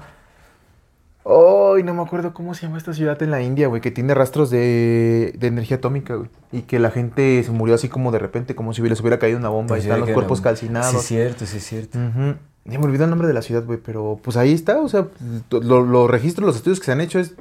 Ay, 1.23 1.83
no 1.83 1.93
me 1.93 2.01
acuerdo 2.01 2.33
cómo 2.33 2.53
se 2.55 2.63
llama 2.65 2.77
esta 2.79 2.93
ciudad 2.93 3.21
en 3.21 3.29
la 3.31 3.41
India, 3.41 3.67
güey, 3.67 3.79
que 3.81 3.91
tiene 3.91 4.13
rastros 4.15 4.49
de, 4.49 5.33
de 5.37 5.47
energía 5.47 5.77
atómica, 5.77 6.15
güey. 6.15 6.29
Y 6.51 6.63
que 6.63 6.79
la 6.79 6.89
gente 6.89 7.43
se 7.43 7.51
murió 7.51 7.75
así 7.75 7.89
como 7.89 8.11
de 8.11 8.17
repente, 8.19 8.55
como 8.55 8.73
si 8.73 8.81
les 8.81 8.99
hubiera 9.01 9.19
caído 9.19 9.37
una 9.37 9.49
bomba. 9.49 9.69
Pues 9.75 9.83
y 9.83 9.87
están 9.87 9.99
los 10.01 10.09
cuerpos 10.09 10.41
calcinados. 10.41 10.89
Sí, 10.91 10.97
es 10.97 11.05
cierto, 11.05 11.45
sí, 11.45 11.57
es 11.57 11.63
cierto. 11.65 11.99
Ujú. 11.99 12.35
Ya 12.65 12.79
me 12.79 12.85
olvidó 12.85 13.03
el 13.03 13.09
nombre 13.11 13.27
de 13.27 13.33
la 13.35 13.41
ciudad, 13.43 13.63
güey, 13.65 13.79
pero 13.79 14.19
pues 14.23 14.35
ahí 14.37 14.51
está, 14.53 14.79
o 14.81 14.89
sea, 14.89 15.07
lo- 15.51 15.81
los 15.83 16.09
registros, 16.09 16.45
los 16.45 16.55
estudios 16.55 16.79
que 16.79 16.85
se 16.85 16.91
han 16.91 17.01
hecho 17.01 17.19
es... 17.19 17.35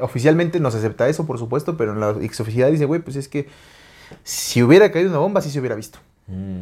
Oficialmente 0.00 0.58
no 0.58 0.70
se 0.70 0.78
acepta 0.78 1.08
eso, 1.08 1.26
por 1.26 1.38
supuesto, 1.38 1.76
pero 1.76 1.92
en 1.92 2.00
la 2.00 2.10
exoficialidad 2.22 2.70
dice, 2.72 2.86
güey, 2.86 3.00
pues 3.00 3.14
es 3.16 3.28
que 3.28 3.46
si 4.24 4.62
hubiera 4.62 4.90
caído 4.90 5.10
una 5.10 5.18
bomba, 5.18 5.40
así 5.40 5.50
se 5.50 5.60
hubiera 5.60 5.74
visto. 5.76 5.98
Mm. 6.28 6.60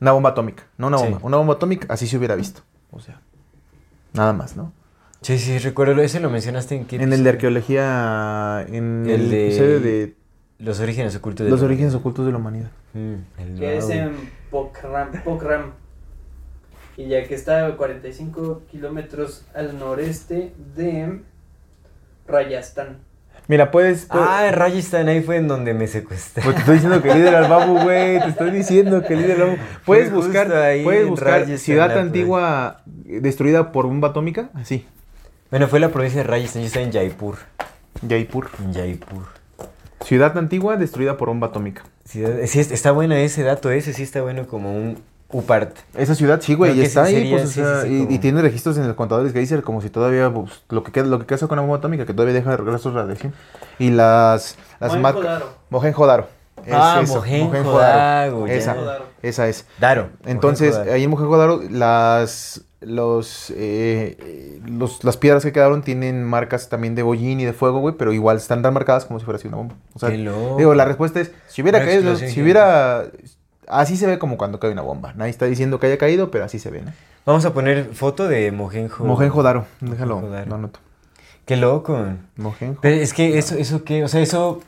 Una 0.00 0.12
bomba 0.12 0.30
atómica, 0.30 0.64
no 0.78 0.86
una 0.88 0.98
Sí. 0.98 1.04
bomba. 1.04 1.18
Una 1.22 1.36
bomba 1.36 1.54
atómica, 1.54 1.86
así 1.92 2.06
se 2.08 2.16
hubiera 2.16 2.34
visto. 2.34 2.62
O 2.90 2.98
sea, 2.98 3.20
nada 4.14 4.32
más, 4.32 4.56
¿no? 4.56 4.72
Sí, 5.22 5.38
sí, 5.38 5.58
recuerdo, 5.58 6.00
ese 6.02 6.18
lo 6.20 6.30
mencionaste 6.30 6.74
en 6.74 6.84
qué 6.84 6.96
En 6.96 7.12
el 7.12 7.22
de 7.24 7.30
arqueología, 7.30 8.64
en 8.68 9.04
El 9.06 9.20
el, 9.22 9.30
de- 9.30 9.46
episodio 9.46 9.80
de 9.80 10.14
Los 10.58 10.80
orígenes 10.80 11.14
ocultos 11.16 11.44
de 11.44 11.50
los 11.50 11.60
la- 11.60 11.66
orígenes 11.66 11.94
ocultos 11.94 12.26
de 12.26 12.32
la 12.32 12.38
humanidad. 12.38 12.70
Mm, 12.94 13.14
el 13.40 13.58
Que 13.58 13.76
es 13.78 13.88
en 13.90 14.12
Pokhram, 14.50 15.12
Pokhram. 15.24 15.72
Y 16.96 17.06
ya 17.08 17.24
que 17.26 17.34
está 17.34 17.66
a 17.66 17.76
45 17.76 18.62
kilómetros 18.70 19.44
al 19.54 19.78
noreste 19.78 20.52
de 20.76 21.20
Rayastán. 22.26 22.98
Mira, 23.48 23.70
puedes... 23.70 24.06
puedes- 24.06 24.26
Ah, 24.28 24.46
en 24.48 24.54
Rajasthan, 24.54 25.08
ahí 25.08 25.20
fue 25.22 25.36
en 25.36 25.48
donde 25.48 25.74
me 25.74 25.86
secuestraron. 25.88 26.52
Pues 26.52 26.56
te 26.56 26.60
estoy 26.60 26.74
diciendo 26.76 27.02
que 27.02 27.10
el 27.10 27.18
líder 27.18 27.34
al 27.34 27.48
babu, 27.50 27.78
güey. 27.80 28.20
Te 28.20 28.28
estoy 28.28 28.50
diciendo 28.50 29.02
que 29.02 29.14
el 29.14 29.22
líder 29.22 29.40
al 29.40 29.46
babu. 29.48 29.58
Puedes 29.84 30.12
buscar, 30.12 30.52
ahí 30.54 30.84
puedes 30.84 31.08
buscar 31.08 31.46
ciudad 31.58 31.96
antigua 31.98 32.82
destruida 33.04 33.72
por 33.72 33.86
bomba 33.86 34.08
atómica. 34.08 34.50
Así. 34.54 34.86
Bueno, 35.52 35.68
fue 35.68 35.80
la 35.80 35.90
provincia 35.90 36.22
de 36.22 36.26
Rajasthan, 36.26 36.62
yo 36.62 36.66
estaba 36.68 36.86
en 36.86 36.92
Jaipur. 36.92 37.36
Jaipur. 38.08 38.48
En 38.64 38.72
Jaipur. 38.72 39.24
Ciudad 40.02 40.36
antigua 40.38 40.78
destruida 40.78 41.18
por 41.18 41.28
bomba 41.28 41.48
atómica. 41.48 41.82
Sí, 42.06 42.24
sí, 42.46 42.60
está 42.60 42.90
bueno 42.90 43.14
ese 43.14 43.42
dato, 43.42 43.70
ese 43.70 43.92
sí 43.92 44.02
está 44.02 44.22
bueno 44.22 44.46
como 44.46 44.74
un 44.74 45.02
UPART. 45.28 45.76
Esa 45.94 46.14
ciudad 46.14 46.40
sí, 46.40 46.54
güey, 46.54 46.78
y 46.78 46.82
está 46.82 47.02
ahí, 47.04 47.30
pues, 47.30 47.42
o 47.42 47.46
sí, 47.48 47.52
sí, 47.52 47.60
sea, 47.60 47.82
sí, 47.82 47.88
y, 47.94 47.98
como- 47.98 48.10
y 48.12 48.18
tiene 48.18 48.40
registros 48.40 48.78
en 48.78 48.86
los 48.88 48.96
contadores 48.96 49.34
Geyser 49.34 49.62
como 49.62 49.82
si 49.82 49.90
todavía, 49.90 50.32
pues, 50.32 50.62
lo 50.70 50.82
que 50.84 50.90
queda, 50.90 51.04
lo 51.04 51.18
que 51.18 51.26
queda 51.26 51.46
con 51.46 51.56
la 51.56 51.60
bomba 51.62 51.76
atómica, 51.76 52.06
que 52.06 52.14
todavía 52.14 52.32
deja 52.32 52.56
rastros 52.56 52.94
de 52.94 53.00
radiación. 53.02 53.34
Y 53.78 53.90
las, 53.90 54.56
las 54.80 54.98
marcas... 54.98 55.42
Mohenjo-Daro. 55.68 56.28
Es 56.64 56.72
Ah, 56.74 57.00
eso, 57.02 57.16
Mohenjo-Daro. 57.16 58.46
Esa, 59.22 59.48
es. 59.48 59.66
Daro. 59.78 60.08
Entonces, 60.24 60.76
ahí 60.76 61.04
en 61.04 61.10
Mohenjo-Daro, 61.10 61.60
las, 61.68 62.62
los, 62.84 63.50
eh, 63.50 64.16
eh, 64.20 64.60
los, 64.66 65.04
las 65.04 65.16
piedras 65.16 65.42
que 65.44 65.52
quedaron 65.52 65.82
tienen 65.82 66.24
marcas 66.24 66.68
también 66.68 66.94
de 66.94 67.02
bollín 67.02 67.40
y 67.40 67.44
de 67.44 67.52
fuego, 67.52 67.80
güey, 67.80 67.94
pero 67.96 68.12
igual 68.12 68.36
están 68.36 68.62
tan 68.62 68.74
marcadas 68.74 69.04
como 69.04 69.18
si 69.18 69.24
fuera 69.24 69.38
así 69.38 69.48
una 69.48 69.58
bomba. 69.58 69.74
O 69.94 69.98
sea, 69.98 70.10
Qué 70.10 70.18
loco. 70.18 70.56
digo, 70.58 70.74
la 70.74 70.84
respuesta 70.84 71.20
es, 71.20 71.32
si 71.48 71.62
hubiera 71.62 71.78
Una 71.78 71.86
caído, 71.86 72.16
si 72.16 72.42
hubiera... 72.42 73.06
Así 73.68 73.96
se 73.96 74.06
ve 74.06 74.18
como 74.18 74.36
cuando 74.36 74.58
cae 74.60 74.72
una 74.72 74.82
bomba. 74.82 75.12
Nadie 75.14 75.30
está 75.30 75.46
diciendo 75.46 75.78
que 75.80 75.86
haya 75.86 75.96
caído, 75.98 76.30
pero 76.30 76.44
así 76.44 76.58
se 76.58 76.70
ve, 76.70 76.82
¿no? 76.82 76.92
Vamos 77.24 77.44
a 77.44 77.54
poner 77.54 77.94
foto 77.94 78.26
de 78.26 78.50
Mohenjo. 78.50 79.04
Mohenjo-Daro, 79.04 79.64
déjalo, 79.80 80.16
Mohenjo-Daro. 80.20 80.48
lo 80.48 80.54
anoto. 80.56 80.80
Qué 81.46 81.56
loco. 81.56 82.04
Mohenjo. 82.36 82.80
Pero 82.80 82.96
es 82.96 83.14
que 83.14 83.38
eso, 83.38 83.54
eso 83.54 83.84
qué, 83.84 84.04
o 84.04 84.08
sea, 84.08 84.20
eso 84.20 84.60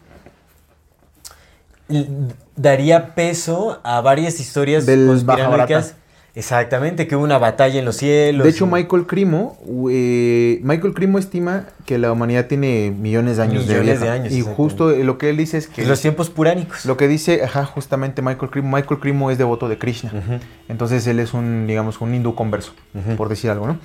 daría 2.57 3.15
peso 3.15 3.81
a 3.83 4.01
varias 4.01 4.41
historias 4.41 4.87
Del 4.87 5.07
conspiranoicas. 5.07 5.97
Exactamente, 6.37 7.07
que 7.07 7.15
hubo 7.15 7.23
una 7.25 7.39
batalla 7.39 7.79
en 7.79 7.85
los 7.85 7.97
cielos. 7.97 8.43
De 8.45 8.51
hecho, 8.51 8.67
y- 8.67 8.69
Michael 8.69 9.07
Crimo, 9.07 9.57
eh, 9.91 10.59
Michael 10.63 10.93
Crimo 10.93 11.19
estima 11.19 11.67
que 11.87 11.97
la 11.97 12.11
humanidad 12.11 12.47
tiene 12.47 12.91
millones 12.91 13.37
de 13.37 13.45
años 13.45 13.67
de 13.69 13.75
Millones 13.75 14.01
vieja. 14.01 14.05
de 14.15 14.21
años, 14.21 14.33
Y 14.33 14.41
justo 14.41 14.91
lo 14.91 15.17
que 15.17 15.31
él 15.31 15.37
dice 15.37 15.59
es 15.59 15.69
que... 15.69 15.83
en 15.83 15.89
los 15.89 16.01
tiempos 16.01 16.31
puránicos. 16.31 16.85
Lo 16.87 16.97
que 16.97 17.07
dice, 17.07 17.45
ajá, 17.45 17.65
justamente 17.65 18.21
Michael 18.21 18.51
Crimo, 18.51 18.69
Michael 18.77 18.99
Crimo 19.01 19.31
es 19.31 19.39
devoto 19.39 19.69
de 19.69 19.79
Krishna. 19.79 20.41
Entonces 20.69 21.07
él 21.07 21.21
es 21.21 21.35
un, 21.35 21.67
digamos, 21.69 22.01
un 22.01 22.13
hindú 22.15 22.35
converso, 22.35 22.73
por 23.17 23.29
decir 23.29 23.51
algo, 23.51 23.67
¿no? 23.69 23.79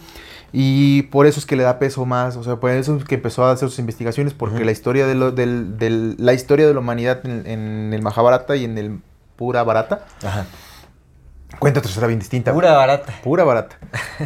Y 0.51 1.03
por 1.03 1.27
eso 1.27 1.39
es 1.39 1.45
que 1.45 1.55
le 1.55 1.61
da 1.61 1.77
peso 1.77 2.07
más, 2.07 2.35
o 2.35 2.43
sea, 2.43 2.55
por 2.55 2.71
eso 2.71 2.97
es 2.97 3.03
que 3.03 3.13
empezó 3.15 3.45
a 3.45 3.51
hacer 3.51 3.69
sus 3.69 3.77
investigaciones, 3.77 4.33
porque 4.33 4.65
la 4.65 4.71
historia 4.71 5.05
de 5.05 5.13
lo, 5.13 5.31
del, 5.31 5.77
del- 5.77 6.15
la 6.17 6.33
historia 6.33 6.65
de 6.65 6.73
la 6.73 6.79
humanidad 6.79 7.23
en, 7.23 7.45
en 7.45 7.93
el 7.93 8.01
Mahabharata 8.01 8.55
y 8.55 8.65
en 8.65 8.79
el 8.79 8.97
Pura 9.35 9.61
Bharata 9.63 10.05
Ajá. 10.25 10.47
Cuenta 11.57 11.79
otra 11.79 11.89
historia 11.89 12.07
bien 12.07 12.19
distinta. 12.19 12.51
güey. 12.51 12.61
Pura 12.61 12.75
barata. 12.77 13.13
Pura 13.23 13.43
barata. 13.43 13.77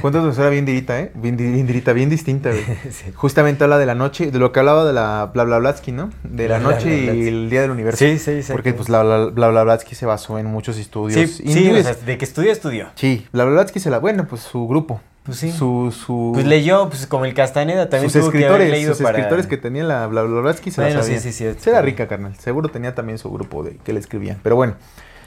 Cuenta 0.02 0.20
otra 0.20 0.32
historia 0.32 0.50
bien 0.52 0.66
dirita, 0.66 1.00
¿eh? 1.00 1.12
Bien, 1.16 1.38
bien 1.38 1.66
dirita, 1.66 1.94
bien 1.94 2.10
distinta, 2.10 2.50
güey. 2.50 2.64
Sí. 2.92 3.12
Justamente 3.16 3.64
habla 3.64 3.78
de 3.78 3.86
la 3.86 3.96
noche, 3.96 4.30
de 4.32 4.40
lo 4.40 4.52
que 4.52 4.60
hablaba 4.60 4.86
de 4.86 4.94
la 4.94 5.32
bla 5.34 5.44
bla 5.46 5.58
Blatsky, 5.60 5.92
¿no? 5.92 6.10
De 6.24 6.48
la 6.48 6.60
Bla, 6.60 6.68
bla, 6.68 6.76
noche 6.78 7.04
bla, 7.04 7.14
y 7.14 7.28
el 7.28 7.50
día 7.50 7.62
del 7.62 7.72
universo. 7.72 8.00
Sí, 8.00 8.20
sí, 8.20 8.32
exacto. 8.32 8.54
Porque 8.54 8.74
pues 8.74 8.90
la 8.90 9.04
bla 9.04 9.26
bla, 9.28 9.48
bla 9.50 9.64
Blatsky 9.64 9.96
se 9.96 10.06
basó 10.06 10.38
en 10.40 10.46
muchos 10.48 10.78
estudios 10.78 11.30
Sí, 11.32 11.44
sí, 11.52 11.72
o 11.72 11.82
sea, 11.84 11.94
de 11.94 12.18
que 12.18 12.26
estudió, 12.26 12.52
estudió. 12.52 12.88
Sí, 12.96 13.28
bla 13.32 13.46
bla 13.46 13.54
Blatsky 13.54 13.80
se 13.80 13.90
la, 13.90 14.00
bueno, 14.00 14.28
pues 14.28 14.42
su 14.42 14.68
grupo. 14.68 15.00
Pues 15.24 15.38
sí. 15.38 15.52
Su, 15.54 15.96
su, 15.98 16.32
Pues 16.34 16.46
leyó, 16.46 16.90
pues 16.90 17.08
como 17.08 17.24
el 17.24 17.34
Castaneda 17.34 17.88
también 17.88 18.10
sus 18.12 18.24
tuvo 18.24 18.32
que 18.32 18.40
haber 18.40 18.50
escritores, 18.62 18.72
leído 18.72 18.94
sus 18.94 19.04
para... 19.04 19.18
escritores 19.20 19.48
que 19.48 19.56
tenía 19.56 19.86
la 19.86 20.06
bla 20.08 20.24
bla 20.24 20.42
Blatsky 20.42 20.70
se 20.70 20.82
Bueno, 20.82 20.98
la 20.98 21.04
sí, 21.04 21.16
sabían. 21.18 21.34
sí. 21.56 21.56
Sí 21.64 21.70
Era 21.70 21.82
rica, 21.82 22.10
carnal. 22.10 22.36
Seguro 22.36 22.68
tenía 22.68 22.94
también 22.94 23.18
su 23.18 23.32
grupo 23.32 23.64
de 23.64 23.78
que 23.78 23.94
le 23.94 24.00
escribían. 24.02 24.38
Pero 24.44 24.58
bueno. 24.58 24.76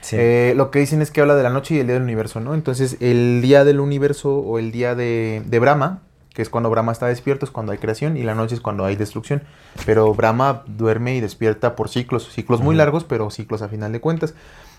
Sí. 0.06 0.14
Eh, 0.16 0.54
lo 0.56 0.70
que 0.70 0.78
dicen 0.78 1.02
es 1.02 1.10
que 1.10 1.20
habla 1.20 1.34
de 1.34 1.42
la 1.42 1.50
noche 1.50 1.74
y 1.74 1.80
el 1.80 1.88
día 1.88 1.94
del 1.94 2.04
universo, 2.04 2.38
¿no? 2.38 2.54
Entonces, 2.54 2.96
el 3.00 3.42
día 3.42 3.64
del 3.64 3.80
universo 3.80 4.36
o 4.36 4.60
el 4.60 4.70
día 4.70 4.94
de, 4.94 5.42
de 5.44 5.58
Brahma, 5.58 6.02
que 6.32 6.42
es 6.42 6.48
cuando 6.48 6.70
Brahma 6.70 6.92
está 6.92 7.08
despierto, 7.08 7.44
es 7.44 7.50
cuando 7.50 7.72
hay 7.72 7.78
creación, 7.78 8.16
y 8.16 8.22
la 8.22 8.36
noche 8.36 8.54
es 8.54 8.60
cuando 8.60 8.84
hay 8.84 8.94
destrucción. 8.94 9.42
Pero 9.84 10.14
Brahma 10.14 10.62
duerme 10.68 11.16
y 11.16 11.20
despierta 11.20 11.74
por 11.74 11.88
ciclos, 11.88 12.30
ciclos 12.32 12.60
muy 12.60 12.76
largos, 12.76 13.02
pero 13.02 13.30
ciclos 13.30 13.62
a 13.62 13.68
final 13.68 13.90
de 13.90 14.00
cuentas. 14.00 14.34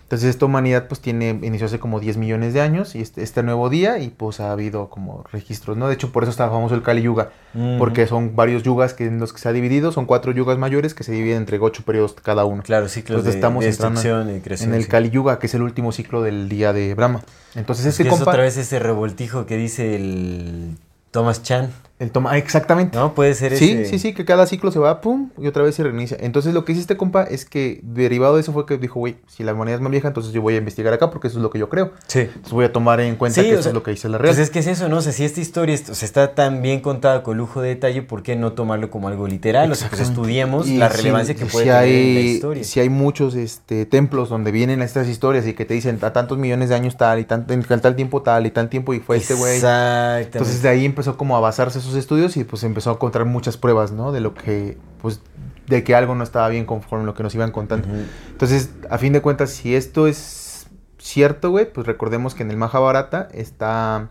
Entonces, 0.08 0.30
esta 0.30 0.45
humanidad 0.45 0.88
pues 0.88 1.01
tiene, 1.01 1.32
inició 1.43 1.66
hace 1.68 1.80
como 1.80 1.99
10 1.99 2.16
millones 2.16 2.53
de 2.53 2.62
años, 2.62 2.95
y 2.95 3.01
este, 3.01 3.24
este 3.24 3.43
nuevo 3.43 3.70
día, 3.70 3.99
y 3.99 4.08
pues 4.08 4.39
ha 4.39 4.53
habido 4.53 4.89
como 4.89 5.26
registros, 5.34 5.76
¿no? 5.76 5.89
De 5.89 5.95
hecho, 5.95 6.14
por 6.14 6.24
eso 6.24 6.30
está 6.30 6.47
famoso 6.49 6.76
el 6.76 6.82
Kali 6.82 7.01
Yuga, 7.01 7.32
porque 7.78 8.08
son 8.08 8.34
varios 8.34 8.64
yugas 8.64 8.93
que 8.93 9.05
en 9.05 9.20
los 9.20 9.34
que 9.34 9.39
se 9.39 9.49
ha 9.49 9.51
dividido, 9.51 9.91
son 9.91 10.05
cuatro 10.05 10.32
yugas 10.32 10.58
mayores 10.58 10.93
que 10.93 11.03
se 11.03 11.12
dividen 11.12 11.39
entre 11.39 11.60
ocho 11.60 11.84
periodos 11.84 12.14
cada 12.14 12.45
uno. 12.45 12.64
Claro, 12.64 12.88
ciclos 12.88 13.18
Entonces 13.18 13.34
de, 13.34 13.38
estamos 13.39 13.62
de 13.62 13.68
destrucción 13.68 14.34
y 14.34 14.39
creación. 14.39 14.70
En 14.70 14.76
el 14.76 14.84
sí. 14.84 14.89
Kali 14.89 15.10
Yuga, 15.10 15.39
que 15.39 15.47
es 15.47 15.53
el 15.55 15.62
último 15.62 15.91
ciclo 15.91 16.22
del 16.22 16.47
día 16.47 16.72
de 16.72 16.93
Brahma. 16.95 17.22
Entonces, 17.55 17.86
Es 17.86 17.91
este 17.91 18.03
que 18.03 18.10
es 18.10 18.16
compa. 18.16 18.32
otra 18.32 18.43
vez 18.43 18.55
ese 18.55 18.80
revoltijo 18.80 19.45
que 19.45 19.58
dice 19.58 19.95
el 19.95 20.78
Thomas 21.12 21.41
Chan, 21.43 21.72
El 21.99 22.12
toma, 22.12 22.32
ah, 22.34 22.38
exactamente. 22.38 22.95
¿no? 22.95 23.16
Puede 23.16 23.34
ser 23.34 23.58
Sí, 23.58 23.72
ese... 23.72 23.86
sí, 23.86 23.97
sí, 23.97 24.14
que 24.14 24.24
cada 24.24 24.45
ciclo 24.45 24.70
se 24.72 24.78
va, 24.78 25.01
pum, 25.01 25.32
y 25.39 25.47
otra 25.47 25.64
vez 25.64 25.74
se 25.74 25.82
reinicia. 25.84 26.16
Entonces, 26.20 26.53
lo 26.53 26.64
que 26.64 26.74
hizo 26.74 26.82
este 26.82 26.95
compa 26.95 27.24
es 27.24 27.43
que, 27.43 27.80
derivado 27.82 28.36
de 28.36 28.41
eso, 28.41 28.53
fue 28.53 28.68
que 28.68 28.78
dijo, 28.78 28.99
güey, 28.99 29.16
si 29.28 29.43
la 29.43 29.53
humanidad 29.55 29.78
es 29.78 29.82
más 29.82 29.89
vieja, 29.89 30.08
entonces 30.10 30.32
yo 30.32 30.43
voy 30.43 30.53
a 30.53 30.58
investigar 30.58 30.93
acá 30.93 31.10
porque 31.10 31.28
eso 31.30 31.38
es 31.38 31.41
lo 31.43 31.49
que 31.49 31.58
yo 31.58 31.70
creo. 31.70 31.93
Sí. 32.05 32.20
Entonces, 32.20 32.51
voy 32.51 32.66
a 32.66 32.72
tomar 32.72 32.99
en 33.01 33.16
cuenta 33.16 33.41
Sí, 33.41 33.47
que 33.47 33.53
eso 33.53 33.64
sea, 33.64 33.70
es 33.72 33.74
lo 33.74 33.82
que 33.82 33.89
dice 33.91 34.10
la 34.10 34.20
real. 34.20 34.30
Pues 34.30 34.38
es 34.38 34.51
que 34.51 34.60
es 34.60 34.68
eso, 34.68 34.89
¿no? 34.89 34.97
O 34.97 35.01
sea, 35.01 35.12
si 35.12 35.24
esta 35.26 35.41
historia 35.41 35.74
o 35.89 35.95
sea, 35.95 36.05
está 36.05 36.36
tan 36.36 36.62
bien 36.62 36.82
contada 36.82 37.24
con 37.24 37.36
lujo 37.36 37.62
de 37.64 37.70
detalle, 37.70 38.03
¿por 38.03 38.22
qué 38.22 38.36
no 38.36 38.51
tomarlo 38.53 38.91
como 38.91 39.08
algo 39.08 39.26
literal? 39.28 39.72
O 39.72 39.76
sea, 39.76 39.89
pues 39.89 40.01
estudiemos 40.01 40.68
Y 40.68 40.78
la 40.78 40.91
si- 40.91 40.97
relevancia 40.97 41.34
que 41.34 41.45
si 41.45 41.51
puede 41.51 41.66
tener 41.66 41.84
en 41.88 42.14
la 42.14 42.22
historia. 42.22 42.64
Si 42.64 42.80
hay 42.80 42.89
muchos 42.89 43.34
este, 43.34 43.88
templos 43.88 44.30
donde 44.30 44.51
vienen 44.51 44.84
estas 44.84 45.08
historias 45.08 45.47
y 45.47 45.53
que 45.53 45.66
te 45.66 45.74
dicen 45.74 45.97
a 46.03 46.14
tantos 46.14 46.38
millones 46.38 46.70
de 46.70 46.76
años 46.76 46.95
tal 46.95 47.18
y 47.20 47.24
tan, 47.24 47.47
en 47.49 47.64
tal 47.64 47.95
tiempo 47.95 48.22
tal 48.22 48.45
y 48.45 48.51
tal 48.51 48.70
tiempo 48.70 48.93
y 48.93 48.99
fue 48.99 49.18
este 49.18 49.34
güey. 49.34 49.55
Exactamente. 49.55 50.38
Entonces 50.38 50.62
de 50.62 50.70
ahí 50.70 50.86
empezó 50.97 51.15
como 51.15 51.37
a 51.37 51.39
basarse 51.39 51.77
esos 51.77 51.93
estudios 51.95 52.35
y 52.37 52.43
pues 52.43 52.63
empezó 52.63 52.89
a 52.89 52.93
encontrar 52.93 53.25
muchas 53.25 53.55
pruebas, 53.55 53.91
¿no? 53.91 54.11
De 54.11 54.19
lo 54.19 54.33
que, 54.33 54.77
pues, 54.99 55.21
de 55.67 55.83
que 55.83 55.93
algo 55.93 56.15
no 56.15 56.23
estaba 56.23 56.49
bien 56.49 56.65
conforme 56.65 57.05
lo 57.05 57.13
que 57.13 57.21
nos 57.21 57.35
iban 57.35 57.51
contando. 57.51 57.87
Entonces, 58.31 58.71
a 58.89 58.97
fin 58.97 59.13
de 59.13 59.21
cuentas, 59.21 59.51
si 59.51 59.75
esto 59.75 60.07
es 60.07 60.67
cierto, 60.97 61.51
güey, 61.51 61.71
pues 61.71 61.85
recordemos 61.85 62.33
que 62.33 62.41
en 62.43 62.49
el 62.49 62.57
Mahabharata 62.57 63.27
está... 63.31 64.09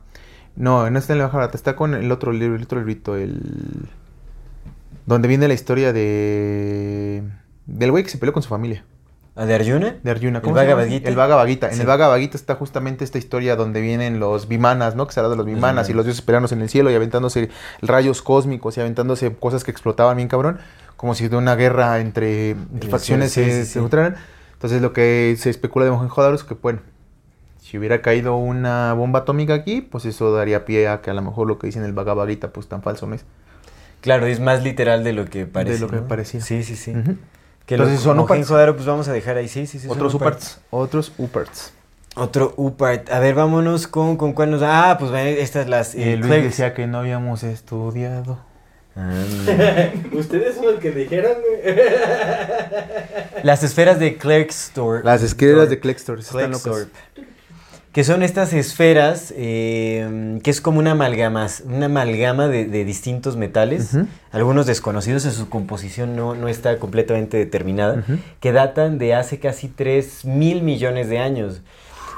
No, 0.55 0.89
no 0.89 0.99
está 0.99 1.13
en 1.13 1.19
el 1.21 1.27
Mahabharata, 1.27 1.57
está 1.57 1.75
con 1.75 1.95
el 1.95 2.11
otro 2.13 2.33
libro, 2.33 2.55
el 2.57 2.63
otro 2.63 2.79
librito, 2.79 3.17
el... 3.17 3.89
Donde 5.07 5.27
viene 5.29 5.49
la 5.49 5.55
historia 5.55 5.93
de... 5.93 7.25
Del 7.67 7.91
güey 7.91 8.05
que 8.05 8.11
se 8.11 8.19
peleó 8.19 8.33
con 8.33 8.43
su 8.45 8.49
familia. 8.49 8.85
¿A 9.37 9.45
de 9.45 9.55
Arjuna? 9.55 9.97
De 10.03 10.11
Arjuna. 10.11 10.39
¿El 10.39 10.43
¿cómo 10.43 10.57
llama? 10.57 10.65
Bhagavad 10.65 10.89
Gita? 10.89 11.09
El 11.11 11.15
Bhagavad 11.15 11.47
Gita. 11.47 11.71
En 11.71 11.79
el 11.79 11.87
Bhagavad 11.87 12.19
Gita 12.19 12.39
está 12.39 12.55
justamente 12.55 13.05
esta 13.05 13.19
historia 13.19 13.55
donde 13.55 13.83
vienen 13.83 14.19
los 14.19 14.49
vimanas, 14.49 14.97
¿no? 14.97 15.07
Que 15.07 15.13
se 15.13 15.21
habla 15.21 15.29
de 15.29 15.37
los 15.37 15.45
vimanas 15.45 15.91
y 15.91 15.93
los 15.93 16.07
dioses 16.07 16.23
peleándose 16.23 16.55
en 16.55 16.63
el 16.63 16.71
cielo 16.71 16.91
y 16.91 16.95
aventándose 16.95 17.51
rayos 17.83 18.23
cósmicos 18.23 18.79
y 18.79 18.81
aventándose 18.81 19.35
cosas 19.35 19.63
que 19.63 19.71
explotaban 19.71 20.17
bien 20.17 20.29
cabrón. 20.29 20.59
como 20.97 21.15
si 21.15 21.29
de 21.29 21.37
una 21.37 21.55
guerra 21.55 22.01
entre, 22.01 22.57
facciones 22.89 23.33
sí, 23.33 23.45
se, 23.65 23.79
encontraran. 23.79 24.17
Entonces 24.55 24.81
lo 24.81 24.95
que 24.95 25.37
se 25.39 25.51
especula 25.51 25.85
de 25.85 25.91
Mohenjo-Daro 25.91 26.35
es 26.35 26.43
que, 26.43 26.55
bueno, 26.55 26.81
si 27.61 27.77
hubiera 27.77 28.01
caído 28.01 28.37
una 28.37 28.95
bomba 28.95 29.21
atómica 29.21 29.53
aquí, 29.53 29.83
pues 29.83 30.07
eso 30.07 30.33
daría 30.33 30.65
pie 30.65 30.89
a 30.89 31.03
que 31.03 31.11
a 31.11 31.15
lo 31.15 31.21
mejor 31.21 31.47
lo 31.47 31.59
que 31.59 31.67
dicen 31.67 31.85
el 31.85 31.93
Bhagavad 31.93 32.27
Gita, 32.27 32.55
pues 32.55 32.69
tan 32.69 32.81
falso 32.81 33.07
no 33.07 33.15
es. 33.15 33.27
Claro, 34.01 34.27
es 34.27 34.41
más 34.41 34.63
literal 34.63 35.05
de 35.05 35.13
lo 35.13 35.27
que 35.27 35.45
parece. 35.45 35.81
lo 35.81 35.89
que 35.89 35.97
¿no? 35.97 36.09
parecía. 36.09 36.41
Sí, 36.41 36.63
sí, 36.63 36.75
sí. 36.75 36.95
Que 37.67 37.75
Entonces 37.75 37.97
los 37.97 38.05
son 38.05 38.17
pues 38.77 38.87
vamos 38.87 39.09
a 39.09 39.13
dejar 39.13 39.37
ahí. 39.37 39.49
Sí, 39.49 39.67
sí, 39.67 39.79
sí. 39.79 39.89
Otros 39.91 40.15
uparts. 40.15 40.61
Otros 40.71 41.13
uparts. 41.19 41.73
Otro 42.15 42.55
upart. 42.57 43.11
A 43.11 43.19
ver, 43.19 43.35
vámonos 43.35 43.87
con, 43.87 44.17
con 44.17 44.33
cuál 44.33 44.51
nos... 44.51 44.63
Ah, 44.63 44.97
pues 44.99 45.11
ven, 45.11 45.27
estas 45.39 45.69
las... 45.69 45.95
eh, 45.95 46.13
Eh, 46.13 46.17
Luis 46.17 46.31
decía 46.45 46.73
que 46.73 46.87
no 46.87 46.99
habíamos 46.99 47.43
estudiado. 47.43 48.39
Ah, 48.97 49.11
Ustedes 50.13 50.55
son 50.57 50.67
los 50.67 50.81
que 50.81 50.93
dijeron, 50.93 51.33
güey. 51.63 51.77
las 53.43 53.63
esferas 53.63 53.99
de 53.99 54.17
Clerkstorp. 54.17 55.05
Las 55.05 55.23
esqueras 55.23 55.69
de 55.69 55.79
están 56.21 56.53
locas. 56.53 56.63
Clerkstorp. 56.63 56.95
Que 57.97 58.05
son 58.05 58.23
estas 58.23 58.53
esferas 58.53 59.33
eh, 59.39 60.39
que 60.45 60.51
es 60.51 60.61
como 60.61 60.81
una 60.81 60.91
amalgama, 60.91 61.47
una 61.65 61.87
amalgama 61.87 62.47
de, 62.47 62.67
de 62.67 62.85
distintos 62.85 63.39
metales, 63.39 63.97
algunos 64.33 64.67
desconocidos 64.67 65.25
en 65.25 65.33
su 65.33 65.49
composición 65.49 66.15
no, 66.15 66.35
no 66.35 66.49
está 66.49 66.79
completamente 66.79 67.39
determinada, 67.39 68.05
que 68.39 68.53
datan 68.53 68.99
de 68.99 69.15
hace 69.15 69.39
casi 69.39 69.69
3 69.69 70.27
mil 70.27 70.61
millones 70.61 71.09
de 71.09 71.21
años. 71.21 71.63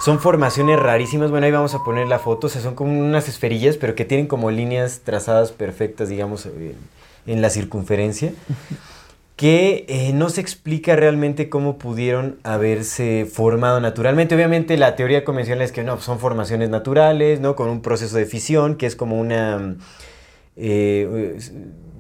Son 0.00 0.18
formaciones 0.18 0.80
rarísimas, 0.80 1.30
bueno 1.30 1.46
ahí 1.46 1.52
vamos 1.52 1.76
a 1.76 1.84
poner 1.84 2.08
la 2.08 2.18
foto, 2.18 2.48
o 2.48 2.50
sea, 2.50 2.60
son 2.60 2.74
como 2.74 2.98
unas 2.98 3.28
esferillas, 3.28 3.76
pero 3.76 3.94
que 3.94 4.04
tienen 4.04 4.26
como 4.26 4.50
líneas 4.50 5.02
trazadas 5.04 5.52
perfectas, 5.52 6.08
digamos, 6.08 6.46
eh, 6.46 6.74
en 7.28 7.40
la 7.40 7.50
circunferencia 7.50 8.32
que 9.38 9.86
eh, 9.88 10.12
no 10.14 10.30
se 10.30 10.40
explica 10.40 10.96
realmente 10.96 11.48
cómo 11.48 11.78
pudieron 11.78 12.40
haberse 12.42 13.24
formado 13.24 13.80
naturalmente. 13.80 14.34
Obviamente 14.34 14.76
la 14.76 14.96
teoría 14.96 15.24
convencional 15.24 15.62
es 15.62 15.70
que 15.70 15.84
no, 15.84 16.00
son 16.00 16.18
formaciones 16.18 16.70
naturales, 16.70 17.38
¿no? 17.38 17.54
Con 17.54 17.70
un 17.70 17.80
proceso 17.80 18.16
de 18.16 18.26
fisión, 18.26 18.74
que 18.74 18.86
es 18.86 18.96
como 18.96 19.16
una... 19.16 19.76
eh, 20.56 21.38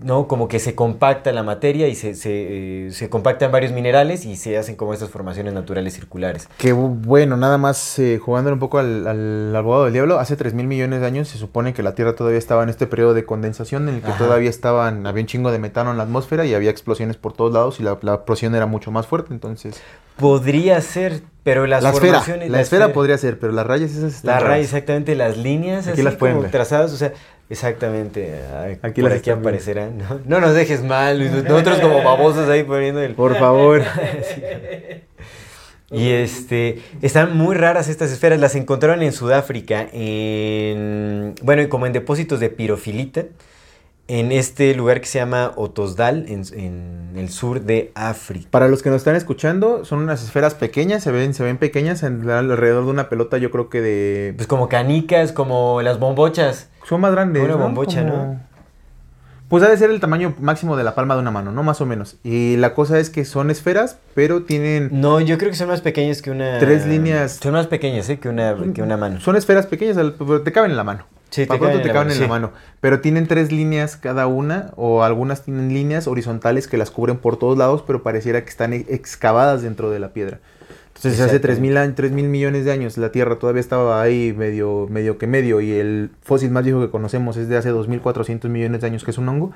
¿no? 0.02 0.28
Como 0.28 0.48
que 0.48 0.58
se 0.58 0.74
compacta 0.74 1.32
la 1.32 1.42
materia 1.42 1.88
y 1.88 1.94
se, 1.94 2.14
se, 2.14 2.86
eh, 2.86 2.90
se 2.92 3.08
compactan 3.08 3.50
varios 3.52 3.72
minerales 3.72 4.24
y 4.26 4.36
se 4.36 4.56
hacen 4.58 4.76
como 4.76 4.92
estas 4.94 5.10
formaciones 5.10 5.52
naturales 5.54 5.94
circulares. 5.94 6.48
Que 6.58 6.74
bu- 6.74 6.94
bueno, 7.02 7.36
nada 7.36 7.58
más 7.58 7.98
eh, 7.98 8.18
jugándole 8.18 8.54
un 8.54 8.60
poco 8.60 8.78
al, 8.78 9.06
al 9.06 9.54
abogado 9.56 9.84
del 9.84 9.92
diablo, 9.92 10.18
hace 10.18 10.36
3 10.36 10.54
mil 10.54 10.66
millones 10.66 11.00
de 11.00 11.06
años 11.06 11.28
se 11.28 11.38
supone 11.38 11.72
que 11.74 11.82
la 11.82 11.94
Tierra 11.94 12.14
todavía 12.14 12.38
estaba 12.38 12.62
en 12.62 12.68
este 12.68 12.86
periodo 12.86 13.14
de 13.14 13.24
condensación 13.24 13.88
en 13.88 13.96
el 13.96 14.00
que 14.02 14.08
Ajá. 14.10 14.18
todavía 14.18 14.50
estaban, 14.50 15.06
había 15.06 15.22
un 15.22 15.26
chingo 15.26 15.50
de 15.52 15.58
metano 15.58 15.90
en 15.90 15.96
la 15.96 16.04
atmósfera 16.04 16.46
y 16.46 16.54
había 16.54 16.70
explosiones 16.70 17.16
por 17.16 17.32
todos 17.32 17.52
lados 17.52 17.80
y 17.80 17.82
la, 17.82 17.98
la 18.02 18.14
explosión 18.14 18.54
era 18.54 18.66
mucho 18.66 18.90
más 18.90 19.06
fuerte, 19.06 19.32
entonces... 19.32 19.80
Podría 20.16 20.80
ser, 20.80 21.22
pero 21.44 21.66
las 21.68 21.80
la 21.82 21.90
esfera, 21.90 22.14
formaciones... 22.14 22.50
la 22.50 22.60
esfera 22.60 22.92
podría 22.92 23.16
ser, 23.18 23.38
pero 23.38 23.52
las 23.52 23.64
rayas 23.64 23.92
esas 23.92 24.14
están 24.16 24.26
La 24.32 24.40
raras. 24.40 24.48
raya, 24.50 24.62
exactamente, 24.64 25.14
las 25.14 25.36
líneas 25.36 25.84
Aquí 25.86 25.92
así 25.92 26.02
las 26.02 26.16
pueden 26.16 26.34
como 26.34 26.42
ver. 26.42 26.50
trazadas, 26.50 26.92
o 26.92 26.96
sea, 26.96 27.12
exactamente, 27.50 28.40
Aquí 28.82 29.00
por 29.00 29.10
las 29.10 29.20
aquí 29.20 29.30
aparecerán, 29.30 29.98
¿no? 29.98 30.20
No 30.24 30.40
nos 30.40 30.54
dejes 30.54 30.82
mal, 30.82 31.18
Luis, 31.18 31.30
nosotros 31.30 31.80
como 31.80 32.02
babosos 32.04 32.48
ahí 32.48 32.64
poniendo 32.64 33.00
el... 33.00 33.14
Por 33.14 33.36
favor. 33.38 33.82
Y 35.90 36.10
este, 36.10 36.82
están 37.00 37.34
muy 37.34 37.54
raras 37.54 37.88
estas 37.88 38.10
esferas, 38.12 38.38
las 38.38 38.54
encontraron 38.54 39.02
en 39.02 39.12
Sudáfrica, 39.12 39.88
en, 39.90 41.34
bueno, 41.42 41.66
como 41.70 41.86
en 41.86 41.94
depósitos 41.94 42.40
de 42.40 42.50
pirofilita, 42.50 43.24
en 44.08 44.32
este 44.32 44.74
lugar 44.74 45.00
que 45.00 45.06
se 45.06 45.18
llama 45.18 45.52
Otosdal, 45.56 46.24
en, 46.28 46.42
en 46.54 47.12
el 47.16 47.28
sur 47.28 47.60
de 47.60 47.92
África. 47.94 48.48
Para 48.50 48.68
los 48.68 48.82
que 48.82 48.88
nos 48.88 48.96
están 48.96 49.16
escuchando, 49.16 49.84
son 49.84 49.98
unas 50.00 50.24
esferas 50.24 50.54
pequeñas, 50.54 51.02
se 51.02 51.12
ven, 51.12 51.34
se 51.34 51.44
ven 51.44 51.58
pequeñas 51.58 52.02
alrededor 52.02 52.84
de 52.86 52.90
una 52.90 53.08
pelota, 53.10 53.36
yo 53.38 53.50
creo 53.50 53.68
que 53.68 53.80
de... 53.82 54.32
Pues 54.36 54.48
como 54.48 54.68
canicas, 54.68 55.32
como 55.32 55.82
las 55.82 55.98
bombochas. 56.00 56.70
Son 56.88 57.00
más 57.02 57.12
grandes. 57.12 57.42
Una 57.44 57.52
¿no? 57.54 57.58
bombocha, 57.58 58.00
Como- 58.02 58.16
¿no? 58.16 58.48
Pues 59.48 59.62
ha 59.62 59.68
de 59.70 59.78
ser 59.78 59.90
el 59.90 59.98
tamaño 59.98 60.34
máximo 60.40 60.76
de 60.76 60.84
la 60.84 60.94
palma 60.94 61.14
de 61.14 61.22
una 61.22 61.30
mano, 61.30 61.52
¿no? 61.52 61.62
Más 61.62 61.80
o 61.80 61.86
menos. 61.86 62.16
Y 62.22 62.58
la 62.58 62.74
cosa 62.74 62.98
es 62.98 63.08
que 63.08 63.24
son 63.24 63.50
esferas, 63.50 63.96
pero 64.14 64.42
tienen... 64.42 64.90
No, 64.92 65.20
yo 65.20 65.38
creo 65.38 65.50
que 65.50 65.56
son 65.56 65.68
más 65.68 65.80
pequeñas 65.80 66.20
que 66.20 66.30
una... 66.30 66.58
Tres 66.58 66.86
líneas. 66.86 67.38
Son 67.42 67.52
más 67.52 67.66
pequeñas, 67.66 68.10
¿eh? 68.10 68.18
Que 68.18 68.28
una, 68.28 68.54
que 68.74 68.82
una 68.82 68.98
mano. 68.98 69.20
Son 69.20 69.36
esferas 69.36 69.66
pequeñas, 69.66 69.96
pero 70.18 70.42
te 70.42 70.52
caben 70.52 70.70
en 70.72 70.76
la 70.76 70.84
mano. 70.84 71.04
Sí, 71.30 71.44
Para 71.44 71.60
te 71.60 71.66
pronto 71.66 71.82
caben 71.82 71.82
te 71.82 71.88
en 71.88 71.94
la 71.94 71.94
mano, 72.00 72.12
en 72.12 72.18
la 72.20 72.24
sí. 72.24 72.28
mano. 72.30 72.52
Pero 72.80 73.00
tienen 73.00 73.26
tres 73.26 73.52
líneas 73.52 73.96
cada 73.96 74.26
una, 74.26 74.70
o 74.76 75.02
algunas 75.02 75.42
tienen 75.44 75.72
líneas 75.74 76.06
horizontales 76.06 76.68
que 76.68 76.78
las 76.78 76.90
cubren 76.90 77.18
por 77.18 77.36
todos 77.38 77.58
lados, 77.58 77.84
pero 77.86 78.02
pareciera 78.02 78.42
que 78.42 78.48
están 78.50 78.72
excavadas 78.72 79.62
dentro 79.62 79.90
de 79.90 79.98
la 79.98 80.08
piedra. 80.12 80.38
Entonces, 80.96 81.20
hace 81.20 81.38
3 81.38 81.60
mil, 81.60 81.76
años- 81.76 81.94
3 81.94 82.10
mil 82.10 82.26
millones 82.28 82.64
de 82.64 82.72
años, 82.72 82.98
la 82.98 83.12
Tierra 83.12 83.36
todavía 83.36 83.60
estaba 83.60 84.02
ahí 84.02 84.34
medio, 84.36 84.88
medio 84.90 85.16
que 85.16 85.28
medio, 85.28 85.60
y 85.60 85.70
el 85.72 86.10
fósil 86.22 86.50
más 86.50 86.64
viejo 86.64 86.80
que 86.80 86.90
conocemos 86.90 87.36
es 87.36 87.48
de 87.48 87.56
hace 87.56 87.70
2.400 87.70 88.50
millones 88.50 88.80
de 88.80 88.88
años, 88.88 89.04
que 89.04 89.12
es 89.12 89.18
un 89.18 89.28
hongo, 89.28 89.52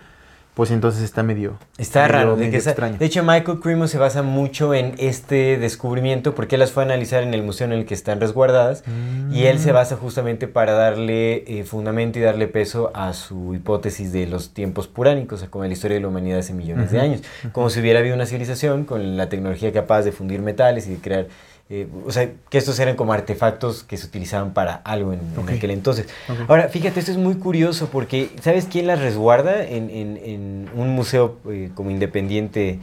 pues 0.54 0.70
entonces 0.70 1.02
está 1.02 1.22
medio, 1.22 1.56
Está 1.78 2.00
medio- 2.02 2.12
raro. 2.12 2.36
De, 2.36 2.50
que 2.50 2.56
extraño. 2.58 2.98
de 2.98 3.04
hecho, 3.06 3.22
Michael 3.22 3.58
Cremo 3.60 3.86
se 3.88 3.96
basa 3.96 4.22
mucho 4.22 4.74
en 4.74 4.94
este 4.98 5.56
descubrimiento 5.56 6.34
porque 6.34 6.56
él 6.56 6.60
las 6.60 6.72
fue 6.72 6.82
a 6.82 6.86
analizar 6.86 7.22
en 7.22 7.32
el 7.32 7.42
museo 7.42 7.66
en 7.66 7.72
el 7.72 7.86
que 7.86 7.94
están 7.94 8.20
resguardadas 8.20 8.84
y 9.32 9.44
él 9.44 9.56
Mm. 9.56 9.60
se 9.60 9.72
basa 9.72 9.96
justamente 9.96 10.48
para 10.48 10.72
darle 10.72 11.44
eh, 11.46 11.64
fundamento 11.64 12.18
y 12.18 12.22
darle 12.22 12.48
peso 12.48 12.90
a 12.94 13.14
su 13.14 13.54
hipótesis 13.54 14.12
de 14.12 14.26
los 14.26 14.52
tiempos 14.52 14.88
puránicos, 14.88 15.38
o 15.38 15.40
sea, 15.40 15.50
como 15.50 15.64
la 15.64 15.72
historia 15.72 15.94
de 15.96 16.02
la 16.02 16.08
humanidad 16.08 16.40
hace 16.40 16.52
millones 16.52 16.90
de 16.92 17.00
años. 17.00 17.22
Como 17.52 17.70
si 17.70 17.80
hubiera 17.80 18.00
habido 18.00 18.14
una 18.14 18.26
civilización 18.26 18.84
con 18.84 19.16
la 19.16 19.28
tecnología 19.30 19.72
capaz 19.72 20.02
de 20.02 20.12
fundir 20.12 20.42
metales 20.42 20.86
y 20.86 20.90
de 20.90 20.96
crear... 20.98 21.26
eh, 21.70 21.86
o 22.06 22.12
sea, 22.12 22.30
que 22.50 22.58
estos 22.58 22.78
eran 22.80 22.96
como 22.96 23.12
artefactos 23.12 23.82
que 23.84 23.96
se 23.96 24.06
utilizaban 24.06 24.52
para 24.52 24.74
algo 24.84 25.12
en, 25.12 25.20
aquel 25.48 25.70
entonces. 25.70 26.06
Ahora, 26.48 26.68
fíjate, 26.68 27.00
esto 27.00 27.12
es 27.12 27.16
muy 27.18 27.36
curioso 27.36 27.88
porque 27.90 28.30
¿sabes 28.42 28.66
quién 28.70 28.86
las 28.86 29.00
resguarda 29.00 29.64
en, 29.64 29.88
en- 29.90 30.16
en 30.22 30.70
un 30.74 30.90
museo 30.90 31.38
eh, 31.48 31.70
como 31.74 31.90
independiente, 31.90 32.78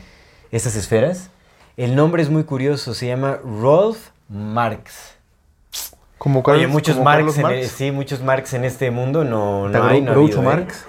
estas 0.52 0.76
esferas? 0.76 1.30
El 1.78 1.96
nombre 1.96 2.22
es 2.24 2.30
muy 2.30 2.44
curioso, 2.44 2.94
se 2.94 3.08
llama 3.08 3.38
Rolf 3.44 4.10
Marx. 4.28 5.16
Como 6.18 6.40
Oye, 6.40 6.44
Carlos- 6.64 6.72
muchos 6.72 6.96
como 6.96 7.06
Marx, 7.06 7.36
Carlos 7.36 7.68
sí, 7.68 7.92
muchos 7.92 8.22
Marx 8.22 8.54
en 8.54 8.66
este 8.66 8.92
mundo 8.92 9.24
no, 9.24 9.70
hay, 9.88 10.02
no 10.02 10.12
Groucho 10.12 10.40
¿eh? 10.42 10.46
Marx. 10.46 10.86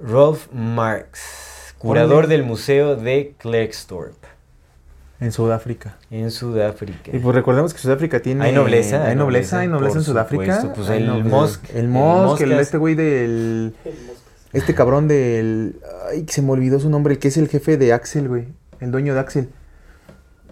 Rolf 0.00 0.48
Marx, 0.52 1.74
curador 1.78 2.26
del 2.26 2.42
Museo 2.42 2.96
de 2.96 3.34
Klerksdorp, 3.38 4.16
En 5.22 5.32
Sudáfrica. 5.32 5.96
en 6.10 6.30
Sudáfrica. 6.30 7.10
Y 7.14 7.18
pues 7.18 7.34
recordemos 7.34 7.72
que 7.72 7.80
Sudáfrica 7.80 8.20
tiene... 8.20 8.44
Hay 8.44 8.52
nobleza, 8.52 9.06
Hay 9.06 9.14
nobleza, 9.16 9.60
hay 9.60 9.68
nobleza 9.68 9.98
en 9.98 10.04
Sudáfrica. 10.04 10.60
supuesto, 10.60 10.74
pues 10.74 10.90
el. 10.90 11.24
Mosk, 11.24 11.70
El 11.70 11.76
el 11.76 11.88
Mosk, 11.88 12.40
el, 12.42 12.52
este 12.52 12.76
güey 12.76 12.94
del... 12.94 13.74
Este 14.52 14.74
cabrón 14.74 15.08
del... 15.08 15.76
Ay, 16.10 16.24
que 16.24 16.32
se 16.32 16.42
me 16.42 16.50
olvidó 16.50 16.78
su 16.78 16.90
nombre, 16.90 17.14
el 17.14 17.18
que 17.18 17.28
es 17.28 17.36
el 17.36 17.48
jefe 17.48 17.76
de 17.76 17.92
Axel, 17.92 18.28
güey. 18.28 18.48
El 18.80 18.90
dueño 18.90 19.14
de 19.14 19.20
Axel. 19.20 19.48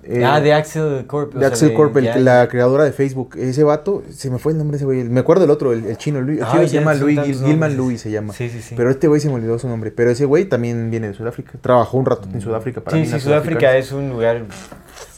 Eh, 0.03 0.25
ah, 0.25 0.41
de 0.41 0.53
Axel 0.53 1.07
Corp. 1.07 1.33
de 1.35 1.39
sea, 1.41 1.49
Axel 1.49 1.75
Corp, 1.75 1.97
el- 1.99 2.05
ya- 2.05 2.17
la 2.19 2.49
creadora 2.49 2.85
de 2.85 2.93
Facebook. 2.93 3.37
Ese 3.37 3.63
vato, 3.65 4.03
se 4.11 4.31
me 4.31 4.39
fue 4.39 4.53
el 4.53 4.59
nombre 4.59 4.73
de 4.75 4.77
ese 4.79 4.85
güey. 4.85 5.05
Me 5.05 5.21
acuerdo 5.21 5.43
del 5.43 5.51
otro, 5.51 5.73
el, 5.73 5.85
el 5.85 5.97
chino. 5.99 6.21
Luis, 6.21 6.41
chino 6.51 6.69
se 6.69 6.75
llama 6.75 6.93
tantos 6.93 7.09
Gil- 7.09 7.45
Gilman. 7.45 7.77
Louis 7.77 8.01
se 8.01 8.11
llama. 8.11 8.33
Sí, 8.33 8.49
sí, 8.49 8.63
sí. 8.63 8.75
Pero 8.77 8.91
este 8.91 9.09
güey 9.09 9.21
se 9.21 9.29
me 9.29 9.35
olvidó 9.35 9.59
su 9.59 9.69
nombre. 9.69 9.91
Pero 9.91 10.11
ese 10.11 10.25
güey 10.25 10.45
también 10.47 10.91
viene 10.91 11.09
de 11.09 11.15
Sudáfrica. 11.15 11.53
Trabajó 11.61 11.99
un 11.99 12.07
rato 12.07 12.29
en 12.33 12.41
Sudáfrica 12.41 12.81
para 12.81 12.97
Sí, 12.97 13.05
sí, 13.07 13.21
Sudáfrica 13.21 13.77
es 13.77 13.93
un 13.93 14.09
lugar, 14.11 14.43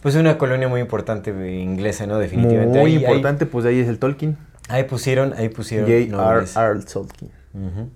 pues 0.03 0.15
una 0.17 0.37
colonia 0.39 0.69
muy 0.69 0.81
importante 0.81 1.31
inglesa, 1.31 2.07
¿no? 2.07 2.19
Definitivamente. 2.19 2.79
Muy 2.79 2.91
Ahí- 2.93 2.97
ahí- 2.97 3.03
importante, 3.05 3.47
pues 3.47 3.65
ahí 3.67 3.79
es 3.81 3.89
el 3.89 3.99
Tolkien. 3.99 4.37
Ahí, 4.69 4.85
pusieron, 4.85 5.33
ahí 5.37 5.49
pusieron. 5.49 5.87
J.R.R. 5.89 6.81
Tolkien. 6.85 7.31
Ujú. 7.55 7.89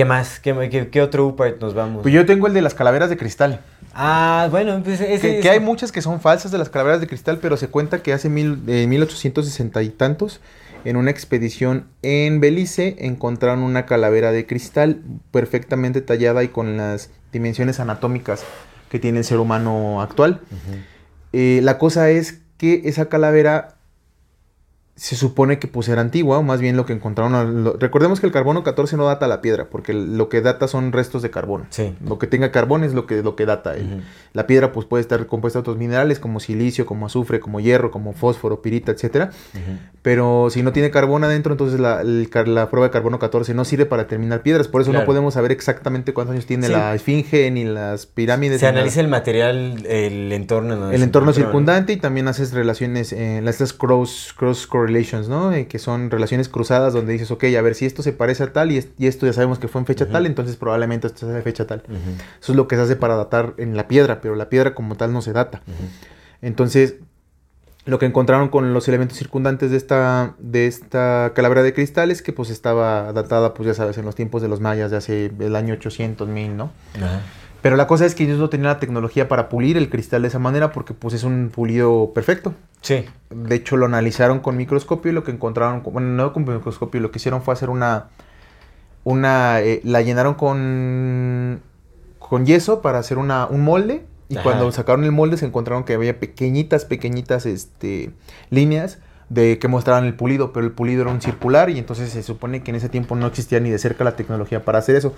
¿Qué 0.00 0.06
más? 0.06 0.40
¿Qué, 0.40 0.54
qué, 0.70 0.88
qué 0.88 1.02
otro 1.02 1.26
UPART 1.26 1.60
nos 1.60 1.74
vamos? 1.74 2.00
Pues 2.00 2.14
yo 2.14 2.24
tengo 2.24 2.46
el 2.46 2.54
de 2.54 2.62
las 2.62 2.72
calaveras 2.72 3.10
de 3.10 3.18
cristal. 3.18 3.60
Ah, 3.92 4.48
bueno, 4.50 4.80
pues 4.82 4.98
ese... 5.02 5.20
Que, 5.20 5.40
que 5.40 5.50
hay 5.50 5.60
muchas 5.60 5.92
que 5.92 6.00
son 6.00 6.22
falsas 6.22 6.50
de 6.50 6.56
las 6.56 6.70
calaveras 6.70 7.02
de 7.02 7.06
cristal, 7.06 7.36
pero 7.36 7.58
se 7.58 7.68
cuenta 7.68 8.02
que 8.02 8.14
hace 8.14 8.30
mil, 8.30 8.62
eh, 8.66 8.86
1860 8.86 9.82
y 9.82 9.90
tantos, 9.90 10.40
en 10.86 10.96
una 10.96 11.10
expedición 11.10 11.84
en 12.00 12.40
Belice, 12.40 12.96
encontraron 13.00 13.62
una 13.62 13.84
calavera 13.84 14.32
de 14.32 14.46
cristal 14.46 15.02
perfectamente 15.32 16.00
tallada 16.00 16.42
y 16.44 16.48
con 16.48 16.78
las 16.78 17.10
dimensiones 17.30 17.78
anatómicas 17.78 18.42
que 18.88 19.00
tiene 19.00 19.18
el 19.18 19.24
ser 19.26 19.36
humano 19.36 20.00
actual. 20.00 20.40
Eh, 21.34 21.60
la 21.62 21.76
cosa 21.76 22.08
es 22.08 22.40
que 22.56 22.80
esa 22.86 23.10
calavera 23.10 23.76
se 25.02 25.16
supone 25.16 25.58
que 25.58 25.66
pues 25.66 25.88
era 25.88 26.02
antigua, 26.02 26.36
o 26.36 26.42
más 26.42 26.60
bien 26.60 26.76
lo 26.76 26.84
que 26.84 26.92
encontraron. 26.92 27.64
lo- 27.64 27.72
recordemos 27.78 28.20
que 28.20 28.26
el 28.26 28.32
carbono 28.32 28.62
14 28.62 28.98
no 28.98 29.06
data 29.06 29.26
la 29.28 29.40
piedra, 29.40 29.70
porque 29.70 29.94
lo 29.94 30.28
que 30.28 30.42
data 30.42 30.68
son 30.68 30.92
restos 30.92 31.22
de 31.22 31.30
carbono. 31.30 31.64
Sí. 31.70 31.94
Lo 32.06 32.18
que 32.18 32.26
tenga 32.26 32.50
carbón 32.52 32.84
es 32.84 32.92
lo 32.92 33.06
que, 33.06 33.22
lo 33.22 33.34
que 33.34 33.46
data. 33.46 33.74
el-. 33.76 34.02
La 34.34 34.46
piedra 34.46 34.72
pues 34.72 34.84
puede 34.84 35.00
estar 35.00 35.24
compuesta 35.26 35.58
de 35.58 35.60
otros 35.62 35.78
minerales 35.78 36.18
como 36.20 36.38
silicio, 36.38 36.84
como 36.84 37.06
azufre, 37.06 37.40
como 37.40 37.60
hierro, 37.60 37.90
como 37.90 38.12
fósforo, 38.12 38.60
pirita, 38.60 38.92
etcétera. 38.92 39.30
Ujú. 39.54 39.78
Pero 40.02 40.48
si 40.50 40.62
no 40.62 40.72
tiene 40.72 40.90
carbón 40.90 41.24
adentro, 41.24 41.52
entonces 41.52 41.80
la, 41.80 42.02
el 42.02 42.28
la 42.46 42.68
prueba 42.68 42.88
de 42.88 42.92
carbono 42.92 43.18
14 43.18 43.54
no 43.54 43.64
sirve 43.64 43.86
para 43.86 44.02
determinar 44.02 44.42
piedras. 44.42 44.68
Por 44.68 44.82
eso 44.82 44.90
Claro. 44.90 45.04
no 45.04 45.06
podemos 45.06 45.32
saber 45.34 45.50
exactamente 45.50 46.12
cuántos 46.12 46.34
años 46.34 46.44
tiene 46.46 46.66
Sí. 46.66 46.72
la 46.72 46.94
esfinge 46.94 47.50
ni 47.50 47.64
las 47.64 48.04
pirámides. 48.04 48.60
Se 48.60 48.66
analiza 48.66 49.00
el 49.00 49.08
material, 49.08 49.86
el 49.86 50.30
entorno. 50.32 50.90
el 50.90 51.02
entorno 51.02 51.32
circundante 51.32 51.94
y 51.94 51.96
también 51.96 52.28
haces 52.28 52.52
relaciones, 52.52 53.12
eh, 53.14 53.40
las 53.42 53.54
estas 53.54 53.72
cross, 53.72 54.34
cross 54.36 54.66
correlations, 54.66 54.89
¿no? 55.28 55.52
Eh, 55.52 55.66
que 55.66 55.78
son 55.78 56.10
relaciones 56.10 56.48
cruzadas 56.48 56.92
donde 56.92 57.12
dices, 57.12 57.30
ok, 57.30 57.44
a 57.58 57.62
ver 57.62 57.74
si 57.74 57.86
esto 57.86 58.02
se 58.02 58.12
parece 58.12 58.42
a 58.42 58.52
tal 58.52 58.70
y, 58.72 58.78
es- 58.78 58.88
y 58.98 59.06
esto 59.06 59.26
ya 59.26 59.32
sabemos 59.32 59.58
que 59.58 59.68
fue 59.68 59.80
en 59.80 59.86
fecha 59.86 60.06
tal, 60.06 60.26
entonces 60.26 60.56
probablemente 60.56 61.06
esto 61.06 61.20
sea 61.26 61.34
de 61.34 61.42
fecha 61.42 61.66
tal. 61.66 61.82
Eso 62.40 62.52
es 62.52 62.56
lo 62.56 62.68
que 62.68 62.76
se 62.76 62.82
hace 62.82 62.96
para 62.96 63.14
datar 63.16 63.54
en 63.58 63.76
la 63.76 63.88
piedra, 63.88 64.20
pero 64.20 64.34
la 64.36 64.48
piedra 64.48 64.74
como 64.74 64.96
tal 64.96 65.12
no 65.12 65.22
se 65.22 65.32
data. 65.32 65.62
Entonces, 66.42 66.96
lo 67.86 67.98
que 67.98 68.06
encontraron 68.06 68.48
con 68.48 68.72
los 68.74 68.86
elementos 68.88 69.16
circundantes 69.18 69.70
de 69.70 69.76
esta, 69.76 70.34
de 70.38 70.66
esta 70.66 71.32
calavera 71.34 71.62
de 71.62 71.72
cristal 71.72 72.10
es 72.10 72.22
que 72.22 72.32
pues 72.32 72.50
estaba 72.50 73.12
datada, 73.12 73.54
pues 73.54 73.66
ya 73.68 73.74
sabes, 73.74 73.96
en 73.98 74.04
los 74.04 74.14
tiempos 74.14 74.42
de 74.42 74.48
los 74.48 74.60
mayas 74.60 74.90
de 74.90 74.98
hace 74.98 75.32
el 75.38 75.56
año 75.56 75.74
800 75.74 76.28
mil, 76.28 76.56
¿no? 76.56 76.70
Ajá. 76.96 77.20
Pero 77.62 77.76
la 77.76 77.86
cosa 77.86 78.06
es 78.06 78.14
que 78.14 78.24
ellos 78.24 78.38
no 78.38 78.48
tenían 78.48 78.68
la 78.68 78.78
tecnología 78.80 79.28
para 79.28 79.48
pulir 79.48 79.76
el 79.76 79.90
cristal 79.90 80.22
de 80.22 80.28
esa 80.28 80.38
manera 80.38 80.72
porque 80.72 80.94
pues 80.94 81.14
es 81.14 81.24
un 81.24 81.50
pulido 81.54 82.12
perfecto. 82.14 82.54
Sí. 82.80 83.04
De 83.30 83.54
hecho 83.54 83.76
lo 83.76 83.86
analizaron 83.86 84.40
con 84.40 84.56
microscopio 84.56 85.12
y 85.12 85.14
lo 85.14 85.24
que 85.24 85.30
encontraron, 85.30 85.80
con- 85.82 85.92
bueno, 85.92 86.08
no 86.08 86.32
con 86.32 86.44
microscopio, 86.44 87.00
lo 87.00 87.10
que 87.10 87.18
hicieron 87.18 87.42
fue 87.42 87.52
hacer 87.52 87.68
una, 87.68 88.06
una, 89.04 89.60
eh, 89.60 89.80
la 89.84 90.02
llenaron 90.02 90.34
con, 90.34 91.60
con 92.18 92.46
yeso 92.46 92.80
para 92.82 92.98
hacer 92.98 93.18
una, 93.18 93.46
un 93.46 93.62
molde 93.62 94.04
y 94.28 94.34
Ajá. 94.34 94.42
cuando 94.44 94.70
sacaron 94.72 95.04
el 95.04 95.12
molde 95.12 95.36
se 95.36 95.46
encontraron 95.46 95.84
que 95.84 95.94
había 95.94 96.18
pequeñitas, 96.18 96.84
pequeñitas, 96.84 97.46
este, 97.46 98.10
líneas 98.50 98.98
de 99.28 99.58
que 99.58 99.68
mostraban 99.68 100.04
el 100.06 100.14
pulido, 100.14 100.52
pero 100.52 100.64
el 100.66 100.72
pulido 100.72 101.02
era 101.02 101.10
un 101.10 101.20
circular 101.20 101.70
y 101.70 101.78
entonces 101.78 102.10
se 102.10 102.22
supone 102.22 102.62
que 102.62 102.70
en 102.70 102.76
ese 102.76 102.88
tiempo 102.88 103.14
no 103.16 103.26
existía 103.26 103.60
ni 103.60 103.70
de 103.70 103.78
cerca 103.78 104.02
la 104.04 104.16
tecnología 104.16 104.64
para 104.64 104.78
hacer 104.78 104.96
eso. 104.96 105.14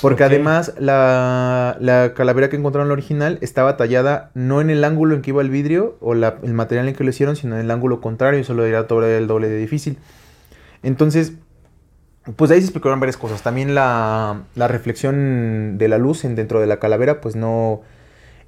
Porque 0.00 0.24
además 0.24 0.74
la, 0.78 1.76
la 1.80 2.12
calavera 2.14 2.48
que 2.48 2.56
encontraron 2.56 2.88
la 2.88 2.94
original 2.94 3.38
estaba 3.40 3.76
tallada 3.76 4.30
no 4.34 4.60
en 4.60 4.70
el 4.70 4.82
ángulo 4.84 5.14
en 5.14 5.22
que 5.22 5.30
iba 5.30 5.42
el 5.42 5.50
vidrio 5.50 5.96
o 6.00 6.14
la- 6.14 6.38
el 6.42 6.54
material 6.54 6.88
en 6.88 6.94
que 6.94 7.04
lo 7.04 7.10
hicieron, 7.10 7.36
sino 7.36 7.54
en 7.54 7.60
el 7.62 7.70
ángulo 7.70 8.00
contrario, 8.00 8.40
eso 8.40 8.54
lo 8.54 8.64
dirá 8.64 8.86
todavía 8.88 9.18
el 9.18 9.26
doble 9.28 9.48
de 9.48 9.58
difícil. 9.58 9.98
Entonces, 10.82 11.34
pues 12.36 12.50
ahí 12.50 12.58
se 12.60 12.66
explicaron 12.66 13.00
varias 13.00 13.16
cosas. 13.16 13.42
También 13.42 13.74
la, 13.74 14.42
la 14.54 14.68
reflexión 14.68 15.76
de 15.78 15.88
la 15.88 15.98
luz 15.98 16.24
en, 16.24 16.36
dentro 16.36 16.60
de 16.60 16.66
la 16.66 16.78
calavera, 16.78 17.20
pues 17.20 17.36
no 17.36 17.82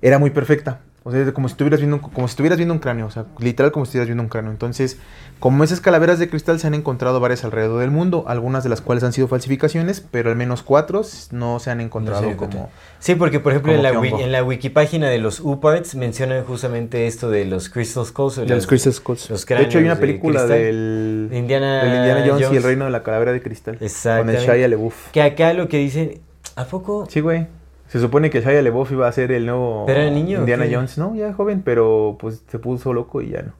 era 0.03 0.19
muy 0.19 0.31
perfecta. 0.31 0.81
O 1.07 1.13
sea, 1.13 1.33
como 1.35 1.49
si 1.49 1.53
estuvieras 1.53 1.81
viendo, 1.81 1.97
un- 1.97 2.03
como 2.03 2.27
si 2.29 2.33
estuvieras 2.33 2.57
viendo 2.57 2.73
un 2.73 2.81
cráneo, 2.81 3.05
o 3.07 3.11
sea, 3.11 3.27
literal 3.39 3.73
como 3.73 3.85
si 3.85 3.91
estuvieras 3.91 4.09
viendo 4.09 4.23
un 4.23 4.31
cráneo. 4.31 4.51
Entonces, 4.51 4.97
como 5.39 5.63
esas 5.63 5.83
calaveras 5.83 6.19
de 6.19 6.31
cristal 6.31 6.59
se 6.59 6.67
han 6.67 6.73
encontrado 6.73 7.21
varias 7.21 7.45
alrededor 7.45 7.81
del 7.81 7.91
mundo, 7.91 8.25
algunas 8.27 8.65
de 8.65 8.71
las 8.71 8.81
cuales 8.81 9.05
han 9.05 9.13
sido 9.13 9.29
falsificaciones, 9.29 10.01
pero 10.01 10.31
al 10.31 10.37
menos 10.37 10.63
cuatro 10.63 11.03
no 11.31 11.59
se 11.61 11.71
han 11.71 11.83
encontrado 11.83 12.23
No 12.23 12.31
sé, 12.31 12.37
como... 12.37 12.71
Sí, 13.01 13.17
porque 13.17 13.39
por 13.39 13.53
ejemplo 13.53 13.73
en 13.75 13.83
la, 13.83 13.93
wi- 13.93 14.15
en 14.23 14.33
la 14.33 14.43
wikipágina 14.43 15.11
de 15.11 15.19
los 15.19 15.41
U-Parts 15.41 15.95
mencionan 15.95 16.43
justamente 16.45 17.07
esto 17.07 17.29
de 17.31 17.45
los 17.45 17.69
Crystal 17.69 18.07
Skulls. 18.07 18.37
De 18.37 18.47
los 18.47 18.67
Crystal 18.67 18.93
Skulls. 18.95 19.29
los 19.29 19.45
de 19.45 19.61
hecho, 19.61 19.77
hay 19.77 19.85
una 19.85 19.97
de 19.97 20.01
película 20.01 20.47
del, 20.47 21.29
de 21.31 21.39
Indiana, 21.39 21.85
del 21.85 21.95
Indiana 21.99 22.25
Jones, 22.27 22.51
y 22.51 22.57
el 22.57 22.63
reino 22.63 22.87
de 22.87 22.91
la 22.91 23.03
calavera 23.03 23.33
de 23.33 23.43
cristal. 23.43 23.77
Con 23.79 24.31
el. 24.31 24.39
Shia 24.39 24.69
LaBeouf. 24.69 25.11
Que 25.11 25.21
acá 25.21 25.53
lo 25.53 25.69
que 25.69 25.77
dicen, 25.77 26.23
¿a 26.57 26.65
poco? 26.65 27.05
Sí, 27.11 27.21
güey. 27.21 27.47
Se 27.95 28.01
supone 28.01 28.29
que 28.29 28.41
Shia 28.41 28.61
LaBeouf 28.61 28.91
iba 28.91 29.07
a 29.07 29.13
ser 29.13 29.31
el 29.31 29.47
nuevo 29.47 29.85
¿Pero 29.87 30.01
era 30.01 30.11
niño 30.11 30.39
o 30.39 30.41
Indiana? 30.41 30.67
Jones. 30.69 30.99
No, 30.99 31.15
ya 31.15 31.33
joven, 31.33 31.63
pero 31.65 32.17
pues 32.19 32.43
se 32.51 32.59
puso 32.59 32.93
loco 32.93 33.23
y 33.23 33.29
ya 33.31 33.43
no. 33.43 33.53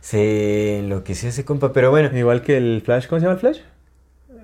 Se 0.00 0.78
enloqueció 0.78 1.28
ese 1.28 1.44
compa, 1.44 1.72
pero 1.72 1.90
bueno, 1.90 2.16
Igual 2.16 2.42
que 2.42 2.56
el 2.56 2.82
Flash, 2.84 3.08
¿cómo 3.08 3.18
se 3.18 3.26
llama 3.26 3.34
el 3.34 3.40
Flash? 3.40 3.58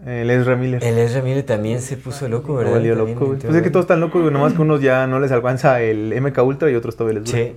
El 0.05 0.31
Ezra 0.31 0.57
Miller. 0.57 0.83
el 0.83 0.99
Ezra 0.99 1.23
Miller 1.23 1.45
también 1.45 1.81
se 1.81 1.97
puso 1.97 2.29
loco, 2.29 2.55
No 2.55 2.59
¿verdad? 2.59 2.73
valió 2.73 2.97
También 2.97 3.17
loco, 3.21 3.37
Pues 3.41 3.55
es 3.55 3.63
que 3.63 3.71
todos 3.71 3.85
están 3.85 4.01
locos, 4.01 4.21
güey. 4.21 4.33
Nomás 4.35 4.55
que 4.55 4.63
unos 4.63 4.81
ya 4.81 5.07
no 5.07 5.21
les 5.21 5.31
alcanza 5.31 5.81
el 5.81 6.13
MK 6.21 6.43
Ultra 6.43 6.69
y 6.69 6.75
otros 6.75 6.97
todavía 6.97 7.21
les 7.21 7.31
dura. 7.31 7.45
Sí. 7.45 7.53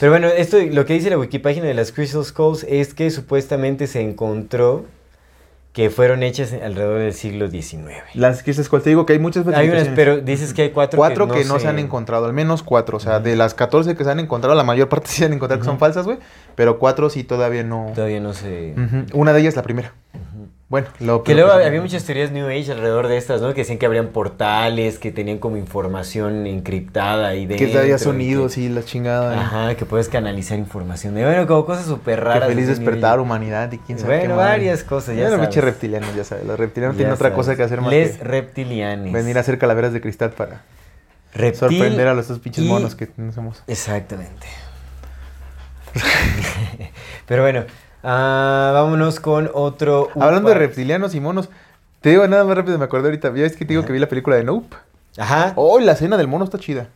Pero 0.00 0.10
bueno, 0.10 0.26
esto 0.26 0.58
lo 0.72 0.84
que 0.86 0.94
dice 0.94 1.08
la 1.08 1.18
wikipágina 1.18 1.66
de 1.66 1.74
las 1.74 1.92
Crystal 1.92 2.24
Skulls 2.24 2.66
es 2.68 2.94
que 2.94 3.08
supuestamente 3.12 3.86
se 3.86 4.00
encontró 4.00 4.86
que 5.72 5.88
fueron 5.88 6.22
hechas 6.22 6.52
alrededor 6.52 6.98
del 6.98 7.14
siglo 7.14 7.50
XIX. 7.50 7.92
Las 8.14 8.42
que 8.42 8.52
cual 8.68 8.82
te 8.82 8.90
digo 8.90 9.06
que 9.06 9.14
hay 9.14 9.18
muchas 9.18 9.46
Hay 9.48 9.70
unas, 9.70 9.88
pero 9.88 10.20
dices 10.20 10.52
que 10.52 10.62
hay 10.62 10.70
cuatro, 10.70 10.98
Cuatro 10.98 11.28
que 11.28 11.44
no, 11.44 11.58
se... 11.58 11.66
han 11.66 11.78
encontrado, 11.78 12.26
al 12.26 12.34
menos 12.34 12.62
cuatro. 12.62 12.98
O 12.98 13.00
sea, 13.00 13.20
de 13.20 13.36
las 13.36 13.54
14 13.54 13.96
que 13.96 14.04
se 14.04 14.10
han 14.10 14.20
encontrado, 14.20 14.54
la 14.54 14.64
mayor 14.64 14.88
parte 14.88 15.08
sí 15.08 15.16
se 15.18 15.24
han 15.24 15.32
encontrado 15.32 15.60
que 15.60 15.66
son 15.66 15.78
falsas, 15.78 16.04
güey. 16.04 16.18
Pero 16.54 16.78
cuatro 16.78 17.08
sí 17.08 17.24
todavía 17.24 17.64
no. 17.64 17.92
Todavía 17.94 18.20
no 18.20 18.34
se... 18.34 18.74
Una 19.14 19.32
de 19.32 19.40
ellas 19.40 19.56
la 19.56 19.62
primera. 19.62 19.94
Bueno, 20.72 20.86
lo 21.00 21.22
Que 21.22 21.34
luego 21.34 21.50
pues, 21.52 21.66
había 21.66 21.82
muchas 21.82 22.02
teorías 22.04 22.30
New 22.30 22.46
Age 22.48 22.72
alrededor 22.72 23.06
de 23.06 23.18
estas, 23.18 23.42
¿no? 23.42 23.48
Que 23.52 23.60
decían 23.60 23.76
que 23.78 23.84
habrían 23.84 24.06
portales, 24.06 24.98
que 24.98 25.12
tenían 25.12 25.36
como 25.36 25.58
información 25.58 26.46
encriptada 26.46 27.28
ahí 27.28 27.44
dentro. 27.44 27.66
Que 27.66 27.78
había 27.78 27.96
y 27.96 27.98
sonidos 27.98 28.54
que- 28.54 28.62
y 28.62 28.68
la 28.70 28.82
chingada. 28.82 29.38
Ajá, 29.38 29.74
que 29.74 29.84
puedes 29.84 30.08
canalizar 30.08 30.58
información. 30.58 31.14
De, 31.14 31.26
bueno, 31.26 31.46
como 31.46 31.66
cosas 31.66 31.84
súper 31.84 32.24
raras. 32.24 32.48
feliz 32.48 32.70
así, 32.70 32.80
New 32.80 32.86
despertar, 32.86 33.20
humanidad 33.20 33.70
y 33.70 33.76
quién 33.76 33.98
sabe 33.98 34.14
qué 34.22 34.28
Bueno, 34.28 34.36
varias 34.36 34.82
cosas, 34.82 35.14
ya 35.14 35.28
Bueno, 35.28 35.42
pinche 35.42 35.60
reptilianos, 35.60 36.14
ya 36.16 36.24
sabes. 36.24 36.46
Los 36.46 36.58
reptilianos 36.58 36.96
tienen 36.96 37.12
otra 37.12 37.34
cosa 37.34 37.54
que 37.54 37.64
hacer 37.64 37.82
más 37.82 37.90
Les 37.92 38.16
que 38.16 38.24
reptilianes. 38.24 39.12
venir 39.12 39.36
a 39.36 39.40
hacer 39.42 39.58
calaveras 39.58 39.92
de 39.92 40.00
cristal 40.00 40.30
para 40.30 40.62
sorprender 41.52 42.08
a 42.08 42.14
los 42.14 42.28
dos 42.28 42.38
pinches 42.38 42.64
y- 42.64 42.68
monos 42.68 42.94
que 42.94 43.10
somos. 43.34 43.62
Exactamente. 43.66 44.46
Pero 47.26 47.42
bueno, 47.42 47.64
ah, 48.02 48.70
vámonos 48.74 49.20
con 49.20 49.50
otro. 49.54 50.10
Hablando 50.20 50.48
de 50.48 50.54
reptilianos 50.54 51.14
y 51.14 51.20
monos, 51.20 51.48
te 52.00 52.10
digo 52.10 52.26
nada 52.26 52.44
más 52.44 52.56
rápido, 52.56 52.78
me 52.78 52.84
acordé 52.84 53.06
ahorita. 53.08 53.34
Ya 53.34 53.46
es 53.46 53.56
que 53.56 53.64
te 53.64 53.72
digo 53.72 53.84
que 53.84 53.92
vi 53.92 53.98
la 53.98 54.08
película 54.08 54.36
de 54.36 54.44
Nope. 54.44 54.76
Ajá. 55.16 55.52
Oh, 55.56 55.78
la 55.78 55.92
escena 55.92 56.16
del 56.16 56.28
mono 56.28 56.44
está 56.44 56.58
chida. 56.58 56.88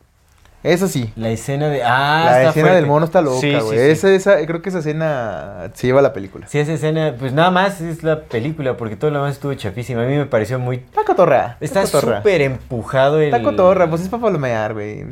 Esa 0.62 0.88
sí. 0.88 1.12
La 1.14 1.30
escena 1.30 1.68
de. 1.68 1.84
Ah, 1.84 2.22
la 2.24 2.30
está 2.38 2.48
escena 2.48 2.64
fuerte. 2.64 2.76
del 2.76 2.86
mono 2.86 3.04
está 3.04 3.20
loca, 3.20 3.38
güey. 3.38 3.60
sí, 3.60 3.70
sí. 3.70 3.76
Esa, 3.76 4.10
esa, 4.10 4.46
creo 4.46 4.62
que 4.62 4.70
esa 4.70 4.80
escena 4.80 5.70
se 5.74 5.86
lleva 5.86 6.00
a 6.00 6.02
la 6.02 6.12
película. 6.12 6.48
Sí, 6.48 6.58
esa 6.58 6.72
escena, 6.72 7.14
pues 7.16 7.32
nada 7.32 7.52
más 7.52 7.80
es 7.80 8.02
la 8.02 8.22
película, 8.22 8.76
porque 8.76 8.96
todo 8.96 9.12
lo 9.12 9.18
demás 9.18 9.36
estuvo 9.36 9.54
chafísima. 9.54 10.02
A 10.02 10.06
mí 10.06 10.16
me 10.16 10.26
pareció 10.26 10.58
muy. 10.58 10.76
Está 10.78 11.04
cotorra. 11.04 11.56
Está 11.60 11.86
súper 11.86 12.40
empujado 12.40 13.20
el. 13.20 13.26
Está 13.26 13.42
cotorra, 13.42 13.88
pues 13.88 14.02
es 14.02 14.08
para 14.08 14.24
palomear, 14.24 14.74
güey. 14.74 15.04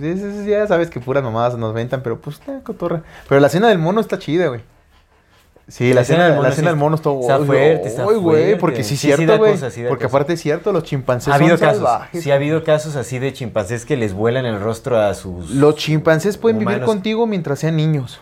Ya 0.44 0.66
sabes 0.66 0.90
que 0.90 0.98
puras 0.98 1.22
mamadas 1.22 1.56
nos 1.56 1.72
ventan, 1.72 2.02
pero 2.02 2.18
pues 2.18 2.40
está 2.40 2.60
cotorra. 2.64 3.02
Pero 3.28 3.40
la 3.40 3.46
escena 3.46 3.68
del 3.68 3.78
mono 3.78 4.00
está 4.00 4.18
chida, 4.18 4.48
güey. 4.48 4.62
Sí, 5.66 5.94
la, 5.94 6.02
escena, 6.02 6.28
la 6.28 6.48
escena 6.50 6.68
del 6.68 6.76
mono 6.76 6.96
está, 6.96 7.10
está 7.18 7.38
uy, 7.38 7.46
fuerte, 7.46 7.88
está 7.88 8.06
uy, 8.06 8.16
güey, 8.16 8.42
fuerte. 8.44 8.56
porque 8.56 8.84
sí 8.84 8.94
es 8.94 9.00
Sí, 9.00 9.08
sí 9.10 9.16
cierto, 9.16 9.38
güey. 9.38 9.56
sí 9.56 9.82
porque 9.88 10.04
cosa. 10.04 10.16
aparte 10.16 10.32
es 10.34 10.40
cierto, 10.42 10.72
los 10.72 10.82
chimpancés 10.82 11.32
Ha 11.32 11.36
habido 11.36 11.56
son 11.56 11.66
casos. 11.66 11.82
salvajes. 11.82 12.22
Sí, 12.22 12.30
ha 12.30 12.34
habido 12.34 12.64
casos 12.64 12.96
así 12.96 13.18
de 13.18 13.32
chimpancés 13.32 13.86
que 13.86 13.96
les 13.96 14.12
vuelan 14.12 14.44
el 14.44 14.60
rostro 14.60 14.98
a 15.00 15.14
sus. 15.14 15.50
Los 15.50 15.76
chimpancés 15.76 16.36
pueden 16.36 16.58
vivir 16.58 16.82
contigo 16.82 17.26
mientras 17.26 17.60
sean 17.60 17.76
niños, 17.76 18.20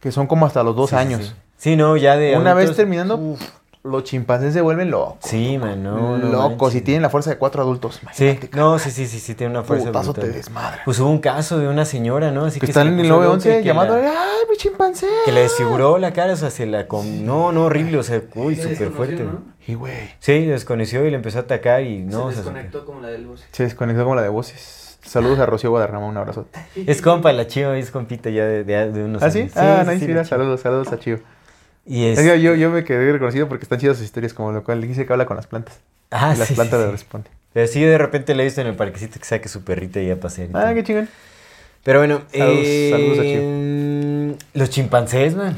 que 0.00 0.10
son 0.10 0.26
como 0.26 0.44
hasta 0.46 0.64
los 0.64 0.74
dos 0.74 0.90
Sí, 0.90 0.96
sí, 0.96 1.00
años. 1.00 1.20
Sí, 1.22 1.32
Sí, 1.56 1.76
no, 1.76 1.96
ya 1.96 2.16
de. 2.16 2.36
Una 2.36 2.54
vez 2.54 2.74
terminando, 2.74 3.16
uf. 3.16 3.40
Los 3.84 4.04
chimpancés 4.04 4.54
se 4.54 4.60
vuelven 4.60 4.90
locos. 4.92 5.16
Sí, 5.22 5.58
man, 5.58 5.82
no. 5.82 6.16
no 6.16 6.28
locos 6.30 6.74
y 6.74 6.82
tienen 6.82 7.02
la 7.02 7.10
fuerza 7.10 7.30
de 7.30 7.36
cuatro 7.38 7.62
adultos. 7.62 7.96
Sí, 8.12 8.24
Imagínate, 8.24 8.56
no, 8.56 8.78
sí, 8.78 8.90
sí, 8.92 9.06
sí, 9.06 9.18
sí, 9.18 9.34
tiene 9.34 9.50
una 9.52 9.64
fuerza. 9.64 9.86
Putazo 9.86 10.12
te 10.14 10.20
brutal. 10.20 10.36
desmadra. 10.36 10.82
Pues 10.84 11.00
hubo 11.00 11.10
un 11.10 11.18
caso 11.18 11.58
de 11.58 11.66
una 11.68 11.84
señora, 11.84 12.30
¿no? 12.30 12.44
Así 12.44 12.60
que 12.60 12.66
se 12.66 12.70
están 12.72 12.86
le 12.86 12.92
en 12.94 13.00
el 13.00 13.06
puso 13.06 13.14
loca 13.22 13.26
911 13.36 13.58
que 13.62 13.64
llamándole, 13.66 14.02
la- 14.04 14.10
¡ay, 14.10 14.38
mi 14.50 14.56
chimpancé! 14.56 15.08
Que 15.24 15.32
le 15.32 15.40
desfiguró 15.40 15.98
la 15.98 16.12
cara, 16.12 16.34
o 16.34 16.36
sea, 16.36 16.50
se 16.50 16.66
la 16.66 16.86
com... 16.86 17.24
No, 17.24 17.50
no, 17.50 17.64
horrible, 17.64 17.98
o 17.98 18.02
sea, 18.04 18.22
uy, 18.36 18.54
súper 18.56 18.90
fuerte. 18.90 19.24
¿no? 19.24 19.40
Y 19.66 19.74
güey, 19.74 20.10
Sí, 20.20 20.46
desconoció 20.46 21.04
y 21.04 21.10
le 21.10 21.16
empezó 21.16 21.38
a 21.38 21.42
atacar 21.42 21.82
y 21.82 21.98
no, 22.02 22.26
o 22.26 22.28
se 22.30 22.36
sea, 22.36 22.44
desconectó 22.44 22.84
como 22.84 23.00
la 23.00 23.08
del 23.08 23.26
bus. 23.26 23.44
se 23.50 23.64
desconectó 23.64 24.04
como 24.04 24.14
la 24.14 24.22
de 24.22 24.28
voces. 24.28 24.98
Saludos 25.04 25.40
a 25.40 25.46
Rocío 25.46 25.70
Guadarrama, 25.70 26.06
un 26.06 26.16
abrazo. 26.16 26.46
Es 26.76 27.02
compa, 27.02 27.32
la 27.32 27.48
chiva 27.48 27.76
es 27.76 27.90
compita 27.90 28.30
ya 28.30 28.44
de, 28.44 28.62
de, 28.62 28.92
de 28.92 29.04
unos 29.04 29.20
¿Ah, 29.24 29.30
sí? 29.32 29.40
años. 29.40 29.52
ah, 29.56 29.82
sí, 29.84 29.90
nice, 29.90 30.00
sí, 30.00 30.06
mira, 30.06 30.24
saludos, 30.24 30.60
saludos 30.60 30.92
a 30.92 30.98
Chío. 31.00 31.18
Y 31.86 32.06
es... 32.06 32.18
Es 32.18 32.24
que 32.30 32.40
yo, 32.40 32.54
yo 32.54 32.70
me 32.70 32.84
quedé 32.84 33.12
reconocido 33.12 33.48
porque 33.48 33.64
están 33.64 33.78
chidas 33.78 33.96
sus 33.96 34.04
historias, 34.06 34.34
como 34.34 34.52
lo 34.52 34.62
cual 34.64 34.80
le 34.80 34.86
dice 34.86 35.04
que 35.06 35.12
habla 35.12 35.26
con 35.26 35.36
las 35.36 35.46
plantas. 35.46 35.80
Ah, 36.10 36.32
y 36.34 36.38
las 36.38 36.48
sí, 36.48 36.54
plantas 36.54 36.78
sí, 36.80 36.86
le 36.86 36.92
responden. 36.92 37.32
Pero 37.52 37.66
sí, 37.66 37.82
de 37.82 37.98
repente 37.98 38.34
le 38.34 38.42
he 38.42 38.46
visto 38.46 38.60
en 38.60 38.66
el 38.68 38.74
parquecito 38.76 39.18
que 39.18 39.24
saque 39.24 39.48
su 39.48 39.62
perrita 39.64 40.00
y 40.00 40.10
a 40.10 40.18
pasear. 40.20 40.48
y 40.48 40.52
Ah, 40.54 40.62
todo. 40.62 40.74
qué 40.74 40.84
chingón. 40.84 41.08
Pero 41.84 41.98
bueno, 41.98 42.20
Saludos, 42.32 42.58
eh, 42.64 42.88
saludos 42.92 44.38
a 44.38 44.58
Los 44.58 44.70
chimpancés, 44.70 45.34
man. 45.34 45.56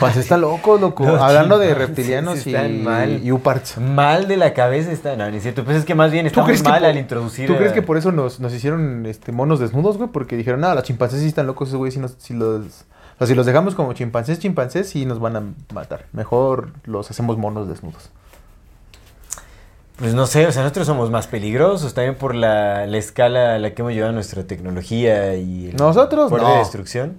Pues 0.00 0.18
está 0.18 0.36
loco, 0.36 0.76
loco. 0.76 1.04
Los 1.06 1.18
Hablando 1.20 1.58
de 1.58 1.68
chimpancés 1.68 1.88
reptilianos 1.88 2.46
y, 2.46 2.50
están 2.54 2.84
mal. 2.84 3.20
y 3.24 3.32
uparts. 3.32 3.78
Mal 3.78 4.28
de 4.28 4.36
la 4.36 4.52
cabeza 4.52 4.92
está. 4.92 5.16
No, 5.16 5.26
es 5.28 5.42
cierto. 5.42 5.64
Pues 5.64 5.78
es 5.78 5.84
que 5.86 5.94
más 5.94 6.12
bien 6.12 6.26
¿Tú 6.26 6.40
estamos 6.40 6.62
mal 6.62 6.80
por, 6.80 6.88
al 6.90 6.98
introducir. 6.98 7.46
¿Tú 7.46 7.54
a- 7.54 7.56
crees 7.56 7.72
que 7.72 7.80
por 7.80 7.96
eso 7.96 8.12
nos, 8.12 8.38
nos 8.38 8.52
hicieron 8.52 9.06
este, 9.06 9.32
monos 9.32 9.60
desnudos, 9.60 9.96
güey? 9.96 10.10
Porque 10.12 10.36
dijeron, 10.36 10.60
nada, 10.60 10.74
los 10.74 10.84
chimpancés 10.84 11.20
sí 11.20 11.26
están 11.28 11.46
locos, 11.46 11.68
esos 11.68 11.78
güey, 11.78 11.90
si, 11.90 12.00
nos- 12.00 12.16
si 12.18 12.34
los, 12.34 12.84
sea, 13.22 13.26
si 13.28 13.34
los 13.34 13.46
dejamos 13.46 13.74
como 13.74 13.92
chimpancés, 13.92 14.38
chimpancés, 14.38 14.88
sí 14.90 15.06
nos 15.06 15.18
van 15.20 15.36
a 15.36 15.42
matar. 15.72 16.06
Mejor 16.12 16.70
los 16.84 17.10
hacemos 17.10 17.38
monos 17.38 17.68
desnudos. 17.68 18.10
Pues 19.96 20.14
no 20.14 20.26
sé, 20.26 20.46
o 20.46 20.52
sea, 20.52 20.62
nosotros 20.62 20.86
somos 20.86 21.10
más 21.10 21.26
peligrosos 21.28 21.94
también 21.94 22.16
por 22.16 22.34
la, 22.34 22.86
la 22.86 22.98
escala 22.98 23.54
a 23.54 23.58
la 23.58 23.72
que 23.72 23.82
hemos 23.82 23.92
llevado 23.94 24.12
nuestra 24.12 24.42
tecnología 24.44 25.36
y 25.36 25.68
el 25.68 25.76
Nosotros 25.76 26.30
poder 26.30 26.44
no. 26.44 26.52
de 26.52 26.58
destrucción. 26.58 27.16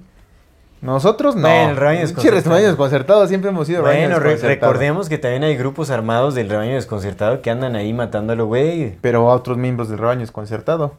Nosotros 0.82 1.36
no. 1.36 1.44
Bueno, 1.44 1.70
el 1.70 1.78
rebaño 1.78 2.00
desconcertado. 2.02 3.28
siempre 3.28 3.52
hemos 3.52 3.68
sido 3.68 3.84
Bueno, 3.84 4.16
desconcertado. 4.20 4.50
recordemos 4.50 5.08
que 5.08 5.18
también 5.18 5.46
hay 5.46 5.56
grupos 5.56 5.90
armados 5.92 6.36
del 6.36 6.50
rebaño 6.50 6.74
desconcertado 6.74 7.42
que 7.42 7.50
andan 7.52 7.78
ahí 7.78 7.94
matándolo, 7.94 8.48
güey. 8.48 8.98
Pero 9.00 9.32
a 9.32 9.36
otros 9.36 9.58
miembros 9.58 9.88
del 9.88 10.00
rebaño 10.00 10.20
desconcertado. 10.22 10.96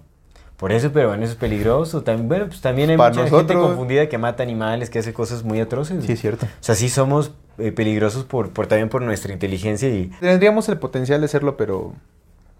Por 0.56 0.70
eso, 0.70 0.92
pero 0.92 1.08
bueno, 1.08 1.24
eso 1.24 1.32
es 1.32 1.38
peligroso. 1.38 2.02
También, 2.02 2.28
bueno, 2.28 2.46
pues 2.46 2.60
también 2.60 2.90
hay 2.90 2.96
Para 2.96 3.14
mucha 3.14 3.28
gente 3.28 3.54
confundida 3.54 4.08
que 4.08 4.18
mata 4.18 4.42
animales, 4.42 4.88
que 4.88 5.00
hace 5.00 5.12
cosas 5.12 5.42
muy 5.42 5.60
atroces. 5.60 6.04
Sí, 6.04 6.12
es 6.12 6.20
cierto. 6.20 6.46
O 6.46 6.48
sea, 6.62 6.74
sí 6.74 6.88
somos 6.88 7.32
eh, 7.58 7.72
peligrosos 7.72 8.24
por, 8.24 8.50
por 8.50 8.66
también 8.66 8.88
por 8.88 9.02
nuestra 9.02 9.32
inteligencia 9.32 9.88
y 9.88 10.06
Tendríamos 10.20 10.68
el 10.68 10.78
potencial 10.78 11.20
de 11.20 11.28
serlo, 11.28 11.56
pero 11.56 11.92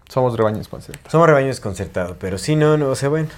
somos 0.09 0.35
rebaños 0.35 0.59
desconcertados. 0.59 1.11
somos 1.11 1.27
rebaño 1.27 1.47
desconcertado. 1.47 2.17
Pero 2.19 2.37
sí, 2.37 2.55
no, 2.55 2.77
no, 2.77 2.89
o 2.89 2.95
sea, 2.95 3.09
bueno. 3.09 3.29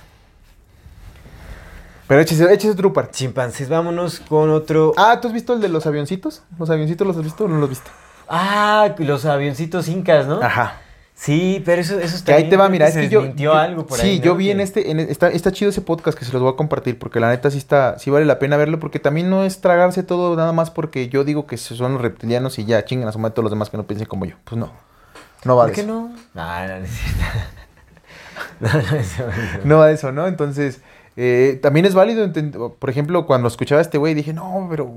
Pero 2.07 2.21
échese, 2.21 2.51
échese 2.51 2.71
otro 2.71 2.93
par. 2.93 3.11
Chimpancés, 3.11 3.69
vámonos 3.69 4.21
con 4.21 4.49
otro. 4.49 4.93
Ah, 4.97 5.19
¿tú 5.21 5.27
has 5.27 5.33
visto 5.33 5.53
el 5.53 5.61
de 5.61 5.69
los 5.69 5.85
avioncitos? 5.85 6.41
¿Los 6.57 6.69
avioncitos 6.69 7.05
los 7.05 7.17
has 7.17 7.23
visto 7.23 7.45
o 7.45 7.47
no 7.47 7.55
los 7.55 7.65
has 7.65 7.69
visto? 7.69 7.91
Ah, 8.29 8.95
los 8.97 9.25
avioncitos 9.25 9.87
incas, 9.87 10.25
¿no? 10.25 10.41
Ajá. 10.41 10.81
Sí, 11.19 11.63
pero 11.65 11.81
eso, 11.81 11.99
eso 11.99 12.23
Que 12.23 12.31
ahí 12.31 12.47
te 12.47 12.55
va, 12.57 12.69
mira, 12.69 12.87
es 12.87 12.93
que 12.95 13.09
yo... 13.09 13.33
yo- 13.35 13.55
algo 13.55 13.87
por 13.87 13.97
sí, 13.97 14.05
ahí, 14.07 14.19
yo 14.19 14.33
¿no? 14.33 14.37
vi 14.37 14.51
en 14.51 14.61
este... 14.61 14.91
en- 14.91 14.99
está, 14.99 15.29
está 15.29 15.51
chido 15.51 15.69
ese 15.71 15.81
podcast 15.81 16.15
que 16.17 16.25
se 16.25 16.31
los 16.31 16.43
voy 16.43 16.53
a 16.53 16.55
compartir 16.55 16.99
porque 16.99 17.19
la 17.19 17.29
neta 17.29 17.49
sí 17.49 17.57
está... 17.57 17.97
Sí 17.97 18.11
vale 18.11 18.23
la 18.25 18.37
pena 18.37 18.55
verlo 18.55 18.79
porque 18.79 18.99
también 18.99 19.27
no 19.31 19.43
es 19.43 19.59
tragarse 19.59 20.03
todo 20.03 20.35
nada 20.35 20.53
más 20.53 20.69
porque 20.69 21.09
yo 21.09 21.23
digo 21.23 21.47
que 21.47 21.57
son 21.57 21.93
los 21.93 22.01
reptilianos 22.03 22.59
y 22.59 22.65
ya 22.65 22.85
chingan 22.85 23.07
a 23.09 23.11
su 23.11 23.17
madre 23.17 23.33
todos 23.33 23.45
los 23.45 23.51
demás 23.51 23.71
que 23.71 23.77
no 23.77 23.87
piensen 23.87 24.07
como 24.07 24.25
yo. 24.25 24.35
Pues 24.43 24.59
no. 24.59 24.71
No 25.43 25.55
va 25.55 25.63
¿Por 25.63 25.69
de 25.71 25.75
qué 25.75 25.81
eso. 25.81 25.89
no? 25.89 26.15
No, 26.35 26.67
no. 26.67 26.85
No, 28.59 28.69
no. 28.69 29.65
No 29.65 29.77
va 29.79 29.87
de 29.87 29.93
eso, 29.95 30.11
¿no? 30.11 30.27
Entonces, 30.27 30.81
eh, 31.15 31.59
también 31.63 31.85
es 31.87 31.95
válido, 31.95 32.31
por 32.77 32.89
ejemplo, 32.91 33.25
cuando 33.25 33.47
escuchaba 33.47 33.79
a 33.79 33.81
este 33.81 33.97
güey 33.97 34.13
dije, 34.13 34.33
no, 34.33 34.67
pero, 34.69 34.91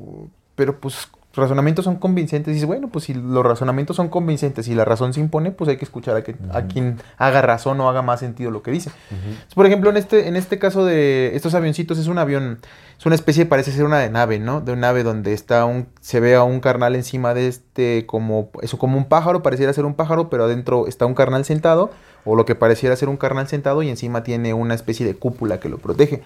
pero 0.54 0.78
pues 0.80 1.08
razonamientos 1.34 1.84
son 1.84 1.96
convincentes. 1.96 2.50
Y 2.50 2.54
dices, 2.54 2.66
bueno, 2.66 2.88
pues 2.88 3.04
si 3.04 3.14
los 3.14 3.44
razonamientos 3.44 3.96
son 3.96 4.08
convincentes 4.08 4.66
y 4.68 4.74
la 4.74 4.84
razón 4.84 5.12
se 5.12 5.20
impone, 5.20 5.52
pues 5.52 5.70
hay 5.70 5.76
que 5.76 5.84
escuchar 5.84 6.16
a, 6.16 6.22
que, 6.22 6.34
a 6.52 6.62
quien 6.62 7.00
haga 7.18 7.40
razón 7.42 7.80
o 7.80 7.88
haga 7.88 8.02
más 8.02 8.20
sentido 8.20 8.50
lo 8.50 8.62
que 8.62 8.70
dice. 8.70 8.90
Entonces, 9.10 9.54
por 9.54 9.66
ejemplo, 9.66 9.90
en 9.90 9.96
este, 9.96 10.26
en 10.26 10.36
este 10.36 10.58
caso 10.58 10.84
de 10.84 11.36
estos 11.36 11.54
avioncitos, 11.54 11.98
es 11.98 12.08
un 12.08 12.18
avión, 12.18 12.58
es 12.98 13.06
una 13.06 13.14
especie, 13.14 13.46
parece 13.46 13.70
ser 13.70 13.84
una 13.84 13.98
de 13.98 14.10
nave, 14.10 14.40
¿no? 14.40 14.60
De 14.60 14.72
una 14.72 14.88
nave 14.88 15.02
donde 15.02 15.32
está 15.32 15.64
un, 15.66 15.86
se 16.00 16.18
ve 16.18 16.34
a 16.34 16.42
un 16.42 16.60
carnal 16.60 16.96
encima 16.96 17.32
de 17.32 17.46
este, 17.46 18.06
como, 18.06 18.50
eso 18.62 18.78
como 18.78 18.98
un 18.98 19.04
pájaro, 19.04 19.42
pareciera 19.42 19.72
ser 19.72 19.84
un 19.84 19.94
pájaro, 19.94 20.30
pero 20.30 20.44
adentro 20.44 20.86
está 20.88 21.06
un 21.06 21.14
carnal 21.14 21.44
sentado, 21.44 21.90
o 22.24 22.34
lo 22.34 22.44
que 22.44 22.54
pareciera 22.54 22.96
ser 22.96 23.08
un 23.08 23.16
carnal 23.16 23.46
sentado, 23.46 23.82
y 23.82 23.88
encima 23.88 24.24
tiene 24.24 24.52
una 24.52 24.74
especie 24.74 25.06
de 25.06 25.14
cúpula 25.14 25.60
que 25.60 25.68
lo 25.68 25.78
protege. 25.78 26.22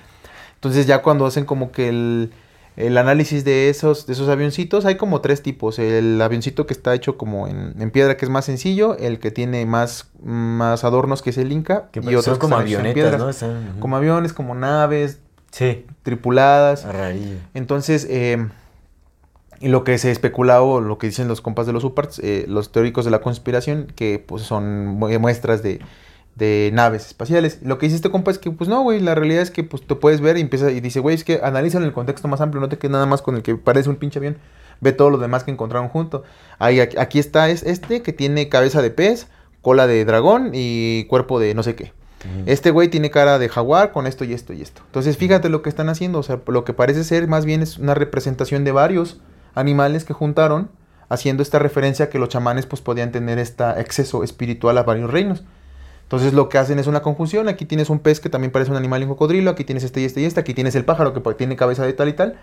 Entonces 0.55 0.87
ya 0.87 1.03
cuando 1.03 1.27
hacen 1.27 1.45
como 1.45 1.73
que 1.73 1.91
el, 1.91 2.33
el 2.77 2.99
análisis 2.99 3.45
de 3.45 3.69
esos, 3.69 4.07
de 4.07 4.13
esos 4.15 4.29
avioncitos, 4.29 4.85
hay 4.85 4.97
como 4.97 5.21
tres 5.21 5.43
tipos. 5.43 5.79
El 5.79 6.21
avioncito 6.21 6.67
que 6.67 6.75
está 6.75 6.95
hecho 6.95 7.17
como 7.17 7.47
en, 7.47 7.75
en 7.81 7.91
piedra, 7.91 8.17
que 8.17 8.25
es 8.25 8.31
más 8.31 8.45
sencillo, 8.45 8.97
el 8.99 9.19
que 9.21 9.31
tiene 9.31 9.65
más, 9.67 10.11
más 10.23 10.83
adornos, 10.85 11.23
que 11.23 11.31
es 11.31 11.39
el 11.39 11.53
Inca, 11.53 11.89
Que 11.93 12.01
y 12.01 12.03
son 12.05 12.17
otros 12.17 12.39
como 12.39 12.57
avionetas, 12.57 12.95
piedras. 12.95 13.21
¿no? 13.21 13.29
Están-. 13.31 13.77
Como 13.81 13.97
aviones, 13.97 14.33
como 14.33 14.55
naves 14.55 15.21
Sí, 15.53 15.87
tripuladas. 16.03 16.85
Entonces, 17.55 18.07
eh, 18.11 18.49
y 19.61 19.69
lo 19.69 19.85
que 19.85 19.97
se 19.99 20.11
especula 20.11 20.61
o 20.63 20.81
lo 20.81 20.99
que 20.99 21.07
dicen 21.07 21.29
los 21.29 21.41
compas 21.41 21.67
de 21.67 21.73
los 21.73 21.85
UPARTs, 21.85 22.19
eh, 22.19 22.45
los 22.49 22.73
teóricos 22.73 23.05
de 23.05 23.13
la 23.13 23.21
conspiración, 23.21 23.87
que 23.95 24.19
pues 24.19 24.43
son 24.43 24.87
mu- 24.87 25.17
muestras 25.21 25.63
de, 25.63 25.81
de 26.37 26.71
naves 26.73 27.07
espaciales. 27.07 27.61
Lo 27.63 27.79
que 27.79 27.87
dice 27.87 27.97
este 27.97 28.11
compa 28.11 28.31
es 28.31 28.39
que, 28.39 28.51
pues 28.51 28.69
no, 28.69 28.83
güey, 28.83 29.01
la 29.01 29.15
realidad 29.15 29.43
es 29.43 29.51
que 29.51 29.65
pues 29.65 29.87
tú 29.87 30.01
puedes 30.01 30.21
ver 30.21 30.37
y 30.37 30.41
empieza 30.41 30.71
y 30.71 30.81
dice, 30.81 31.01
güey, 31.01 31.15
es 31.15 31.25
que 31.25 31.41
analizan 31.43 31.83
el 31.85 31.93
contexto 31.93 32.29
más 32.29 32.41
amplio, 32.41 32.61
no 32.61 32.69
te 32.69 32.79
quedes 32.79 32.93
nada 32.93 33.07
más 33.07 33.23
con 33.23 33.37
el 33.37 33.43
que 33.43 33.55
parece 33.57 33.89
un 33.89 33.97
pinche 33.97 34.19
avión, 34.19 34.39
ve 34.81 34.93
todo 34.93 35.11
lo 35.11 35.19
demás 35.19 35.45
que 35.45 35.51
encontraron 35.51 35.89
junto. 35.89 36.25
Ahí, 36.59 36.81
aquí, 36.81 36.97
aquí 36.99 37.19
está 37.19 37.49
es 37.49 37.63
este 37.63 38.03
que 38.03 38.13
tiene 38.13 38.49
cabeza 38.49 38.83
de 38.83 38.91
pez, 38.91 39.29
cola 39.63 39.87
de 39.87 40.05
dragón 40.05 40.51
y 40.53 41.05
cuerpo 41.05 41.41
de 41.41 41.55
no 41.55 41.63
sé 41.63 41.75
qué. 41.75 41.93
Este 42.47 42.71
güey 42.71 42.89
tiene 42.89 43.11
cara 43.11 43.39
de 43.39 43.49
jaguar 43.49 43.93
con 43.93 44.07
esto 44.07 44.25
y 44.25 44.33
esto 44.33 44.53
y 44.53 44.63
esto. 44.63 44.83
Entonces, 44.87 45.17
fíjate 45.17 45.49
lo 45.49 45.63
que 45.63 45.69
están 45.69 45.89
haciendo. 45.89 46.19
O 46.19 46.23
sea, 46.23 46.41
lo 46.47 46.65
que 46.65 46.73
parece 46.73 47.05
ser 47.05 47.29
más 47.29 47.45
bien 47.45 47.63
es 47.63 47.79
una 47.79 47.95
representación 47.95 48.65
de 48.65 48.73
varios 48.73 49.21
animales 49.55 50.05
que 50.05 50.15
juntaron, 50.15 50.71
haciendo 51.09 51.43
esta 51.43 51.59
referencia 51.59 52.09
que 52.09 52.19
los 52.19 52.31
chamanes 52.31 52.65
pues 52.67 52.81
podían 52.81 53.13
tener 53.13 53.39
este 53.39 53.65
exceso 53.79 54.25
espiritual 54.25 54.79
a 54.79 54.85
varios 54.85 55.11
reinos. 55.11 55.45
Entonces 56.05 56.33
lo 56.33 56.49
que 56.49 56.59
hacen 56.59 56.79
es 56.79 56.87
una 56.87 57.03
conjunción. 57.03 57.49
Aquí 57.49 57.65
tienes 57.67 57.91
un 57.91 57.99
pez 57.99 58.21
que 58.21 58.29
también 58.29 58.53
parece 58.53 58.71
un 58.71 58.77
animal 58.77 59.01
y 59.01 59.05
un 59.05 59.11
cocodrilo. 59.11 59.51
Aquí 59.51 59.65
tienes 59.65 59.83
este 59.85 60.01
y 60.01 60.05
este 60.05 60.21
y 60.21 60.25
este. 60.25 60.41
Aquí 60.41 60.55
tienes 60.55 60.75
el 60.77 60.85
pájaro 60.85 61.13
que 61.13 61.21
pa- 61.21 61.35
tiene 61.35 61.57
cabeza 61.57 61.85
de 61.85 61.93
tal 61.93 62.09
y 62.09 62.13
tal. 62.13 62.39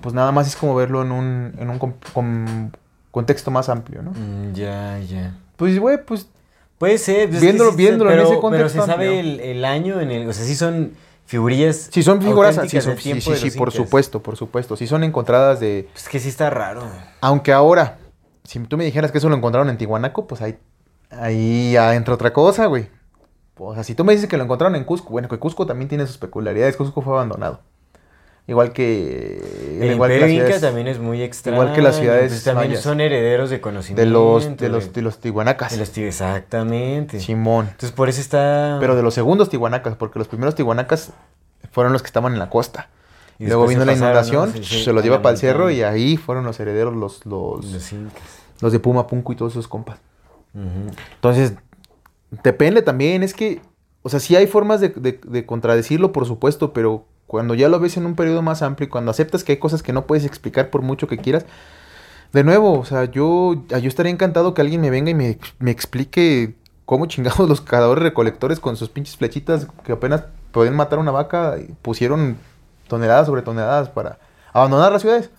Pues 0.00 0.14
nada 0.14 0.32
más 0.32 0.46
es 0.46 0.56
como 0.56 0.74
verlo 0.74 1.02
en 1.02 1.12
un, 1.12 1.52
en 1.58 1.70
un 1.70 2.72
contexto 3.10 3.50
más 3.50 3.68
amplio, 3.68 4.02
¿no? 4.02 4.12
Mm, 4.12 4.52
ya, 4.54 4.98
ya. 5.00 5.34
Pues, 5.56 5.78
güey, 5.78 6.04
pues 6.04 6.28
Puede 6.78 6.98
ser. 6.98 7.28
pues, 7.30 7.42
es 7.42 7.48
Viéndolo- 7.48 7.70
sí, 7.70 7.76
viéndolo 7.76 8.10
en 8.10 8.16
pero, 8.18 8.28
ese 8.28 8.40
contexto 8.40 8.72
Pero 8.74 8.84
se 8.86 8.92
sabe 8.92 9.20
el, 9.20 9.40
el 9.40 9.64
año 9.64 10.00
en 10.00 10.10
el... 10.10 10.28
O 10.28 10.32
sea, 10.32 10.44
sí 10.44 10.54
son 10.54 10.92
figurillas 11.24 11.88
Si 11.90 12.02
son 12.02 12.20
figuras, 12.20 12.54
sí, 12.54 12.60
auténticas 12.60 12.84
son- 12.84 12.98
sí, 12.98 13.20
sí, 13.20 13.50
sí, 13.50 13.58
por 13.58 13.72
supuesto, 13.72 14.22
por 14.22 14.36
supuesto. 14.36 14.76
Si 14.76 14.86
son 14.86 15.02
encontradas 15.02 15.58
de... 15.60 15.88
Pues 15.92 16.08
que 16.08 16.18
sí 16.20 16.28
está 16.28 16.50
raro. 16.50 16.82
Aunque 17.22 17.52
ahora, 17.52 17.98
si 18.44 18.58
tú 18.60 18.76
me 18.76 18.84
dijeras 18.84 19.10
que 19.10 19.18
eso 19.18 19.28
lo 19.30 19.36
encontraron 19.36 19.70
en 19.70 19.78
Tihuanaco, 19.78 20.26
pues 20.26 20.42
ahí, 20.42 20.56
ahí 21.10 21.72
ya 21.72 21.94
entra 21.94 22.14
otra 22.14 22.32
cosa, 22.32 22.66
güey. 22.66 22.88
O 23.58 23.74
sea, 23.74 23.84
si 23.84 23.94
tú 23.94 24.04
me 24.04 24.12
dices 24.12 24.28
que 24.28 24.36
lo 24.36 24.44
encontraron 24.44 24.76
en 24.76 24.84
Cusco, 24.84 25.10
bueno, 25.10 25.28
que 25.28 25.38
Cusco 25.38 25.66
también 25.66 25.88
tiene 25.88 26.06
sus 26.06 26.18
peculiaridades. 26.18 26.76
Cusco 26.76 27.00
fue 27.00 27.14
abandonado. 27.14 27.60
Igual 28.48 28.72
que... 28.72 29.78
El 29.80 29.92
igual 29.92 30.10
que 30.10 30.16
Imperio 30.16 30.34
Inca 30.34 30.44
ciudades 30.44 30.60
también 30.60 30.86
es 30.86 31.00
muy 31.00 31.20
extraño. 31.22 31.60
igual 31.60 31.74
que 31.74 31.82
las 31.82 31.96
ciudades 31.96 32.30
pues 32.30 32.44
también 32.44 32.70
mayas. 32.70 32.82
son 32.84 33.00
herederos 33.00 33.50
de 33.50 33.60
conocimiento. 33.60 34.02
de 34.02 34.06
los, 34.06 34.56
de 34.56 34.68
los, 34.68 34.92
de 34.92 35.02
los 35.02 35.18
Tihuanacas. 35.18 35.72
de 35.72 35.78
los 35.78 35.90
tíos, 35.90 36.08
exactamente. 36.08 37.18
Simón. 37.18 37.66
Entonces 37.66 37.90
por 37.90 38.08
eso 38.08 38.20
está... 38.20 38.76
Pero 38.78 38.94
de 38.94 39.02
los 39.02 39.14
segundos 39.14 39.48
Tihuanacas, 39.48 39.96
porque 39.96 40.20
los 40.20 40.28
primeros 40.28 40.54
Tihuanacas 40.54 41.12
fueron 41.72 41.92
los 41.92 42.02
que 42.02 42.06
estaban 42.06 42.34
en 42.34 42.38
la 42.38 42.48
costa. 42.48 42.88
Y 43.38 43.46
Luego 43.46 43.66
vino 43.66 43.84
la 43.84 43.94
inundación, 43.94 44.52
Sí, 44.52 44.62
sí, 44.62 44.84
se 44.84 44.92
los 44.92 45.02
lleva 45.02 45.22
para 45.22 45.32
el 45.32 45.38
cerro 45.38 45.70
y 45.70 45.82
ahí 45.82 46.16
fueron 46.16 46.44
los 46.44 46.60
herederos, 46.60 46.94
los, 46.94 47.26
los, 47.26 47.64
Los 47.64 47.92
incas. 47.92 48.22
los 48.60 48.72
de 48.72 48.78
Puma, 48.78 49.06
Punco 49.08 49.32
y 49.32 49.36
todos 49.36 49.52
esos 49.54 49.66
compas. 49.66 49.98
Entonces, 51.14 51.54
depende 52.42 52.82
también, 52.82 53.22
es 53.22 53.34
que, 53.34 53.60
o 54.02 54.08
sea, 54.08 54.20
sí 54.20 54.36
hay 54.36 54.46
formas 54.46 54.80
de, 54.80 54.88
de- 54.90 55.20
de 55.22 55.46
contradecirlo, 55.46 56.12
por 56.12 56.26
supuesto, 56.26 56.72
pero 56.72 57.06
cuando 57.26 57.54
ya 57.54 57.68
lo 57.68 57.80
ves 57.80 57.96
en 57.96 58.06
un 58.06 58.14
periodo 58.14 58.40
más 58.42 58.62
amplio 58.62 58.88
cuando 58.88 59.10
aceptas 59.10 59.44
que 59.44 59.52
hay 59.52 59.58
cosas 59.58 59.82
que 59.82 59.92
no 59.92 60.06
puedes 60.06 60.24
explicar 60.24 60.70
por 60.70 60.82
mucho 60.82 61.08
que 61.08 61.18
quieras, 61.18 61.44
de 62.32 62.44
nuevo, 62.44 62.78
o 62.78 62.84
sea, 62.84 63.04
yo, 63.04 63.64
yo 63.68 63.88
estaría 63.88 64.12
encantado 64.12 64.54
que 64.54 64.60
alguien 64.60 64.80
me 64.80 64.90
venga 64.90 65.10
y 65.10 65.14
me, 65.14 65.38
explique 65.70 66.54
cómo 66.84 67.06
chingados 67.06 67.48
los 67.48 67.60
cazadores 67.60 68.02
recolectores 68.02 68.60
con 68.60 68.76
sus 68.76 68.88
pinches 68.88 69.16
flechitas 69.16 69.66
que 69.84 69.92
apenas 69.92 70.24
pueden 70.52 70.74
matar 70.74 70.98
una 70.98 71.10
vaca 71.10 71.56
y 71.58 71.72
pusieron 71.82 72.36
toneladas 72.88 73.26
sobre 73.26 73.42
toneladas 73.42 73.88
para 73.90 74.18
abandonar 74.52 74.92
las 74.92 75.02
ciudades. 75.02 75.30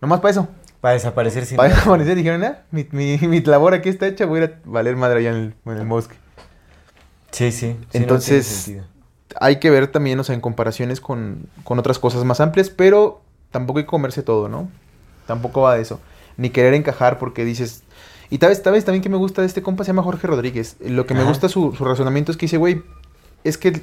Nomás 0.00 0.20
para 0.20 0.30
eso. 0.32 0.48
Para 0.80 0.94
desaparecer 0.94 1.46
sin 1.46 1.56
Para 1.56 1.70
desaparecer 1.70 2.16
dijeron, 2.16 2.44
ah, 2.44 2.58
mi, 2.70 2.86
mi, 2.92 3.18
mi 3.18 3.40
labor 3.40 3.74
aquí 3.74 3.88
está 3.88 4.06
hecha, 4.06 4.26
voy 4.26 4.40
a 4.40 4.44
ir 4.44 4.50
a 4.50 4.60
valer 4.68 4.96
madre 4.96 5.20
allá 5.20 5.30
en 5.30 5.36
el, 5.36 5.54
en 5.72 5.78
el 5.78 5.86
bosque. 5.86 6.16
Sí, 7.30 7.52
sí. 7.52 7.76
Entonces. 7.92 8.72
Hay 9.38 9.56
que 9.56 9.68
ver 9.68 9.88
también, 9.88 10.18
o 10.18 10.24
sea, 10.24 10.34
en 10.34 10.40
comparaciones 10.40 11.00
con, 11.00 11.48
con 11.64 11.78
otras 11.78 11.98
cosas 11.98 12.24
más 12.24 12.40
amplias, 12.40 12.70
pero 12.70 13.20
tampoco 13.50 13.80
hay 13.80 13.84
que 13.84 13.90
comerse 13.90 14.22
todo, 14.22 14.48
¿no? 14.48 14.70
Tampoco 15.26 15.60
va 15.60 15.74
de 15.74 15.82
eso. 15.82 16.00
Ni 16.38 16.50
querer 16.50 16.72
encajar 16.72 17.18
porque 17.18 17.44
dices... 17.44 17.82
Y 18.30 18.38
tal 18.38 18.48
vez, 18.48 18.62
tal 18.62 18.72
vez 18.72 18.84
también 18.84 19.02
que 19.02 19.08
me 19.08 19.18
gusta 19.18 19.42
de 19.42 19.46
este 19.46 19.62
compa 19.62 19.84
se 19.84 19.88
llama 19.88 20.02
Jorge 20.02 20.26
Rodríguez. 20.26 20.76
Lo 20.80 21.06
que 21.06 21.14
me 21.14 21.22
gusta 21.22 21.48
su, 21.48 21.74
su 21.74 21.84
razonamiento 21.84 22.32
es 22.32 22.38
que 22.38 22.46
dice, 22.46 22.56
güey, 22.56 22.82
es 23.44 23.58
que 23.58 23.82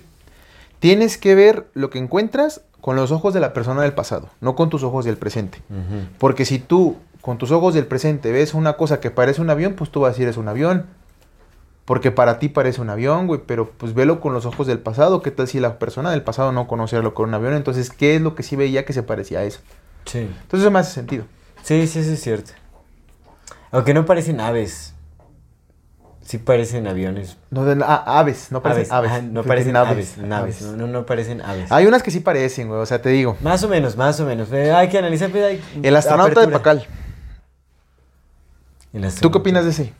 tienes 0.80 1.18
que 1.18 1.36
ver 1.36 1.68
lo 1.74 1.90
que 1.90 2.00
encuentras 2.00 2.62
con 2.84 2.98
los 2.98 3.14
ojos 3.14 3.34
de 3.34 3.40
la 3.40 3.54
persona 3.54 3.82
del 3.82 3.94
pasado, 3.94 4.28
no 4.42 4.58
con 4.58 4.70
tus 4.70 4.84
ojos 4.84 5.06
del 5.06 5.16
presente. 5.16 5.60
Porque 6.18 6.44
si 6.44 6.60
tú, 6.60 6.98
con 7.22 7.38
tus 7.38 7.50
ojos 7.52 7.74
del 7.74 7.86
presente, 7.86 8.30
ves 8.34 8.54
una 8.54 8.74
cosa 8.74 9.00
que 9.00 9.10
parece 9.10 9.40
un 9.40 9.50
avión, 9.50 9.76
pues 9.76 9.90
tú 9.90 10.02
vas 10.02 10.10
a 10.10 10.12
decir 10.12 10.28
es 10.28 10.36
un 10.36 10.50
avión. 10.50 10.86
Porque 11.86 12.12
para 12.12 12.40
ti 12.40 12.50
parece 12.50 12.82
un 12.82 12.90
avión, 12.90 13.28
güey, 13.28 13.40
pero 13.48 13.70
pues 13.70 13.94
velo 13.94 14.20
con 14.20 14.34
los 14.34 14.46
ojos 14.46 14.68
del 14.68 14.80
pasado. 14.80 15.22
¿Qué 15.22 15.32
tal 15.32 15.48
si 15.48 15.62
la 15.62 15.80
persona 15.80 16.12
del 16.12 16.24
pasado 16.24 16.52
no 16.52 16.68
conocía 16.68 17.00
lo 17.00 17.14
que 17.14 17.22
era 17.22 17.30
un 17.30 17.34
avión? 17.36 17.54
Entonces, 17.54 17.90
¿qué 17.90 18.18
es 18.18 18.22
lo 18.22 18.36
que 18.36 18.44
sí 18.44 18.58
veía 18.58 18.84
que 18.84 18.92
se 18.92 19.02
parecía 19.02 19.40
a 19.40 19.44
eso? 19.46 19.62
Sí. 20.04 20.20
Entonces, 20.20 20.60
eso 20.60 20.72
me 20.72 20.80
hace 20.80 20.92
sentido. 20.92 21.24
Sí, 21.62 21.88
sí, 21.88 22.00
eso 22.00 22.12
es 22.12 22.22
cierto. 22.22 22.52
Aunque 23.72 23.94
no 23.94 24.06
parecen 24.06 24.42
aves. 24.42 24.93
Sí 26.34 26.40
parecen 26.40 26.88
aviones. 26.88 27.38
No, 27.52 27.64
de- 27.64 27.84
ah, 27.86 28.04
aves, 28.08 28.48
no 28.52 28.64
parecen 28.64 28.92
aves. 28.92 29.12
ajá, 29.12 29.22
no 29.22 29.44
parecen 29.44 29.76
aves, 29.76 30.18
naves, 30.18 30.64
no, 30.64 30.72
no, 30.76 30.88
no 30.88 31.06
parecen 31.06 31.42
aves. 31.44 31.72
Hay 31.72 31.86
unas 31.86 32.02
que 32.02 32.10
sí 32.10 32.22
parecen, 32.22 32.70
güey, 32.70 32.80
o 32.82 32.88
sea, 32.88 33.00
te 33.04 33.10
digo. 33.10 33.38
Más 33.42 33.62
o 33.62 33.68
menos, 33.70 33.96
más 33.98 34.20
o 34.20 34.26
menos. 34.26 34.52
Eh, 34.52 34.72
Hay 34.72 34.90
que 34.90 34.98
analizar. 34.98 35.30
pues, 35.30 35.44
hay- 35.44 35.62
El 35.84 35.96
astronauta 35.96 36.42
de. 36.42 36.48
Pacal. 36.48 36.88
El 38.94 39.14
¿Tú 39.14 39.30
qué 39.30 39.38
opinas 39.38 39.64
de 39.64 39.70
ese? 39.70 39.94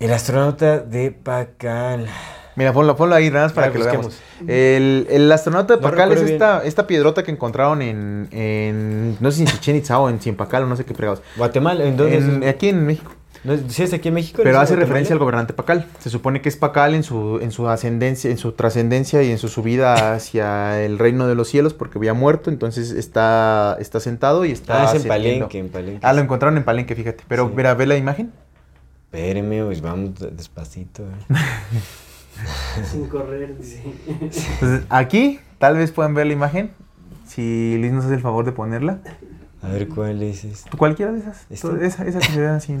El 0.00 0.12
astronauta 0.12 0.80
de 0.80 1.12
Pacal. 1.12 2.08
Mira, 2.56 2.72
ponlo, 2.72 2.96
ponlo 2.96 3.14
ahí 3.14 3.30
nada 3.30 3.44
más 3.46 3.52
para 3.52 3.68
Ya, 3.68 3.72
que 3.74 3.78
lo 3.78 3.84
veamos. 3.84 4.18
El, 4.48 5.06
el 5.08 5.30
astronauta 5.30 5.76
de 5.76 5.82
No 5.82 5.88
Pacal 5.88 6.10
es 6.14 6.20
esta, 6.22 6.64
esta 6.64 6.88
piedrota 6.88 7.22
que 7.22 7.30
encontraron 7.30 7.80
en, 7.80 8.26
en, 8.32 9.16
no 9.20 9.30
sé 9.30 9.36
si 9.36 9.42
en 9.44 9.48
Chichen 9.50 9.76
Itza 9.76 10.00
o 10.00 10.08
en 10.10 10.18
Cienpacal 10.18 10.64
o 10.64 10.66
no 10.66 10.74
sé 10.74 10.84
qué 10.84 10.94
fregados. 10.94 11.22
Guatemala, 11.36 11.84
¿en 11.84 11.96
dónde 11.96 12.16
En- 12.16 12.42
es? 12.42 12.48
aquí 12.50 12.70
en 12.70 12.84
México. 12.86 13.12
¿No 13.44 13.52
es- 13.52 13.60
¿Sí 13.68 13.82
es 13.82 13.92
aquí 13.92 14.08
en 14.08 14.14
México? 14.14 14.38
Pero 14.38 14.50
¿No 14.52 14.56
es 14.58 14.62
hace 14.64 14.72
Guatemala? 14.74 14.86
referencia 14.86 15.12
al 15.14 15.18
gobernante 15.18 15.52
Pacal. 15.52 15.86
Se 16.00 16.08
supone 16.10 16.40
que 16.40 16.48
es 16.48 16.56
Pacal 16.56 16.94
en 16.94 17.02
su, 17.02 17.38
en 17.42 17.52
su 17.52 17.68
ascendencia, 17.68 18.30
en 18.30 18.38
su 18.38 18.52
trascendencia 18.52 19.22
y 19.22 19.30
en 19.30 19.38
su 19.38 19.48
subida 19.48 20.14
hacia 20.14 20.82
el 20.82 20.98
reino 20.98 21.26
de 21.26 21.34
los 21.34 21.48
cielos 21.48 21.74
porque 21.74 21.98
había 21.98 22.14
muerto. 22.14 22.50
Entonces 22.50 22.90
está, 22.90 23.76
está 23.80 24.00
sentado 24.00 24.44
y 24.46 24.52
está. 24.52 24.88
Ah, 24.90 24.94
es 24.96 25.02
en. 25.02 25.08
Palenque, 25.08 25.58
en 25.58 25.68
Palenque. 25.68 26.00
Ah, 26.06 26.12
lo 26.14 26.20
encontraron 26.22 26.56
en 26.56 26.64
Palenque, 26.64 26.94
fíjate. 26.96 27.22
Pero, 27.28 27.48
Sí. 27.48 27.52
mira, 27.56 27.74
ve 27.74 27.86
la 27.86 27.96
imagen. 27.96 28.32
Espéreme, 29.12 29.62
pues 29.64 29.80
vamos 29.80 30.14
de- 30.18 30.30
despacito. 30.30 31.02
eh. 31.04 31.34
Sin 32.90 33.06
correr, 33.08 33.56
dice. 33.60 33.82
Entonces, 34.08 34.82
aquí 34.88 35.38
tal 35.58 35.76
vez 35.76 35.92
puedan 35.92 36.14
ver 36.14 36.26
la 36.26 36.32
imagen. 36.32 36.72
Si 37.26 37.76
Liz 37.78 37.92
nos 37.92 38.04
hace 38.06 38.14
el 38.14 38.20
favor 38.20 38.44
de 38.44 38.52
ponerla. 38.52 38.98
A 39.62 39.68
ver 39.68 39.88
cuál 39.88 40.22
es. 40.22 40.64
Tú, 40.70 40.76
Cualquiera 40.76 41.12
de 41.12 41.20
esas. 41.20 41.46
¿Esta? 41.48 41.68
Esa, 41.84 42.04
esa 42.06 42.18
que 42.18 42.26
se 42.32 42.40
ve 42.40 42.48
así. 42.48 42.76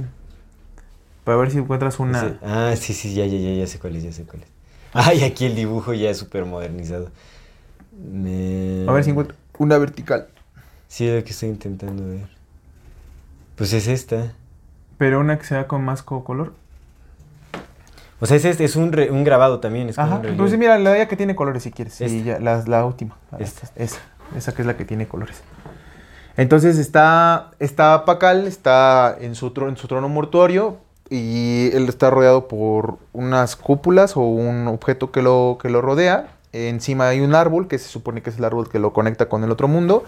Para 1.24 1.38
ver 1.38 1.50
si 1.50 1.58
encuentras 1.58 1.98
una. 2.00 2.38
Ah, 2.42 2.74
sí, 2.76 2.92
sí, 2.92 3.14
ya, 3.14 3.24
ya, 3.26 3.38
ya, 3.38 3.52
ya 3.54 3.66
sé 3.66 3.78
cuál 3.78 3.96
es, 3.96 4.02
ya 4.02 4.12
sé 4.12 4.24
cuál 4.24 4.42
es. 4.42 4.48
Ay, 4.92 5.24
aquí 5.24 5.46
el 5.46 5.54
dibujo 5.56 5.92
ya 5.94 6.10
es 6.10 6.18
súper 6.18 6.44
modernizado. 6.44 7.10
Me- 8.12 8.84
A 8.88 8.92
ver 8.92 9.04
si 9.04 9.10
encuentras 9.10 9.38
una 9.58 9.78
vertical. 9.78 10.28
Sí, 10.88 11.08
es 11.08 11.16
lo 11.16 11.24
que 11.24 11.30
estoy 11.30 11.48
intentando 11.48 12.06
ver. 12.06 12.28
Pues 13.56 13.72
es 13.72 13.88
esta. 13.88 14.32
Pero 14.98 15.20
una 15.20 15.38
que 15.38 15.44
sea 15.44 15.66
con 15.66 15.84
más 15.84 16.02
co- 16.02 16.22
color. 16.24 16.52
O 18.20 18.26
sea, 18.26 18.36
es 18.36 18.44
este, 18.44 18.64
es 18.64 18.76
un, 18.76 18.92
re- 18.92 19.10
un 19.10 19.24
grabado 19.24 19.60
también. 19.60 19.88
Es 19.88 19.96
como 19.96 20.06
Ajá. 20.06 20.16
un 20.16 20.22
relieve. 20.22 20.34
Entonces, 20.36 20.58
mira, 20.58 20.78
la 20.78 20.90
de 20.90 20.96
ella 20.98 21.08
que 21.08 21.16
tiene 21.16 21.34
colores 21.34 21.62
si 21.62 21.70
quieres. 21.72 21.94
Sí, 21.94 22.22
ya, 22.22 22.38
la, 22.38 22.62
la 22.66 22.84
última. 22.84 23.16
Esta. 23.38 23.68
Esa. 23.76 23.98
Esa 24.36 24.54
que 24.54 24.62
es 24.62 24.66
la 24.66 24.76
que 24.76 24.84
tiene 24.84 25.06
colores. 25.08 25.42
Entonces 26.36 26.78
está, 26.78 27.50
está 27.58 28.04
Pacal, 28.04 28.46
está 28.46 29.16
en 29.20 29.34
su, 29.34 29.52
en 29.68 29.76
su 29.76 29.86
trono 29.88 30.08
mortuorio 30.08 30.78
y 31.10 31.70
él 31.72 31.88
está 31.88 32.10
rodeado 32.10 32.48
por 32.48 32.98
unas 33.12 33.56
cúpulas 33.56 34.16
o 34.16 34.20
un 34.22 34.68
objeto 34.68 35.10
que 35.10 35.22
lo, 35.22 35.58
que 35.60 35.68
lo 35.68 35.82
rodea. 35.82 36.36
Encima 36.52 37.08
hay 37.08 37.20
un 37.20 37.34
árbol 37.34 37.68
que 37.68 37.78
se 37.78 37.88
supone 37.88 38.22
que 38.22 38.30
es 38.30 38.38
el 38.38 38.44
árbol 38.44 38.68
que 38.68 38.78
lo 38.78 38.92
conecta 38.92 39.28
con 39.28 39.44
el 39.44 39.50
otro 39.50 39.68
mundo 39.68 40.04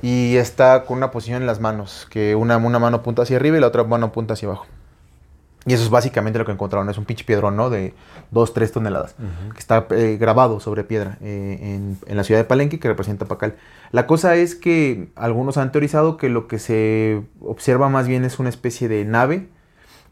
y 0.00 0.36
está 0.36 0.84
con 0.84 0.96
una 0.96 1.10
posición 1.10 1.42
en 1.42 1.46
las 1.46 1.60
manos, 1.60 2.06
que 2.10 2.34
una, 2.34 2.56
una 2.56 2.78
mano 2.78 2.98
apunta 2.98 3.22
hacia 3.22 3.36
arriba 3.36 3.56
y 3.56 3.60
la 3.60 3.68
otra 3.68 3.84
mano 3.84 4.06
apunta 4.06 4.34
hacia 4.34 4.48
abajo. 4.48 4.66
Y 5.64 5.74
eso 5.74 5.84
es 5.84 5.90
básicamente 5.90 6.40
lo 6.40 6.44
que 6.44 6.50
encontraron. 6.50 6.90
Es 6.90 6.98
un 6.98 7.04
pinche 7.04 7.24
piedrón, 7.24 7.56
¿no? 7.56 7.70
De 7.70 7.94
2, 8.32 8.52
3 8.52 8.72
toneladas. 8.72 9.14
Que 9.52 9.60
está 9.60 9.86
eh, 9.90 10.16
grabado 10.20 10.58
sobre 10.58 10.82
piedra 10.82 11.18
eh, 11.20 11.58
en, 11.60 11.98
en 12.06 12.16
la 12.16 12.24
ciudad 12.24 12.40
de 12.40 12.44
Palenque, 12.44 12.80
que 12.80 12.88
representa 12.88 13.26
Pacal. 13.26 13.54
La 13.92 14.08
cosa 14.08 14.34
es 14.34 14.56
que 14.56 15.12
algunos 15.14 15.58
han 15.58 15.70
teorizado 15.70 16.16
que 16.16 16.28
lo 16.28 16.48
que 16.48 16.58
se 16.58 17.22
observa 17.40 17.88
más 17.88 18.08
bien 18.08 18.24
es 18.24 18.40
una 18.40 18.48
especie 18.48 18.88
de 18.88 19.04
nave. 19.04 19.48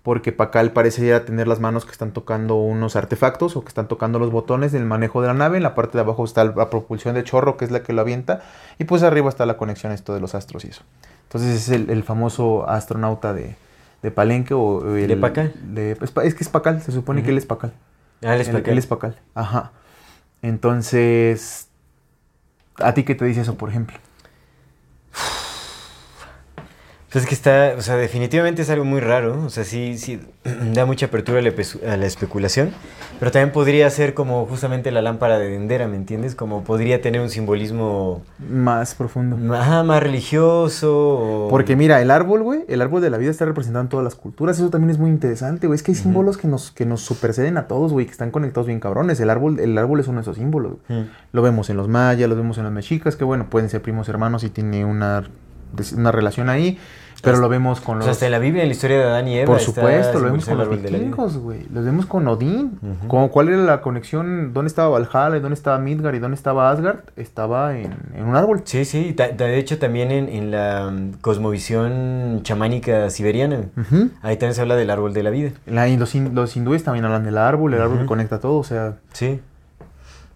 Porque 0.02 0.32
Pacal 0.32 0.72
parecería 0.72 1.26
tener 1.26 1.46
las 1.46 1.60
manos 1.60 1.84
que 1.84 1.92
están 1.92 2.12
tocando 2.12 2.56
unos 2.56 2.96
artefactos 2.96 3.54
o 3.56 3.60
que 3.62 3.68
están 3.68 3.86
tocando 3.86 4.18
los 4.18 4.30
botones 4.30 4.72
del 4.72 4.84
manejo 4.86 5.20
de 5.20 5.28
la 5.28 5.34
nave. 5.34 5.58
En 5.58 5.62
la 5.62 5.74
parte 5.74 5.98
de 5.98 6.02
abajo 6.02 6.24
está 6.24 6.42
la 6.44 6.70
propulsión 6.70 7.14
de 7.14 7.22
chorro, 7.24 7.56
que 7.58 7.66
es 7.66 7.70
la 7.70 7.82
que 7.82 7.92
lo 7.92 8.00
avienta. 8.00 8.40
Y 8.78 8.84
pues 8.84 9.02
arriba 9.02 9.28
está 9.28 9.44
la 9.44 9.58
conexión 9.58 9.92
esto 9.92 10.14
de 10.14 10.20
los 10.20 10.34
astros 10.34 10.64
y 10.64 10.68
eso. 10.68 10.82
Entonces 11.24 11.54
es 11.54 11.68
el, 11.68 11.90
el 11.90 12.02
famoso 12.02 12.66
astronauta 12.68 13.34
de, 13.34 13.56
de 14.02 14.10
Palenque 14.10 14.54
o 14.54 14.96
el, 14.96 15.06
¿De 15.08 15.16
Pacal? 15.18 15.52
de- 15.62 15.98
es, 16.24 16.34
que 16.34 16.44
es 16.44 16.48
Pacal, 16.48 16.80
se 16.80 16.92
supone 16.92 17.22
que 17.22 17.30
él 17.30 17.36
es 17.38 17.44
Pacal. 17.46 17.72
Ah, 18.24 18.34
él 18.34 18.40
es 18.40 18.48
Él- 18.48 18.54
Pacal. 18.54 18.72
él 18.72 18.78
es 18.78 18.86
Pacal. 18.86 19.18
Ajá. 19.34 19.72
Entonces, 20.40 21.68
¿a 22.76 22.94
ti 22.94 23.04
qué 23.04 23.14
te 23.14 23.26
dice 23.26 23.42
eso, 23.42 23.56
por 23.56 23.68
ejemplo? 23.68 23.98
Pues 27.12 27.24
es 27.24 27.28
que 27.28 27.34
está, 27.34 27.74
o 27.76 27.82
sea, 27.82 27.96
definitivamente 27.96 28.62
es 28.62 28.70
algo 28.70 28.84
muy 28.84 29.00
raro, 29.00 29.42
o 29.44 29.50
sea, 29.50 29.64
sí, 29.64 29.98
sí, 29.98 30.20
da 30.74 30.86
mucha 30.86 31.06
apertura 31.06 31.40
a 31.40 31.42
la, 31.42 31.52
a 31.92 31.96
la 31.96 32.06
especulación, 32.06 32.70
pero 33.18 33.32
también 33.32 33.50
podría 33.52 33.90
ser 33.90 34.14
como 34.14 34.46
justamente 34.46 34.92
la 34.92 35.02
lámpara 35.02 35.38
de 35.40 35.50
Dendera, 35.50 35.88
¿me 35.88 35.96
entiendes? 35.96 36.36
Como 36.36 36.62
podría 36.62 37.00
tener 37.02 37.20
un 37.20 37.28
simbolismo 37.28 38.22
Más 38.38 38.94
profundo. 38.94 39.54
ajá, 39.54 39.82
más 39.82 40.00
religioso. 40.02 41.46
o- 41.46 41.48
Porque 41.50 41.74
mira, 41.76 42.00
el 42.00 42.10
árbol, 42.10 42.42
güey, 42.42 42.64
el 42.68 42.80
árbol 42.80 43.02
de 43.02 43.10
la 43.10 43.18
vida 43.18 43.30
está 43.30 43.44
representado 43.44 43.82
en 43.82 43.88
todas 43.88 44.04
las 44.04 44.14
culturas. 44.14 44.56
Eso 44.58 44.70
también 44.70 44.90
es 44.90 44.98
muy 44.98 45.10
interesante, 45.10 45.66
güey. 45.66 45.76
Es 45.76 45.82
que 45.82 45.90
hay 45.92 45.96
símbolos 45.96 46.38
que 46.38 46.46
nos, 46.48 46.70
que 46.70 46.86
nos 46.86 47.00
superceden 47.02 47.56
a 47.58 47.66
todos, 47.66 47.92
güey, 47.92 48.06
que 48.06 48.12
están 48.12 48.30
conectados 48.30 48.66
bien 48.68 48.80
cabrones. 48.80 49.18
El 49.20 49.30
árbol, 49.30 49.58
el 49.58 49.76
árbol 49.76 50.00
es 50.00 50.08
uno 50.08 50.18
de 50.18 50.22
esos 50.22 50.36
símbolos. 50.36 50.74
güey. 50.88 51.00
Mm. 51.02 51.10
Lo 51.32 51.42
vemos 51.42 51.68
en 51.70 51.76
los 51.76 51.88
mayas, 51.88 52.28
lo 52.28 52.36
vemos 52.36 52.56
en 52.58 52.64
los 52.64 52.72
mexicas, 52.72 53.16
que 53.16 53.24
bueno, 53.24 53.50
pueden 53.50 53.68
ser 53.68 53.82
primos 53.82 54.08
hermanos 54.08 54.44
y 54.44 54.50
tiene 54.50 54.84
una, 54.84 55.24
una 55.96 56.12
relación 56.12 56.48
ahí. 56.48 56.78
Pero 57.22 57.34
Hasta- 57.34 57.42
lo 57.42 57.48
vemos 57.50 57.82
con 57.82 57.96
O 57.96 57.98
los... 57.98 58.04
sea, 58.06 58.12
hasta 58.12 58.24
en 58.24 58.32
la 58.32 58.38
Biblia, 58.38 58.62
en 58.62 58.70
la 58.70 58.72
historia 58.74 58.96
de 58.96 59.04
Adán 59.04 59.28
y 59.28 59.36
Eva. 59.36 59.44
Por 59.52 59.60
supuesto, 59.60 60.18
lo 60.20 60.24
vemos 60.24 60.46
con 60.46 60.56
los 60.56 60.70
vikingos, 60.70 61.36
güey. 61.36 61.66
Los 61.70 61.84
vemos 61.84 62.06
con 62.06 62.26
Odín. 62.26 62.78
Ujú. 62.80 63.08
Como, 63.08 63.30
¿Cuál 63.30 63.50
era 63.50 63.58
la 63.58 63.82
conexión? 63.82 64.54
¿Dónde 64.54 64.68
estaba 64.68 64.88
Valhalla? 64.88 65.36
y 65.36 65.40
¿Dónde 65.40 65.52
estaba 65.54 65.78
Midgard? 65.78 66.14
¿Y 66.14 66.18
dónde 66.18 66.36
estaba 66.36 66.70
Asgard? 66.70 67.00
Estaba 67.16 67.76
en, 67.76 67.94
en 68.16 68.24
un 68.24 68.36
árbol. 68.36 68.62
Sí, 68.64 68.86
sí, 68.86 69.12
de 69.12 69.58
hecho 69.58 69.78
también 69.78 70.10
en, 70.12 70.30
en 70.30 70.50
la 70.50 70.90
mm, 70.90 71.20
cosmovisión 71.20 72.40
chamánica 72.42 73.10
siberiana, 73.10 73.64
ahí 74.22 74.36
también 74.36 74.54
se 74.54 74.62
habla 74.62 74.76
del 74.76 74.88
árbol 74.90 75.12
de 75.12 75.22
la 75.22 75.28
vida. 75.30 75.50
La- 75.66 75.88
y 75.88 75.98
los, 75.98 76.14
los 76.14 76.56
hindúes 76.56 76.84
también 76.84 77.04
hablan 77.04 77.24
del 77.24 77.36
árbol, 77.36 77.74
el 77.74 77.82
árbol 77.82 77.98
que 77.98 78.06
conecta 78.06 78.40
todo. 78.40 78.56
O 78.56 78.64
sea, 78.64 78.94
Sí. 79.12 79.40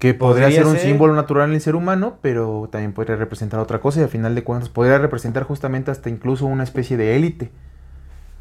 Que 0.05 0.13
podría, 0.15 0.45
Podría 0.45 0.59
ser 0.63 0.67
un 0.67 0.77
ser. 0.77 0.83
símbolo 0.89 1.15
natural 1.15 1.49
en 1.49 1.55
el 1.55 1.61
ser 1.63 1.77
humano, 1.77 2.19
pero 2.21 2.69
también 2.71 2.93
podría 2.93 3.17
representar 3.17 3.59
otra 3.61 3.81
cosa. 3.81 4.01
Y 4.01 4.03
al 4.03 4.11
final 4.11 4.35
de 4.35 4.45
cuentas, 4.45 4.69
podría 4.69 4.99
representar 4.99 5.45
justamente 5.45 5.91
hasta 5.91 6.11
incluso 6.11 6.45
una 6.45 6.63
especie 6.63 6.97
de 6.99 7.17
élite. 7.17 7.51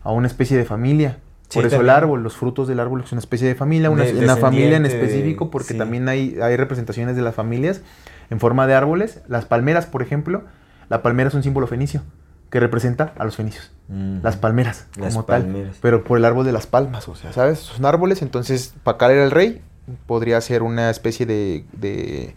A 0.03 0.11
una 0.11 0.27
especie 0.27 0.57
de 0.57 0.65
familia. 0.65 1.19
Sí, 1.47 1.59
Por 1.59 1.65
eso 1.67 1.79
el 1.79 1.89
árbol, 1.89 2.21
los 2.23 2.35
frutos 2.35 2.67
del 2.67 2.79
árbol 2.81 3.01
es 3.05 3.11
una 3.13 3.19
especie 3.19 3.47
de 3.47 3.55
familia, 3.55 3.89
una, 3.89 4.03
De- 4.03 4.17
una 4.23 4.35
familia 4.35 4.75
en 4.75 4.85
específico, 4.85 5.49
porque 5.51 5.73
sí. 5.73 5.77
también 5.77 6.09
hay, 6.09 6.37
hay 6.41 6.57
representaciones 6.57 7.15
de 7.15 7.21
las 7.21 7.33
familias 7.35 7.81
en 8.29 8.39
forma 8.41 8.67
de 8.67 8.73
árboles. 8.73 9.21
Las 9.29 9.45
palmeras, 9.45 9.85
por 9.85 10.01
ejemplo, 10.01 10.43
la 10.89 11.01
palmera 11.01 11.29
es 11.29 11.33
un 11.35 11.43
símbolo 11.43 11.67
fenicio 11.67 12.01
que 12.49 12.59
representa 12.59 13.13
a 13.17 13.23
los 13.23 13.35
fenicios. 13.37 13.71
Mm. 13.87 14.17
Las 14.23 14.35
palmeras, 14.35 14.87
Las 14.97 15.13
como 15.13 15.25
palmeras. 15.25 15.71
tal. 15.73 15.79
Pero 15.81 16.03
por 16.03 16.17
el 16.17 16.25
árbol 16.25 16.45
de 16.45 16.51
las 16.51 16.67
palmas, 16.67 17.07
o 17.07 17.15
sea, 17.15 17.31
¿sabes? 17.31 17.59
Son 17.59 17.85
árboles, 17.85 18.21
entonces 18.21 18.73
Pacal 18.83 19.11
era 19.11 19.23
el 19.23 19.31
rey. 19.31 19.61
Podría 20.07 20.39
ser 20.41 20.63
una 20.63 20.89
especie 20.89 21.25
de, 21.25 21.65
de, 21.73 22.35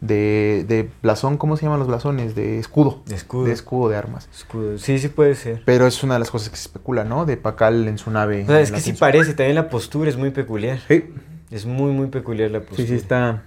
de, 0.00 0.64
de 0.68 0.90
blasón, 1.02 1.38
¿cómo 1.38 1.56
se 1.56 1.64
llaman 1.64 1.78
los 1.78 1.88
blasones? 1.88 2.34
De 2.34 2.58
escudo. 2.58 3.02
De 3.06 3.14
escudo. 3.14 3.44
De 3.44 3.52
escudo 3.52 3.88
de 3.88 3.96
armas. 3.96 4.28
Escudo. 4.34 4.76
Sí, 4.78 4.98
sí 4.98 5.08
puede 5.08 5.34
ser. 5.34 5.62
Pero 5.64 5.86
es 5.86 6.02
una 6.02 6.14
de 6.14 6.20
las 6.20 6.30
cosas 6.30 6.50
que 6.50 6.56
se 6.56 6.62
especula, 6.62 7.04
¿no? 7.04 7.24
De 7.24 7.36
Pacal 7.36 7.88
en 7.88 7.98
su 7.98 8.10
nave. 8.10 8.42
O 8.42 8.46
sea, 8.46 8.60
es 8.60 8.70
que 8.72 8.80
sí 8.80 8.92
parece, 8.92 9.34
también 9.34 9.54
la 9.54 9.68
postura 9.70 10.10
es 10.10 10.16
muy 10.16 10.30
peculiar. 10.30 10.80
Sí, 10.86 11.04
Es 11.50 11.64
muy, 11.66 11.92
muy 11.92 12.08
peculiar 12.08 12.50
la 12.50 12.60
postura. 12.60 12.78
sí, 12.82 12.86
sí, 12.88 12.94
está. 12.94 13.42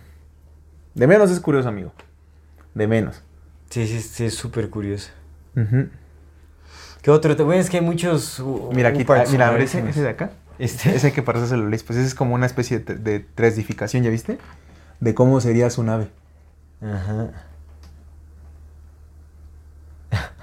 De 0.96 1.08
menos 1.08 1.30
es 1.30 1.40
curioso, 1.40 1.70
amigo. 1.70 1.92
De 2.74 2.88
menos. 2.88 3.22
Sí, 3.70 3.86
sí, 3.88 4.00
sí, 4.00 4.26
es 4.26 4.36
súper 4.36 4.70
curioso. 4.70 5.10
¿Qué 7.02 7.12
otro? 7.12 7.36
Bueno, 7.46 7.62
es 7.62 7.70
que 7.70 7.78
hay 7.78 7.84
muchos... 7.84 8.40
uh, 8.40 8.72
Mira, 8.74 8.90
aquí, 8.90 9.06
ah, 9.08 9.24
mira, 9.30 9.58
ese, 9.60 9.88
ese 9.88 10.02
de 10.02 10.10
acá. 10.10 10.32
Este. 10.60 10.96
Ese 10.96 11.12
que 11.14 11.22
parece 11.22 11.56
lo 11.58 11.68
lees, 11.70 11.84
pues 11.84 12.00
ese 12.00 12.08
es 12.08 12.16
como 12.16 12.34
una 12.36 12.46
especie 12.46 12.80
de, 12.80 12.96
de 12.96 13.20
tresificación, 13.20 14.04
¿ya 14.04 14.10
viste? 14.10 14.38
De 15.00 15.14
cómo 15.14 15.40
sería 15.42 15.70
su 15.70 15.84
nave. 15.84 16.08
Ajá. 16.82 17.30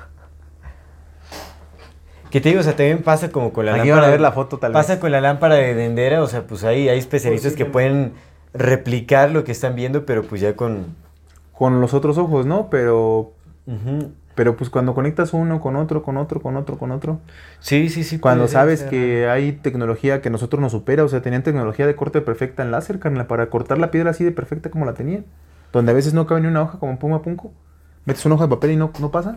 ¿Qué 2.30 2.40
te 2.40 2.48
digo? 2.48 2.60
O 2.60 2.64
sea, 2.64 2.74
también 2.76 3.02
pasa 3.02 3.30
como 3.30 3.52
con 3.52 3.66
la 3.66 3.72
Aquí 3.74 3.80
lámpara... 3.88 4.00
van 4.00 4.08
a 4.08 4.10
ver 4.12 4.20
la 4.20 4.32
foto, 4.32 4.58
tal 4.58 4.72
Pasa 4.72 4.94
vez. 4.94 5.00
con 5.00 5.12
la 5.12 5.20
lámpara 5.20 5.56
de 5.56 5.74
Dendera, 5.74 6.22
o 6.22 6.26
sea, 6.26 6.46
pues 6.46 6.64
ahí 6.64 6.88
hay 6.88 6.98
especialistas 6.98 7.54
que 7.54 7.66
pueden 7.66 8.14
replicar 8.54 9.30
lo 9.30 9.44
que 9.44 9.52
están 9.52 9.74
viendo, 9.74 10.06
pero 10.06 10.22
pues 10.24 10.40
ya 10.40 10.56
con... 10.56 10.96
Con 11.52 11.80
los 11.80 11.94
otros 11.94 12.18
ojos, 12.18 12.46
¿no? 12.46 12.70
Pero 12.70 13.34
Ujú. 13.66 14.12
Pero 14.34 14.56
pues 14.56 14.70
cuando 14.70 14.94
conectas 14.94 15.34
uno 15.34 15.60
con 15.60 15.76
otro, 15.76 16.02
con 16.02 16.16
otro, 16.16 16.40
con 16.40 16.56
otro, 16.56 16.78
con 16.78 16.90
otro, 16.90 17.20
Sí, 17.60 17.88
sí, 17.90 18.02
sí. 18.02 18.18
cuando 18.18 18.48
sabes 18.48 18.80
ser. 18.80 18.88
que 18.90 19.28
hay 19.28 19.52
tecnología 19.52 20.22
que 20.22 20.30
nosotros 20.30 20.60
nos 20.62 20.72
supera, 20.72 21.04
o 21.04 21.08
sea, 21.08 21.20
tenían 21.20 21.42
tecnología 21.42 21.86
de 21.86 21.94
corte 21.94 22.20
perfecta 22.22 22.62
en 22.62 22.70
láser, 22.70 22.98
carnal, 22.98 23.26
para 23.26 23.50
cortar 23.50 23.76
la 23.78 23.90
piedra 23.90 24.10
así 24.10 24.24
de 24.24 24.32
perfecta 24.32 24.70
como 24.70 24.86
la 24.86 24.94
tenían, 24.94 25.26
donde 25.72 25.92
a 25.92 25.94
veces 25.94 26.14
no 26.14 26.26
cabe 26.26 26.40
ni 26.40 26.46
una 26.46 26.62
hoja 26.62 26.78
como 26.78 26.98
Puma 26.98 27.20
Punco, 27.20 27.52
metes 28.06 28.24
una 28.24 28.36
hoja 28.36 28.44
de 28.44 28.50
papel 28.50 28.70
y 28.70 28.76
no, 28.76 28.90
no 29.00 29.10
pasa. 29.10 29.36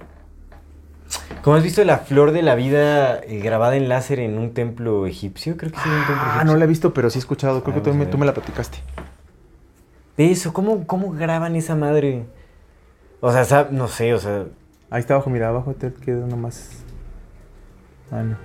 ¿Cómo 1.43 1.55
has 1.57 1.63
visto 1.63 1.84
la 1.84 1.99
flor 1.99 2.31
de 2.31 2.41
la 2.41 2.55
vida 2.55 3.19
eh, 3.19 3.39
grabada 3.43 3.76
en 3.76 3.89
láser 3.89 4.19
en 4.19 4.38
un 4.39 4.53
templo 4.53 5.05
egipcio? 5.05 5.57
Creo 5.57 5.72
que 5.72 5.77
sí, 5.77 5.88
en 5.89 5.93
un 5.93 5.99
templo 6.07 6.15
Ah, 6.23 6.30
egipcio. 6.38 6.51
no 6.53 6.57
la 6.57 6.65
he 6.65 6.67
visto, 6.67 6.93
pero 6.93 7.09
sí 7.09 7.17
he 7.17 7.22
escuchado. 7.22 7.61
Creo 7.63 7.76
que 7.76 7.81
tú 7.81 7.89
Vamos 7.91 8.01
a 8.03 8.05
me, 8.05 8.11
tú 8.11 8.17
me 8.17 8.26
la 8.26 8.34
platicaste. 8.34 8.80
De 10.17 10.31
eso, 10.31 10.53
¿cómo, 10.53 10.88
¿cómo 10.88 11.11
graban 11.11 11.55
esa 11.55 11.76
madre? 11.76 12.26
O 13.22 13.31
sea, 13.31 13.67
no 13.72 13.88
sé, 13.88 14.13
o 14.13 14.19
sea... 14.19 14.45
Ahí 14.95 15.01
está 15.01 15.15
abajo, 15.15 15.30
mira, 15.30 15.49
abajo 15.49 15.73
te 15.73 15.91
queda 15.91 16.26
nomás. 16.26 16.69
Ah, 18.11 18.23
no. 18.23 18.38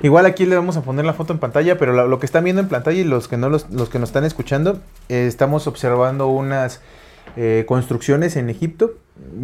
Igual 0.00 0.24
aquí 0.24 0.46
le 0.46 0.56
vamos 0.56 0.78
a 0.78 0.80
poner 0.80 1.04
la 1.04 1.12
foto 1.12 1.34
en 1.34 1.38
pantalla, 1.38 1.76
pero 1.76 1.92
lo, 1.92 2.08
lo 2.08 2.18
que 2.18 2.24
están 2.24 2.42
viendo 2.44 2.62
en 2.62 2.68
pantalla 2.68 2.98
y 2.98 3.04
los 3.04 3.28
que 3.28 3.36
no 3.36 3.50
los, 3.50 3.68
los 3.70 3.90
que 3.90 3.98
nos 3.98 4.08
están 4.08 4.24
escuchando, 4.24 4.80
eh, 5.10 5.26
estamos 5.26 5.66
observando 5.66 6.28
unas 6.28 6.80
eh, 7.36 7.66
construcciones 7.68 8.36
en 8.36 8.48
Egipto. 8.48 8.94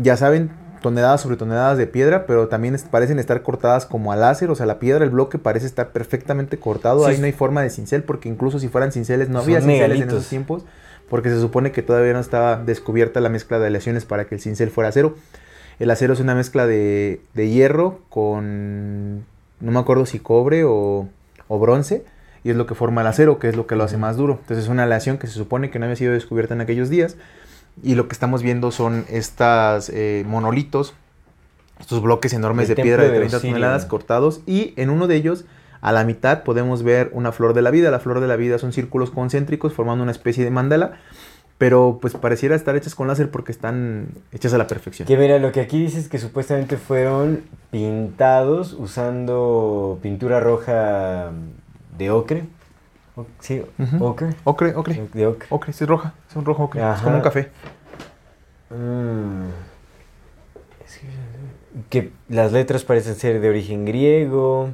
Ya 0.01 0.17
saben, 0.17 0.51
toneladas 0.81 1.21
sobre 1.21 1.37
toneladas 1.37 1.77
de 1.77 1.87
piedra, 1.87 2.25
pero 2.25 2.49
también 2.49 2.75
es- 2.75 2.85
parecen 2.85 3.19
estar 3.19 3.43
cortadas 3.43 3.85
como 3.85 4.13
a 4.13 4.17
láser. 4.17 4.51
O 4.51 4.55
sea, 4.55 4.65
la 4.65 4.79
piedra, 4.79 5.05
el 5.05 5.11
bloque 5.11 5.39
parece 5.39 5.67
estar 5.67 5.91
perfectamente 5.91 6.59
cortado. 6.59 7.05
Sí. 7.05 7.11
Ahí 7.11 7.19
no 7.19 7.27
hay 7.27 7.33
forma 7.33 7.61
de 7.61 7.69
cincel, 7.69 8.03
porque 8.03 8.31
incluso 8.31 8.59
si 8.59 8.69
fueran 8.69 8.93
cinceles, 8.93 9.29
no 9.29 9.41
Son 9.41 9.45
había 9.45 9.61
cinceles 9.61 10.01
en 10.01 10.09
esos 10.09 10.27
tiempos, 10.27 10.65
porque 11.09 11.31
se 11.31 11.41
supone 11.41 11.73
que 11.73 11.83
todavía 11.83 12.13
no 12.13 12.21
estaba 12.21 12.57
descubierta 12.57 13.21
la 13.21 13.29
mezcla 13.29 13.59
de 13.59 13.67
aleaciones 13.67 14.05
para 14.05 14.27
que 14.27 14.35
el 14.35 14.41
cincel 14.41 14.71
fuera 14.71 14.89
acero. 14.89 15.17
El 15.79 15.91
acero 15.91 16.13
es 16.13 16.21
una 16.21 16.35
mezcla 16.35 16.67
de, 16.67 17.21
de 17.35 17.49
hierro 17.49 18.01
con, 18.09 19.25
no 19.61 19.73
me 19.73 19.79
acuerdo 19.79 20.07
si 20.07 20.19
cobre 20.19 20.65
o, 20.65 21.09
o 21.49 21.59
bronce, 21.59 22.05
y 22.45 22.51
es 22.51 22.57
lo 22.57 22.67
que 22.67 22.75
forma 22.75 23.01
el 23.01 23.07
acero, 23.07 23.39
que 23.39 23.49
es 23.49 23.57
lo 23.57 23.67
que 23.67 23.77
lo 23.77 23.85
hace 23.85 23.97
más 23.97 24.17
duro. 24.17 24.39
Entonces 24.41 24.65
es 24.65 24.71
una 24.71 24.85
aleación 24.85 25.19
que 25.19 25.27
se 25.27 25.35
supone 25.35 25.71
que 25.71 25.79
no 25.79 25.85
había 25.85 25.97
sido 25.97 26.13
descubierta 26.13 26.55
en 26.55 26.61
aquellos 26.61 26.89
días, 26.91 27.17
y 27.83 27.95
lo 27.95 28.09
que 28.09 28.13
estamos 28.13 28.43
viendo 28.43 28.71
son 28.73 29.05
estas 29.09 29.89
eh, 29.91 30.25
monolitos, 30.27 30.95
estos 31.79 32.03
bloques 32.03 32.33
enormes 32.33 32.69
El 32.69 32.75
de 32.77 32.83
piedra 32.83 33.03
de 33.05 33.11
templo 33.11 33.21
de 33.21 33.29
30 33.29 33.37
Osirio. 33.37 33.55
toneladas 33.55 33.87
cortados, 33.87 34.41
y 34.47 34.75
en 34.77 34.91
uno 34.91 35.07
de 35.07 35.15
ellos, 35.17 35.45
a 35.81 35.93
la 35.93 36.05
mitad, 36.05 36.43
podemos 36.43 36.83
ver 36.83 37.11
una 37.13 37.33
flor 37.33 37.55
de 37.55 37.63
la 37.63 37.71
vida. 37.71 37.91
La 37.91 38.01
flor 38.01 38.21
de 38.21 38.27
la 38.27 38.37
vida 38.37 38.59
son 38.59 38.73
círculos 38.73 39.11
concéntricos 39.11 39.73
formando 39.73 40.03
una 40.03 40.13
especie 40.13 40.45
de 40.45 40.51
mandala, 40.51 40.99
pero 41.59 41.99
pues 42.01 42.15
pareciera 42.15 42.55
estar 42.57 42.77
hechas 42.77 42.95
con 42.95 43.09
láser 43.09 43.31
porque 43.31 43.53
están 43.53 44.09
hechas 44.33 44.55
a 44.55 44.59
la 44.59 44.67
perfección. 44.67 45.07
Que 45.09 45.17
mira, 45.17 45.39
lo 45.39 45.51
que 45.53 45.61
aquí 45.61 45.81
dice 45.81 45.99
es 45.99 46.09
que 46.09 46.19
supuestamente 46.19 46.77
fueron 46.77 47.43
pintados 47.71 48.73
usando 48.75 49.99
pintura 50.03 50.41
roja 50.41 51.31
de 51.97 52.11
ocre. 52.11 52.45
O- 53.17 53.27
Sí, 53.41 53.63
Ujú. 53.79 54.05
ocre. 54.05 54.29
Ocre, 54.45 54.75
ocre. 54.77 55.09
De 55.13 55.27
ocre. 55.27 55.47
Ocre, 55.51 55.73
sí, 55.73 55.83
es 55.85 55.91
roja. 55.91 56.15
Es 56.31 56.37
un 56.37 56.45
rojo 56.45 56.65
ocre. 56.65 56.81
Es 56.93 57.01
como 57.01 57.17
un 57.17 57.23
café. 57.23 57.49
Mm. 58.71 59.49
Es 60.87 60.99
que- 60.99 61.09
Que 61.91 62.13
las 62.29 62.53
letras 62.53 62.85
parecen 62.85 63.15
ser 63.15 63.41
de 63.41 63.49
origen 63.49 63.85
griego. 63.85 64.71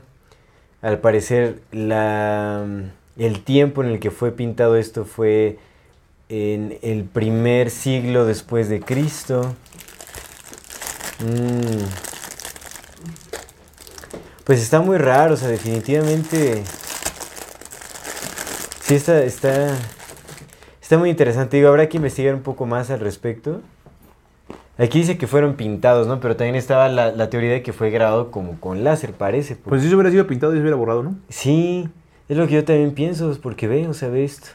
Al 0.84 0.98
parecer, 0.98 1.62
la, 1.72 2.62
el 3.16 3.42
tiempo 3.42 3.82
en 3.82 3.88
el 3.88 4.00
que 4.00 4.10
fue 4.10 4.32
pintado 4.32 4.76
esto 4.76 5.06
fue 5.06 5.56
en 6.28 6.78
el 6.82 7.04
primer 7.04 7.70
siglo 7.70 8.26
después 8.26 8.68
de 8.68 8.80
Cristo. 8.80 9.54
Mm. 11.20 11.84
Pues 14.44 14.60
está 14.60 14.82
muy 14.82 14.98
raro, 14.98 15.32
o 15.32 15.36
sea, 15.38 15.48
definitivamente. 15.48 16.64
Sí, 18.82 18.96
está, 18.96 19.22
está, 19.22 19.74
está 20.82 20.98
muy 20.98 21.08
interesante. 21.08 21.56
Digo, 21.56 21.70
habrá 21.70 21.88
que 21.88 21.96
investigar 21.96 22.34
un 22.34 22.42
poco 22.42 22.66
más 22.66 22.90
al 22.90 23.00
respecto. 23.00 23.62
Aquí 24.76 24.98
dice 24.98 25.16
que 25.18 25.26
fueron 25.28 25.54
pintados, 25.54 26.06
¿no? 26.08 26.18
Pero 26.18 26.36
también 26.36 26.56
estaba 26.56 26.88
la, 26.88 27.12
la 27.12 27.30
teoría 27.30 27.52
de 27.52 27.62
que 27.62 27.72
fue 27.72 27.90
grabado 27.90 28.30
como 28.32 28.58
con 28.58 28.82
láser, 28.82 29.12
parece. 29.12 29.54
Pues 29.54 29.82
si 29.82 29.88
se 29.88 29.94
hubiera 29.94 30.10
sido 30.10 30.26
pintado 30.26 30.52
y 30.52 30.56
se 30.56 30.62
hubiera 30.62 30.76
borrado, 30.76 31.02
¿no? 31.04 31.16
Sí, 31.28 31.88
es 32.28 32.36
lo 32.36 32.46
que 32.48 32.54
yo 32.54 32.64
también 32.64 32.92
pienso, 32.92 33.30
es 33.30 33.38
porque 33.38 33.68
ve, 33.68 33.86
o 33.86 33.94
sea, 33.94 34.08
ve 34.08 34.24
esto. 34.24 34.48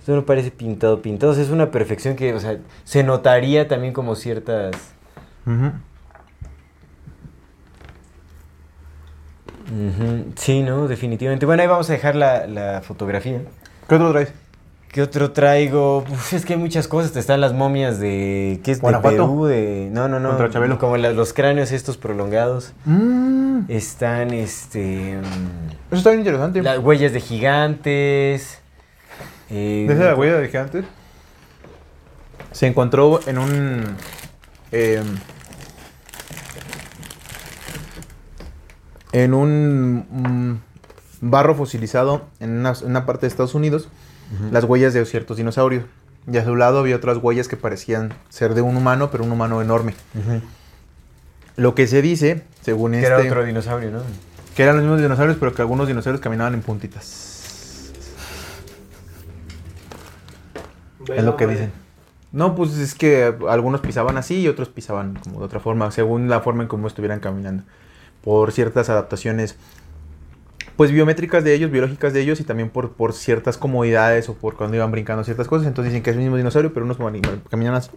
Esto 0.00 0.14
no 0.14 0.24
parece 0.26 0.50
pintado, 0.50 1.00
pintado. 1.00 1.32
O 1.32 1.34
sea, 1.34 1.44
es 1.44 1.50
una 1.50 1.70
perfección 1.70 2.14
que, 2.14 2.34
o 2.34 2.40
sea, 2.40 2.58
se 2.84 3.02
notaría 3.02 3.68
también 3.68 3.92
como 3.92 4.14
ciertas... 4.14 4.76
Ujú, 9.66 10.32
Sí, 10.36 10.62
¿no? 10.62 10.86
Definitivamente. 10.86 11.46
Bueno, 11.46 11.62
ahí 11.62 11.68
vamos 11.68 11.88
a 11.90 11.94
dejar 11.94 12.14
la, 12.14 12.46
la 12.46 12.82
fotografía. 12.82 13.42
¿Qué 13.88 13.94
otro 13.94 14.12
traes? 14.12 14.32
¿Qué 14.92 15.02
otro 15.02 15.32
traigo? 15.32 15.98
Uf, 16.10 16.32
es 16.32 16.46
que 16.46 16.54
hay 16.54 16.58
muchas 16.58 16.88
cosas. 16.88 17.14
Están 17.16 17.40
las 17.40 17.52
momias 17.52 17.98
de... 18.00 18.60
¿Qué 18.64 18.72
es? 18.72 18.80
De. 18.80 18.98
Perú, 19.02 19.44
de... 19.44 19.88
No, 19.92 20.08
no, 20.08 20.20
no. 20.20 20.48
Chabelo. 20.48 20.78
Como 20.78 20.96
la- 20.96 21.12
los 21.12 21.32
cráneos 21.34 21.70
estos 21.72 21.98
prolongados. 21.98 22.72
Mmm. 22.86 23.60
Están, 23.68 24.32
este... 24.32 25.18
mm, 25.18 25.66
Eso 25.90 25.96
está 25.96 26.10
bien 26.10 26.20
interesante. 26.20 26.62
Las 26.62 26.78
huellas 26.78 27.12
de 27.12 27.20
gigantes. 27.20 28.58
eh, 29.50 29.84
¿Esa 29.88 29.92
es 29.92 29.98
la 30.06 30.14
huella 30.14 30.38
de 30.38 30.46
gigantes? 30.46 30.84
Se 32.52 32.66
encontró 32.66 33.20
en 33.26 33.36
un. 33.38 33.84
em, 34.72 35.04
en 39.12 39.34
un 39.34 40.06
mm, 40.10 40.60
barro 41.20 41.54
fosilizado 41.54 42.22
en 42.40 42.50
una, 42.58 42.72
en 42.80 42.86
una 42.86 43.04
parte 43.06 43.22
de 43.22 43.28
Estados 43.28 43.54
Unidos 43.54 43.88
las 44.50 44.64
huellas 44.64 44.94
de 44.94 45.04
ciertos 45.04 45.36
dinosaurios. 45.36 45.84
Y 46.30 46.36
a 46.38 46.44
su 46.44 46.56
lado 46.56 46.80
había 46.80 46.96
otras 46.96 47.18
huellas 47.18 47.46
que 47.46 47.56
parecían 47.56 48.12
ser 48.28 48.54
de 48.54 48.62
un 48.62 48.76
humano, 48.76 49.10
pero 49.10 49.24
un 49.24 49.30
humano 49.30 49.62
enorme. 49.62 49.94
Lo 51.56 51.74
que 51.74 51.86
se 51.86 52.02
dice, 52.02 52.42
según 52.62 52.92
Que 52.92 52.98
este, 52.98 53.06
era 53.08 53.18
otro 53.18 53.44
dinosaurio, 53.44 53.90
¿no? 53.90 54.02
que 54.56 54.62
eran 54.62 54.76
los 54.76 54.84
mismos 54.84 55.02
dinosaurios, 55.02 55.36
pero 55.38 55.54
que 55.54 55.60
algunos 55.60 55.86
dinosaurios 55.86 56.22
caminaban 56.22 56.54
en 56.54 56.62
puntitas. 56.62 57.92
es 61.14 61.22
lo 61.22 61.36
que 61.36 61.46
dicen. 61.46 61.72
No, 62.32 62.54
pues 62.54 62.76
es 62.78 62.94
que 62.94 63.34
algunos 63.48 63.80
pisaban 63.82 64.16
así 64.16 64.40
y 64.40 64.48
otros 64.48 64.68
pisaban 64.68 65.18
como 65.22 65.40
de 65.40 65.44
otra 65.44 65.60
forma, 65.60 65.90
según 65.90 66.28
la 66.28 66.40
forma 66.40 66.62
en 66.62 66.68
cómo 66.68 66.86
estuvieran 66.86 67.20
caminando. 67.20 67.64
Por 68.24 68.50
ciertas 68.50 68.88
adaptaciones, 68.88 69.56
pues 70.76 70.90
biométricas 70.90 71.42
de 71.42 71.54
ellos, 71.54 71.70
biológicas 71.70 72.12
de 72.12 72.20
ellos 72.20 72.40
y 72.40 72.44
también 72.44 72.70
por, 72.70 72.92
por 72.92 73.12
ciertas 73.12 73.56
comodidades 73.56 74.28
o 74.28 74.34
por 74.34 74.56
cuando 74.56 74.76
iban 74.76 74.90
brincando 74.90 75.24
ciertas 75.24 75.48
cosas. 75.48 75.66
Entonces 75.66 75.92
dicen 75.92 76.02
que 76.02 76.10
es 76.10 76.16
el 76.16 76.22
mismo 76.22 76.36
dinosaurio, 76.36 76.72
pero 76.72 76.84
unos 76.84 76.98
caminaban 77.50 77.78
así, 77.78 77.90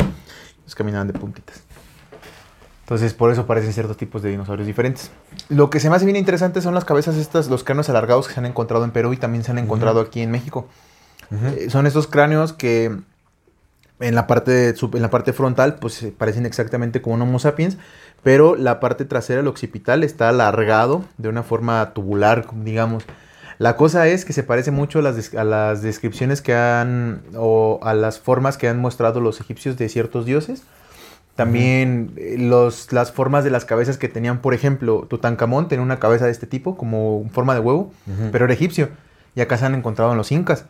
otros 0.60 0.76
caminaban 0.76 1.08
de 1.08 1.14
puntitas. 1.14 1.64
Entonces 2.84 3.14
por 3.14 3.32
eso 3.32 3.46
parecen 3.46 3.74
ciertos 3.74 3.98
tipos 3.98 4.24
de 4.24 4.30
dinosaurios 4.30 4.66
diferentes. 4.66 5.12
Lo 5.50 5.70
que 5.70 5.80
se 5.80 5.90
me 5.90 5.96
hace 5.96 6.06
bien 6.06 6.16
interesante 6.18 6.62
son 6.62 6.74
las 6.74 6.86
cabezas 6.86 7.18
estas, 7.18 7.48
los 7.48 7.64
cráneos 7.64 7.90
alargados 7.90 8.28
que 8.28 8.34
se 8.34 8.40
han 8.40 8.48
encontrado 8.48 8.84
en 8.84 8.92
Perú 8.92 9.14
y 9.14 9.18
también 9.18 9.44
se 9.44 9.52
han 9.52 9.60
encontrado 9.60 10.00
aquí 10.00 10.22
en 10.22 10.32
México. 10.32 10.68
Eh, 11.32 11.70
son 11.70 11.86
estos 11.86 12.08
cráneos 12.08 12.54
que 12.54 12.98
en 14.00 14.16
la 14.16 14.26
parte, 14.26 14.76
sub- 14.76 14.96
en 14.96 15.02
la 15.04 15.12
parte 15.12 15.34
frontal 15.34 15.76
pues 15.76 16.08
parecen 16.18 16.46
exactamente 16.48 17.02
como 17.02 17.16
un 17.16 17.22
Homo 17.22 17.38
sapiens, 17.38 17.78
pero 18.24 18.56
la 18.56 18.80
parte 18.80 19.06
trasera, 19.06 19.42
el 19.42 19.48
occipital, 19.48 20.04
está 20.04 20.30
alargado 20.30 21.04
de 21.18 21.30
una 21.30 21.44
forma 21.44 21.94
tubular, 21.94 22.46
digamos. 22.64 23.04
La 23.58 23.76
cosa 23.76 24.08
es 24.08 24.24
que 24.24 24.34
se 24.34 24.44
parece 24.44 24.72
mucho 24.72 25.00
a 25.00 25.02
las, 25.02 25.34
a 25.34 25.44
las 25.44 25.82
descripciones 25.82 26.42
que 26.42 26.56
han, 26.56 27.22
o 27.36 27.80
a 27.84 27.94
las 27.94 28.20
formas 28.20 28.58
que 28.58 28.68
han 28.68 28.80
mostrado 28.80 29.20
los 29.20 29.42
egipcios 29.42 29.78
de 29.78 29.90
ciertos 29.90 30.26
dioses. 30.26 30.64
También 31.36 32.12
eh, 32.18 32.36
los, 32.38 32.92
las 32.92 33.12
formas 33.12 33.44
de 33.44 33.50
las 33.50 33.64
cabezas 33.64 33.98
que 33.98 34.10
tenían, 34.10 34.40
por 34.40 34.54
ejemplo, 34.54 35.08
Tutankamón 35.10 35.68
tenía 35.70 35.84
una 35.84 36.00
cabeza 36.00 36.26
de 36.26 36.32
este 36.32 36.48
tipo, 36.48 36.76
como 36.76 37.30
forma 37.32 37.54
de 37.54 37.62
huevo, 37.62 37.94
pero 38.32 38.46
era 38.46 38.54
egipcio. 38.54 38.90
Y 39.36 39.42
acá 39.42 39.58
se 39.58 39.66
han 39.66 39.76
encontrado 39.76 40.12
en 40.12 40.18
los 40.18 40.32
incas. 40.32 40.66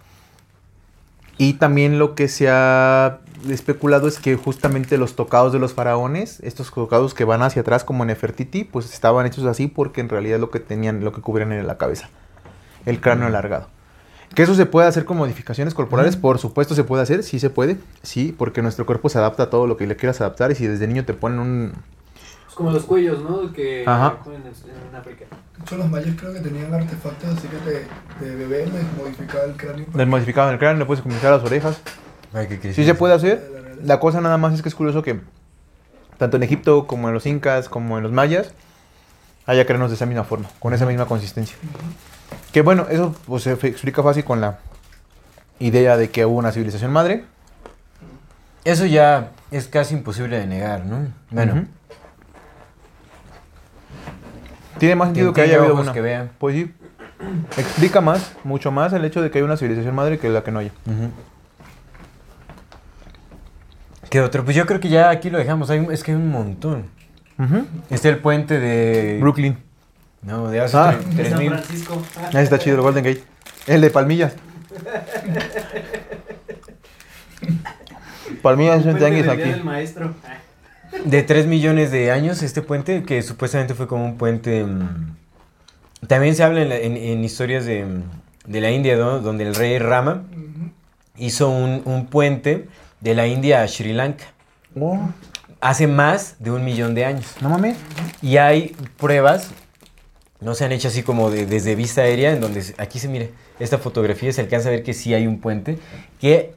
Y 1.38 1.54
también 1.54 1.98
lo 1.98 2.16
que 2.16 2.28
se 2.28 2.50
ha 2.50 3.20
especulado 3.48 4.08
es 4.08 4.20
que 4.20 4.36
justamente 4.36 4.98
los 4.98 5.16
tocados 5.16 5.54
de 5.54 5.60
los 5.60 5.74
faraones, 5.74 6.40
estos 6.42 6.72
tocados 6.72 7.14
que 7.14 7.24
van 7.24 7.42
hacia 7.42 7.62
atrás 7.62 7.84
como 7.84 8.06
Nefertiti, 8.06 8.64
pues 8.64 8.94
estaban 8.94 9.26
hechos 9.26 9.46
así 9.46 9.68
porque 9.68 10.02
en 10.02 10.10
realidad 10.10 10.40
lo 10.40 10.50
que 10.50 10.60
tenían, 10.60 11.04
lo 11.04 11.12
que 11.12 11.22
cubrían 11.22 11.52
era 11.52 11.64
la 11.64 11.78
cabeza, 11.78 12.10
el 12.86 13.00
cráneo 13.02 13.28
alargado. 13.28 13.68
Que 14.36 14.44
eso 14.44 14.54
se 14.54 14.66
puede 14.66 14.88
hacer 14.88 15.06
con 15.06 15.18
modificaciones 15.18 15.74
corporales, 15.74 16.16
por 16.16 16.38
supuesto 16.38 16.76
se 16.76 16.84
puede 16.84 17.02
hacer, 17.02 17.24
sí 17.24 17.40
se 17.40 17.50
puede, 17.50 17.78
sí, 18.04 18.36
porque 18.38 18.62
nuestro 18.62 18.86
cuerpo 18.86 19.10
se 19.10 19.18
adapta 19.18 19.44
a 19.44 19.50
todo 19.50 19.66
lo 19.66 19.76
que 19.76 19.88
le 19.88 19.96
quieras 19.96 20.22
adaptar 20.22 20.52
y 20.52 20.56
si 20.56 20.68
desde 20.68 20.88
niño 20.88 21.06
te 21.06 21.14
ponen 21.14 21.40
un... 21.40 21.74
Es 22.48 22.54
como 22.54 22.72
los 22.72 22.84
cuellos, 22.84 23.24
¿no? 23.24 23.52
Que 23.54 23.84
Ajá. 23.88 24.18
en, 24.28 24.34
en 24.34 24.96
África. 24.96 25.26
De 25.58 25.64
hecho, 25.64 25.78
los 25.78 25.90
mayas 25.90 26.16
creo 26.18 26.34
que 26.34 26.40
tenían 26.42 26.74
artefactos 26.74 27.38
así 27.38 27.48
que 27.48 27.58
te, 27.58 28.26
de 28.26 28.36
bebé 28.36 28.66
les 28.68 28.98
modificaba 28.98 29.46
el 29.46 29.54
cráneo. 29.54 29.86
Les 29.94 30.08
modificaban 30.08 30.54
el 30.54 30.60
cráneo, 30.60 30.80
le 30.80 30.86
puedes 30.86 31.02
comunicar 31.02 31.32
las 31.32 31.44
orejas. 31.44 31.82
Ay, 32.34 32.48
qué 32.48 32.60
crisis. 32.60 32.76
Sí 32.76 32.86
se 32.86 32.96
puede 32.96 33.14
hacer. 33.14 33.78
La 33.84 34.00
cosa 34.00 34.22
nada 34.22 34.38
más 34.38 34.54
es 34.54 34.62
que 34.62 34.70
es 34.70 34.76
curioso 34.76 35.02
que 35.02 35.20
tanto 36.18 36.38
en 36.38 36.44
Egipto 36.44 36.86
como 36.86 37.08
en 37.08 37.14
los 37.14 37.26
incas 37.26 37.70
como 37.70 37.98
en 37.98 38.04
los 38.04 38.12
mayas 38.12 38.52
haya 39.46 39.66
cráneos 39.66 39.90
de 39.90 39.96
esa 39.96 40.06
misma 40.06 40.26
forma, 40.26 40.48
con 40.60 40.74
esa 40.74 40.86
misma 40.86 41.06
consistencia. 41.06 41.56
Que 42.52 42.62
bueno, 42.62 42.88
eso 42.90 43.16
pues, 43.26 43.44
se 43.44 43.54
explica 43.54 44.04
fácil 44.04 44.24
con 44.24 44.42
la 44.42 44.60
idea 45.60 45.98
de 45.98 46.10
que 46.10 46.26
hubo 46.26 46.38
una 46.38 46.52
civilización 46.52 46.92
madre. 46.92 47.24
Eso 48.64 48.86
ya 48.86 49.32
es 49.50 49.68
casi 49.68 49.96
imposible 49.96 50.38
de 50.38 50.46
negar, 50.46 50.86
¿no? 50.86 51.08
Bueno. 51.32 51.66
Tiene 54.78 54.96
más 54.96 55.08
sentido 55.08 55.34
que 55.34 55.42
haya 55.42 55.58
habido 55.58 55.76
una. 55.76 55.94
que 55.94 56.02
vean. 56.02 56.32
Pues 56.38 56.56
sí. 56.56 56.74
Explica 57.58 58.02
más, 58.02 58.34
mucho 58.44 58.72
más 58.72 58.94
el 58.94 59.04
hecho 59.04 59.22
de 59.22 59.32
que 59.32 59.40
hay 59.40 59.44
una 59.44 59.58
civilización 59.58 59.96
madre 59.96 60.20
que 60.20 60.30
la 60.30 60.44
que 60.44 60.52
no 60.52 60.60
haya. 60.60 60.72
¿Qué 64.10 64.22
otro? 64.22 64.44
Pues 64.44 64.56
yo 64.56 64.66
creo 64.66 64.80
que 64.80 64.90
ya 64.90 65.10
aquí 65.10 65.30
lo 65.30 65.38
dejamos. 65.38 65.70
Hay 65.70 65.80
un- 65.80 65.92
es 65.92 66.04
que 66.04 66.12
hay 66.12 66.18
un 66.18 66.30
montón. 66.30 66.86
Este 67.90 67.96
es 67.96 68.06
el 68.16 68.18
puente 68.18 68.60
de... 68.60 69.18
Brooklyn. 69.22 69.58
No, 70.24 70.50
de 70.50 70.60
hace 70.60 70.76
Ah. 70.78 70.98
tre- 71.00 71.16
tres 71.16 71.30
San 71.30 71.40
mil. 71.40 71.50
Francisco. 71.50 72.02
Ahí 72.34 72.44
está 72.44 72.60
chido 72.60 72.76
el 72.76 72.82
Golden 72.82 73.04
Gate. 73.06 73.24
El 73.68 73.82
de 73.82 73.90
Palmillas. 73.90 74.34
Palmillas 78.42 78.82
es 78.82 78.86
un 78.88 78.98
tianguis 78.98 79.28
aquí. 79.28 79.42
del 79.42 79.64
maestro. 79.64 80.14
De 81.06 81.22
3 81.24 81.46
millones 81.46 81.92
de 81.92 82.12
años 82.12 82.42
este 82.42 82.62
puente, 82.64 83.04
que 83.04 83.22
supuestamente 83.22 83.76
fue 83.76 83.88
como 83.88 84.04
un 84.06 84.18
puente... 84.18 84.64
mm, 84.64 85.16
También 86.08 86.36
se 86.36 86.44
habla 86.44 86.62
en, 86.64 86.70
la- 86.70 86.78
en- 86.78 86.98
en 86.98 87.24
historias 87.24 87.66
de, 87.66 87.86
mm, 87.86 88.52
de 88.52 88.62
la 88.62 88.72
India, 88.72 88.96
¿no? 88.98 89.20
donde 89.20 89.48
el 89.48 89.54
rey 89.56 89.78
Rama 89.78 90.24
hizo 91.18 91.50
un, 91.50 91.84
un 91.86 92.08
puente 92.08 92.68
de 93.02 93.16
la 93.16 93.28
India 93.28 93.62
a 93.64 93.68
Sri 93.68 93.94
Lanka. 93.94 94.26
Oh, 94.80 95.00
Hace 95.62 95.88
más 95.88 96.36
de 96.40 96.52
un 96.52 96.64
millón 96.64 96.96
de 96.96 97.06
años. 97.06 97.36
no 97.42 97.50
mames. 97.50 97.78
Y 98.22 98.38
hay 98.38 98.76
pruebas, 98.98 99.50
no 100.40 100.56
se 100.56 100.64
han 100.66 100.72
hecho 100.72 100.88
así 100.88 101.04
como 101.04 101.30
de- 101.32 101.46
desde 101.46 101.76
vista 101.76 102.02
aérea, 102.02 102.32
en 102.32 102.40
donde 102.40 102.64
aquí 102.78 102.98
se 103.00 103.08
mire, 103.10 103.32
esta 103.60 103.78
fotografía 103.78 104.32
se 104.32 104.40
alcanza 104.42 104.70
a 104.70 104.72
ver 104.72 104.84
que 104.84 104.94
sí 104.94 105.14
hay 105.14 105.28
un 105.28 105.40
puente 105.42 105.78
que 106.22 106.54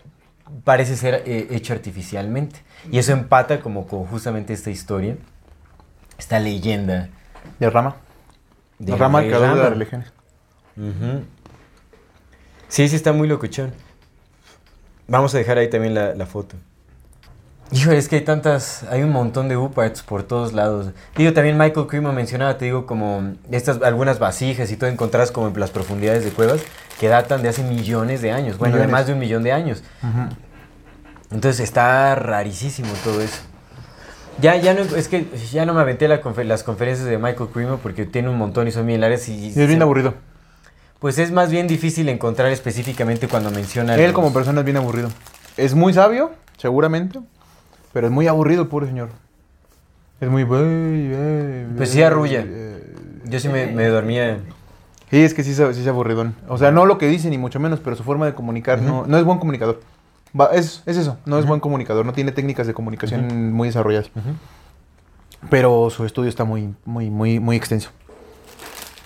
parece 0.64 0.96
ser 0.96 1.22
eh, 1.26 1.48
hecho 1.50 1.72
artificialmente. 1.72 2.60
Y 2.92 2.98
eso 2.98 3.12
empata 3.12 3.60
como 3.60 3.86
con 3.88 4.04
justamente 4.06 4.52
esta 4.52 4.70
historia, 4.70 5.16
esta 6.18 6.38
leyenda. 6.38 7.08
De 7.58 7.70
Rama. 7.70 7.96
de 8.78 8.94
Rama, 8.96 9.18
el 9.20 9.24
Rey 9.30 9.38
creador 9.38 9.56
de 9.56 9.62
las 9.62 9.72
religiones. 9.72 10.12
Sí, 12.68 12.88
sí 12.88 12.96
está 12.96 13.12
muy 13.12 13.26
locuchón. 13.28 13.72
Vamos 15.08 15.34
a 15.34 15.38
dejar 15.38 15.58
ahí 15.58 15.68
también 15.68 15.94
la, 15.94 16.14
la 16.14 16.26
foto. 16.26 16.56
Híjole, 17.70 17.96
es 17.96 18.08
que 18.08 18.16
hay 18.16 18.22
tantas, 18.22 18.82
hay 18.90 19.02
un 19.02 19.10
montón 19.10 19.48
de 19.48 19.56
UPARTs 19.56 20.02
por 20.02 20.22
todos 20.24 20.52
lados. 20.52 20.90
Digo, 21.16 21.32
también 21.32 21.56
Michael 21.56 21.86
Cremo 21.86 22.12
mencionaba, 22.12 22.58
te 22.58 22.66
digo, 22.66 22.84
como 22.84 23.32
estas, 23.50 23.80
algunas 23.82 24.18
vasijas 24.18 24.70
y 24.70 24.76
todo 24.76 24.90
encontradas 24.90 25.30
como 25.32 25.48
en 25.48 25.58
las 25.58 25.70
profundidades 25.70 26.22
de 26.24 26.30
cuevas 26.32 26.60
que 27.00 27.08
datan 27.08 27.42
de 27.42 27.48
hace 27.48 27.62
millones 27.62 28.20
de 28.20 28.30
años, 28.30 28.58
bueno, 28.58 28.76
de 28.76 28.82
más 28.92 29.06
de 29.06 29.14
un 29.14 29.18
millón 29.20 29.42
de 29.42 29.52
años. 29.52 29.82
Entonces 31.30 31.60
está 31.60 32.14
rarísimo 32.14 32.92
todo 33.04 33.22
eso. 33.22 33.40
Ya, 34.40 34.56
ya 34.56 34.74
no, 34.74 34.80
es 34.82 35.08
que 35.08 35.26
ya 35.50 35.64
no 35.64 35.72
me 35.74 35.80
aventé 35.80 36.08
la 36.08 36.22
confer- 36.22 36.44
las 36.44 36.62
conferencias 36.62 37.06
de 37.08 37.16
Michael 37.18 37.48
Cremo 37.52 37.78
porque 37.78 38.04
tiene 38.06 38.28
un 38.28 38.36
montón 38.36 38.68
y 38.68 38.72
son 38.72 38.86
bien 38.86 39.00
largas 39.00 39.28
y... 39.28 39.46
Y 39.46 39.48
es 39.48 39.56
bien 39.56 39.70
se- 39.78 39.82
aburrido. 39.82 40.14
Pues 41.02 41.18
es 41.18 41.30
más 41.32 41.50
bien 41.50 41.66
difícil 41.66 42.08
encontrar 42.08 42.50
específicamente 42.50 43.28
cuando 43.28 43.50
menciona. 43.50 43.94
Él 43.96 44.04
los- 44.04 44.12
como 44.12 44.32
persona 44.32 44.60
es 44.60 44.64
bien 44.64 44.78
aburrido. 44.78 45.10
Es 45.58 45.74
muy 45.74 45.92
sabio, 45.92 46.30
seguramente. 46.56 47.20
Pero 47.92 48.06
es 48.06 48.12
muy 48.12 48.26
aburrido 48.26 48.62
el 48.62 48.68
pobre 48.68 48.86
señor. 48.86 49.10
Es 50.20 50.30
muy... 50.30 50.46
Pues 51.76 51.90
sí 51.90 52.02
arrulla. 52.02 52.42
Yo 53.26 53.38
sí 53.38 53.48
me, 53.48 53.66
me 53.66 53.86
dormía. 53.88 54.38
Sí, 55.10 55.22
es 55.22 55.34
que 55.34 55.42
sí, 55.44 55.52
se- 55.54 55.74
sí 55.74 55.82
es 55.82 55.86
aburridón. 55.88 56.34
O 56.48 56.56
sea, 56.56 56.70
no 56.70 56.86
lo 56.86 56.96
que 56.96 57.06
dice 57.08 57.28
ni 57.28 57.36
mucho 57.36 57.60
menos, 57.60 57.80
pero 57.80 57.96
su 57.96 58.02
forma 58.02 58.24
de 58.24 58.32
comunicar 58.34 58.80
no, 58.80 59.04
no 59.06 59.18
es 59.18 59.24
buen 59.24 59.38
comunicador. 59.38 59.80
Va, 60.40 60.46
es, 60.54 60.82
es 60.86 60.96
eso, 60.96 61.18
no 61.26 61.38
es 61.38 61.44
buen 61.44 61.60
comunicador, 61.60 62.06
no 62.06 62.14
tiene 62.14 62.32
técnicas 62.32 62.66
de 62.66 62.72
comunicación 62.72 63.52
muy 63.52 63.68
desarrolladas. 63.68 64.10
Pero 65.50 65.90
su 65.90 66.04
estudio 66.06 66.28
está 66.30 66.44
muy, 66.44 66.72
muy, 66.84 67.10
muy, 67.10 67.40
muy 67.40 67.56
extenso. 67.56 67.90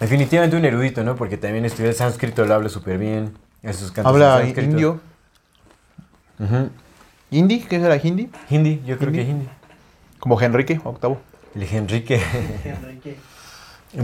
Definitivamente 0.01 0.56
un 0.56 0.64
erudito, 0.64 1.02
¿no? 1.05 1.16
Porque 1.16 1.36
también 1.36 1.64
estudió 1.64 1.89
el 1.89 1.94
sánscrito, 1.97 2.44
lo 2.44 2.55
habla 2.55 2.68
súper 2.68 2.98
bien. 2.98 3.32
Esos 3.62 3.90
cantos 3.90 4.12
Habla 4.12 4.43
en 4.43 4.64
indio. 4.64 5.01
¿Hindi? 7.31 7.60
¿Qué 7.60 7.81
será 7.81 7.97
hindi? 8.02 8.31
Hindi, 8.51 8.82
yo 8.86 8.98
creo 8.98 9.10
Hindi. 9.10 9.24
que 9.24 9.31
hindi. 9.31 9.48
Como 10.18 10.40
Enrique, 10.40 10.81
octavo. 10.85 11.20
El 11.55 11.62
Enrique. 11.64 12.20
Enrique. 12.64 13.16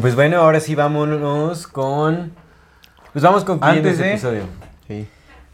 pues 0.01 0.15
bueno, 0.15 0.39
ahora 0.39 0.61
sí 0.61 0.75
vámonos 0.75 1.67
con. 1.67 2.33
Pues 3.13 3.23
vamos 3.23 3.45
concluyendo 3.45 3.89
Antes 3.89 3.93
este 4.01 4.05
de- 4.05 4.11
episodio. 4.13 4.43
Sí. 4.89 5.09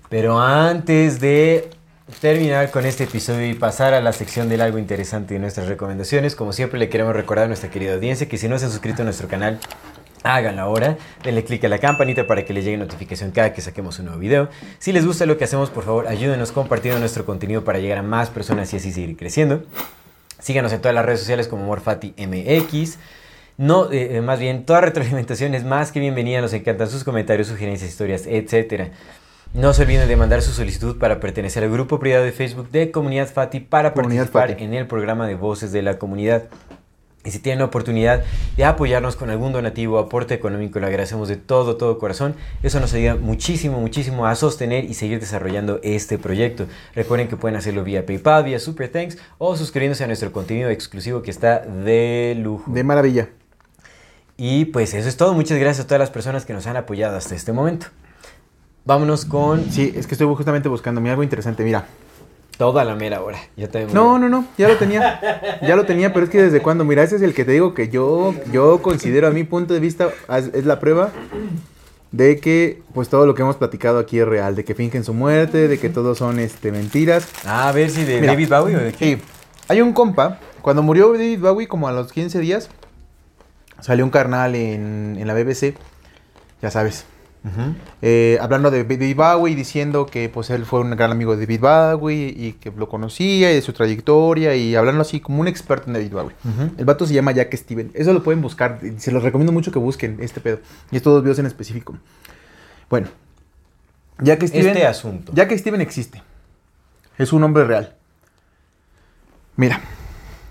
Pero 0.09 0.41
antes 0.41 1.21
de 1.21 1.71
terminar 2.21 2.71
con 2.71 2.87
este 2.87 3.05
episodio 3.05 3.47
y 3.47 3.55
pasar 3.55 3.93
a 3.93 4.01
la 4.01 4.13
sección 4.13 4.49
del 4.49 4.61
algo 4.63 4.79
interesante 4.79 5.35
de 5.35 5.41
nuestras 5.41 5.67
recomendaciones, 5.69 6.35
como 6.35 6.53
siempre 6.55 6.79
le 6.79 6.89
queremos 6.89 7.15
recordar 7.15 7.45
a 7.45 7.49
nuestra 7.49 7.69
querida 7.71 7.95
audiencia 7.95 8.29
que 8.29 8.39
si 8.39 8.49
no 8.49 8.59
se 8.59 8.67
ha 8.67 8.69
suscrito 8.71 9.03
a 9.03 9.05
nuestro 9.05 9.29
canal, 9.29 9.59
háganlo 10.23 10.63
ahora, 10.63 10.97
denle 11.23 11.45
click 11.45 11.65
a 11.65 11.69
la 11.69 11.79
campanita 11.79 12.27
para 12.27 12.45
que 12.45 12.53
les 12.53 12.65
llegue 12.65 12.77
notificación 12.77 13.31
cada 13.31 13.53
que 13.53 13.61
saquemos 13.61 13.99
un 13.99 14.07
nuevo 14.07 14.21
video. 14.21 14.49
Si 14.79 14.93
les 14.93 15.07
gusta 15.07 15.27
lo 15.27 15.39
que 15.39 15.45
hacemos, 15.45 15.71
por 15.71 15.85
favor, 15.85 16.09
ayúdenos 16.09 16.53
compartiendo 16.53 17.01
nuestro 17.01 17.25
contenido 17.25 17.65
para 17.65 17.79
llegar 17.79 17.99
a 17.99 18.03
más 18.03 18.31
personas 18.31 18.73
y 18.73 18.77
así 18.77 18.93
seguir 18.93 19.17
creciendo. 19.17 19.63
Síganos 20.39 20.73
en 20.73 20.81
todas 20.81 20.95
las 20.95 21.05
redes 21.05 21.21
sociales 21.21 21.49
como 21.49 21.65
MorfatiMX. 21.67 22.99
No, 23.57 23.91
eh, 23.91 24.17
eh, 24.17 24.21
más 24.21 24.39
bien, 24.39 24.65
toda 24.65 24.81
retroalimentación 24.81 25.55
es 25.55 25.65
más 25.65 25.91
que 25.91 25.99
bienvenida. 25.99 26.41
Nos 26.41 26.53
encantan 26.53 26.89
sus 26.89 27.03
comentarios, 27.03 27.49
sugerencias, 27.49 27.91
historias, 27.91 28.25
etc. 28.27 28.93
No 29.53 29.73
se 29.73 29.83
olviden 29.83 30.07
de 30.07 30.15
mandar 30.15 30.43
su 30.43 30.53
solicitud 30.53 30.99
para 30.99 31.19
pertenecer 31.19 31.65
al 31.65 31.71
grupo 31.71 31.99
privado 31.99 32.25
de 32.25 32.31
Facebook 32.31 32.71
de 32.71 32.93
Comunidad 32.93 33.27
Fati 33.29 33.61
para 33.61 33.95
Comunidad 33.95 34.29
participar 34.31 34.51
Fati. 34.51 34.65
en 34.65 34.75
el 34.75 34.87
programa 34.87 35.27
de 35.27 35.35
Voces 35.35 35.73
de 35.73 35.83
la 35.83 35.99
Comunidad. 35.99 36.45
Y 37.29 37.31
si 37.31 37.41
tienen 37.41 37.59
la 37.59 37.67
oportunidad 37.67 38.25
de 38.57 38.65
apoyarnos 38.65 39.15
con 39.15 39.29
algún 39.29 39.53
donativo 39.53 39.97
o 39.97 39.99
aporte 39.99 40.33
económico, 40.33 40.81
lo 40.81 40.87
agradecemos 40.87 41.29
de 41.29 41.37
todo, 41.37 41.77
todo 41.77 41.99
corazón. 41.99 42.35
Eso 42.63 42.81
nos 42.81 42.95
ayuda 42.95 43.17
muchísimo, 43.17 43.79
muchísimo 43.81 44.27
a 44.27 44.35
sostener 44.35 44.87
y 44.87 44.95
seguir 44.95 45.21
desarrollando 45.21 45.79
este 45.83 46.17
proyecto. 46.17 46.67
Recuerden 46.95 47.29
que 47.29 47.37
pueden 47.37 47.57
hacerlo 47.57 47.85
vía 47.85 48.07
PayPal, 48.07 48.45
vía 48.45 48.59
Super 48.59 48.89
Thanks 48.89 49.19
o 49.37 49.57
suscribiéndose 49.57 50.05
a 50.05 50.07
nuestro 50.07 50.33
contenido 50.33 50.71
exclusivo 50.71 51.21
que 51.21 51.31
está 51.31 51.59
de 51.59 52.35
lujo. 52.43 52.73
De 52.73 52.83
maravilla. 52.83 53.29
Y 54.39 54.65
pues 54.65 54.95
eso 54.95 55.07
es 55.07 55.19
todo. 55.19 55.35
Muchas 55.35 55.59
gracias 55.59 55.85
a 55.85 55.87
todas 55.87 56.01
las 56.01 56.11
personas 56.11 56.47
que 56.47 56.55
nos 56.55 56.67
han 56.67 56.79
apoyado 56.79 57.15
hasta 57.19 57.35
este 57.35 57.53
momento. 57.53 57.89
Vámonos 58.87 59.27
con 59.27 59.71
Sí, 59.71 59.93
es 59.95 60.07
que 60.07 60.15
estoy 60.15 60.35
justamente 60.35 60.71
buscando 60.71 61.03
algo 61.03 61.23
interesante. 61.23 61.63
Mira. 61.63 61.85
Toda 62.59 62.85
la 62.85 62.97
mera 62.97 63.23
hora. 63.23 63.39
Ya 63.57 63.69
también 63.69 63.95
No, 63.95 64.19
no, 64.19 64.29
no, 64.29 64.45
ya 64.59 64.69
lo 64.69 64.77
tenía. 64.77 65.59
Ya 65.63 65.77
lo 65.77 65.87
tenía, 65.87 66.13
pero 66.13 66.25
es 66.25 66.31
que 66.31 66.43
desde 66.43 66.61
cuando, 66.61 66.85
mira, 66.85 67.03
ese 67.03 67.17
es 67.17 67.23
el 67.23 67.33
que 67.33 67.45
te 67.45 67.53
digo 67.53 67.73
que 67.73 67.89
yo, 67.89 68.35
yo 68.53 68.83
considero 68.83 69.29
a 69.29 69.31
mi 69.31 69.45
punto 69.45 69.73
de 69.73 69.81
vista, 69.81 70.11
es, 70.37 70.67
la 70.67 70.81
prueba 70.81 71.11
de 72.11 72.39
que 72.41 72.83
pues 72.95 73.09
todo 73.09 73.27
lo 73.27 73.35
que 73.35 73.43
hemos 73.43 73.57
platicado 73.57 73.99
aquí 73.99 74.19
es 74.19 74.27
real, 74.27 74.57
de 74.57 74.65
que 74.65 74.75
fingen 74.75 75.05
su 75.05 75.15
muerte, 75.15 75.69
de 75.69 75.79
que 75.79 75.89
todos 75.89 76.19
son 76.19 76.41
este 76.41 76.73
mentiras. 76.73 77.29
Ah, 77.47 77.69
a 77.69 77.73
ver 77.73 77.91
si 77.91 78.05
de 78.05 78.21
Mira. 78.21 78.33
David 78.33 78.49
Bowie 78.49 78.77
o 78.77 78.81
de 78.81 78.93
quién. 78.93 79.19
Sí, 79.19 79.25
hay 79.69 79.81
un 79.81 79.93
compa, 79.93 80.41
cuando 80.61 80.83
murió 80.83 81.13
David 81.13 81.41
Bowie 81.41 81.69
como 81.69 81.87
a 81.87 81.93
los 81.93 82.13
15 82.13 82.41
días, 82.41 82.71
salió 83.81 84.05
un 84.05 84.11
carnal 84.11 84.55
en, 84.57 85.17
en 85.19 85.27
la 85.27 85.35
BBC, 85.35 85.75
ya 86.61 86.71
sabes, 86.71 87.05
Eh, 88.03 88.39
hablando 88.41 88.71
de 88.71 88.85
David 88.85 89.17
Bowie, 89.17 89.55
diciendo 89.55 90.07
que 90.07 90.29
pues 90.29 90.51
él 90.51 90.65
fue 90.65 90.81
un 90.81 90.91
gran 90.91 91.11
amigo 91.11 91.37
de 91.37 91.47
David 91.47 91.61
Bowie 91.61 92.35
y 92.37 92.53
que 92.53 92.71
lo 92.71 92.89
conocía 92.89 93.51
y 93.51 93.55
de 93.55 93.63
su 93.63 93.73
trayectoria 93.73 94.55
y 94.55 94.75
hablando 94.75 95.03
así 95.03 95.21
como 95.21 95.41
un 95.41 95.49
experto 95.49 95.87
en 95.87 95.95
David 95.95 96.13
Bowie. 96.13 96.37
El 96.77 96.85
vato 96.85 97.07
se 97.07 97.15
llama 97.15 97.33
Jack 97.33 97.55
Steven. 97.55 97.91
Eso 97.95 98.13
lo 98.13 98.23
pueden 98.23 98.43
buscar. 98.43 98.81
Se 98.99 99.13
los 99.13 99.23
recomiendo 99.23 99.53
mucho 99.53 99.73
que 99.73 99.79
busquen 99.79 100.19
este 100.21 100.41
pedo. 100.41 100.61
Y 100.91 100.97
estos 100.97 101.13
dos 101.15 101.23
videos 101.23 101.39
en 101.39 101.47
específico. 101.47 101.97
Bueno. 102.91 103.09
Jack 104.21 104.45
Steven. 104.47 104.69
Este 104.69 104.87
asunto. 104.87 105.33
Jack 105.35 105.57
Steven 105.57 105.81
existe. 105.81 106.23
Es 107.17 107.33
un 107.33 107.43
hombre 107.45 107.65
real. 107.65 107.95
Mira. 109.57 109.81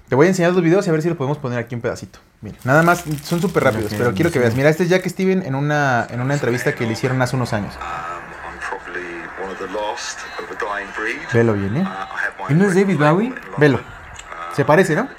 Te 0.09 0.15
voy 0.15 0.27
a 0.27 0.29
enseñar 0.29 0.53
los 0.53 0.63
videos 0.63 0.87
y 0.87 0.89
a 0.89 0.93
ver 0.93 1.01
si 1.01 1.09
lo 1.09 1.17
podemos 1.17 1.37
poner 1.37 1.59
aquí 1.59 1.75
un 1.75 1.81
pedacito. 1.81 2.19
Mira, 2.41 2.57
nada 2.63 2.81
más, 2.81 3.03
son 3.23 3.41
súper 3.41 3.63
rápidos, 3.63 3.93
pero 3.97 4.13
quiero 4.13 4.31
que 4.31 4.39
veas. 4.39 4.55
Mira, 4.55 4.69
este 4.69 4.83
es 4.83 4.89
Jack 4.89 5.05
Steven 5.07 5.43
en 5.45 5.53
una, 5.53 6.07
en 6.09 6.21
una 6.21 6.33
entrevista 6.33 6.73
que 6.73 6.85
le 6.85 6.93
hicieron 6.93 7.21
hace 7.21 7.35
unos 7.35 7.51
años. 7.51 7.73
Velo 11.33 11.53
bien, 11.53 11.77
¿eh? 11.77 11.87
¿Y 12.49 12.53
no 12.53 12.65
es 12.65 12.75
David 12.75 12.97
Bowie? 12.97 13.33
Velo. 13.57 13.81
Se 14.55 14.63
parece, 14.63 14.95
¿no? 14.95 15.09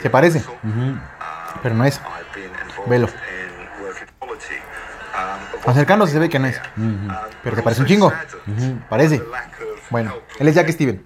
Se 0.00 0.10
parece. 0.10 0.44
Pero 1.62 1.74
no 1.74 1.84
es. 1.84 2.00
Velo. 2.86 3.08
Acercándose 5.66 6.12
se 6.12 6.18
ve 6.18 6.28
que 6.28 6.38
no 6.38 6.48
es. 6.48 6.60
Pero 7.42 7.56
te 7.56 7.62
parece 7.62 7.80
un 7.80 7.86
chingo. 7.86 8.12
Parece. 8.90 9.22
Bueno, 9.88 10.12
él 10.38 10.48
es 10.48 10.54
Jack 10.54 10.68
Steven. 10.70 11.02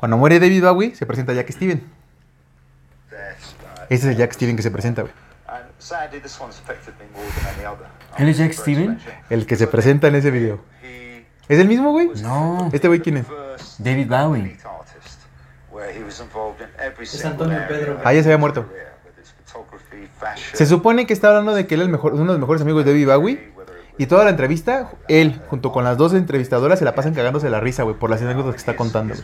Cuando 0.00 0.16
muere 0.16 0.40
David 0.40 0.64
Bowie, 0.64 0.94
se 0.94 1.04
presenta 1.04 1.34
Jack 1.34 1.50
Steven. 1.50 1.82
Este 3.90 3.94
es 3.94 4.04
el 4.04 4.16
Jack 4.16 4.32
Steven 4.32 4.56
que 4.56 4.62
se 4.62 4.70
presenta, 4.70 5.02
güey. 5.02 5.12
and 5.46 5.64
sadly, 5.78 6.20
this 6.20 6.40
one's 6.40 6.58
affected 6.58 6.94
me 6.98 7.06
more 7.12 7.26
than 7.42 7.54
any 7.54 7.66
other. 7.66 7.86
¿Él 8.16 8.28
es 8.28 8.38
Jack 8.38 8.52
Steven? 8.52 8.98
El 9.28 9.46
que 9.46 9.56
se 9.56 9.66
presenta 9.66 10.08
en 10.08 10.14
ese 10.14 10.30
video. 10.30 10.60
¿Es 11.48 11.58
el 11.58 11.68
mismo, 11.68 11.90
güey? 11.90 12.10
No. 12.22 12.70
¿Este 12.72 12.88
güey 12.88 13.00
quién 13.00 13.18
es? 13.18 13.26
first 13.26 13.80
David 13.80 14.08
Bowie. 14.08 14.40
elite 14.40 14.62
artist, 14.64 15.20
where 15.70 15.92
he 15.92 16.02
was 16.02 16.20
involved 16.20 16.60
in 16.60 16.68
every 16.80 17.04
Es 17.04 17.24
Antonio 17.24 17.58
Pedro. 17.68 18.00
Ah, 18.02 18.14
ya 18.14 18.22
se 18.22 18.28
había 18.28 18.38
muerto. 18.38 18.66
Se 20.54 20.64
supone 20.64 21.06
que 21.06 21.12
está 21.12 21.28
hablando 21.28 21.52
de 21.54 21.66
que 21.66 21.74
él 21.74 21.80
es 21.80 21.86
el 21.86 21.92
mejor, 21.92 22.14
uno 22.14 22.24
de 22.24 22.32
los 22.32 22.38
mejores 22.38 22.62
amigos 22.62 22.84
de 22.84 22.92
David 22.92 23.08
Bowie. 23.08 23.52
Y 23.98 24.06
toda 24.06 24.24
la 24.24 24.30
entrevista, 24.30 24.92
él, 25.08 25.42
junto 25.48 25.72
con 25.72 25.84
las 25.84 25.98
dos 25.98 26.14
entrevistadoras, 26.14 26.78
se 26.78 26.86
la 26.86 26.94
pasan 26.94 27.12
cagándose 27.12 27.50
la 27.50 27.60
risa, 27.60 27.82
güey, 27.82 27.96
por 27.96 28.08
las 28.08 28.22
anécdotas 28.22 28.54
que 28.54 28.58
está 28.58 28.74
contando. 28.74 29.14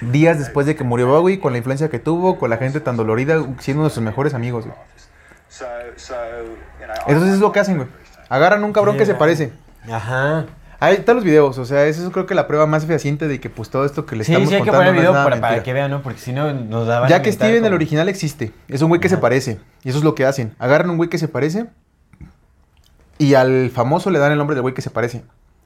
Días 0.00 0.38
después 0.38 0.66
de 0.66 0.74
que 0.76 0.84
murió 0.84 1.06
Bowie, 1.06 1.40
con 1.40 1.52
la 1.52 1.58
influencia 1.58 1.88
que 1.88 1.98
tuvo, 1.98 2.38
con 2.38 2.50
la 2.50 2.56
gente 2.56 2.80
tan 2.80 2.96
dolorida, 2.96 3.44
siendo 3.60 3.82
uno 3.82 3.88
de 3.88 3.94
sus 3.94 4.02
mejores 4.02 4.34
amigos, 4.34 4.66
güey. 4.66 4.76
Entonces 7.06 7.34
es 7.34 7.40
lo 7.40 7.52
que 7.52 7.60
hacen, 7.60 7.76
güey. 7.76 7.88
Agarran 8.28 8.64
un 8.64 8.72
cabrón 8.72 8.96
que 8.96 9.06
se 9.06 9.14
parece. 9.14 9.52
Ajá. 9.90 10.46
Ahí 10.80 10.96
están 10.96 11.16
los 11.16 11.24
videos, 11.24 11.56
o 11.56 11.64
sea, 11.64 11.86
eso 11.86 12.04
es 12.04 12.12
creo 12.12 12.26
que 12.26 12.34
la 12.34 12.46
prueba 12.46 12.66
más 12.66 12.84
fehaciente 12.84 13.26
de 13.26 13.40
que 13.40 13.48
pues 13.48 13.70
todo 13.70 13.86
esto 13.86 14.04
que 14.04 14.16
le 14.16 14.24
Sí, 14.24 14.32
estamos 14.32 14.50
sí, 14.50 14.56
hay 14.56 14.62
que 14.62 14.66
contando 14.66 14.90
poner 14.90 15.06
el 15.06 15.12
video 15.12 15.24
para, 15.24 15.40
para 15.40 15.62
que 15.62 15.72
vean, 15.72 15.90
¿no? 15.90 16.02
Porque 16.02 16.18
si 16.18 16.32
no 16.32 16.52
nos 16.52 16.86
daban. 16.86 17.08
Ya 17.08 17.22
que 17.22 17.32
Steven, 17.32 17.64
el 17.64 17.72
original, 17.72 18.08
existe. 18.08 18.52
Es 18.68 18.82
un 18.82 18.88
güey 18.88 19.00
que 19.00 19.08
se 19.08 19.16
parece. 19.16 19.58
Y 19.82 19.90
eso 19.90 19.98
es 19.98 20.04
lo 20.04 20.14
que 20.14 20.26
hacen. 20.26 20.54
Agarran 20.58 20.90
un 20.90 20.96
güey 20.96 21.08
que 21.08 21.16
se 21.16 21.28
parece. 21.28 21.66
Y 23.16 23.34
al 23.34 23.70
famoso 23.70 24.10
le 24.10 24.18
dan 24.18 24.32
el 24.32 24.38
nombre 24.38 24.54
del 24.54 24.62
güey 24.62 24.74
que 24.74 24.82
se 24.82 24.90
parece. 24.90 25.22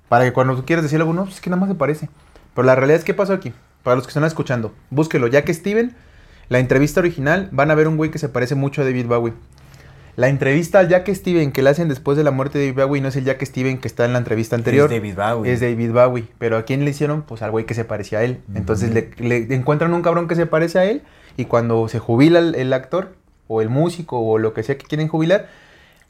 Para 0.09 0.24
que 0.24 0.32
cuando 0.32 0.55
tú 0.55 0.64
quieras 0.64 0.84
decirle 0.84 1.02
algo, 1.02 1.14
no, 1.14 1.24
pues 1.24 1.36
es 1.36 1.40
que 1.40 1.50
nada 1.50 1.60
más 1.60 1.68
se 1.68 1.74
parece. 1.74 2.09
Pero 2.55 2.66
la 2.66 2.74
realidad 2.74 2.98
es 2.98 3.05
que 3.05 3.14
pasó 3.14 3.32
aquí. 3.32 3.52
Para 3.82 3.96
los 3.96 4.06
que 4.06 4.10
están 4.10 4.24
escuchando, 4.24 4.74
búsquelo. 4.90 5.26
Ya 5.26 5.44
que 5.44 5.55
Steven, 5.55 5.94
la 6.48 6.59
entrevista 6.59 7.00
original, 7.00 7.48
van 7.52 7.70
a 7.70 7.74
ver 7.74 7.88
un 7.88 7.96
güey 7.96 8.10
que 8.10 8.18
se 8.18 8.28
parece 8.28 8.55
mucho 8.55 8.82
a 8.82 8.84
David 8.84 9.06
Bowie. 9.06 9.34
La 10.16 10.28
entrevista 10.28 10.80
al 10.80 10.88
Jack 10.88 11.09
Steven 11.14 11.52
que 11.52 11.62
le 11.62 11.70
hacen 11.70 11.88
después 11.88 12.18
de 12.18 12.24
la 12.24 12.32
muerte 12.32 12.59
de 12.59 12.72
David 12.72 12.82
Bowie 12.84 13.00
no 13.00 13.06
es 13.06 13.14
el 13.14 13.24
Jack 13.24 13.40
Steven 13.44 13.78
que 13.78 13.86
está 13.86 14.05
en 14.05 14.12
la 14.12 14.18
entrevista 14.18 14.56
anterior. 14.56 14.92
Es 14.92 15.00
David 15.00 15.14
Bowie. 15.14 15.52
Es 15.52 15.60
David 15.60 15.92
Bowie. 15.92 16.26
Pero 16.38 16.56
¿a 16.56 16.64
quién 16.64 16.84
le 16.84 16.90
hicieron? 16.90 17.22
Pues 17.22 17.40
al 17.42 17.52
güey 17.52 17.66
que 17.66 17.74
se 17.74 17.84
parecía 17.84 18.18
a 18.18 18.24
él. 18.24 18.40
Entonces 18.52 18.92
le, 18.92 19.10
le 19.18 19.55
encuentran 19.55 19.94
un 19.94 20.02
cabrón 20.02 20.26
que 20.26 20.34
se 20.34 20.46
parece 20.46 20.80
a 20.80 20.86
él 20.86 21.02
y 21.36 21.44
cuando 21.44 21.86
se 21.86 22.00
jubila 22.00 22.40
el, 22.40 22.56
el 22.56 22.72
actor 22.72 23.14
o 23.46 23.62
el 23.62 23.68
músico 23.68 24.18
o 24.18 24.38
lo 24.38 24.55
que 24.55 24.64
sea 24.64 24.76
que 24.76 24.86
quieren 24.86 25.06
jubilar, 25.06 25.48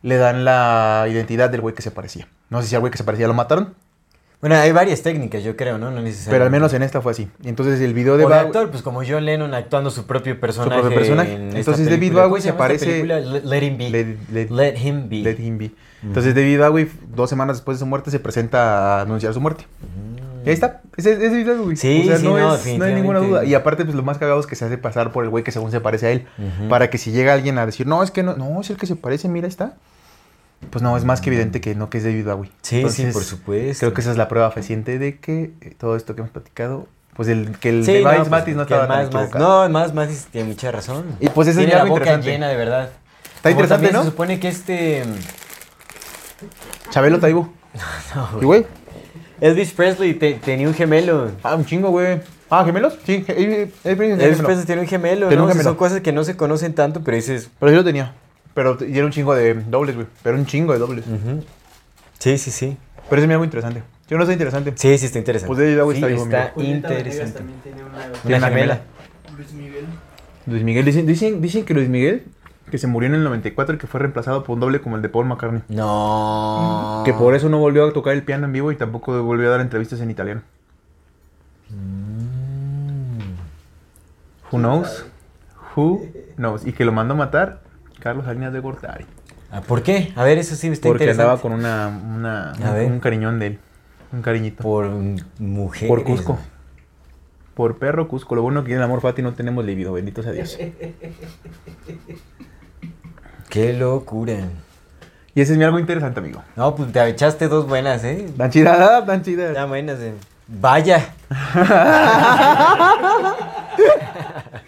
le 0.03 0.17
dan 0.17 0.43
la 0.45 1.07
identidad 1.11 1.51
del 1.51 1.61
güey 1.61 1.75
que 1.75 1.83
se 1.83 1.91
parecía. 1.91 2.29
No 2.49 2.63
sé 2.63 2.69
si 2.69 2.75
al 2.75 2.81
güey 2.81 2.91
que 2.91 2.97
se 2.97 3.05
parecía 3.05 3.29
lo 3.29 3.35
mataron, 3.35 3.75
Bueno, 4.41 4.55
hay 4.55 4.71
varias 4.71 5.03
técnicas, 5.03 5.43
yo 5.43 5.57
creo, 5.57 5.79
¿no? 5.79 5.91
No 5.91 6.01
necesariamente. 6.01 6.31
pero 6.31 6.45
al 6.45 6.51
menos 6.53 6.73
en 6.73 6.83
esta 6.85 7.01
fue 7.01 7.11
así. 7.11 7.29
Entonces 7.45 7.81
el 7.81 7.93
video 7.93 8.17
de 8.17 8.25
O 8.25 8.29
de 8.29 8.35
actor, 8.37 8.71
pues 8.71 8.83
como 8.83 9.03
John 9.05 9.25
Lennon 9.25 9.53
actuando 9.53 9.91
su 9.91 10.07
propio 10.07 10.39
personaje. 10.39 10.81
propio 10.81 10.97
personaje. 10.97 11.35
en 11.35 11.47
esta 11.49 11.59
Entonces, 11.59 11.87
David 11.87 11.99
película. 11.99 12.27
Bowie 12.27 12.31
¿Cómo 12.31 12.43
se 12.43 12.49
llama 12.49 12.67
esta 12.73 12.87
parece- 12.87 12.87
película? 12.87 13.21
Let, 13.21 13.63
Him 13.67 13.79
Be. 13.79 13.91
Let- 13.91 14.17
let- 14.33 14.51
Let 14.51 14.77
Him 14.79 15.09
Be. 15.09 15.17
Let 15.17 15.37
him 15.41 15.59
be. 15.59 15.71
Entonces 16.05 16.35
David 16.37 16.61
Bowie, 16.61 16.89
dos 17.15 17.29
semanas 17.29 17.57
después 17.57 17.79
de 17.79 17.81
su 17.81 17.87
muerte, 17.87 18.13
se 18.13 18.21
presenta 18.21 18.99
a 18.99 19.01
anunciar 19.03 19.35
su 19.35 19.41
muerte. 19.41 19.65
Y 20.45 20.49
ahí 20.51 20.55
está. 20.55 20.83
Ese 20.97 21.13
es 21.15 21.19
David 21.21 21.47
Bowie. 21.59 21.75
Mm. 21.75 21.77
Sí, 21.77 22.01
o 22.03 22.05
sea, 22.07 22.19
sí, 22.19 22.25
no, 22.25 22.39
no, 22.39 22.55
es- 22.55 22.79
no 22.79 22.85
hay 22.85 22.95
ninguna 22.95 23.19
duda. 23.19 23.45
Y 23.45 23.55
aparte, 23.55 23.85
pues 23.85 23.97
lo 23.97 24.05
más 24.05 24.19
cagado 24.19 24.39
es 24.39 24.47
que 24.47 24.55
se 24.55 24.65
hace 24.65 24.79
pasar 24.79 25.11
por 25.11 25.25
el 25.25 25.31
güey 25.31 25.43
que 25.43 25.51
según 25.51 25.73
se 25.73 25.81
parece 25.81 26.07
a 26.07 26.11
él. 26.13 26.27
Para 26.69 26.91
que 26.91 26.99
si 26.99 27.11
llega 27.11 27.33
alguien 27.35 27.59
a 27.59 27.67
decir, 27.67 27.89
no, 27.89 28.05
es 28.05 28.13
que 28.13 28.23
no, 28.23 28.37
no, 28.37 28.61
es 28.61 28.71
el 28.71 28.77
que 28.77 28.87
se 28.87 28.95
parece, 28.95 29.29
mira, 29.29 29.49
está. 29.49 29.75
Pues 30.71 30.83
no, 30.83 30.97
es 30.97 31.05
más 31.05 31.21
que 31.21 31.31
evidente 31.31 31.61
que 31.61 31.75
no, 31.75 31.89
que 31.89 31.99
es 31.99 32.05
David 32.05 32.25
Bowie. 32.27 32.51
Sí, 32.63 32.89
sí, 32.91 33.07
por 33.13 33.23
supuesto. 33.25 33.81
Creo 33.81 33.95
que 33.95 34.01
esa 34.01 34.11
es 34.11 34.17
la 34.17 34.29
prueba 34.29 34.51
fehaciente 34.51 34.99
de 34.99 35.19
que 35.19 35.53
eh, 35.61 35.75
todo 35.79 35.97
esto 35.97 36.15
que 36.15 36.21
hemos 36.21 36.33
platicado, 36.33 36.87
pues 37.15 37.29
el, 37.29 37.57
que 37.59 37.69
el 37.71 37.85
Sí, 37.85 37.93
de 37.93 38.03
no, 38.03 38.09
Vice 38.11 38.19
pues, 38.21 38.31
Matis 38.31 38.57
no 38.57 38.63
estaba 38.63 38.87
tan 38.87 38.89
más, 38.89 39.13
más, 39.15 39.25
equivocado. 39.29 39.65
No, 39.69 39.73
más 39.73 39.95
Matis 39.95 40.27
tiene 40.31 40.49
mucha 40.49 40.71
razón. 40.73 41.05
Y 41.21 41.29
pues 41.29 41.49
eso 41.49 41.61
es 41.61 41.67
tiene 41.67 41.75
la 41.77 41.83
algo 41.83 41.95
boca 41.95 42.03
interesante. 42.13 42.31
llena, 42.33 42.49
de 42.49 42.57
verdad. 42.57 42.91
Está 43.37 43.51
Como 43.51 43.61
interesante, 43.63 43.93
¿no? 43.93 44.03
Se 44.03 44.11
supone 44.11 44.41
que 44.41 44.49
este... 44.49 45.05
Chabelo 46.91 47.19
Taibo. 47.19 47.53
No, 48.15 48.43
¿Y 48.43 48.45
güey? 48.45 48.67
Elvis 49.41 49.73
Presley 49.73 50.15
te- 50.15 50.35
tenía 50.35 50.67
un 50.67 50.75
gemelo. 50.75 51.31
Ah, 51.45 51.55
un 51.55 51.65
chingo, 51.65 51.91
güey. 51.91 52.21
Ah, 52.51 52.65
¿gemelos? 52.65 52.99
Sí, 53.07 53.25
Elvis. 53.29 53.71
Presley 54.43 54.65
tiene 54.67 54.81
un 54.81 54.89
gemelo, 54.89 55.31
¿no? 55.31 55.43
un 55.45 55.49
gemelo. 55.49 55.63
Son 55.71 55.77
cosas 55.77 56.01
que 56.01 56.13
no 56.13 56.25
se 56.25 56.37
conocen 56.37 56.75
tanto, 56.75 57.03
pero 57.05 57.17
dices... 57.17 57.51
Pero 57.61 57.71
sí 57.71 57.77
lo 57.77 57.85
tenía. 57.85 58.15
Pero 58.59 58.77
y 58.85 58.97
era 58.97 59.07
un 59.07 59.13
chingo 59.13 59.37
de 59.37 59.55
dobles, 59.55 59.95
güey. 59.95 60.09
Pero 60.21 60.37
un 60.37 60.45
chingo 60.45 60.73
de 60.73 60.81
dobles. 60.81 61.05
Sí, 62.19 62.37
sí, 62.39 62.51
sí. 62.51 62.77
Pero 63.09 63.23
es 63.23 63.31
algo 63.31 63.45
interesante. 63.45 63.85
Yo 64.09 64.19
no 64.19 64.27
sé 64.27 64.33
interesante. 64.33 64.73
Sí, 64.75 64.99
sí, 64.99 65.07
está 65.07 65.17
interesante. 65.21 65.47
Pues 65.55 65.61
David 65.61 65.81
Bowie 65.81 65.97
sí, 65.97 66.03
está 66.05 66.09
vivo, 66.09 66.25
está 66.25 66.61
interesante. 66.65 67.39
también 67.39 67.61
tiene 67.61 67.85
una. 67.85 67.99
Una 67.99 68.13
Tiene 68.15 68.39
una 68.39 68.49
gemela. 68.49 68.75
gemela. 68.75 69.37
Luis 69.37 69.53
Miguel. 69.53 69.85
Luis 70.47 70.63
Miguel, 70.65 70.85
dicen, 70.85 71.07
dicen, 71.07 71.41
dicen 71.41 71.65
que 71.65 71.73
Luis 71.73 71.89
Miguel, 71.89 72.27
que 72.69 72.79
se 72.79 72.89
murió 72.89 73.09
en 73.09 73.15
el 73.15 73.23
94 73.23 73.77
y 73.77 73.79
que 73.79 73.87
fue 73.87 74.01
reemplazado 74.01 74.43
por 74.43 74.55
un 74.55 74.61
doble 74.61 74.81
como 74.81 74.97
el 74.97 75.03
de 75.03 75.09
Paul 75.09 75.27
McCartney. 75.27 75.63
No. 75.69 77.03
Que 77.05 77.13
por 77.13 77.37
eso 77.37 77.49
no 77.49 77.61
volvió 77.61 77.87
a 77.87 77.93
tocar 77.93 78.15
el 78.15 78.25
piano 78.25 78.47
en 78.47 78.53
vivo 78.53 78.73
y 78.73 78.77
tampoco 78.77 79.23
volvió 79.23 79.47
a 79.47 79.51
dar 79.53 79.61
entrevistas 79.61 80.01
en 80.01 80.11
italiano. 80.11 80.43
Who 84.51 84.59
knows? 84.59 85.07
Who 85.77 86.03
knows? 86.35 86.67
Y 86.67 86.73
que 86.73 86.85
lo 86.85 86.91
mandó 86.91 87.15
a 87.15 87.19
matar 87.19 87.68
Carlos 88.01 88.25
Salinas 88.25 88.53
de 88.53 88.61
Gortari. 88.61 89.05
Ah, 89.51 89.61
¿Por 89.63 89.83
qué? 89.83 90.13
A 90.15 90.25
ver, 90.25 90.39
eso 90.39 90.55
sí 90.57 90.69
está 90.69 90.89
Porque 90.89 91.05
interesante. 91.05 91.23
andaba 91.23 91.41
con 91.41 91.53
una, 91.53 91.89
una 91.89 92.53
un, 92.87 93.01
cariñón 93.01 93.39
de 93.39 93.47
él. 93.49 93.59
Un 94.13 94.23
cariñito. 94.23 94.63
Por 94.63 94.91
mujeres. 95.39 95.89
Por 95.89 96.05
Cusco. 96.05 96.39
Por 97.55 97.79
perro 97.79 98.09
Cusco. 98.09 98.35
Lo 98.35 98.43
bueno 98.43 98.65
que 98.65 98.73
en 98.73 98.79
el 98.79 98.85
amor 98.85 99.01
Fati 99.01 99.23
no 99.23 99.33
tenemos 99.35 99.65
libido. 99.65 99.93
Bendito 99.93 100.23
sea 100.23 100.33
Dios. 100.33 100.59
Qué 103.49 103.73
locura. 103.73 104.35
Y 105.35 105.41
ese 105.41 105.53
es 105.53 105.59
mi 105.59 105.65
algo 105.65 105.79
interesante, 105.79 106.21
amigo. 106.21 106.43
No, 106.57 106.75
pues 106.75 106.93
te 106.93 107.09
echaste 107.09 107.49
dos 107.49 107.67
buenas, 107.67 108.05
¿eh? 108.05 108.29
Tan 108.37 108.51
chida, 108.51 109.05
tan 109.07 109.23
chida. 109.23 109.55
Ya 109.55 109.65
buenas. 109.65 109.99
eh. 110.01 110.13
Vaya. 110.47 111.15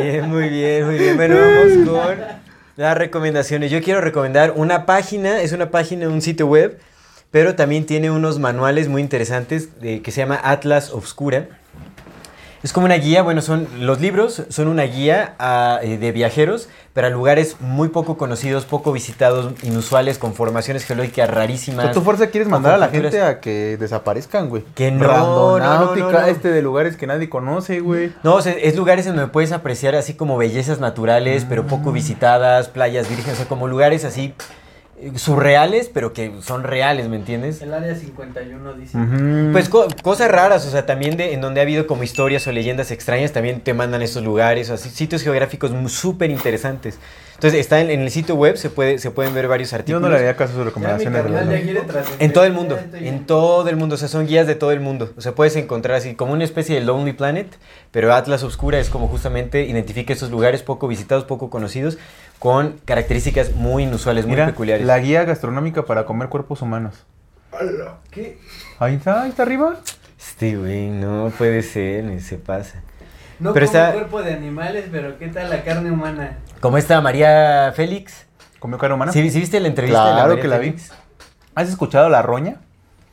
bien, 0.00 0.28
muy 0.28 0.48
bien, 0.48 0.86
muy 0.86 0.98
bien. 0.98 1.16
Bueno, 1.16 1.36
vamos 1.36 1.88
con 1.88 2.16
las 2.76 2.96
recomendaciones. 2.96 3.70
Yo 3.70 3.82
quiero 3.82 4.00
recomendar 4.00 4.52
una 4.56 4.86
página, 4.86 5.40
es 5.42 5.52
una 5.52 5.70
página, 5.70 6.08
un 6.08 6.22
sitio 6.22 6.46
web, 6.46 6.78
pero 7.30 7.54
también 7.54 7.86
tiene 7.86 8.10
unos 8.10 8.38
manuales 8.38 8.88
muy 8.88 9.02
interesantes 9.02 9.68
que 9.80 10.10
se 10.10 10.20
llama 10.20 10.40
Atlas 10.42 10.90
Obscura. 10.90 11.48
Es 12.62 12.72
como 12.72 12.86
una 12.86 12.94
guía, 12.94 13.22
bueno, 13.22 13.42
son 13.42 13.66
los 13.80 14.00
libros, 14.00 14.44
son 14.48 14.68
una 14.68 14.84
guía 14.84 15.34
a, 15.40 15.80
eh, 15.82 15.98
de 15.98 16.12
viajeros, 16.12 16.68
pero 16.92 17.08
a 17.08 17.10
lugares 17.10 17.56
muy 17.58 17.88
poco 17.88 18.16
conocidos, 18.16 18.66
poco 18.66 18.92
visitados, 18.92 19.52
inusuales, 19.64 20.18
con 20.18 20.32
formaciones 20.34 20.84
geológicas 20.84 21.28
rarísimas. 21.28 21.86
sea, 21.86 21.92
tu 21.92 22.02
fuerza 22.02 22.28
quieres 22.28 22.48
mandar 22.48 22.74
a 22.74 22.78
la 22.78 22.88
gente 22.88 23.20
a 23.20 23.40
que 23.40 23.76
desaparezcan, 23.78 24.48
güey. 24.48 24.62
Que 24.76 24.92
no, 24.92 25.08
no, 25.08 25.58
no, 25.58 25.94
no, 25.96 26.10
no. 26.12 26.26
este 26.26 26.52
de 26.52 26.62
lugares 26.62 26.96
que 26.96 27.08
nadie 27.08 27.28
conoce, 27.28 27.80
güey. 27.80 28.12
No, 28.22 28.36
o 28.36 28.42
sea, 28.42 28.52
es 28.52 28.76
lugares 28.76 29.06
en 29.06 29.16
donde 29.16 29.32
puedes 29.32 29.50
apreciar 29.50 29.96
así 29.96 30.14
como 30.14 30.36
bellezas 30.36 30.78
naturales, 30.78 31.44
pero 31.48 31.66
poco 31.66 31.90
Mm. 31.90 31.94
visitadas, 31.94 32.68
playas 32.68 33.08
vírgenes, 33.08 33.34
o 33.34 33.36
sea, 33.38 33.48
como 33.48 33.66
lugares 33.66 34.04
así 34.04 34.34
surreales, 35.16 35.90
pero 35.92 36.12
que 36.12 36.32
son 36.42 36.64
reales, 36.64 37.08
¿me 37.08 37.16
entiendes? 37.16 37.60
El 37.62 37.74
área 37.74 37.94
51 37.94 38.72
dice. 38.74 38.96
Ujú. 38.98 39.52
Pues 39.52 39.68
co- 39.68 39.88
cosas 40.02 40.30
raras, 40.30 40.66
o 40.66 40.70
sea, 40.70 40.86
también 40.86 41.16
de, 41.16 41.32
en 41.32 41.40
donde 41.40 41.60
ha 41.60 41.62
habido 41.64 41.86
como 41.86 42.02
historias 42.02 42.46
o 42.46 42.52
leyendas 42.52 42.90
extrañas, 42.90 43.32
también 43.32 43.60
te 43.60 43.74
mandan 43.74 44.02
estos 44.02 44.22
lugares, 44.22 44.70
o 44.70 44.74
así, 44.74 44.90
sitios 44.90 45.22
geográficos 45.22 45.72
súper 45.92 46.30
interesantes. 46.30 46.98
Entonces, 47.34 47.58
está 47.58 47.80
en, 47.80 47.90
en 47.90 48.02
el 48.02 48.10
sitio 48.12 48.36
web, 48.36 48.56
se, 48.56 48.70
puede, 48.70 48.98
se 48.98 49.10
pueden 49.10 49.34
ver 49.34 49.48
varios 49.48 49.70
Yo 49.70 49.76
artículos. 49.78 50.02
no 50.02 50.08
le 50.10 50.16
haría 50.18 50.36
caso 50.36 50.52
a 50.52 50.56
sus 50.56 50.64
recomendaciones. 50.64 51.22
carnal 51.22 51.48
¿verdad? 51.48 51.64
ya 51.74 51.86
trascender. 51.86 52.22
En 52.22 52.32
todo 52.32 52.44
el 52.44 52.52
mundo, 52.52 52.78
en 52.94 53.26
todo 53.26 53.68
el 53.68 53.76
mundo, 53.76 53.96
o 53.96 53.98
sea, 53.98 54.06
son 54.06 54.28
guías 54.28 54.46
de 54.46 54.54
todo 54.54 54.70
el 54.70 54.78
mundo. 54.78 55.10
O 55.16 55.20
sea, 55.20 55.32
puedes 55.34 55.56
encontrar 55.56 55.96
así 55.96 56.14
como 56.14 56.34
una 56.34 56.44
especie 56.44 56.76
de 56.76 56.82
Lonely 56.82 57.14
Planet, 57.14 57.48
pero 57.90 58.14
Atlas 58.14 58.44
Obscura 58.44 58.78
es 58.78 58.90
como 58.90 59.08
justamente 59.08 59.64
identifica 59.64 60.12
esos 60.12 60.30
lugares 60.30 60.62
poco 60.62 60.86
visitados, 60.86 61.24
poco 61.24 61.50
conocidos, 61.50 61.98
con 62.42 62.72
características 62.84 63.52
muy 63.54 63.84
inusuales, 63.84 64.24
muy 64.26 64.34
Mira, 64.34 64.46
peculiares. 64.46 64.84
la 64.84 64.98
guía 64.98 65.22
gastronómica 65.22 65.84
para 65.84 66.06
comer 66.06 66.28
cuerpos 66.28 66.60
humanos. 66.60 67.06
¿Qué? 68.10 68.36
Ahí 68.80 68.96
está, 68.96 69.22
ahí 69.22 69.30
está 69.30 69.44
arriba. 69.44 69.76
Este 70.18 70.56
güey, 70.56 70.88
no 70.90 71.30
puede 71.38 71.62
ser, 71.62 72.02
ni 72.02 72.18
se 72.18 72.38
pasa. 72.38 72.82
No 73.38 73.52
Pero 73.52 73.66
como 73.66 73.78
está- 73.78 73.92
cuerpo 73.92 74.22
de 74.24 74.32
animales, 74.34 74.86
pero 74.90 75.20
¿qué 75.20 75.28
tal 75.28 75.50
la 75.50 75.62
carne 75.62 75.92
humana? 75.92 76.38
¿Cómo 76.58 76.78
está 76.78 77.00
María 77.00 77.72
Félix? 77.76 78.26
¿Comió 78.58 78.76
carne 78.76 78.96
humana? 78.96 79.12
¿Sí, 79.12 79.30
sí 79.30 79.38
viste 79.38 79.60
la 79.60 79.68
entrevista 79.68 80.00
de 80.02 80.10
la 80.10 80.14
Claro 80.16 80.28
María 80.30 80.42
que 80.42 80.48
la 80.48 80.58
vi. 80.58 80.66
Félix? 80.70 80.90
¿Has 81.54 81.68
escuchado 81.68 82.08
la 82.08 82.22
roña? 82.22 82.56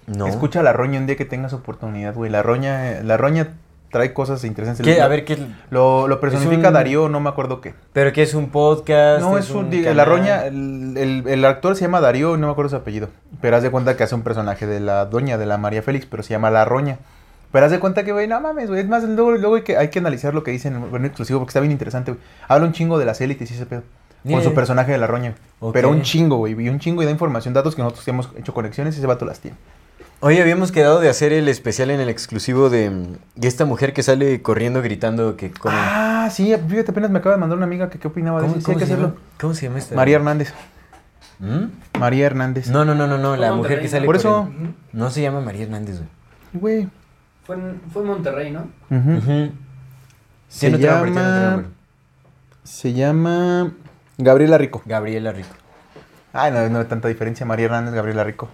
No. 0.07 0.25
Escucha 0.25 0.63
la 0.63 0.73
roña 0.73 0.97
un 0.99 1.05
día 1.05 1.15
que 1.17 1.25
tengas 1.25 1.53
oportunidad, 1.53 2.15
güey. 2.15 2.31
La 2.31 2.41
roña, 2.41 3.01
la 3.03 3.15
roña 3.17 3.49
trae 3.91 4.13
cosas 4.13 4.43
interesantes. 4.43 4.85
¿Qué? 4.85 5.01
A 5.01 5.07
ver, 5.07 5.25
¿qué? 5.25 5.37
Lo, 5.69 6.07
lo 6.07 6.19
personifica 6.19 6.67
un- 6.69 6.73
Darío, 6.73 7.09
no 7.09 7.19
me 7.19 7.29
acuerdo 7.29 7.61
qué. 7.61 7.73
¿Pero 7.93 8.13
qué 8.13 8.23
es 8.23 8.33
un 8.33 8.49
podcast? 8.49 9.21
No, 9.21 9.37
es 9.37 9.49
un. 9.51 9.69
la 9.95 10.05
roña, 10.05 10.45
el, 10.45 10.95
el- 10.97 11.23
el 11.27 11.45
actor 11.45 11.75
se 11.75 11.81
llama 11.81 12.01
Darío, 12.01 12.37
no 12.37 12.47
me 12.47 12.51
acuerdo 12.51 12.69
su 12.69 12.75
apellido. 12.75 13.09
Pero 13.41 13.57
haz 13.57 13.63
de 13.63 13.71
cuenta 13.71 13.95
que 13.97 14.03
hace 14.03 14.15
un 14.15 14.21
personaje 14.21 14.67
de 14.67 14.79
la 14.79 15.05
doña, 15.05 15.37
de 15.37 15.45
la 15.45 15.57
María 15.57 15.81
Félix, 15.81 16.05
pero 16.05 16.23
se 16.23 16.29
llama 16.31 16.49
La 16.51 16.65
Roña. 16.65 16.97
Pero 17.51 17.65
haz 17.65 17.71
de 17.71 17.79
cuenta 17.79 18.03
que, 18.03 18.11
güey, 18.11 18.27
no 18.27 18.39
mames, 18.39 18.69
güey. 18.69 18.81
Es 18.81 18.87
más, 18.87 19.03
luego, 19.03 19.31
luego 19.31 19.55
hay, 19.55 19.63
que, 19.63 19.75
hay 19.75 19.87
que 19.89 19.97
analizar 19.99 20.35
lo 20.35 20.43
que 20.43 20.51
dicen 20.51 20.83
en 20.93 21.05
exclusivo 21.05 21.39
porque 21.39 21.49
está 21.49 21.59
bien 21.59 21.71
interesante, 21.71 22.11
güey. 22.11 22.23
Habla 22.47 22.67
un 22.67 22.73
chingo 22.73 22.99
de 22.99 23.05
las 23.05 23.19
élites 23.21 23.49
y 23.49 23.55
ese 23.55 23.65
pedo. 23.65 23.81
Con 24.29 24.43
su 24.43 24.53
personaje 24.53 24.91
de 24.91 24.97
La 24.97 25.07
Roña. 25.07 25.33
Ok. 25.61 25.73
Pero 25.73 25.89
un 25.89 26.01
chingo, 26.03 26.35
güey. 26.37 26.53
Y 26.59 26.69
un 26.69 26.77
chingo 26.79 27.01
y 27.01 27.05
da 27.05 27.11
información, 27.11 27.53
datos 27.53 27.73
que 27.75 27.81
nosotros 27.81 28.07
hemos 28.07 28.29
hecho 28.37 28.53
conexiones 28.53 28.95
y 28.95 28.99
ese 28.99 29.07
vato 29.07 29.25
las 29.25 29.39
tiene. 29.39 29.55
Hoy 30.21 30.37
habíamos 30.39 30.73
quedado 30.73 30.99
de 30.99 31.07
hacer 31.07 31.31
el 31.31 31.47
especial 31.47 31.91
en 31.91 32.01
el 32.01 32.09
exclusivo 32.09 32.69
de, 32.69 32.89
de 33.35 33.47
esta 33.47 33.63
mujer 33.63 33.93
que 33.93 34.03
sale 34.03 34.41
corriendo 34.41 34.81
gritando 34.81 35.37
que 35.37 35.49
come. 35.51 35.75
Ah, 35.77 36.27
sí, 36.29 36.53
fíjate, 36.67 36.91
apenas 36.91 37.09
me 37.09 37.19
acaba 37.19 37.35
de 37.35 37.39
mandar 37.39 37.55
una 37.57 37.65
amiga 37.65 37.89
que 37.89 37.99
qué 37.99 38.07
opinaba 38.09 38.41
de 38.41 38.47
¿Cómo, 38.47 38.57
eso. 38.59 38.65
Sí, 38.65 38.71
hay 38.71 38.75
cómo 38.75 38.79
que 38.79 38.85
se 38.85 38.93
hacerlo. 38.93 39.09
llama? 39.15 39.21
¿Cómo 39.39 39.53
se 39.53 39.65
llama 39.67 39.77
esta? 39.79 39.95
María 39.95 40.15
Hernández. 40.17 40.53
¿Mm? 41.39 41.97
María 41.97 42.25
Hernández. 42.25 42.67
No, 42.69 42.83
no, 42.83 42.95
no, 42.95 43.07
no, 43.07 43.17
no, 43.17 43.37
la 43.37 43.53
mujer 43.53 43.79
que 43.79 43.87
sale 43.87 44.05
Por 44.05 44.17
eso. 44.17 44.43
corriendo. 44.43 44.73
No 44.91 45.09
se 45.09 45.21
llama 45.21 45.39
María 45.39 45.63
Hernández, 45.63 45.99
güey. 45.99 46.09
Güey. 46.81 46.89
Fue 47.45 47.55
en, 47.55 47.81
fue 47.93 48.01
en 48.01 48.07
Monterrey, 48.09 48.51
¿no? 48.51 48.67
Ujú. 48.89 49.17
Ujú. 49.19 49.51
Se 50.49 50.67
otro 50.67 50.79
llama. 50.79 51.05
nombre. 51.51 51.67
Se 52.65 52.91
llama. 52.91 53.71
Gabriela 54.17 54.57
Rico. 54.57 54.81
Gabriela 54.85 55.31
Rico. 55.31 55.55
Ay, 56.33 56.51
no, 56.51 56.67
no 56.67 56.79
hay 56.79 56.85
tanta 56.85 57.07
diferencia. 57.07 57.45
María 57.45 57.67
Hernández, 57.67 57.93
Gabriela 57.93 58.25
Rico. 58.25 58.49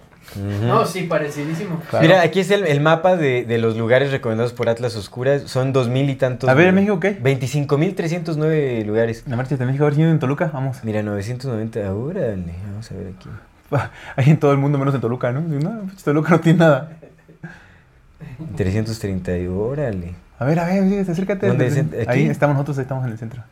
No, 0.62 0.84
sí, 0.86 1.04
parecidísimo. 1.04 1.80
Claro. 1.88 2.06
Mira, 2.06 2.22
aquí 2.22 2.40
es 2.40 2.50
el, 2.50 2.66
el 2.66 2.80
mapa 2.80 3.16
de, 3.16 3.44
de 3.44 3.58
los 3.58 3.76
lugares 3.76 4.10
recomendados 4.10 4.52
por 4.52 4.68
Atlas 4.68 4.96
Oscuras. 4.96 5.42
Son 5.42 5.72
dos 5.72 5.88
mil 5.88 6.10
y 6.10 6.16
tantos. 6.16 6.48
A 6.50 6.54
ver, 6.54 6.68
¿en. 6.68 6.74
México 6.74 7.00
qué? 7.00 7.18
25.309 7.22 8.84
lugares. 8.84 9.24
La 9.26 9.36
marcha 9.36 9.56
de 9.56 9.64
México, 9.64 9.84
a 9.84 9.86
ver 9.88 9.94
si 9.94 10.02
en 10.02 10.18
Toluca. 10.18 10.50
Vamos. 10.52 10.78
Mira, 10.82 11.02
990. 11.02 11.94
Órale, 11.94 12.54
vamos 12.70 12.90
a 12.90 12.94
ver 12.94 13.12
aquí. 13.16 13.28
Hay 14.16 14.30
en 14.30 14.38
todo 14.38 14.52
el 14.52 14.58
mundo 14.58 14.78
menos 14.78 14.94
en 14.94 15.00
Toluca, 15.00 15.32
¿no? 15.32 15.40
No, 15.40 15.80
pinche 15.80 16.04
Toluca 16.04 16.30
no 16.30 16.40
tiene 16.40 16.58
nada. 16.58 16.90
330, 18.56 19.32
órale. 19.50 20.14
A 20.38 20.44
ver, 20.44 20.58
a 20.58 20.66
ver, 20.66 21.04
sí, 21.04 21.10
acércate. 21.10 21.46
¿Dónde 21.46 21.66
es? 21.66 21.78
¿Aquí? 21.78 22.06
Ahí 22.06 22.26
estamos 22.26 22.54
nosotros, 22.54 22.78
ahí 22.78 22.82
estamos 22.82 23.04
en 23.06 23.12
el 23.12 23.18
centro. 23.18 23.42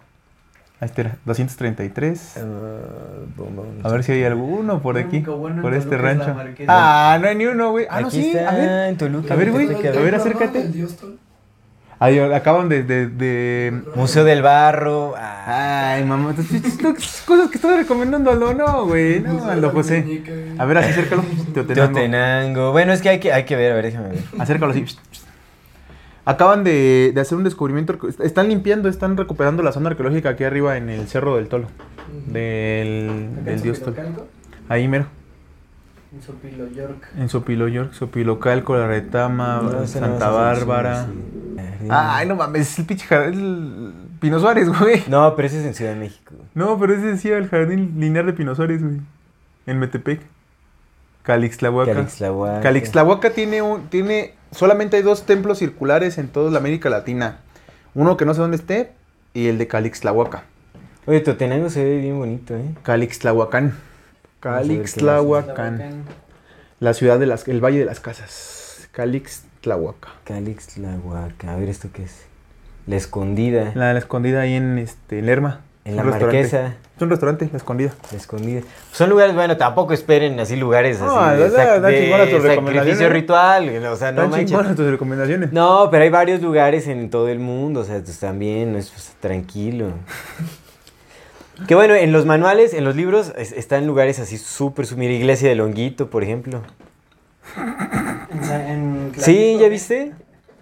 Ahí 0.80 0.88
está, 0.88 1.16
233. 1.24 2.36
Ah, 2.36 3.88
A 3.88 3.92
ver 3.92 4.02
si 4.04 4.12
hay 4.12 4.24
alguno 4.24 4.82
por 4.82 4.98
aquí, 4.98 5.20
bueno 5.20 5.62
por 5.62 5.72
este 5.72 5.96
Toluca 5.96 6.02
rancho. 6.08 6.36
Ah, 6.68 7.18
no 7.20 7.28
hay 7.28 7.36
ni 7.36 7.46
uno, 7.46 7.70
güey. 7.70 7.86
Ah, 7.88 8.00
no, 8.00 8.08
Aquí 8.08 8.20
sí, 8.22 8.30
está, 8.36 8.50
a 8.50 8.54
ver. 8.54 8.88
en 8.90 8.96
Toluca. 8.96 9.32
A 9.34 9.36
ver, 9.36 9.50
güey, 9.52 9.68
que 9.68 9.88
a 9.88 9.92
ver, 9.92 10.14
acércate. 10.14 10.70
Ahí 12.00 12.18
acaban 12.18 12.68
de, 12.68 12.82
de, 12.82 13.06
de- 13.06 13.82
Museo 13.94 14.24
del 14.24 14.42
Barro. 14.42 15.14
Ay, 15.16 16.04
mamá, 16.04 16.34
cosas 16.34 17.48
que 17.50 17.54
estás 17.56 17.76
recomendando 17.76 18.30
Aldo, 18.32 18.52
no, 18.52 18.84
güey. 18.86 19.20
No, 19.20 19.44
Aldo 19.48 19.70
José. 19.70 20.22
A 20.58 20.64
ver, 20.64 20.78
así 20.78 20.90
acércalo. 20.90 21.22
Teotenango. 21.54 21.92
Teotenango. 21.94 22.72
Bueno, 22.72 22.92
es 22.92 23.00
que 23.00 23.08
hay 23.10 23.20
que, 23.20 23.32
hay 23.32 23.44
que 23.44 23.54
ver, 23.56 23.72
a 23.72 23.74
ver, 23.76 23.84
déjame 23.86 24.08
ver. 24.08 24.18
Acércalo 24.38 24.72
así. 24.72 24.84
Acaban 26.26 26.64
de, 26.64 27.12
de 27.14 27.20
hacer 27.20 27.36
un 27.36 27.44
descubrimiento. 27.44 27.98
Están 28.22 28.48
limpiando, 28.48 28.88
están 28.88 29.16
recuperando 29.16 29.62
la 29.62 29.72
zona 29.72 29.90
arqueológica 29.90 30.30
aquí 30.30 30.44
arriba 30.44 30.76
en 30.76 30.88
el 30.88 31.06
Cerro 31.08 31.36
del 31.36 31.48
Tolo. 31.48 31.68
Del, 32.26 33.08
Acá 33.10 33.38
en 33.40 33.44
del 33.44 33.62
dios 33.62 33.80
Tolo. 33.80 33.96
Ahí 34.68 34.88
mero. 34.88 35.06
En 36.14 36.22
Sopilo, 36.22 36.68
York. 36.68 37.08
En 37.18 37.28
Sopilo 37.28 37.68
York, 37.68 37.92
Sopilocalco, 37.92 38.76
La 38.76 38.86
Retama, 38.86 39.60
No, 39.62 39.82
ese 39.82 40.00
no, 40.00 40.06
Santa 40.06 40.28
es 40.28 40.32
Bárbara. 40.32 41.06
sí. 41.06 41.88
Ay, 41.90 42.26
no 42.26 42.36
mames, 42.36 42.70
es 42.70 42.78
el 42.78 42.86
pinche 42.86 43.04
jardín. 43.06 43.40
el 43.40 43.92
Pino 44.20 44.38
Suárez, 44.38 44.68
güey. 44.78 45.02
No, 45.08 45.34
pero 45.34 45.46
ese 45.48 45.60
es 45.60 45.66
en 45.66 45.74
Ciudad 45.74 45.92
de 45.92 45.98
México. 45.98 46.34
No, 46.54 46.78
pero 46.78 46.94
ese 46.94 47.06
decía 47.06 47.36
el 47.36 47.48
jardín 47.48 47.96
lineal 47.98 48.26
de 48.26 48.32
Pino 48.32 48.54
Suárez, 48.54 48.82
güey. 48.82 49.00
En 49.66 49.78
Metepec. 49.78 50.20
Calixtlahuaca. 51.24 51.92
Calixtlahuaca. 51.94 52.60
Calixtlahuaca 52.60 53.30
tiene 53.30 53.60
un, 53.62 53.88
tiene, 53.88 54.34
solamente 54.54 54.96
hay 54.96 55.02
dos 55.02 55.26
templos 55.26 55.58
circulares 55.58 56.18
en 56.18 56.28
toda 56.28 56.50
la 56.50 56.58
América 56.58 56.88
Latina. 56.88 57.38
Uno 57.94 58.16
que 58.16 58.24
no 58.24 58.34
sé 58.34 58.40
dónde 58.40 58.56
esté 58.56 58.92
y 59.34 59.48
el 59.48 59.58
de 59.58 59.66
Calixtlahuaca. 59.66 60.44
Oye, 61.06 61.20
Totenango 61.20 61.68
se 61.68 61.84
ve 61.84 61.98
bien 61.98 62.18
bonito, 62.18 62.56
¿eh? 62.56 62.64
Calixtlahuacán. 62.82 63.74
Calixtlahuacán. 64.40 66.04
La 66.80 66.94
ciudad 66.94 67.18
de 67.18 67.26
las, 67.26 67.46
el 67.46 67.62
Valle 67.62 67.80
de 67.80 67.84
las 67.84 68.00
Casas. 68.00 68.88
Calixtlahuaca. 68.92 70.08
Calixtlahuaca. 70.24 71.52
A 71.52 71.56
ver, 71.56 71.68
¿esto 71.68 71.88
qué 71.92 72.04
es? 72.04 72.26
La 72.86 72.96
Escondida. 72.96 73.72
La, 73.74 73.92
la 73.92 73.98
escondida 73.98 74.40
ahí 74.40 74.54
en 74.54 74.78
este 74.78 75.22
Lerma. 75.22 75.60
En 75.84 75.96
la. 75.96 76.04
Marquesa. 76.04 76.74
Es 76.96 77.02
un 77.02 77.10
restaurante, 77.10 77.48
la 77.50 77.56
escondida. 77.56 77.92
La 78.12 78.16
Escondida. 78.18 78.60
Son 78.92 79.10
lugares, 79.10 79.34
bueno, 79.34 79.56
tampoco 79.56 79.92
esperen 79.92 80.38
así 80.38 80.54
lugares 80.54 81.00
No, 81.00 81.18
así. 81.18 81.42
de, 81.42 81.50
da- 81.50 81.80
de 81.80 82.26
tus 82.30 82.42
recomendaciones, 82.42 82.74
sacrificio 82.76 83.08
¿no? 83.08 83.14
ritual. 83.14 83.86
O 83.86 83.96
sea, 83.96 84.12
no 84.12 84.28
manches. 84.28 84.76
tus 84.76 84.86
recomendaciones. 84.90 85.52
No, 85.52 85.88
pero 85.90 86.04
hay 86.04 86.10
varios 86.10 86.40
lugares 86.40 86.86
en 86.86 87.10
todo 87.10 87.28
el 87.28 87.40
mundo, 87.40 87.80
o 87.80 87.84
sea, 87.84 88.00
pues, 88.00 88.20
también, 88.20 88.76
es 88.76 88.90
pues, 88.90 89.12
tranquilo. 89.18 89.88
que 91.66 91.74
bueno, 91.74 91.94
en 91.94 92.12
los 92.12 92.26
manuales, 92.26 92.74
en 92.74 92.84
los 92.84 92.94
libros, 92.94 93.32
es- 93.36 93.50
están 93.52 93.86
lugares 93.88 94.20
así 94.20 94.38
súper, 94.38 94.86
súper, 94.86 95.00
mira, 95.00 95.14
iglesia 95.14 95.48
de 95.48 95.56
Longuito, 95.56 96.10
por 96.10 96.22
ejemplo. 96.22 96.62
En, 98.30 98.44
Sa- 98.44 98.70
en 98.70 99.12
Sí. 99.18 99.56
¿ya 99.60 99.68
viste? 99.68 100.12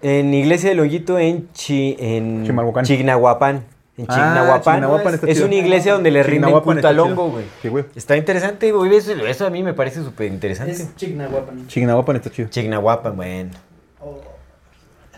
En 0.00 0.32
iglesia 0.34 0.70
de 0.70 0.76
Longuito 0.76 1.18
en, 1.18 1.48
Chi, 1.52 1.94
en 2.00 2.44
Chimalhuacán. 2.46 2.84
Chignahuapan. 2.84 3.64
En 4.02 4.06
Ah, 4.08 4.60
Chignahuapan. 4.62 5.14
Está 5.14 5.26
es 5.28 5.34
chido. 5.34 5.46
una 5.46 5.54
iglesia 5.54 5.92
donde 5.92 6.10
le 6.10 6.22
rinden 6.22 6.58
culto 6.60 6.88
al 6.88 6.98
hongo, 6.98 7.30
güey. 7.30 7.44
Sí, 7.60 7.68
güey. 7.68 7.84
Está 7.94 8.16
interesante, 8.16 8.72
güey, 8.72 8.94
eso, 8.96 9.12
eso 9.12 9.46
a 9.46 9.50
mí 9.50 9.62
me 9.62 9.74
parece 9.74 10.02
súper 10.02 10.26
interesante. 10.32 10.72
Es 10.72 10.96
Chignahuapan. 10.96 11.66
Chignahuapan 11.68 12.16
está 12.16 12.30
chido. 12.30 12.48
Chignahuapan, 12.48 13.16
bueno. 13.16 13.50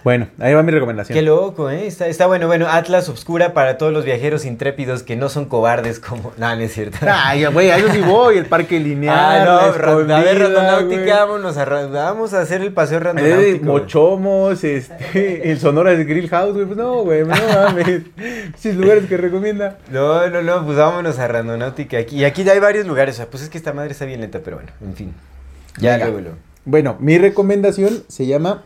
Bueno, 0.05 0.29
ahí 0.39 0.53
va 0.53 0.63
mi 0.63 0.71
recomendación. 0.71 1.17
Qué 1.17 1.23
loco, 1.23 1.71
¿eh? 1.71 1.87
Está, 1.87 2.07
está 2.09 2.27
bueno. 2.27 2.47
Bueno, 2.47 2.67
Atlas 2.69 3.09
Obscura 3.09 3.55
para 3.55 3.79
todos 3.79 3.91
los 3.91 4.05
viajeros 4.05 4.45
intrépidos 4.45 5.03
que 5.03 5.17
no 5.17 5.31
son 5.31 5.47
cobardes 5.47 5.99
como... 5.99 6.33
No, 6.39 6.55
no 6.55 6.61
es 6.61 6.75
cierto. 6.75 6.99
Ay, 7.09 7.41
ya, 7.41 7.49
güey, 7.49 7.71
a 7.71 7.79
eso 7.79 7.89
sí 7.91 8.01
voy, 8.03 8.37
el 8.37 8.45
parque 8.45 8.79
lineal. 8.79 9.17
Ah, 9.19 9.45
no, 9.45 9.73
ra- 9.73 9.93
a 9.93 9.95
ver, 10.21 10.37
escondida, 10.37 10.63
randonáutica, 10.63 11.25
vámonos 11.25 11.57
a, 11.57 11.65
vamos 11.65 12.35
a 12.35 12.43
hacer 12.43 12.61
el 12.61 12.73
paseo 12.75 13.01
randonáutico. 13.01 13.65
Mochomos, 13.65 14.63
este, 14.63 15.51
el 15.51 15.59
Sonora 15.59 15.93
de 15.93 16.05
Grill 16.05 16.29
House, 16.29 16.53
güey, 16.53 16.67
pues 16.67 16.77
no, 16.77 17.03
güey, 17.03 17.23
no 17.23 17.29
mames. 17.35 18.03
Esos 18.63 18.75
lugares 18.75 19.07
que 19.07 19.17
recomienda. 19.17 19.79
No, 19.91 20.29
no, 20.29 20.43
no, 20.43 20.67
pues 20.67 20.77
vámonos 20.77 21.19
a 21.19 21.29
randonáutica. 21.29 21.97
Aquí, 21.97 22.17
y 22.19 22.25
aquí 22.25 22.47
hay 22.49 22.59
varios 22.61 22.87
lugares, 22.87 23.15
o 23.15 23.17
sea, 23.17 23.27
pues 23.27 23.43
es 23.43 23.49
que 23.49 23.57
esta 23.57 23.73
madre 23.73 23.93
está 23.93 24.05
bien 24.05 24.21
lenta, 24.21 24.41
pero 24.45 24.59
bueno, 24.59 24.71
en 24.83 24.95
fin. 24.95 25.15
Ya 25.79 25.97
luego. 25.97 26.33
Bueno, 26.67 26.97
mi 27.01 27.17
recomendación 27.17 28.03
se 28.09 28.27
llama. 28.27 28.63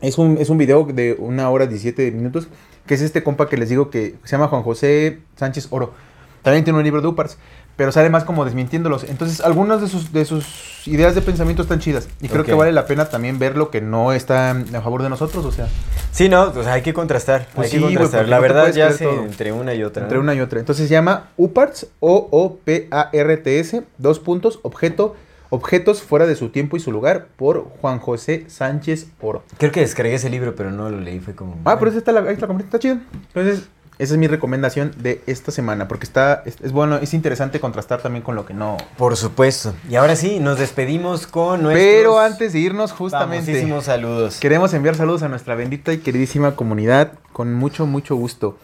Es 0.00 0.18
un, 0.18 0.38
es 0.38 0.50
un 0.50 0.58
video 0.58 0.84
de 0.84 1.16
una 1.18 1.48
hora 1.50 1.66
17 1.66 2.10
minutos. 2.12 2.48
Que 2.86 2.94
es 2.94 3.00
este 3.00 3.22
compa 3.22 3.48
que 3.48 3.56
les 3.56 3.68
digo 3.68 3.90
que 3.90 4.14
se 4.24 4.32
llama 4.32 4.48
Juan 4.48 4.62
José 4.62 5.20
Sánchez 5.36 5.68
Oro. 5.70 5.94
También 6.42 6.62
tiene 6.64 6.78
un 6.78 6.84
libro 6.84 7.00
de 7.02 7.08
Upars. 7.08 7.38
Pero 7.76 7.92
sale 7.92 8.08
más 8.08 8.24
como 8.24 8.46
desmintiéndolos. 8.46 9.04
Entonces, 9.04 9.42
algunas 9.42 9.82
de 9.82 9.88
sus, 9.88 10.10
de 10.10 10.24
sus 10.24 10.88
ideas 10.88 11.14
de 11.14 11.20
pensamiento 11.20 11.62
están 11.62 11.78
chidas. 11.78 12.08
Y 12.22 12.28
creo 12.28 12.42
que 12.42 12.54
vale 12.54 12.72
la 12.72 12.86
pena 12.86 13.10
también 13.10 13.38
ver 13.38 13.54
lo 13.54 13.70
que 13.70 13.82
no 13.82 14.14
está 14.14 14.52
a 14.52 14.80
favor 14.80 15.02
de 15.02 15.10
nosotros. 15.10 15.44
O 15.44 15.52
sea, 15.52 15.68
Sí, 16.10 16.30
no, 16.30 16.44
o 16.44 16.62
sea, 16.62 16.72
hay 16.72 16.80
que 16.80 16.94
contrastar, 16.94 17.46
Pues 17.54 17.66
hay 17.66 17.72
sí, 17.72 17.76
que 17.76 17.82
contrastar. 17.84 18.26
La 18.28 18.36
no 18.36 18.42
verdad 18.42 18.72
ya 18.72 18.88
entre 18.88 19.52
una 19.52 19.74
y 19.74 19.82
otra. 19.82 20.04
entre 20.04 20.16
¿no? 20.16 20.22
una 20.24 20.34
y 20.34 20.40
otra. 20.40 20.58
Entonces 20.60 20.88
se 20.88 20.94
llama 20.94 21.28
UPARTS, 21.36 21.88
O-O-P-A-R-T-S, 22.00 23.82
dos 23.98 24.20
puntos, 24.20 24.58
objeto, 24.62 25.14
objetos 25.50 26.02
fuera 26.02 26.26
de 26.26 26.36
su 26.36 26.48
tiempo 26.50 26.76
y 26.76 26.80
su 26.80 26.92
lugar, 26.92 27.28
por 27.36 27.68
Juan 27.80 27.98
José 27.98 28.44
Sánchez 28.48 29.08
Oro. 29.20 29.42
Creo 29.58 29.72
que 29.72 29.80
descargué 29.80 30.14
ese 30.14 30.30
libro, 30.30 30.54
pero 30.54 30.70
no 30.70 30.90
lo 30.90 31.00
leí, 31.00 31.20
fue 31.20 31.34
como... 31.34 31.56
Ah, 31.64 31.78
pero 31.78 31.90
esa 31.90 31.98
está 31.98 32.12
la, 32.12 32.20
ahí 32.20 32.34
está 32.34 32.42
la 32.42 32.48
completa, 32.48 32.76
está 32.76 32.78
chido. 32.78 32.98
Entonces, 33.34 33.68
esa 33.98 34.12
es 34.12 34.18
mi 34.18 34.26
recomendación 34.26 34.92
de 34.98 35.22
esta 35.26 35.50
semana, 35.50 35.88
porque 35.88 36.04
está, 36.04 36.42
es, 36.44 36.60
es 36.60 36.72
bueno, 36.72 36.96
es 36.96 37.14
interesante 37.14 37.60
contrastar 37.60 38.02
también 38.02 38.22
con 38.22 38.34
lo 38.34 38.44
que 38.44 38.52
no. 38.52 38.76
Por 38.98 39.16
supuesto. 39.16 39.74
Y 39.88 39.94
ahora 39.94 40.16
sí, 40.16 40.38
nos 40.38 40.58
despedimos 40.58 41.26
con 41.26 41.62
nuestros... 41.62 41.86
Pero 41.86 42.18
antes 42.18 42.52
de 42.52 42.58
irnos, 42.58 42.92
justamente, 42.92 43.46
famosísimos 43.46 43.84
saludos. 43.84 44.38
queremos 44.38 44.74
enviar 44.74 44.96
saludos 44.96 45.22
a 45.22 45.28
nuestra 45.28 45.54
bendita 45.54 45.92
y 45.92 45.98
queridísima 45.98 46.56
comunidad, 46.56 47.12
con 47.32 47.54
mucho, 47.54 47.86
mucho 47.86 48.16
gusto. 48.16 48.58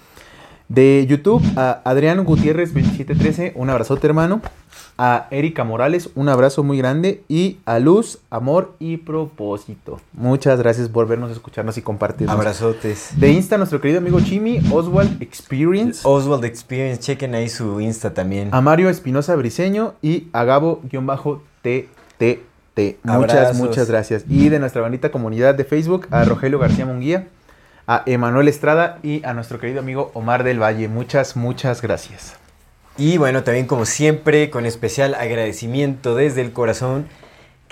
De 0.68 1.06
YouTube, 1.06 1.42
a 1.56 1.80
Adrián 1.84 2.24
Gutiérrez 2.24 2.72
2713, 2.72 3.52
un 3.56 3.70
abrazote 3.70 4.06
hermano. 4.06 4.42
A 5.04 5.26
Erika 5.32 5.64
Morales, 5.64 6.10
un 6.14 6.28
abrazo 6.28 6.62
muy 6.62 6.78
grande. 6.78 7.24
Y 7.28 7.58
a 7.64 7.80
Luz, 7.80 8.20
Amor 8.30 8.76
y 8.78 8.98
Propósito. 8.98 10.00
Muchas 10.12 10.60
gracias 10.60 10.88
por 10.88 11.08
vernos, 11.08 11.32
escucharnos 11.32 11.76
y 11.76 11.82
compartirnos. 11.82 12.36
Abrazotes. 12.36 13.10
De 13.16 13.32
Insta, 13.32 13.58
nuestro 13.58 13.80
querido 13.80 13.98
amigo 13.98 14.20
Chimi, 14.20 14.60
Oswald 14.70 15.20
Experience. 15.20 16.02
Oswald 16.04 16.44
Experience, 16.44 17.00
chequen 17.00 17.34
ahí 17.34 17.48
su 17.48 17.80
Insta 17.80 18.14
también. 18.14 18.50
A 18.52 18.60
Mario 18.60 18.88
Espinosa 18.90 19.34
Briseño 19.34 19.94
y 20.02 20.28
a 20.32 20.44
Gabo-TTT. 20.44 21.88
Muchas, 23.02 23.36
Abrazos. 23.36 23.56
muchas 23.56 23.88
gracias. 23.88 24.24
Y 24.28 24.50
de 24.50 24.60
nuestra 24.60 24.82
bonita 24.82 25.10
comunidad 25.10 25.56
de 25.56 25.64
Facebook, 25.64 26.06
a 26.12 26.22
Rogelio 26.22 26.60
García 26.60 26.86
Munguía, 26.86 27.26
a 27.88 28.04
Emanuel 28.06 28.46
Estrada 28.46 29.00
y 29.02 29.24
a 29.24 29.34
nuestro 29.34 29.58
querido 29.58 29.80
amigo 29.80 30.12
Omar 30.14 30.44
del 30.44 30.62
Valle. 30.62 30.86
Muchas, 30.86 31.34
muchas 31.34 31.82
gracias. 31.82 32.40
Y 32.98 33.18
bueno, 33.18 33.42
también 33.42 33.66
como 33.66 33.86
siempre, 33.86 34.50
con 34.50 34.66
especial 34.66 35.14
agradecimiento 35.14 36.14
desde 36.14 36.40
el 36.42 36.52
corazón, 36.52 37.06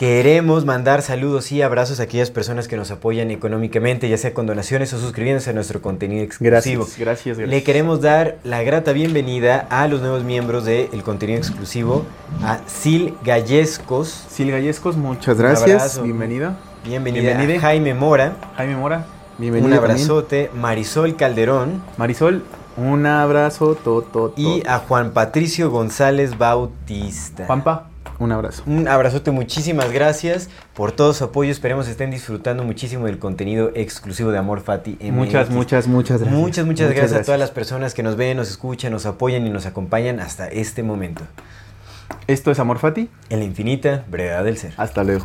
Queremos 0.00 0.64
mandar 0.64 1.02
saludos 1.02 1.52
y 1.52 1.60
abrazos 1.60 2.00
a 2.00 2.04
aquellas 2.04 2.30
personas 2.30 2.68
que 2.68 2.76
nos 2.78 2.90
apoyan 2.90 3.30
económicamente, 3.30 4.08
ya 4.08 4.16
sea 4.16 4.32
con 4.32 4.46
donaciones 4.46 4.94
o 4.94 4.98
suscribiéndose 4.98 5.50
a 5.50 5.52
nuestro 5.52 5.82
contenido 5.82 6.24
exclusivo. 6.24 6.84
Gracias, 6.84 6.98
gracias, 6.98 7.36
gracias. 7.36 7.50
Le 7.50 7.62
queremos 7.62 8.00
dar 8.00 8.38
la 8.42 8.62
grata 8.62 8.92
bienvenida 8.94 9.66
a 9.68 9.88
los 9.88 10.00
nuevos 10.00 10.24
miembros 10.24 10.64
del 10.64 11.02
contenido 11.02 11.36
exclusivo, 11.38 12.06
a 12.42 12.60
Sil 12.64 13.12
Gallescos. 13.24 14.24
Sil 14.32 14.48
Gallescos, 14.50 14.96
muchas 14.96 15.36
Un 15.36 15.42
gracias. 15.42 16.02
Bienvenida. 16.02 16.56
Bienvenida. 16.82 17.22
Bienvenide. 17.36 17.58
A 17.58 17.60
Jaime 17.60 17.92
Mora. 17.92 18.36
Jaime 18.56 18.76
Mora. 18.76 18.96
Un 18.96 19.04
Bienvenida. 19.36 19.76
también. 19.76 19.90
abrazote. 19.92 20.50
Marisol 20.54 21.14
Calderón. 21.16 21.82
Marisol, 21.98 22.42
un 22.76 23.06
abrazo. 23.06 23.74
To, 23.74 24.02
to, 24.02 24.30
to. 24.30 24.40
Y 24.40 24.62
a 24.66 24.78
Juan 24.78 25.12
Patricio 25.12 25.70
González 25.70 26.38
Bautista. 26.38 27.46
Juanpa, 27.46 27.90
un 28.18 28.32
abrazo. 28.32 28.62
Un 28.66 28.86
abrazote, 28.86 29.30
muchísimas 29.30 29.92
gracias 29.92 30.50
por 30.74 30.92
todo 30.92 31.14
su 31.14 31.24
apoyo. 31.24 31.50
Esperemos 31.50 31.88
estén 31.88 32.10
disfrutando 32.10 32.64
muchísimo 32.64 33.06
del 33.06 33.18
contenido 33.18 33.72
exclusivo 33.74 34.30
de 34.30 34.38
Amor 34.38 34.60
Fati 34.60 34.98
MX. 35.00 35.12
Muchas, 35.12 35.50
muchas, 35.50 35.86
muchas 35.86 36.20
gracias. 36.20 36.40
Muchas, 36.40 36.66
muchas, 36.66 36.90
gracias, 36.90 37.20
a 37.20 37.24
todas 37.24 37.40
las 37.40 37.50
personas 37.50 37.94
que 37.94 38.02
nos 38.02 38.16
ven, 38.16 38.36
nos 38.36 38.50
escuchan, 38.50 38.92
nos 38.92 39.06
apoyan 39.06 39.46
y 39.46 39.50
nos 39.50 39.66
acompañan 39.66 40.20
hasta 40.20 40.48
este 40.48 40.82
momento. 40.82 41.22
Esto 42.26 42.50
es 42.50 42.58
Amor 42.58 42.78
Fati. 42.78 43.08
En 43.30 43.38
la 43.38 43.44
infinita 43.44 44.04
brevedad 44.08 44.44
del 44.44 44.58
ser. 44.58 44.74
Hasta 44.76 45.02
luego. 45.02 45.24